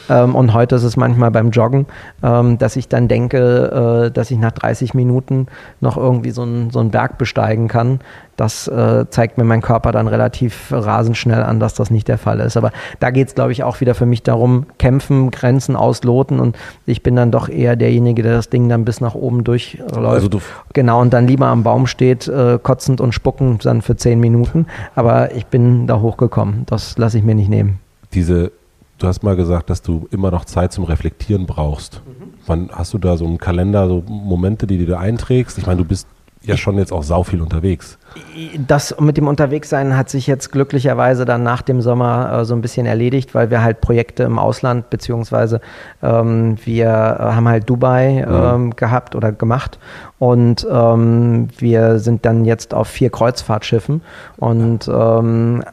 Ähm, 0.08 0.36
und 0.36 0.54
heute 0.54 0.76
ist 0.76 0.84
es 0.84 0.96
manchmal 0.96 1.32
beim 1.32 1.50
Joggen, 1.50 1.88
ähm, 2.22 2.60
dass 2.60 2.76
ich 2.76 2.88
dann 2.88 3.08
denke, 3.08 4.06
äh, 4.08 4.12
dass 4.12 4.30
ich 4.30 4.38
nach 4.38 4.52
30 4.52 4.94
Minuten 4.94 5.48
noch 5.80 5.98
irgendwie 5.98 6.30
so, 6.30 6.44
ein, 6.44 6.70
so 6.70 6.80
einen 6.80 6.92
Berg 6.92 7.18
besteigen 7.18 7.68
kann, 7.68 8.02
das 8.42 8.68
äh, 8.68 9.06
zeigt 9.10 9.38
mir 9.38 9.44
mein 9.44 9.62
Körper 9.62 9.92
dann 9.92 10.08
relativ 10.08 10.72
rasend 10.72 11.16
schnell 11.16 11.44
an, 11.44 11.60
dass 11.60 11.76
das 11.76 11.92
nicht 11.92 12.08
der 12.08 12.18
Fall 12.18 12.40
ist. 12.40 12.58
Aber 12.58 12.72
da 13.00 13.12
geht 13.12 13.28
es, 13.28 13.36
glaube 13.36 13.52
ich, 13.52 13.64
auch 13.64 13.82
wieder 13.82 13.94
für 13.94 14.08
mich 14.08 14.24
darum, 14.24 14.66
kämpfen, 14.80 15.30
Grenzen 15.30 15.76
ausloten 15.76 16.40
und 16.40 16.58
ich 16.88 17.04
bin 17.04 17.16
dann 17.16 17.30
doch 17.30 17.50
eher 17.50 17.76
derjenige, 17.76 18.24
der 18.24 18.34
das 18.34 18.50
Ding 18.50 18.68
dann 18.68 18.84
bis 18.84 19.00
nach 19.00 19.14
oben 19.14 19.44
durchläuft. 19.44 20.34
Also 20.34 20.42
genau, 20.74 21.02
und 21.02 21.14
dann 21.14 21.28
lieber 21.28 21.48
am 21.48 21.62
Baum 21.62 21.86
steht, 21.86 22.28
äh, 22.28 22.58
kotzend 22.62 23.00
und 23.00 23.14
spuckend 23.14 23.66
dann 23.66 23.84
für 23.84 23.96
zehn 23.96 24.20
Minuten. 24.20 24.66
Aber 24.96 25.36
ich 25.36 25.46
bin 25.46 25.86
da 25.86 26.02
hochgekommen. 26.12 26.66
Das 26.66 26.98
lasse 26.98 27.18
ich 27.18 27.24
mir 27.24 27.36
nicht 27.36 27.50
nehmen. 27.50 27.80
Diese 28.14 28.52
Du 29.02 29.08
hast 29.08 29.24
mal 29.24 29.36
gesagt, 29.36 29.72
dass 29.72 29.82
du 29.82 30.08
immer 30.12 30.30
noch 30.30 30.46
Zeit 30.46 30.72
zum 30.74 30.84
Reflektieren 30.84 31.48
brauchst. 31.48 32.04
Mhm. 32.06 32.34
Wann 32.46 32.70
hast 32.72 32.94
du 32.94 33.00
da 33.00 33.18
so 33.18 33.26
einen 33.26 33.40
Kalender, 33.40 33.88
so 33.88 34.04
Momente, 34.08 34.68
die 34.68 34.78
du 34.78 34.86
da 34.86 35.00
einträgst? 35.00 35.58
Ich 35.58 35.66
meine, 35.66 35.80
du 35.80 35.86
bist 35.86 36.08
ja 36.44 36.56
schon 36.56 36.78
jetzt 36.78 36.94
auch 36.94 37.02
sau 37.02 37.24
viel 37.24 37.42
unterwegs. 37.42 37.98
Das 38.68 38.96
mit 39.00 39.18
dem 39.18 39.28
Unterwegssein 39.28 39.98
hat 39.98 40.10
sich 40.10 40.28
jetzt 40.28 40.52
glücklicherweise 40.52 41.26
dann 41.26 41.42
nach 41.42 41.64
dem 41.64 41.82
Sommer 41.82 42.42
äh, 42.42 42.46
so 42.46 42.54
ein 42.54 42.62
bisschen 42.62 42.86
erledigt, 42.86 43.34
weil 43.34 43.50
wir 43.50 43.64
halt 43.64 43.82
Projekte 43.82 44.22
im 44.22 44.38
Ausland, 44.38 44.92
beziehungsweise 44.92 45.62
ähm, 46.04 46.58
wir 46.64 46.88
äh, 46.88 47.24
haben 47.34 47.48
halt 47.48 47.68
Dubai 47.68 48.24
ähm, 48.28 48.66
mhm. 48.66 48.76
gehabt 48.76 49.16
oder 49.16 49.32
gemacht 49.32 49.80
und 50.20 50.68
ähm, 50.72 51.48
wir 51.58 51.98
sind 51.98 52.24
dann 52.24 52.46
jetzt 52.46 52.76
auf 52.76 52.88
vier 52.88 53.10
Kreuzfahrtschiffen 53.10 54.02
und 54.38 54.88
ähm, 54.88 55.64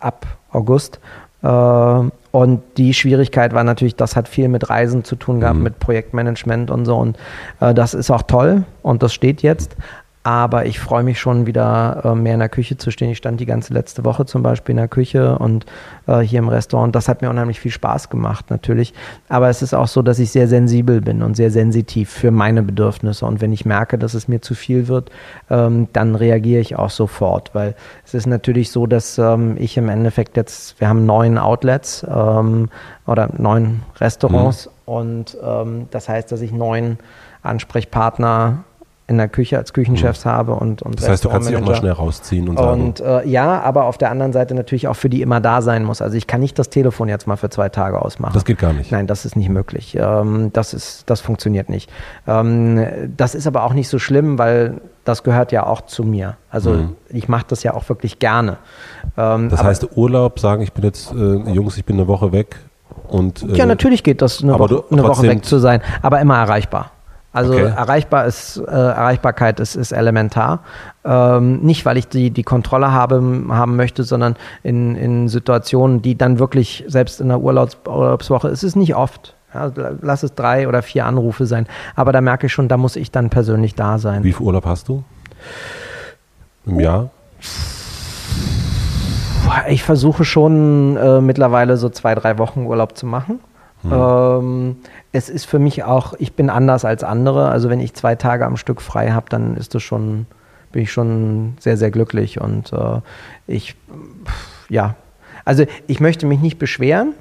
ab 0.00 0.26
August 0.50 1.00
äh, 1.42 2.10
und 2.32 2.62
die 2.76 2.94
Schwierigkeit 2.94 3.52
war 3.54 3.64
natürlich, 3.64 3.96
das 3.96 4.14
hat 4.14 4.28
viel 4.28 4.48
mit 4.48 4.70
Reisen 4.70 5.04
zu 5.04 5.16
tun 5.16 5.40
gehabt, 5.40 5.56
mhm. 5.56 5.64
mit 5.64 5.78
Projektmanagement 5.80 6.70
und 6.70 6.84
so. 6.84 6.96
Und 6.96 7.18
äh, 7.60 7.74
das 7.74 7.94
ist 7.94 8.10
auch 8.10 8.22
toll 8.22 8.64
und 8.82 9.02
das 9.02 9.12
steht 9.12 9.42
jetzt. 9.42 9.76
Aber 10.22 10.66
ich 10.66 10.78
freue 10.78 11.02
mich 11.02 11.18
schon 11.18 11.46
wieder 11.46 12.02
äh, 12.04 12.14
mehr 12.14 12.34
in 12.34 12.40
der 12.40 12.50
Küche 12.50 12.76
zu 12.76 12.90
stehen. 12.90 13.10
Ich 13.10 13.18
stand 13.18 13.40
die 13.40 13.46
ganze 13.46 13.72
letzte 13.72 14.04
Woche 14.04 14.26
zum 14.26 14.42
Beispiel 14.42 14.74
in 14.74 14.76
der 14.76 14.88
Küche 14.88 15.38
und 15.38 15.64
äh, 16.06 16.18
hier 16.18 16.40
im 16.40 16.48
Restaurant. 16.48 16.94
Das 16.94 17.08
hat 17.08 17.22
mir 17.22 17.30
unheimlich 17.30 17.58
viel 17.58 17.70
Spaß 17.70 18.10
gemacht 18.10 18.50
natürlich. 18.50 18.92
Aber 19.30 19.48
es 19.48 19.62
ist 19.62 19.72
auch 19.72 19.88
so, 19.88 20.02
dass 20.02 20.18
ich 20.18 20.30
sehr 20.30 20.46
sensibel 20.46 21.00
bin 21.00 21.22
und 21.22 21.36
sehr 21.36 21.50
sensitiv 21.50 22.10
für 22.10 22.30
meine 22.30 22.62
Bedürfnisse. 22.62 23.24
Und 23.24 23.40
wenn 23.40 23.50
ich 23.52 23.64
merke, 23.64 23.96
dass 23.96 24.12
es 24.12 24.28
mir 24.28 24.42
zu 24.42 24.54
viel 24.54 24.88
wird, 24.88 25.10
ähm, 25.48 25.88
dann 25.94 26.14
reagiere 26.14 26.60
ich 26.60 26.76
auch 26.76 26.90
sofort, 26.90 27.54
weil 27.54 27.74
es 28.04 28.12
ist 28.12 28.26
natürlich 28.26 28.70
so, 28.70 28.86
dass 28.86 29.16
ähm, 29.16 29.56
ich 29.58 29.78
im 29.78 29.88
Endeffekt 29.88 30.36
jetzt, 30.36 30.78
wir 30.80 30.88
haben 30.88 31.06
neun 31.06 31.38
Outlets 31.38 32.06
ähm, 32.06 32.68
oder 33.06 33.30
neun 33.38 33.82
Restaurants 33.98 34.66
mhm. 34.66 34.72
und 34.84 35.38
ähm, 35.42 35.86
das 35.90 36.10
heißt, 36.10 36.30
dass 36.30 36.42
ich 36.42 36.52
neun 36.52 36.98
Ansprechpartner 37.42 38.64
in 39.10 39.18
der 39.18 39.28
Küche 39.28 39.58
als 39.58 39.72
Küchenchefs 39.72 40.24
mhm. 40.24 40.30
habe 40.30 40.54
und, 40.54 40.82
und 40.82 41.00
Das 41.00 41.08
heißt, 41.08 41.24
du 41.24 41.28
kannst 41.28 41.50
dich 41.50 41.56
auch 41.56 41.66
mal 41.66 41.74
schnell 41.74 41.90
rausziehen 41.90 42.48
und 42.48 42.56
sagen. 42.56 42.80
Und 42.80 43.00
äh, 43.00 43.26
ja, 43.26 43.60
aber 43.60 43.86
auf 43.86 43.98
der 43.98 44.08
anderen 44.12 44.32
Seite 44.32 44.54
natürlich 44.54 44.86
auch 44.86 44.94
für 44.94 45.10
die 45.10 45.20
immer 45.20 45.40
da 45.40 45.62
sein 45.62 45.84
muss. 45.84 46.00
Also 46.00 46.16
ich 46.16 46.28
kann 46.28 46.40
nicht 46.40 46.56
das 46.60 46.70
Telefon 46.70 47.08
jetzt 47.08 47.26
mal 47.26 47.34
für 47.34 47.50
zwei 47.50 47.68
Tage 47.68 48.00
ausmachen. 48.00 48.34
Das 48.34 48.44
geht 48.44 48.58
gar 48.58 48.72
nicht. 48.72 48.92
Nein, 48.92 49.08
das 49.08 49.24
ist 49.24 49.34
nicht 49.34 49.48
möglich. 49.48 49.96
Ähm, 49.98 50.52
das 50.52 50.72
ist, 50.72 51.10
das 51.10 51.20
funktioniert 51.20 51.68
nicht. 51.68 51.90
Ähm, 52.28 52.86
das 53.16 53.34
ist 53.34 53.48
aber 53.48 53.64
auch 53.64 53.74
nicht 53.74 53.88
so 53.88 53.98
schlimm, 53.98 54.38
weil 54.38 54.80
das 55.04 55.24
gehört 55.24 55.50
ja 55.50 55.66
auch 55.66 55.80
zu 55.80 56.04
mir. 56.04 56.36
Also 56.48 56.70
mhm. 56.70 56.96
ich 57.08 57.28
mache 57.28 57.46
das 57.48 57.64
ja 57.64 57.74
auch 57.74 57.88
wirklich 57.88 58.20
gerne. 58.20 58.58
Ähm, 59.18 59.48
das 59.48 59.64
heißt, 59.64 59.96
Urlaub, 59.96 60.38
sagen, 60.38 60.62
ich 60.62 60.72
bin 60.72 60.84
jetzt, 60.84 61.12
äh, 61.12 61.50
Jungs, 61.50 61.76
ich 61.76 61.84
bin 61.84 61.96
eine 61.96 62.06
Woche 62.06 62.30
weg 62.30 62.54
und. 63.08 63.42
Äh, 63.42 63.56
ja, 63.56 63.66
natürlich 63.66 64.04
geht 64.04 64.22
das, 64.22 64.40
eine, 64.40 64.56
Woche, 64.56 64.84
eine 64.88 65.02
Woche 65.02 65.24
weg 65.24 65.44
zu 65.44 65.58
sein, 65.58 65.82
aber 66.00 66.20
immer 66.20 66.38
erreichbar. 66.38 66.92
Also 67.32 67.52
okay. 67.52 67.62
erreichbar 67.62 68.26
ist, 68.26 68.56
äh, 68.56 68.70
Erreichbarkeit 68.70 69.60
ist, 69.60 69.76
ist 69.76 69.92
elementar. 69.92 70.60
Ähm, 71.04 71.60
nicht, 71.60 71.86
weil 71.86 71.96
ich 71.96 72.08
die, 72.08 72.30
die 72.30 72.42
Kontrolle 72.42 72.90
habe, 72.90 73.44
haben 73.50 73.76
möchte, 73.76 74.02
sondern 74.02 74.34
in, 74.64 74.96
in 74.96 75.28
Situationen, 75.28 76.02
die 76.02 76.18
dann 76.18 76.40
wirklich, 76.40 76.84
selbst 76.88 77.20
in 77.20 77.28
der 77.28 77.40
Urlaubs 77.40 77.78
Urlaubswoche, 77.86 78.48
es 78.48 78.64
ist 78.64 78.74
nicht 78.74 78.96
oft. 78.96 79.34
Ja, 79.54 79.70
lass 80.00 80.22
es 80.22 80.34
drei 80.34 80.68
oder 80.68 80.82
vier 80.82 81.06
Anrufe 81.06 81.46
sein. 81.46 81.66
Aber 81.96 82.12
da 82.12 82.20
merke 82.20 82.46
ich 82.46 82.52
schon, 82.52 82.68
da 82.68 82.76
muss 82.76 82.96
ich 82.96 83.10
dann 83.10 83.30
persönlich 83.30 83.74
da 83.74 83.98
sein. 83.98 84.22
Wie 84.22 84.32
viel 84.32 84.46
Urlaub 84.46 84.64
hast 84.64 84.88
du? 84.88 85.02
Im 86.66 86.78
Jahr? 86.78 87.10
Ich 89.68 89.82
versuche 89.82 90.24
schon 90.24 90.96
äh, 90.96 91.20
mittlerweile 91.20 91.76
so 91.76 91.88
zwei, 91.88 92.14
drei 92.14 92.38
Wochen 92.38 92.66
Urlaub 92.66 92.96
zu 92.96 93.06
machen. 93.06 93.40
Hm. 93.82 93.92
Ähm, 93.92 94.76
es 95.12 95.28
ist 95.28 95.46
für 95.46 95.58
mich 95.58 95.84
auch, 95.84 96.14
ich 96.18 96.34
bin 96.34 96.50
anders 96.50 96.84
als 96.84 97.02
andere. 97.02 97.48
Also 97.48 97.68
wenn 97.68 97.80
ich 97.80 97.94
zwei 97.94 98.14
Tage 98.14 98.46
am 98.46 98.56
Stück 98.56 98.80
frei 98.80 99.12
habe, 99.12 99.26
dann 99.28 99.56
ist 99.56 99.74
das 99.74 99.82
schon, 99.82 100.26
bin 100.72 100.82
ich 100.82 100.92
schon 100.92 101.54
sehr, 101.58 101.76
sehr 101.76 101.90
glücklich. 101.90 102.40
Und 102.40 102.72
äh, 102.72 103.00
ich, 103.46 103.76
ja, 104.68 104.94
also 105.44 105.64
ich 105.86 106.00
möchte 106.00 106.26
mich 106.26 106.40
nicht 106.40 106.58
beschweren. 106.58 107.14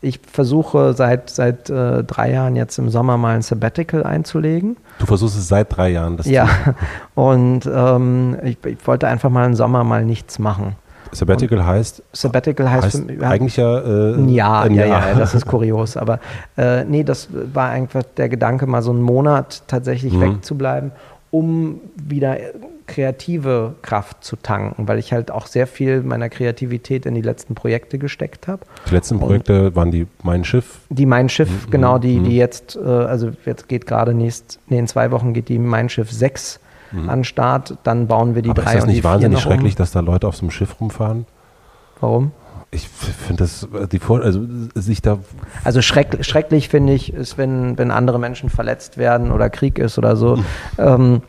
Ich 0.00 0.20
versuche 0.30 0.94
seit, 0.94 1.28
seit 1.28 1.70
äh, 1.70 2.04
drei 2.04 2.30
Jahren 2.30 2.54
jetzt 2.54 2.78
im 2.78 2.88
Sommer 2.88 3.16
mal 3.16 3.34
ein 3.34 3.42
Sabbatical 3.42 4.04
einzulegen. 4.04 4.76
Du 5.00 5.06
versuchst 5.06 5.36
es 5.36 5.48
seit 5.48 5.76
drei 5.76 5.90
Jahren. 5.90 6.16
Das 6.16 6.26
ja, 6.26 6.48
und 7.16 7.68
ähm, 7.72 8.36
ich, 8.44 8.58
ich 8.64 8.86
wollte 8.86 9.08
einfach 9.08 9.28
mal 9.28 9.44
im 9.44 9.54
Sommer 9.54 9.82
mal 9.82 10.04
nichts 10.04 10.38
machen. 10.38 10.76
Sabbatical 11.12 11.64
heißt? 11.64 12.02
Sabbatical 12.12 12.70
heißt, 12.70 12.84
heißt 12.84 13.04
für, 13.10 13.26
eigentlich 13.26 13.56
ja, 13.56 13.78
äh, 13.78 14.14
ein 14.14 14.28
Jahr. 14.28 14.64
Ein 14.64 14.74
ja, 14.74 14.86
Jahr. 14.86 15.08
ja, 15.08 15.14
das 15.14 15.34
ist 15.34 15.46
kurios. 15.48 15.96
Aber 15.96 16.20
äh, 16.56 16.84
nee, 16.84 17.04
das 17.04 17.28
war 17.32 17.70
einfach 17.70 18.02
der 18.16 18.28
Gedanke, 18.28 18.66
mal 18.66 18.82
so 18.82 18.90
einen 18.90 19.02
Monat 19.02 19.62
tatsächlich 19.66 20.12
mhm. 20.12 20.20
wegzubleiben, 20.20 20.92
um 21.30 21.80
wieder 21.96 22.36
kreative 22.88 23.74
Kraft 23.82 24.24
zu 24.24 24.34
tanken, 24.36 24.88
weil 24.88 24.98
ich 24.98 25.12
halt 25.12 25.30
auch 25.30 25.46
sehr 25.46 25.66
viel 25.66 26.02
meiner 26.02 26.28
Kreativität 26.28 27.06
in 27.06 27.14
die 27.14 27.20
letzten 27.20 27.54
Projekte 27.54 27.98
gesteckt 27.98 28.48
habe. 28.48 28.62
Die 28.88 28.94
letzten 28.94 29.20
Projekte 29.20 29.66
Und 29.66 29.76
waren 29.76 29.90
die 29.92 30.06
Mein 30.24 30.44
Schiff? 30.44 30.80
Die 30.88 31.06
Mein 31.06 31.28
Schiff, 31.28 31.66
mhm. 31.66 31.70
genau, 31.70 31.98
die, 31.98 32.18
die 32.18 32.30
mhm. 32.30 32.36
jetzt, 32.36 32.76
äh, 32.76 32.88
also 32.88 33.30
jetzt 33.44 33.68
geht 33.68 33.86
gerade 33.86 34.14
nächst, 34.14 34.58
nee, 34.68 34.78
in 34.78 34.88
zwei 34.88 35.12
Wochen 35.12 35.34
geht 35.34 35.48
die 35.48 35.58
Mein 35.58 35.88
Schiff 35.88 36.10
6 36.10 36.58
mhm. 36.92 37.08
an 37.08 37.24
Start, 37.24 37.76
dann 37.82 38.06
bauen 38.06 38.34
wir 38.34 38.42
die 38.42 38.50
Aber 38.50 38.62
drei 38.62 38.74
ist 38.74 38.82
das 38.82 38.86
nicht 38.86 39.04
wahnsinnig 39.04 39.40
schrecklich, 39.40 39.74
um. 39.74 39.78
dass 39.78 39.90
da 39.92 40.00
Leute 40.00 40.26
auf 40.26 40.36
so 40.36 40.42
einem 40.42 40.50
Schiff 40.50 40.80
rumfahren? 40.80 41.26
Warum? 42.00 42.32
Ich 42.70 42.86
finde 42.86 43.44
das, 43.44 43.66
die 43.90 43.98
Vor 43.98 44.20
also 44.20 44.42
sich 44.74 45.00
da. 45.00 45.20
Also 45.64 45.80
schreck, 45.80 46.18
schrecklich 46.20 46.68
finde 46.68 46.92
ich, 46.92 47.14
ist, 47.14 47.38
wenn, 47.38 47.78
wenn 47.78 47.90
andere 47.90 48.18
Menschen 48.18 48.50
verletzt 48.50 48.98
werden 48.98 49.32
oder 49.32 49.48
Krieg 49.48 49.78
ist 49.78 49.96
oder 49.96 50.16
so. 50.16 50.44
ähm, 50.78 51.22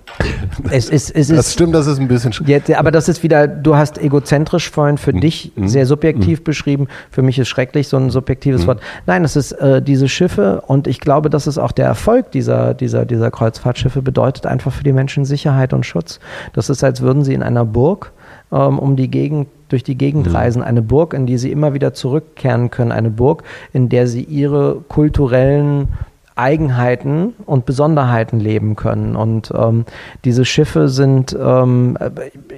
es, 0.69 0.89
es, 0.89 1.09
es 1.09 1.29
das 1.29 1.47
ist, 1.47 1.53
stimmt, 1.53 1.73
das 1.73 1.87
ist 1.87 1.97
ein 1.97 2.09
bisschen 2.09 2.33
schrecklich. 2.33 2.77
Aber 2.77 2.91
das 2.91 3.07
ist 3.07 3.23
wieder, 3.23 3.47
du 3.47 3.77
hast 3.77 3.97
egozentrisch 3.99 4.69
vorhin 4.69 4.97
für 4.97 5.13
mhm. 5.13 5.21
dich 5.21 5.53
mhm. 5.55 5.69
sehr 5.69 5.85
subjektiv 5.85 6.39
mhm. 6.39 6.43
beschrieben. 6.43 6.87
Für 7.09 7.21
mich 7.21 7.39
ist 7.39 7.47
schrecklich 7.47 7.87
so 7.87 7.95
ein 7.95 8.09
subjektives 8.09 8.63
mhm. 8.63 8.67
Wort. 8.67 8.81
Nein, 9.05 9.23
es 9.23 9.37
ist 9.37 9.53
äh, 9.53 9.81
diese 9.81 10.09
Schiffe 10.09 10.59
und 10.67 10.87
ich 10.87 10.99
glaube, 10.99 11.29
das 11.29 11.47
ist 11.47 11.57
auch 11.57 11.71
der 11.71 11.85
Erfolg 11.85 12.31
dieser, 12.31 12.73
dieser, 12.73 13.05
dieser 13.05 13.31
Kreuzfahrtschiffe, 13.31 14.01
bedeutet 14.01 14.45
einfach 14.45 14.73
für 14.73 14.83
die 14.83 14.91
Menschen 14.91 15.23
Sicherheit 15.23 15.71
und 15.71 15.85
Schutz. 15.85 16.19
Das 16.51 16.69
ist, 16.69 16.83
als 16.83 16.99
würden 16.99 17.23
sie 17.23 17.33
in 17.33 17.43
einer 17.43 17.63
Burg 17.63 18.11
ähm, 18.51 18.77
um 18.77 18.97
die 18.97 19.09
Gegend 19.09 19.47
durch 19.69 19.83
die 19.83 19.97
Gegend 19.97 20.27
mhm. 20.27 20.35
reisen, 20.35 20.63
eine 20.63 20.81
Burg, 20.81 21.13
in 21.13 21.25
die 21.25 21.37
sie 21.37 21.51
immer 21.51 21.73
wieder 21.73 21.93
zurückkehren 21.93 22.69
können, 22.69 22.91
eine 22.91 23.09
Burg, 23.09 23.43
in 23.73 23.89
der 23.89 24.07
sie 24.07 24.23
ihre 24.23 24.81
kulturellen 24.87 25.87
Eigenheiten 26.35 27.33
und 27.45 27.65
Besonderheiten 27.65 28.39
leben 28.39 28.75
können. 28.75 29.15
Und 29.15 29.51
ähm, 29.55 29.85
diese 30.23 30.45
Schiffe 30.45 30.87
sind, 30.87 31.37
ähm, 31.39 31.97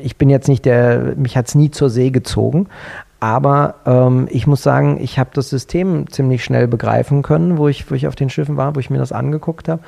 ich 0.04 0.18
bin 0.18 0.30
jetzt 0.30 0.48
nicht 0.48 0.66
der, 0.66 1.16
mich 1.18 1.36
hat 1.36 1.48
es 1.48 1.56
nie 1.56 1.72
zur 1.72 1.90
See 1.90 2.12
gezogen, 2.12 2.68
aber 3.20 3.76
ähm, 3.86 4.28
ich 4.32 4.48
muss 4.48 4.64
sagen, 4.64 4.98
ich 5.00 5.20
habe 5.20 5.30
das 5.34 5.50
System 5.50 6.10
ziemlich 6.10 6.44
schnell 6.44 6.68
begreifen 6.68 7.22
können, 7.22 7.58
wo 7.58 7.68
ich, 7.68 7.90
wo 7.90 7.96
ich 7.96 8.08
auf 8.08 8.16
den 8.16 8.30
Schiffen 8.30 8.58
war, 8.58 8.76
wo 8.76 8.80
ich 8.80 8.90
mir 8.90 8.98
das 8.98 9.12
angeguckt 9.12 9.68
habe, 9.68 9.82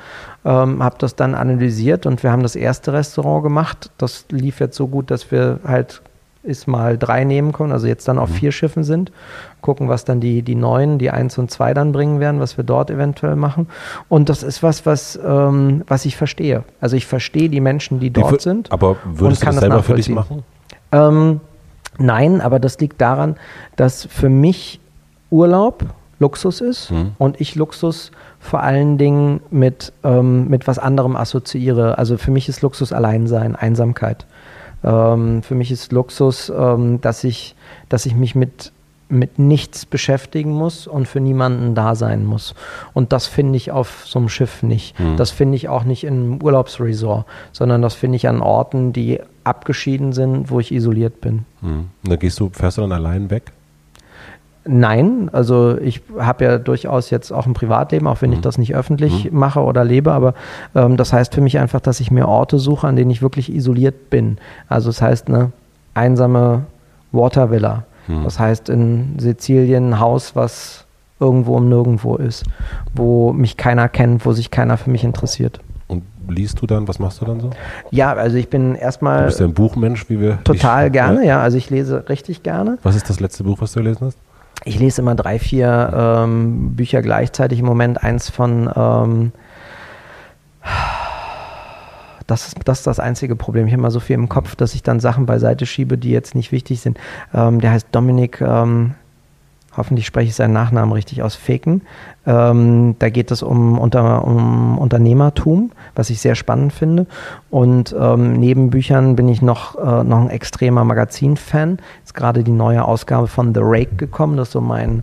ähm, 0.44 0.82
habe 0.82 0.96
das 0.98 1.16
dann 1.16 1.34
analysiert 1.34 2.06
und 2.06 2.22
wir 2.22 2.30
haben 2.30 2.42
das 2.42 2.56
erste 2.56 2.92
Restaurant 2.92 3.42
gemacht. 3.42 3.90
Das 3.98 4.26
lief 4.30 4.60
jetzt 4.60 4.76
so 4.76 4.86
gut, 4.86 5.10
dass 5.10 5.30
wir 5.32 5.58
halt 5.66 6.00
ist 6.44 6.68
mal 6.68 6.98
drei 6.98 7.24
nehmen 7.24 7.52
können, 7.52 7.72
also 7.72 7.86
jetzt 7.86 8.06
dann 8.06 8.18
auf 8.18 8.30
mhm. 8.30 8.34
vier 8.34 8.52
Schiffen 8.52 8.84
sind. 8.84 9.10
Gucken, 9.60 9.88
was 9.88 10.04
dann 10.04 10.20
die, 10.20 10.42
die 10.42 10.54
neuen, 10.54 10.98
die 10.98 11.10
eins 11.10 11.38
und 11.38 11.50
zwei 11.50 11.74
dann 11.74 11.92
bringen 11.92 12.20
werden, 12.20 12.38
was 12.38 12.56
wir 12.56 12.64
dort 12.64 12.90
eventuell 12.90 13.34
machen. 13.34 13.68
Und 14.08 14.28
das 14.28 14.42
ist 14.42 14.62
was, 14.62 14.84
was, 14.84 15.18
ähm, 15.24 15.82
was 15.86 16.04
ich 16.04 16.16
verstehe. 16.16 16.64
Also 16.80 16.96
ich 16.96 17.06
verstehe 17.06 17.48
die 17.48 17.60
Menschen, 17.60 17.98
die 17.98 18.10
dort 18.10 18.42
sind. 18.42 18.70
Aber 18.70 18.96
würdest 19.04 19.42
du 19.42 19.46
das 19.46 19.56
selber 19.56 19.82
für 19.82 19.94
dich 19.94 20.10
machen? 20.10 20.42
Ähm, 20.92 21.40
nein, 21.98 22.40
aber 22.40 22.60
das 22.60 22.78
liegt 22.78 23.00
daran, 23.00 23.36
dass 23.76 24.06
für 24.06 24.28
mich 24.28 24.80
Urlaub 25.30 25.84
Luxus 26.20 26.60
ist 26.60 26.90
mhm. 26.90 27.12
und 27.18 27.40
ich 27.40 27.54
Luxus 27.54 28.12
vor 28.38 28.62
allen 28.62 28.98
Dingen 28.98 29.40
mit, 29.50 29.92
ähm, 30.04 30.48
mit 30.48 30.66
was 30.66 30.78
anderem 30.78 31.16
assoziiere. 31.16 31.98
Also 31.98 32.18
für 32.18 32.30
mich 32.30 32.48
ist 32.48 32.62
Luxus 32.62 32.92
Alleinsein, 32.92 33.56
Einsamkeit. 33.56 34.26
Ähm, 34.84 35.42
für 35.42 35.54
mich 35.54 35.70
ist 35.70 35.92
Luxus, 35.92 36.52
ähm, 36.54 37.00
dass, 37.00 37.24
ich, 37.24 37.56
dass 37.88 38.06
ich 38.06 38.14
mich 38.14 38.34
mit, 38.34 38.72
mit 39.08 39.38
nichts 39.38 39.86
beschäftigen 39.86 40.52
muss 40.52 40.86
und 40.86 41.08
für 41.08 41.20
niemanden 41.20 41.74
da 41.74 41.94
sein 41.94 42.24
muss. 42.24 42.54
Und 42.92 43.12
das 43.12 43.26
finde 43.26 43.56
ich 43.56 43.72
auf 43.72 44.04
so 44.06 44.18
einem 44.18 44.28
Schiff 44.28 44.62
nicht. 44.62 44.98
Mhm. 45.00 45.16
Das 45.16 45.30
finde 45.30 45.56
ich 45.56 45.68
auch 45.68 45.84
nicht 45.84 46.04
im 46.04 46.42
Urlaubsresort, 46.42 47.26
sondern 47.52 47.82
das 47.82 47.94
finde 47.94 48.16
ich 48.16 48.28
an 48.28 48.42
Orten, 48.42 48.92
die 48.92 49.20
abgeschieden 49.42 50.12
sind, 50.12 50.50
wo 50.50 50.60
ich 50.60 50.72
isoliert 50.72 51.20
bin. 51.20 51.46
Mhm. 51.62 51.88
Da 52.02 52.16
gehst 52.16 52.38
du, 52.38 52.50
fährst 52.50 52.78
du 52.78 52.82
dann 52.82 52.92
allein 52.92 53.30
weg? 53.30 53.52
Nein, 54.66 55.28
also 55.32 55.76
ich 55.78 56.00
habe 56.18 56.44
ja 56.44 56.58
durchaus 56.58 57.10
jetzt 57.10 57.32
auch 57.32 57.46
ein 57.46 57.52
Privatleben, 57.52 58.06
auch 58.06 58.22
wenn 58.22 58.30
mhm. 58.30 58.36
ich 58.36 58.40
das 58.40 58.56
nicht 58.56 58.74
öffentlich 58.74 59.30
mhm. 59.30 59.38
mache 59.38 59.60
oder 59.60 59.84
lebe, 59.84 60.12
aber 60.12 60.34
ähm, 60.74 60.96
das 60.96 61.12
heißt 61.12 61.34
für 61.34 61.42
mich 61.42 61.58
einfach, 61.58 61.80
dass 61.80 62.00
ich 62.00 62.10
mir 62.10 62.26
Orte 62.26 62.58
suche, 62.58 62.86
an 62.86 62.96
denen 62.96 63.10
ich 63.10 63.20
wirklich 63.20 63.52
isoliert 63.52 64.08
bin. 64.08 64.38
Also 64.68 64.88
das 64.88 65.02
heißt 65.02 65.28
eine 65.28 65.52
einsame 65.92 66.62
Watervilla. 67.12 67.84
Mhm. 68.08 68.24
Das 68.24 68.38
heißt 68.38 68.70
in 68.70 69.18
Sizilien 69.18 69.90
ein 69.90 70.00
Haus, 70.00 70.34
was 70.34 70.84
irgendwo 71.20 71.58
im 71.58 71.68
Nirgendwo 71.68 72.16
ist, 72.16 72.44
wo 72.94 73.32
mich 73.32 73.56
keiner 73.56 73.88
kennt, 73.88 74.24
wo 74.24 74.32
sich 74.32 74.50
keiner 74.50 74.76
für 74.76 74.90
mich 74.90 75.04
interessiert. 75.04 75.60
Und 75.86 76.02
liest 76.28 76.60
du 76.60 76.66
dann, 76.66 76.88
was 76.88 76.98
machst 76.98 77.20
du 77.20 77.26
dann 77.26 77.40
so? 77.40 77.50
Ja, 77.90 78.14
also 78.14 78.36
ich 78.36 78.48
bin 78.48 78.74
erstmal. 78.74 79.20
Du 79.20 79.26
bist 79.26 79.40
ja 79.40 79.46
ein 79.46 79.54
Buchmensch, 79.54 80.08
wie 80.08 80.20
wir. 80.20 80.38
Total 80.44 80.86
ich, 80.86 80.92
gerne, 80.92 81.26
ja. 81.26 81.40
Also 81.40 81.58
ich 81.58 81.70
lese 81.70 82.08
richtig 82.08 82.42
gerne. 82.42 82.78
Was 82.82 82.96
ist 82.96 83.10
das 83.10 83.20
letzte 83.20 83.44
Buch, 83.44 83.60
was 83.60 83.72
du 83.72 83.80
gelesen 83.80 84.06
hast? 84.06 84.18
Ich 84.64 84.78
lese 84.78 85.02
immer 85.02 85.14
drei, 85.14 85.38
vier 85.38 85.92
ähm, 85.94 86.74
Bücher 86.76 87.02
gleichzeitig 87.02 87.58
im 87.58 87.66
Moment. 87.66 88.02
Eins 88.02 88.30
von 88.30 88.70
ähm, 88.74 89.32
das 92.26 92.48
ist, 92.48 92.56
das 92.64 92.78
ist 92.78 92.86
das 92.86 93.00
einzige 93.00 93.36
Problem. 93.36 93.66
Ich 93.66 93.72
habe 93.72 93.80
immer 93.80 93.90
so 93.90 94.00
viel 94.00 94.14
im 94.14 94.28
Kopf, 94.28 94.56
dass 94.56 94.74
ich 94.74 94.82
dann 94.82 95.00
Sachen 95.00 95.26
beiseite 95.26 95.66
schiebe, 95.66 95.98
die 95.98 96.10
jetzt 96.10 96.34
nicht 96.34 96.52
wichtig 96.52 96.80
sind. 96.80 96.98
Ähm, 97.34 97.60
der 97.60 97.72
heißt 97.72 97.88
Dominik, 97.92 98.40
ähm, 98.40 98.94
hoffentlich 99.76 100.06
spreche 100.06 100.28
ich 100.28 100.34
seinen 100.34 100.52
Nachnamen 100.52 100.92
richtig 100.92 101.22
aus, 101.22 101.34
Feken. 101.34 101.82
Ähm, 102.26 102.96
da 102.98 103.10
geht 103.10 103.30
es 103.30 103.42
um, 103.42 103.78
unter, 103.78 104.24
um 104.24 104.78
Unternehmertum, 104.78 105.72
was 105.94 106.10
ich 106.10 106.20
sehr 106.20 106.34
spannend 106.34 106.72
finde. 106.72 107.06
Und 107.50 107.94
ähm, 107.98 108.34
neben 108.34 108.70
Büchern 108.70 109.16
bin 109.16 109.28
ich 109.28 109.42
noch, 109.42 109.76
äh, 109.76 110.04
noch 110.04 110.20
ein 110.20 110.30
extremer 110.30 110.84
Magazin-Fan. 110.84 111.78
Ist 112.04 112.14
gerade 112.14 112.44
die 112.44 112.52
neue 112.52 112.84
Ausgabe 112.84 113.26
von 113.26 113.54
The 113.54 113.60
Rake 113.62 113.96
gekommen. 113.96 114.36
Das 114.36 114.48
ist 114.48 114.52
so 114.52 114.60
mein 114.60 115.02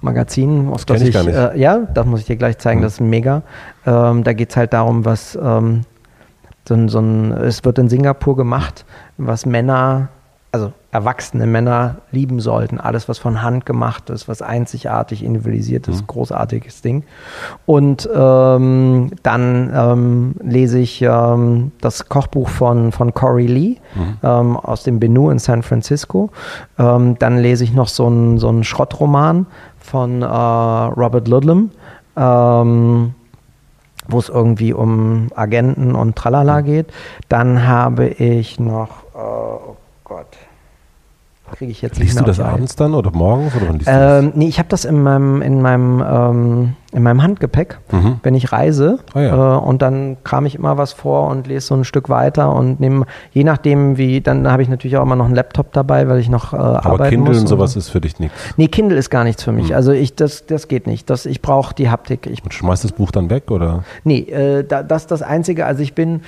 Magazin, 0.00 0.70
das, 0.70 0.86
das 0.86 1.02
ich, 1.02 1.14
ich 1.14 1.26
äh, 1.26 1.58
ja, 1.58 1.78
das 1.78 2.06
muss 2.06 2.20
ich 2.20 2.26
dir 2.26 2.36
gleich 2.36 2.58
zeigen, 2.58 2.80
mhm. 2.80 2.84
das 2.84 2.94
ist 2.94 3.00
mega. 3.00 3.42
Ähm, 3.84 4.22
da 4.22 4.32
geht 4.32 4.50
es 4.50 4.56
halt 4.56 4.72
darum, 4.72 5.04
was 5.04 5.36
ähm, 5.40 5.82
so 6.66 6.88
so 6.88 7.00
ein, 7.00 7.32
es 7.32 7.64
wird 7.64 7.78
in 7.78 7.88
Singapur 7.88 8.36
gemacht, 8.36 8.84
was 9.16 9.46
Männer 9.46 10.08
also 10.50 10.72
erwachsene 10.90 11.46
Männer 11.46 11.96
lieben 12.10 12.40
sollten. 12.40 12.80
Alles, 12.80 13.08
was 13.08 13.18
von 13.18 13.42
Hand 13.42 13.66
gemacht 13.66 14.08
ist, 14.08 14.28
was 14.28 14.40
einzigartig 14.40 15.22
individualisiert 15.22 15.88
ist, 15.88 16.02
mhm. 16.02 16.06
großartiges 16.06 16.80
Ding. 16.80 17.04
Und 17.66 18.08
ähm, 18.14 19.10
dann 19.22 19.70
ähm, 19.74 20.34
lese 20.42 20.78
ich 20.78 21.02
ähm, 21.02 21.72
das 21.80 22.08
Kochbuch 22.08 22.48
von, 22.48 22.92
von 22.92 23.12
Corey 23.12 23.46
Lee 23.46 23.76
mhm. 23.94 24.16
Ähm, 24.22 24.56
aus 24.56 24.82
dem 24.84 24.98
Benu 25.00 25.30
in 25.30 25.38
San 25.38 25.62
Francisco. 25.62 26.30
Ähm, 26.78 27.18
dann 27.18 27.38
lese 27.38 27.64
ich 27.64 27.74
noch 27.74 27.88
so 27.88 28.06
einen 28.06 28.38
so 28.38 28.62
Schrottroman 28.62 29.46
von 29.78 30.22
äh, 30.22 30.26
Robert 30.26 31.28
Ludlum 31.28 31.70
ähm, 32.16 33.14
wo 34.08 34.18
es 34.18 34.28
irgendwie 34.28 34.72
um 34.72 35.28
Agenten 35.34 35.94
und 35.94 36.16
Tralala 36.16 36.62
mhm. 36.62 36.64
geht. 36.64 36.86
Dann 37.28 37.66
habe 37.66 38.08
ich 38.08 38.58
noch, 38.58 39.04
äh, 39.14 39.18
oh. 39.18 39.76
Kriege 41.56 41.72
ich 41.72 41.82
jetzt 41.82 41.98
Liest 41.98 42.20
du 42.20 42.24
das 42.24 42.40
abends 42.40 42.76
dann 42.76 42.94
oder 42.94 43.10
morgens? 43.10 43.54
Oder 43.56 43.68
wann 43.68 43.78
liest 43.78 43.90
ähm, 43.92 44.32
nee, 44.34 44.48
ich 44.48 44.58
habe 44.58 44.68
das 44.68 44.84
in 44.84 45.02
meinem, 45.02 45.42
in 45.42 45.60
meinem, 45.62 46.04
ähm, 46.06 46.76
in 46.92 47.02
meinem 47.02 47.22
Handgepäck, 47.22 47.78
mhm. 47.90 48.20
wenn 48.22 48.34
ich 48.34 48.52
reise. 48.52 48.98
Oh 49.14 49.18
ja. 49.18 49.56
äh, 49.56 49.60
und 49.60 49.82
dann 49.82 50.18
kram 50.24 50.46
ich 50.46 50.54
immer 50.54 50.78
was 50.78 50.92
vor 50.92 51.28
und 51.28 51.46
lese 51.46 51.66
so 51.66 51.74
ein 51.74 51.84
Stück 51.84 52.08
weiter 52.08 52.54
und 52.54 52.80
nehme, 52.80 53.06
je 53.32 53.44
nachdem 53.44 53.96
wie, 53.98 54.20
dann 54.20 54.50
habe 54.50 54.62
ich 54.62 54.68
natürlich 54.68 54.96
auch 54.96 55.02
immer 55.02 55.16
noch 55.16 55.26
einen 55.26 55.34
Laptop 55.34 55.72
dabei, 55.72 56.08
weil 56.08 56.18
ich 56.18 56.28
noch 56.28 56.52
äh, 56.52 56.56
Aber 56.56 56.86
arbeiten 56.86 57.10
Kindle 57.10 57.34
muss. 57.34 57.40
und 57.42 57.46
sowas 57.46 57.76
ist 57.76 57.88
für 57.88 58.00
dich 58.00 58.18
nichts? 58.18 58.36
Nee, 58.56 58.68
Kindle 58.68 58.98
ist 58.98 59.10
gar 59.10 59.24
nichts 59.24 59.42
für 59.42 59.52
mich. 59.52 59.70
Mhm. 59.70 59.74
Also 59.74 59.92
ich, 59.92 60.14
das, 60.14 60.46
das 60.46 60.68
geht 60.68 60.86
nicht. 60.86 61.10
Das, 61.10 61.26
ich 61.26 61.42
brauche 61.42 61.74
die 61.74 61.90
Haptik. 61.90 62.26
Ich, 62.26 62.42
und 62.42 62.54
schmeißt 62.54 62.84
das 62.84 62.92
Buch 62.92 63.10
dann 63.10 63.30
weg 63.30 63.50
oder? 63.50 63.84
Nee, 64.04 64.20
äh, 64.20 64.64
da, 64.64 64.82
das 64.82 65.02
ist 65.02 65.10
das 65.10 65.22
Einzige. 65.22 65.66
Also 65.66 65.82
ich 65.82 65.94
bin 65.94 66.22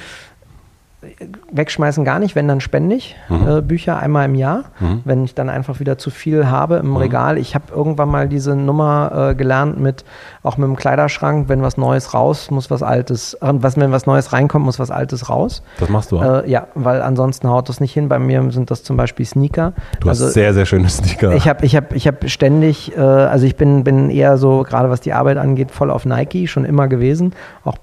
wegschmeißen 1.51 2.05
gar 2.05 2.19
nicht, 2.19 2.37
wenn 2.37 2.47
dann 2.47 2.61
spendig 2.61 3.17
mhm. 3.29 3.49
äh, 3.49 3.63
Bücher 3.63 3.99
einmal 3.99 4.27
im 4.27 4.35
Jahr, 4.35 4.65
mhm. 4.81 5.01
wenn 5.05 5.25
ich 5.25 5.35
dann 5.35 5.49
einfach 5.49 5.81
wieder 5.81 5.97
zu 5.97 6.11
viel 6.11 6.49
habe 6.49 6.77
im 6.77 6.91
mhm. 6.91 6.97
Regal. 6.99 7.39
Ich 7.39 7.55
habe 7.55 7.73
irgendwann 7.75 8.11
mal 8.11 8.29
diese 8.29 8.55
Nummer 8.55 9.31
äh, 9.31 9.35
gelernt 9.35 9.81
mit 9.81 10.05
auch 10.43 10.59
mit 10.59 10.69
dem 10.69 10.77
Kleiderschrank, 10.77 11.49
wenn 11.49 11.63
was 11.63 11.79
Neues 11.79 12.13
raus, 12.13 12.51
muss 12.51 12.71
was 12.71 12.83
Altes, 12.83 13.35
äh, 13.35 13.53
was 13.53 13.79
wenn 13.79 13.93
was 13.93 14.07
Neues 14.07 14.33
reinkommt, 14.33 14.67
muss 14.67 14.79
was 14.79 14.91
Altes 14.91 15.31
raus. 15.31 15.63
Das 15.79 15.89
machst 15.89 16.13
du 16.13 16.19
auch? 16.19 16.45
Äh, 16.45 16.51
ja, 16.51 16.67
weil 16.75 17.01
ansonsten 17.01 17.49
haut 17.49 17.71
das 17.71 17.81
nicht 17.81 17.95
hin. 17.95 18.09
Bei 18.09 18.19
mir 18.19 18.51
sind 18.51 18.71
das 18.71 18.83
zum 18.83 18.99
Beispiel 18.99 19.25
Sneaker. 19.25 19.73
Du 20.01 20.11
hast 20.11 20.21
also, 20.21 20.33
sehr 20.33 20.53
sehr 20.53 20.67
schöne 20.67 20.89
Sneaker. 20.91 21.33
Ich 21.33 21.49
habe 21.49 21.65
ich 21.65 21.77
habe 21.77 21.95
ich 21.95 22.07
habe 22.07 22.29
ständig, 22.29 22.95
äh, 22.95 23.01
also 23.01 23.47
ich 23.47 23.57
bin 23.57 23.85
bin 23.85 24.11
eher 24.11 24.37
so 24.37 24.65
gerade 24.65 24.91
was 24.91 25.01
die 25.01 25.15
Arbeit 25.15 25.39
angeht 25.39 25.71
voll 25.71 25.91
auf 25.91 26.05
Nike 26.05 26.47
schon 26.47 26.67
immer 26.67 26.89
gewesen, 26.89 27.33
auch 27.65 27.77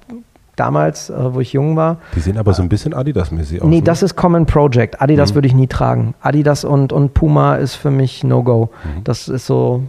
damals, 0.58 1.10
äh, 1.10 1.34
wo 1.34 1.40
ich 1.40 1.54
jung 1.54 1.78
war. 1.78 1.98
Die 2.16 2.20
sehen 2.20 2.38
aber 2.38 2.54
so 2.54 2.62
ein 2.62 2.70
bisschen 2.70 2.94
Adidas-mäßig 2.94 3.62
aus. 3.62 3.68
Nee, 3.68 3.78
ne? 3.78 3.84
das 3.84 4.04
ist 4.04 4.16
Common 4.16 4.46
Project. 4.46 5.02
Adidas 5.02 5.32
mhm. 5.32 5.36
würde 5.36 5.48
ich 5.48 5.56
nie 5.56 5.68
tragen. 5.68 6.14
Adidas 6.20 6.66
und, 6.66 6.92
und 6.92 7.14
Puma 7.14 7.56
ist 7.56 7.76
für 7.76 7.92
mich 7.92 8.24
No-Go. 8.24 8.70
Mhm. 8.84 9.04
Das 9.04 9.30
ist 9.30 9.46
so, 9.46 9.84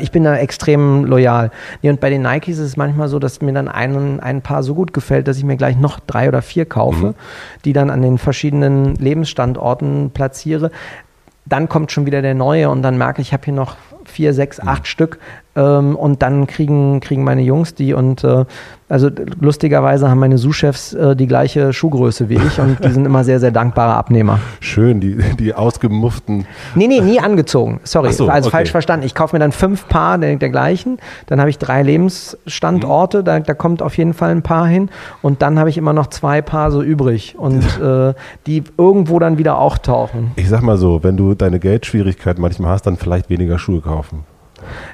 ich 0.00 0.10
bin 0.10 0.24
da 0.24 0.36
extrem 0.36 1.04
loyal. 1.04 1.50
Nee, 1.82 1.90
und 1.90 2.00
bei 2.00 2.10
den 2.10 2.22
Nikes 2.22 2.58
ist 2.58 2.66
es 2.66 2.76
manchmal 2.76 3.08
so, 3.08 3.18
dass 3.18 3.42
mir 3.42 3.52
dann 3.52 3.68
ein, 3.68 4.20
ein 4.20 4.40
Paar 4.40 4.62
so 4.62 4.74
gut 4.74 4.92
gefällt, 4.92 5.28
dass 5.28 5.36
ich 5.36 5.44
mir 5.44 5.56
gleich 5.56 5.76
noch 5.76 6.00
drei 6.00 6.28
oder 6.28 6.42
vier 6.42 6.64
kaufe, 6.64 7.06
mhm. 7.08 7.14
die 7.64 7.72
dann 7.72 7.90
an 7.90 8.00
den 8.00 8.18
verschiedenen 8.18 8.94
Lebensstandorten 8.94 10.10
platziere. 10.10 10.70
Dann 11.46 11.68
kommt 11.68 11.92
schon 11.92 12.06
wieder 12.06 12.22
der 12.22 12.34
neue 12.34 12.70
und 12.70 12.82
dann 12.82 12.96
merke 12.96 13.20
ich, 13.20 13.28
ich 13.28 13.32
habe 13.32 13.44
hier 13.44 13.54
noch 13.54 13.76
vier, 14.04 14.32
sechs, 14.32 14.62
mhm. 14.62 14.68
acht 14.68 14.86
Stück. 14.86 15.18
Ähm, 15.56 15.96
und 15.96 16.22
dann 16.22 16.46
kriegen, 16.46 17.00
kriegen 17.00 17.24
meine 17.24 17.42
Jungs 17.42 17.74
die 17.74 17.94
und 17.94 18.24
äh, 18.24 18.44
also 18.88 19.08
lustigerweise 19.40 20.10
haben 20.10 20.18
meine 20.18 20.36
Sous-Chefs 20.36 20.92
äh, 20.92 21.16
die 21.16 21.26
gleiche 21.26 21.72
Schuhgröße 21.72 22.28
wie 22.28 22.34
ich 22.34 22.60
und 22.60 22.84
die 22.84 22.90
sind 22.90 23.06
immer 23.06 23.24
sehr, 23.24 23.40
sehr 23.40 23.50
dankbare 23.50 23.94
Abnehmer. 23.94 24.40
Schön, 24.60 25.00
die, 25.00 25.16
die 25.38 25.54
ausgemufften. 25.54 26.46
Nee, 26.74 26.86
nee, 26.86 27.00
nie 27.00 27.18
angezogen. 27.18 27.80
Sorry, 27.84 28.12
so, 28.12 28.28
also 28.28 28.48
okay. 28.48 28.58
falsch 28.58 28.70
verstanden. 28.72 29.06
Ich 29.06 29.14
kaufe 29.14 29.34
mir 29.34 29.40
dann 29.40 29.52
fünf 29.52 29.88
Paar 29.88 30.18
der, 30.18 30.36
gleichen, 30.36 30.98
dann 31.26 31.40
habe 31.40 31.50
ich 31.50 31.58
drei 31.58 31.82
Lebensstandorte, 31.82 33.20
mhm. 33.20 33.24
da, 33.24 33.40
da 33.40 33.54
kommt 33.54 33.80
auf 33.80 33.96
jeden 33.96 34.12
Fall 34.12 34.30
ein 34.30 34.42
Paar 34.42 34.66
hin 34.66 34.90
und 35.22 35.40
dann 35.40 35.58
habe 35.58 35.70
ich 35.70 35.78
immer 35.78 35.92
noch 35.92 36.08
zwei 36.08 36.42
Paar 36.42 36.70
so 36.70 36.82
übrig 36.82 37.36
und 37.38 37.62
äh, 37.80 38.12
die 38.46 38.64
irgendwo 38.76 39.18
dann 39.18 39.38
wieder 39.38 39.58
auch 39.58 39.78
tauchen. 39.78 40.32
Ich 40.36 40.48
sag 40.48 40.62
mal 40.62 40.76
so, 40.76 41.02
wenn 41.02 41.16
du 41.16 41.34
deine 41.34 41.58
Geldschwierigkeiten 41.58 42.42
manchmal 42.42 42.72
hast, 42.72 42.82
dann 42.82 42.96
vielleicht 42.96 43.30
weniger 43.30 43.58
Schuhe 43.58 43.80
kaufen. 43.80 44.24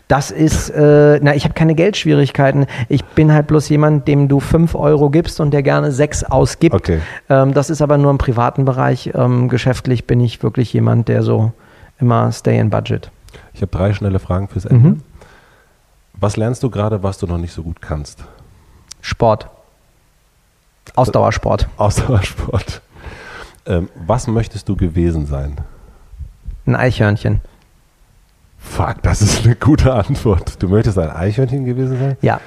Das 0.08 0.30
ist, 0.30 0.70
äh, 0.70 1.18
na, 1.22 1.34
ich 1.34 1.44
habe 1.44 1.54
keine 1.54 1.74
Geldschwierigkeiten. 1.74 2.66
Ich 2.88 3.04
bin 3.04 3.32
halt 3.32 3.46
bloß 3.46 3.68
jemand, 3.68 4.08
dem 4.08 4.28
du 4.28 4.40
fünf 4.40 4.74
Euro 4.74 5.10
gibst 5.10 5.40
und 5.40 5.52
der 5.52 5.62
gerne 5.62 5.92
sechs 5.92 6.24
ausgibt. 6.24 6.74
Okay. 6.74 7.00
Ähm, 7.28 7.54
das 7.54 7.70
ist 7.70 7.82
aber 7.82 7.98
nur 7.98 8.10
im 8.10 8.18
privaten 8.18 8.64
Bereich. 8.64 9.10
Ähm, 9.14 9.48
geschäftlich 9.48 10.06
bin 10.06 10.20
ich 10.20 10.42
wirklich 10.42 10.72
jemand, 10.72 11.08
der 11.08 11.22
so 11.22 11.52
immer 11.98 12.32
stay 12.32 12.58
in 12.58 12.70
budget. 12.70 13.10
Ich 13.54 13.62
habe 13.62 13.70
drei 13.70 13.92
schnelle 13.92 14.18
Fragen 14.18 14.48
fürs 14.48 14.64
Ende. 14.64 14.88
Mhm. 14.88 15.02
Was 16.14 16.36
lernst 16.36 16.62
du 16.62 16.70
gerade, 16.70 17.02
was 17.02 17.18
du 17.18 17.26
noch 17.26 17.38
nicht 17.38 17.52
so 17.52 17.62
gut 17.62 17.80
kannst? 17.80 18.24
Sport. 19.00 19.48
Ausdauersport. 20.96 21.68
Ausdauersport. 21.76 22.82
Ähm, 23.66 23.88
was 23.94 24.26
möchtest 24.26 24.68
du 24.68 24.76
gewesen 24.76 25.26
sein? 25.26 25.58
Ein 26.66 26.76
Eichhörnchen. 26.76 27.40
Fuck, 28.60 29.02
das 29.02 29.22
ist 29.22 29.44
eine 29.44 29.56
gute 29.56 29.92
Antwort. 29.92 30.62
Du 30.62 30.68
möchtest 30.68 30.98
ein 30.98 31.10
Eichhörnchen 31.10 31.64
gewesen 31.64 31.98
sein? 31.98 32.16
Ja. 32.20 32.40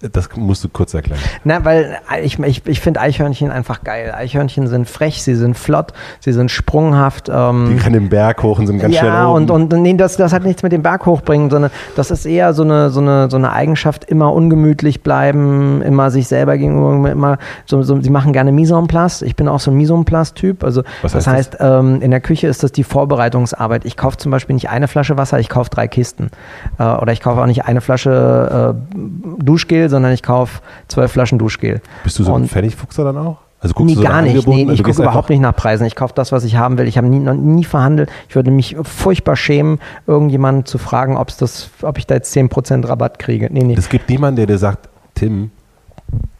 Das 0.00 0.34
musst 0.34 0.64
du 0.64 0.70
kurz 0.70 0.94
erklären. 0.94 1.20
Na, 1.44 1.62
weil 1.62 1.98
ich, 2.22 2.38
ich, 2.38 2.66
ich 2.66 2.80
finde 2.80 3.00
Eichhörnchen 3.00 3.50
einfach 3.50 3.84
geil. 3.84 4.14
Eichhörnchen 4.16 4.66
sind 4.66 4.88
frech, 4.88 5.22
sie 5.22 5.34
sind 5.34 5.58
flott, 5.58 5.92
sie 6.20 6.32
sind 6.32 6.50
sprunghaft. 6.50 7.28
Ähm, 7.28 7.76
die 7.76 7.84
rennen 7.84 8.04
den 8.04 8.08
Berg 8.08 8.42
hoch 8.42 8.58
und 8.58 8.66
sind 8.66 8.78
ganz 8.78 8.94
ja, 8.94 9.00
schnell 9.00 9.26
oben. 9.26 9.50
und, 9.50 9.72
und 9.74 9.82
nee, 9.82 9.92
das, 9.92 10.16
das 10.16 10.32
hat 10.32 10.42
nichts 10.44 10.62
mit 10.62 10.72
dem 10.72 10.80
Berg 10.82 11.04
hochbringen, 11.04 11.50
sondern 11.50 11.70
das 11.96 12.10
ist 12.10 12.24
eher 12.24 12.54
so 12.54 12.62
eine, 12.62 12.88
so 12.88 13.00
eine, 13.00 13.28
so 13.28 13.36
eine 13.36 13.52
Eigenschaft, 13.52 14.06
immer 14.06 14.32
ungemütlich 14.32 15.02
bleiben, 15.02 15.82
immer 15.82 16.10
sich 16.10 16.28
selber 16.28 16.56
gegenüber, 16.56 17.10
immer 17.10 17.36
so, 17.66 17.82
so 17.82 18.00
sie 18.00 18.08
machen 18.10 18.32
gerne 18.32 18.52
Mise 18.52 18.76
en 18.76 18.86
place. 18.86 19.20
Ich 19.20 19.36
bin 19.36 19.48
auch 19.48 19.60
so 19.60 19.70
ein 19.70 19.76
Mise 19.76 19.92
en 19.92 20.06
place-Typ. 20.06 20.64
Also 20.64 20.82
Was 21.02 21.12
das 21.12 21.26
heißt, 21.26 21.56
das? 21.58 21.80
Ähm, 21.80 22.00
in 22.00 22.10
der 22.10 22.20
Küche 22.20 22.46
ist 22.46 22.62
das 22.62 22.72
die 22.72 22.84
Vorbereitungsarbeit. 22.84 23.84
Ich 23.84 23.98
kaufe 23.98 24.16
zum 24.16 24.30
Beispiel 24.30 24.54
nicht 24.54 24.70
eine 24.70 24.88
Flasche 24.88 25.18
Wasser, 25.18 25.38
ich 25.40 25.50
kaufe 25.50 25.68
drei 25.68 25.88
Kisten. 25.88 26.30
Äh, 26.78 26.84
oder 26.84 27.12
ich 27.12 27.20
kaufe 27.20 27.42
auch 27.42 27.46
nicht 27.46 27.66
eine 27.66 27.82
Flasche 27.82 28.74
äh, 28.74 29.44
Duschgel, 29.44 29.89
sondern 29.90 30.12
ich 30.12 30.22
kaufe 30.22 30.60
zwölf 30.88 31.12
Flaschen 31.12 31.38
Duschgel. 31.38 31.82
Bist 32.04 32.18
du 32.18 32.24
so 32.24 32.34
ein 32.34 32.48
Pfennigfuchser 32.48 33.04
dann 33.04 33.18
auch? 33.18 33.38
Also 33.60 33.74
guckst 33.74 33.90
nee, 33.90 33.94
du 33.94 34.00
so 34.00 34.08
gar 34.08 34.22
nicht. 34.22 34.46
Nee, 34.46 34.64
nee, 34.64 34.72
ich 34.72 34.82
gucke 34.82 35.02
überhaupt 35.02 35.28
nicht 35.28 35.40
nach 35.40 35.54
Preisen. 35.54 35.86
Ich 35.86 35.94
kaufe 35.94 36.14
das, 36.14 36.32
was 36.32 36.44
ich 36.44 36.56
haben 36.56 36.78
will. 36.78 36.88
Ich 36.88 36.96
habe 36.96 37.08
nie, 37.08 37.18
nie 37.18 37.64
verhandelt. 37.64 38.10
Ich 38.28 38.34
würde 38.34 38.50
mich 38.50 38.76
furchtbar 38.82 39.36
schämen, 39.36 39.80
irgendjemanden 40.06 40.64
zu 40.64 40.78
fragen, 40.78 41.16
ob's 41.18 41.36
das, 41.36 41.68
ob 41.82 41.98
ich 41.98 42.06
da 42.06 42.14
jetzt 42.14 42.34
10% 42.34 42.88
Rabatt 42.88 43.18
kriege. 43.18 43.48
Nee, 43.52 43.64
nee. 43.64 43.74
Es 43.76 43.90
gibt 43.90 44.08
niemanden, 44.08 44.36
der 44.36 44.46
dir 44.46 44.56
sagt, 44.56 44.88
Tim, 45.14 45.50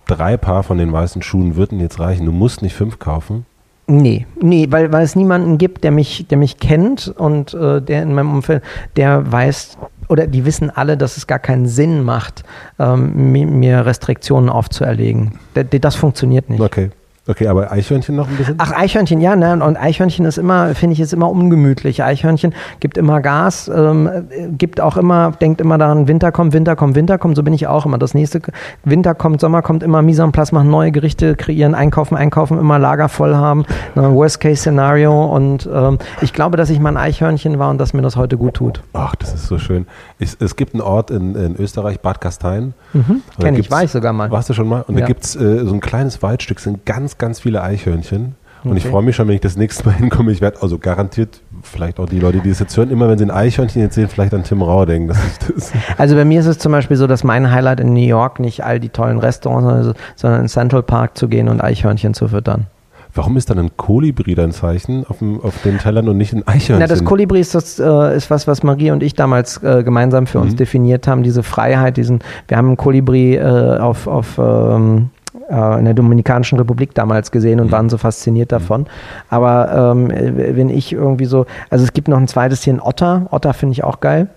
drei 0.06 0.38
Paar 0.38 0.62
von 0.62 0.78
den 0.78 0.92
weißen 0.92 1.20
Schuhen 1.20 1.56
würden 1.56 1.78
jetzt 1.78 2.00
reichen. 2.00 2.24
Du 2.24 2.32
musst 2.32 2.62
nicht 2.62 2.74
fünf 2.74 2.98
kaufen. 2.98 3.44
Nee, 3.86 4.26
nee, 4.40 4.68
weil, 4.70 4.92
weil 4.92 5.04
es 5.04 5.16
niemanden 5.16 5.58
gibt, 5.58 5.84
der 5.84 5.90
mich, 5.90 6.26
der 6.28 6.38
mich 6.38 6.58
kennt 6.58 7.08
und 7.08 7.52
äh, 7.54 7.82
der 7.82 8.04
in 8.04 8.14
meinem 8.14 8.32
Umfeld, 8.32 8.62
der 8.96 9.30
weiß, 9.30 9.76
oder 10.10 10.26
die 10.26 10.44
wissen 10.44 10.70
alle, 10.70 10.96
dass 10.96 11.16
es 11.16 11.26
gar 11.26 11.38
keinen 11.38 11.66
Sinn 11.66 12.02
macht, 12.02 12.42
ähm, 12.78 13.32
mir 13.32 13.86
Restriktionen 13.86 14.50
aufzuerlegen. 14.50 15.38
Das 15.54 15.94
funktioniert 15.94 16.50
nicht. 16.50 16.60
Okay. 16.60 16.90
Okay, 17.30 17.46
aber 17.46 17.70
Eichhörnchen 17.70 18.16
noch 18.16 18.28
ein 18.28 18.36
bisschen? 18.36 18.56
Ach, 18.58 18.72
Eichhörnchen, 18.72 19.20
ja, 19.20 19.36
ne? 19.36 19.64
Und 19.64 19.76
Eichhörnchen 19.76 20.24
ist 20.24 20.36
immer, 20.36 20.74
finde 20.74 20.94
ich, 20.94 21.00
ist 21.00 21.12
immer 21.12 21.30
ungemütlich. 21.30 22.02
Eichhörnchen 22.02 22.52
gibt 22.80 22.98
immer 22.98 23.20
Gas, 23.20 23.70
ähm, 23.72 24.10
gibt 24.58 24.80
auch 24.80 24.96
immer, 24.96 25.30
denkt 25.40 25.60
immer 25.60 25.78
daran, 25.78 26.08
Winter 26.08 26.32
kommt, 26.32 26.52
Winter 26.54 26.74
kommt, 26.74 26.96
Winter 26.96 27.18
kommt. 27.18 27.36
So 27.36 27.44
bin 27.44 27.54
ich 27.54 27.68
auch 27.68 27.86
immer. 27.86 27.98
Das 27.98 28.14
nächste 28.14 28.40
Winter 28.82 29.14
kommt, 29.14 29.40
Sommer 29.40 29.62
kommt, 29.62 29.84
immer 29.84 30.02
Mise 30.02 30.24
en 30.24 30.32
place, 30.32 30.50
machen 30.50 30.70
neue 30.70 30.90
Gerichte, 30.90 31.36
kreieren, 31.36 31.76
einkaufen, 31.76 32.16
einkaufen, 32.16 32.58
immer 32.58 32.80
Lager 32.80 33.08
voll 33.08 33.36
haben. 33.36 33.64
Ne? 33.94 34.12
Worst-Case-Szenario. 34.12 35.26
Und 35.26 35.68
ähm, 35.72 35.98
ich 36.22 36.32
glaube, 36.32 36.56
dass 36.56 36.68
ich 36.68 36.80
mal 36.80 36.88
ein 36.88 36.96
Eichhörnchen 36.96 37.60
war 37.60 37.70
und 37.70 37.78
dass 37.78 37.92
mir 37.92 38.02
das 38.02 38.16
heute 38.16 38.38
gut 38.38 38.54
tut. 38.54 38.82
Ach, 38.92 39.14
das 39.14 39.34
ist 39.34 39.46
so 39.46 39.58
schön. 39.58 39.86
Ich, 40.18 40.36
es 40.40 40.56
gibt 40.56 40.74
einen 40.74 40.82
Ort 40.82 41.12
in, 41.12 41.36
in 41.36 41.54
Österreich, 41.54 42.00
Bad 42.00 42.20
Gastein. 42.20 42.74
Mhm, 42.92 43.22
Kenn 43.38 43.54
ich, 43.54 43.70
war 43.70 43.84
ich 43.84 43.92
sogar 43.92 44.12
mal. 44.12 44.32
Warst 44.32 44.48
du 44.48 44.54
schon 44.54 44.66
mal? 44.66 44.82
Und 44.88 44.94
ja. 44.94 45.02
da 45.02 45.06
gibt 45.06 45.24
es 45.24 45.36
äh, 45.36 45.64
so 45.64 45.72
ein 45.72 45.80
kleines 45.80 46.22
Waldstück, 46.22 46.58
sind 46.58 46.84
ganz 46.84 47.18
ganz, 47.20 47.38
viele 47.38 47.62
Eichhörnchen. 47.62 48.34
Und 48.62 48.76
ich 48.76 48.84
freue 48.84 49.02
mich 49.02 49.16
schon, 49.16 49.26
wenn 49.28 49.34
ich 49.34 49.40
das 49.40 49.56
nächste 49.56 49.86
Mal 49.86 49.94
hinkomme. 49.96 50.32
Ich 50.32 50.40
werde 50.40 50.60
also 50.62 50.78
garantiert, 50.78 51.40
vielleicht 51.62 51.98
auch 51.98 52.06
die 52.06 52.18
Leute, 52.18 52.40
die 52.40 52.50
es 52.50 52.58
jetzt 52.58 52.76
hören, 52.76 52.90
immer 52.90 53.08
wenn 53.08 53.18
sie 53.18 53.24
ein 53.24 53.30
Eichhörnchen 53.30 53.80
jetzt 53.80 53.94
sehen, 53.94 54.08
vielleicht 54.08 54.34
an 54.34 54.42
Tim 54.42 54.62
Rauer 54.62 54.86
denken. 54.86 55.16
also 55.96 56.14
bei 56.14 56.24
mir 56.24 56.40
ist 56.40 56.46
es 56.46 56.58
zum 56.58 56.72
Beispiel 56.72 56.96
so, 56.96 57.06
dass 57.06 57.24
mein 57.24 57.50
Highlight 57.50 57.80
in 57.80 57.94
New 57.94 58.06
York 58.06 58.40
nicht 58.40 58.64
all 58.64 58.80
die 58.80 58.90
tollen 58.90 59.18
Restaurants, 59.18 59.98
sondern 60.16 60.42
in 60.42 60.48
Central 60.48 60.82
Park 60.82 61.16
zu 61.16 61.28
gehen 61.28 61.48
und 61.48 61.62
Eichhörnchen 61.62 62.14
zu 62.14 62.28
füttern. 62.28 62.66
Warum 63.12 63.36
ist 63.36 63.50
dann 63.50 63.58
ein 63.58 63.76
Kolibri 63.76 64.36
dein 64.36 64.52
Zeichen 64.52 65.04
auf, 65.08 65.18
dem, 65.18 65.40
auf 65.40 65.60
den 65.62 65.78
Tellern 65.78 66.08
und 66.08 66.16
nicht 66.16 66.32
ein 66.32 66.46
Eichhörnchen? 66.46 66.78
Na, 66.78 66.86
das 66.86 67.04
Kolibri 67.04 67.40
ist, 67.40 67.54
das, 67.56 67.80
äh, 67.80 68.16
ist 68.16 68.30
was, 68.30 68.46
was 68.46 68.62
Marie 68.62 68.92
und 68.92 69.02
ich 69.02 69.14
damals 69.14 69.60
äh, 69.64 69.82
gemeinsam 69.82 70.28
für 70.28 70.38
mhm. 70.38 70.44
uns 70.44 70.56
definiert 70.56 71.08
haben. 71.08 71.24
Diese 71.24 71.42
Freiheit, 71.42 71.96
diesen, 71.96 72.20
wir 72.46 72.56
haben 72.56 72.70
ein 72.72 72.76
Kolibri 72.76 73.34
äh, 73.34 73.78
auf, 73.78 74.06
auf 74.06 74.38
ähm, 74.38 75.10
äh, 75.50 75.78
in 75.78 75.84
der 75.84 75.94
Dominikanischen 75.94 76.58
Republik 76.58 76.94
damals 76.94 77.30
gesehen 77.30 77.60
und 77.60 77.68
mhm. 77.68 77.72
waren 77.72 77.90
so 77.90 77.98
fasziniert 77.98 78.52
davon. 78.52 78.86
Aber 79.28 79.94
ähm, 79.94 80.10
wenn 80.10 80.70
ich 80.70 80.92
irgendwie 80.92 81.26
so, 81.26 81.46
also 81.68 81.84
es 81.84 81.92
gibt 81.92 82.08
noch 82.08 82.18
ein 82.18 82.28
zweites 82.28 82.62
hier, 82.62 82.74
ein 82.74 82.80
Otter. 82.80 83.26
Otter 83.30 83.52
finde 83.52 83.72
ich 83.72 83.84
auch 83.84 84.00
geil. 84.00 84.28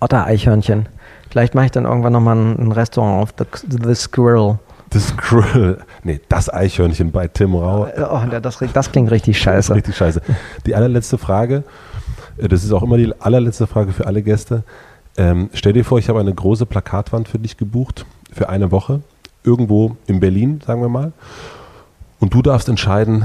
Otter-Eichhörnchen. 0.00 0.86
Vielleicht 1.30 1.54
mache 1.54 1.66
ich 1.66 1.70
dann 1.70 1.84
irgendwann 1.84 2.12
nochmal 2.12 2.36
ein, 2.36 2.58
ein 2.58 2.72
Restaurant 2.72 3.22
auf 3.22 3.34
The, 3.38 3.78
The 3.84 3.94
Squirrel. 3.94 4.58
The 4.92 5.00
Squirrel. 5.00 5.78
Nee, 6.02 6.20
das 6.28 6.52
Eichhörnchen 6.52 7.10
bei 7.10 7.28
Tim 7.28 7.54
Rau. 7.54 7.86
Oh, 7.96 8.20
das, 8.40 8.58
das 8.72 8.92
klingt 8.92 9.10
richtig 9.10 9.40
scheiße. 9.40 9.74
Richtig 9.74 9.96
scheiße. 9.96 10.20
Die 10.66 10.74
allerletzte 10.74 11.18
Frage, 11.18 11.64
äh, 12.36 12.48
das 12.48 12.64
ist 12.64 12.72
auch 12.72 12.82
immer 12.82 12.96
die 12.96 13.12
allerletzte 13.20 13.66
Frage 13.66 13.92
für 13.92 14.06
alle 14.06 14.22
Gäste. 14.22 14.64
Ähm, 15.16 15.50
stell 15.52 15.72
dir 15.72 15.84
vor, 15.84 15.98
ich 15.98 16.08
habe 16.08 16.20
eine 16.20 16.34
große 16.34 16.66
Plakatwand 16.66 17.28
für 17.28 17.38
dich 17.38 17.56
gebucht, 17.56 18.06
für 18.32 18.48
eine 18.48 18.70
Woche 18.70 19.00
irgendwo 19.44 19.96
in 20.06 20.20
Berlin, 20.20 20.60
sagen 20.64 20.82
wir 20.82 20.88
mal. 20.88 21.12
Und 22.20 22.34
du 22.34 22.42
darfst 22.42 22.68
entscheiden, 22.68 23.24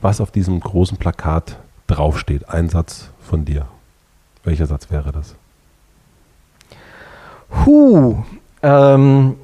was 0.00 0.20
auf 0.20 0.30
diesem 0.30 0.60
großen 0.60 0.98
Plakat 0.98 1.56
draufsteht. 1.86 2.48
Ein 2.48 2.68
Satz 2.68 3.10
von 3.20 3.44
dir. 3.44 3.66
Welcher 4.44 4.66
Satz 4.66 4.90
wäre 4.90 5.12
das? 5.12 5.36
Huh, 7.64 8.16
ähm, 8.64 9.34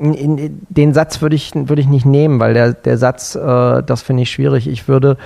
den 0.69 0.95
Satz 0.95 1.21
würde 1.21 1.35
ich, 1.37 1.53
würde 1.55 1.83
ich 1.83 1.89
nicht 1.89 2.07
nehmen, 2.07 2.39
weil 2.39 2.55
der, 2.55 2.73
der 2.73 2.99
Satz, 2.99 3.35
äh, 3.35 3.83
das 3.83 4.03
finde 4.03 4.23
ich 4.23 4.31
schwierig. 4.31 4.69
Ich 4.69 4.87
würde, 4.87 5.17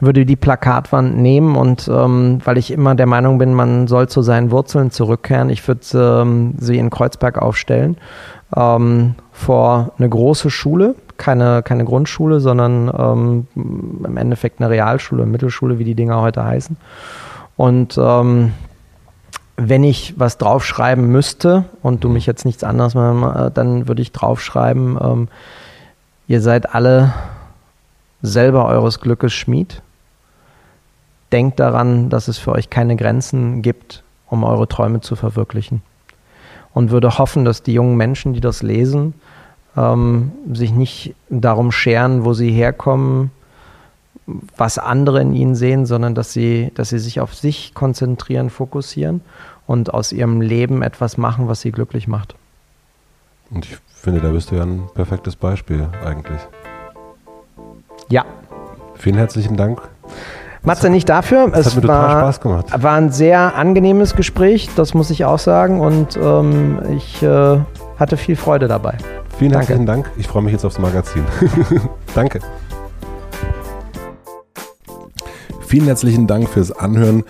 würde 0.00 0.24
die 0.24 0.36
Plakatwand 0.36 1.16
nehmen 1.16 1.54
und 1.56 1.88
ähm, 1.88 2.40
weil 2.44 2.56
ich 2.56 2.70
immer 2.70 2.94
der 2.94 3.06
Meinung 3.06 3.38
bin, 3.38 3.52
man 3.52 3.86
soll 3.86 4.08
zu 4.08 4.22
seinen 4.22 4.50
Wurzeln 4.50 4.90
zurückkehren, 4.90 5.50
ich 5.50 5.66
würde 5.68 6.22
ähm, 6.22 6.54
sie 6.58 6.78
in 6.78 6.90
Kreuzberg 6.90 7.38
aufstellen 7.38 7.96
ähm, 8.56 9.14
vor 9.34 9.92
eine 9.98 10.08
große 10.08 10.48
Schule, 10.48 10.94
keine, 11.16 11.62
keine 11.64 11.84
Grundschule, 11.84 12.38
sondern 12.38 12.90
ähm, 12.96 13.46
im 13.56 14.16
Endeffekt 14.16 14.60
eine 14.60 14.70
Realschule, 14.70 15.26
Mittelschule, 15.26 15.78
wie 15.80 15.84
die 15.84 15.96
Dinger 15.96 16.20
heute 16.20 16.44
heißen. 16.44 16.76
Und 17.56 17.98
ähm, 17.98 18.54
wenn 19.56 19.82
ich 19.82 20.14
was 20.16 20.38
draufschreiben 20.38 21.08
müsste 21.08 21.64
und 21.82 22.04
du 22.04 22.08
mich 22.08 22.26
jetzt 22.26 22.44
nichts 22.44 22.62
anderes 22.62 22.94
machen, 22.94 23.52
dann 23.54 23.88
würde 23.88 24.02
ich 24.02 24.12
draufschreiben, 24.12 24.98
ähm, 25.02 25.28
ihr 26.28 26.40
seid 26.40 26.72
alle 26.72 27.12
selber 28.22 28.66
eures 28.66 29.00
Glückes 29.00 29.32
Schmied. 29.32 29.82
Denkt 31.32 31.58
daran, 31.58 32.08
dass 32.08 32.28
es 32.28 32.38
für 32.38 32.52
euch 32.52 32.70
keine 32.70 32.94
Grenzen 32.94 33.62
gibt, 33.62 34.04
um 34.30 34.44
eure 34.44 34.68
Träume 34.68 35.00
zu 35.00 35.16
verwirklichen 35.16 35.82
und 36.74 36.90
würde 36.90 37.18
hoffen, 37.18 37.44
dass 37.44 37.62
die 37.62 37.72
jungen 37.72 37.96
Menschen, 37.96 38.34
die 38.34 38.40
das 38.40 38.62
lesen, 38.62 39.14
ähm, 39.76 40.32
sich 40.52 40.72
nicht 40.72 41.14
darum 41.30 41.72
scheren, 41.72 42.24
wo 42.24 42.32
sie 42.34 42.50
herkommen, 42.50 43.30
was 44.56 44.78
andere 44.78 45.20
in 45.20 45.34
ihnen 45.34 45.54
sehen, 45.54 45.84
sondern 45.86 46.14
dass 46.14 46.32
sie, 46.32 46.72
dass 46.74 46.88
sie 46.88 46.98
sich 46.98 47.20
auf 47.20 47.34
sich 47.34 47.74
konzentrieren, 47.74 48.50
fokussieren 48.50 49.20
und 49.66 49.92
aus 49.92 50.12
ihrem 50.12 50.40
Leben 50.40 50.82
etwas 50.82 51.18
machen, 51.18 51.48
was 51.48 51.60
sie 51.60 51.72
glücklich 51.72 52.08
macht. 52.08 52.34
Und 53.50 53.66
ich 53.66 53.76
finde, 53.94 54.20
da 54.20 54.30
bist 54.30 54.50
du 54.50 54.56
ja 54.56 54.62
ein 54.62 54.88
perfektes 54.94 55.36
Beispiel 55.36 55.88
eigentlich. 56.04 56.40
Ja. 58.08 58.24
Vielen 58.96 59.16
herzlichen 59.16 59.56
Dank 59.56 59.82
Matze, 60.64 60.88
nicht 60.88 61.08
dafür. 61.08 61.48
Das 61.50 61.66
es 61.66 61.76
hat 61.76 61.82
mir 61.82 61.88
war, 61.88 62.06
total 62.06 62.20
Spaß 62.22 62.40
gemacht. 62.40 62.82
War 62.82 62.94
ein 62.94 63.12
sehr 63.12 63.54
angenehmes 63.54 64.16
Gespräch, 64.16 64.70
das 64.76 64.94
muss 64.94 65.10
ich 65.10 65.24
auch 65.24 65.38
sagen. 65.38 65.80
Und 65.80 66.16
ähm, 66.16 66.80
ich 66.96 67.22
äh, 67.22 67.58
hatte 67.98 68.16
viel 68.16 68.36
Freude 68.36 68.66
dabei. 68.66 68.96
Vielen 69.38 69.52
Danke. 69.52 69.68
herzlichen 69.68 69.86
Dank. 69.86 70.10
Ich 70.16 70.28
freue 70.28 70.42
mich 70.42 70.52
jetzt 70.52 70.64
aufs 70.64 70.78
Magazin. 70.78 71.24
Danke. 72.14 72.40
Vielen 75.66 75.86
herzlichen 75.86 76.26
Dank 76.26 76.48
fürs 76.48 76.70
Anhören. 76.70 77.24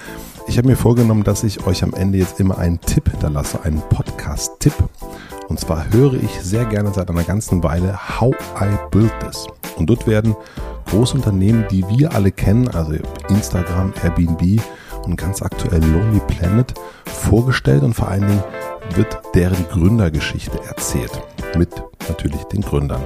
Ich 0.47 0.59
habe 0.59 0.69
mir 0.69 0.77
vorgenommen, 0.77 1.25
dass 1.25 1.43
ich 1.45 1.67
euch 1.67 1.83
am 1.83 1.95
Ende 1.95 2.19
jetzt 2.19 2.41
immer 2.41 2.59
einen 2.59 2.79
Tipp 2.81 3.11
hinterlasse, 3.11 3.63
einen 3.63 3.81
Podcast-Tipp. 3.89 4.75
Und 5.49 5.59
zwar 5.59 5.91
höre 5.93 6.15
ich 6.15 6.31
sehr 6.43 6.67
gerne 6.67 6.93
seit 6.93 7.09
einer 7.09 7.25
ganzen 7.25 7.63
Weile 7.63 7.99
How 8.21 8.35
I 8.61 8.67
Built 8.91 9.13
This. 9.21 9.47
Und 9.77 9.89
dort 9.89 10.07
werden 10.07 10.37
Großunternehmen, 10.91 11.67
die 11.71 11.85
wir 11.89 12.13
alle 12.13 12.31
kennen, 12.31 12.69
also 12.69 12.93
Instagram, 13.31 13.95
Airbnb 14.03 14.61
und 15.05 15.17
ganz 15.17 15.41
aktuell 15.41 15.83
Lonely 15.83 16.21
Planet, 16.27 16.75
vorgestellt 17.07 17.83
und 17.83 17.95
vor 17.95 18.09
allen 18.09 18.27
Dingen 18.27 18.45
wird 18.95 19.19
deren 19.35 19.67
Gründergeschichte 19.69 20.59
erzählt. 20.69 21.13
Mit 21.57 21.71
natürlich 22.09 22.43
den 22.45 22.61
Gründern. 22.61 23.03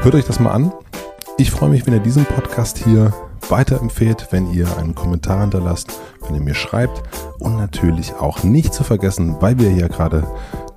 Hört 0.00 0.14
euch 0.14 0.24
das 0.24 0.40
mal 0.40 0.52
an. 0.52 0.72
Ich 1.38 1.50
freue 1.50 1.70
mich, 1.70 1.86
wenn 1.86 1.94
ihr 1.94 2.00
diesen 2.00 2.24
Podcast 2.24 2.78
hier 2.78 3.12
weiterempfehlt, 3.48 4.28
wenn 4.30 4.52
ihr 4.52 4.66
einen 4.78 4.94
Kommentar 4.94 5.40
hinterlasst, 5.40 5.98
wenn 6.26 6.34
ihr 6.34 6.40
mir 6.40 6.54
schreibt 6.54 7.02
und 7.38 7.56
natürlich 7.56 8.14
auch 8.14 8.42
nicht 8.42 8.74
zu 8.74 8.84
vergessen, 8.84 9.36
weil 9.40 9.58
wir 9.58 9.70
hier 9.70 9.88
gerade 9.88 10.26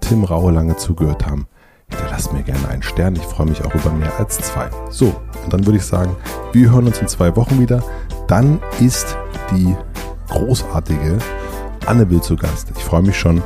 Tim 0.02 0.24
Raue 0.24 0.52
lange 0.52 0.76
zugehört 0.78 1.26
haben, 1.26 1.48
hinterlasst 1.90 2.34
mir 2.34 2.44
gerne 2.44 2.68
einen 2.70 2.84
Stern. 2.84 3.16
Ich 3.16 3.24
freue 3.24 3.48
mich 3.48 3.64
auch 3.64 3.74
über 3.74 3.92
mehr 3.92 4.18
als 4.20 4.38
zwei. 4.40 4.70
So, 4.90 5.14
und 5.44 5.54
dann 5.54 5.66
würde 5.66 5.78
ich 5.78 5.86
sagen, 5.86 6.16
wir 6.52 6.72
hören 6.72 6.88
uns 6.88 7.00
in 7.00 7.08
zwei 7.08 7.36
Wochen 7.36 7.60
wieder. 7.60 7.84
Dann 8.28 8.60
ist 8.80 9.18
die 9.52 9.76
großartige 10.30 11.18
Anne 11.86 12.10
Will 12.10 12.22
zu 12.22 12.36
Gast. 12.36 12.72
Ich 12.76 12.84
freue 12.84 13.02
mich 13.04 13.18
schon. 13.18 13.42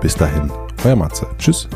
Bis 0.00 0.14
dahin, 0.14 0.50
euer 0.84 0.96
Matze. 0.96 1.26
Tschüss. 1.38 1.68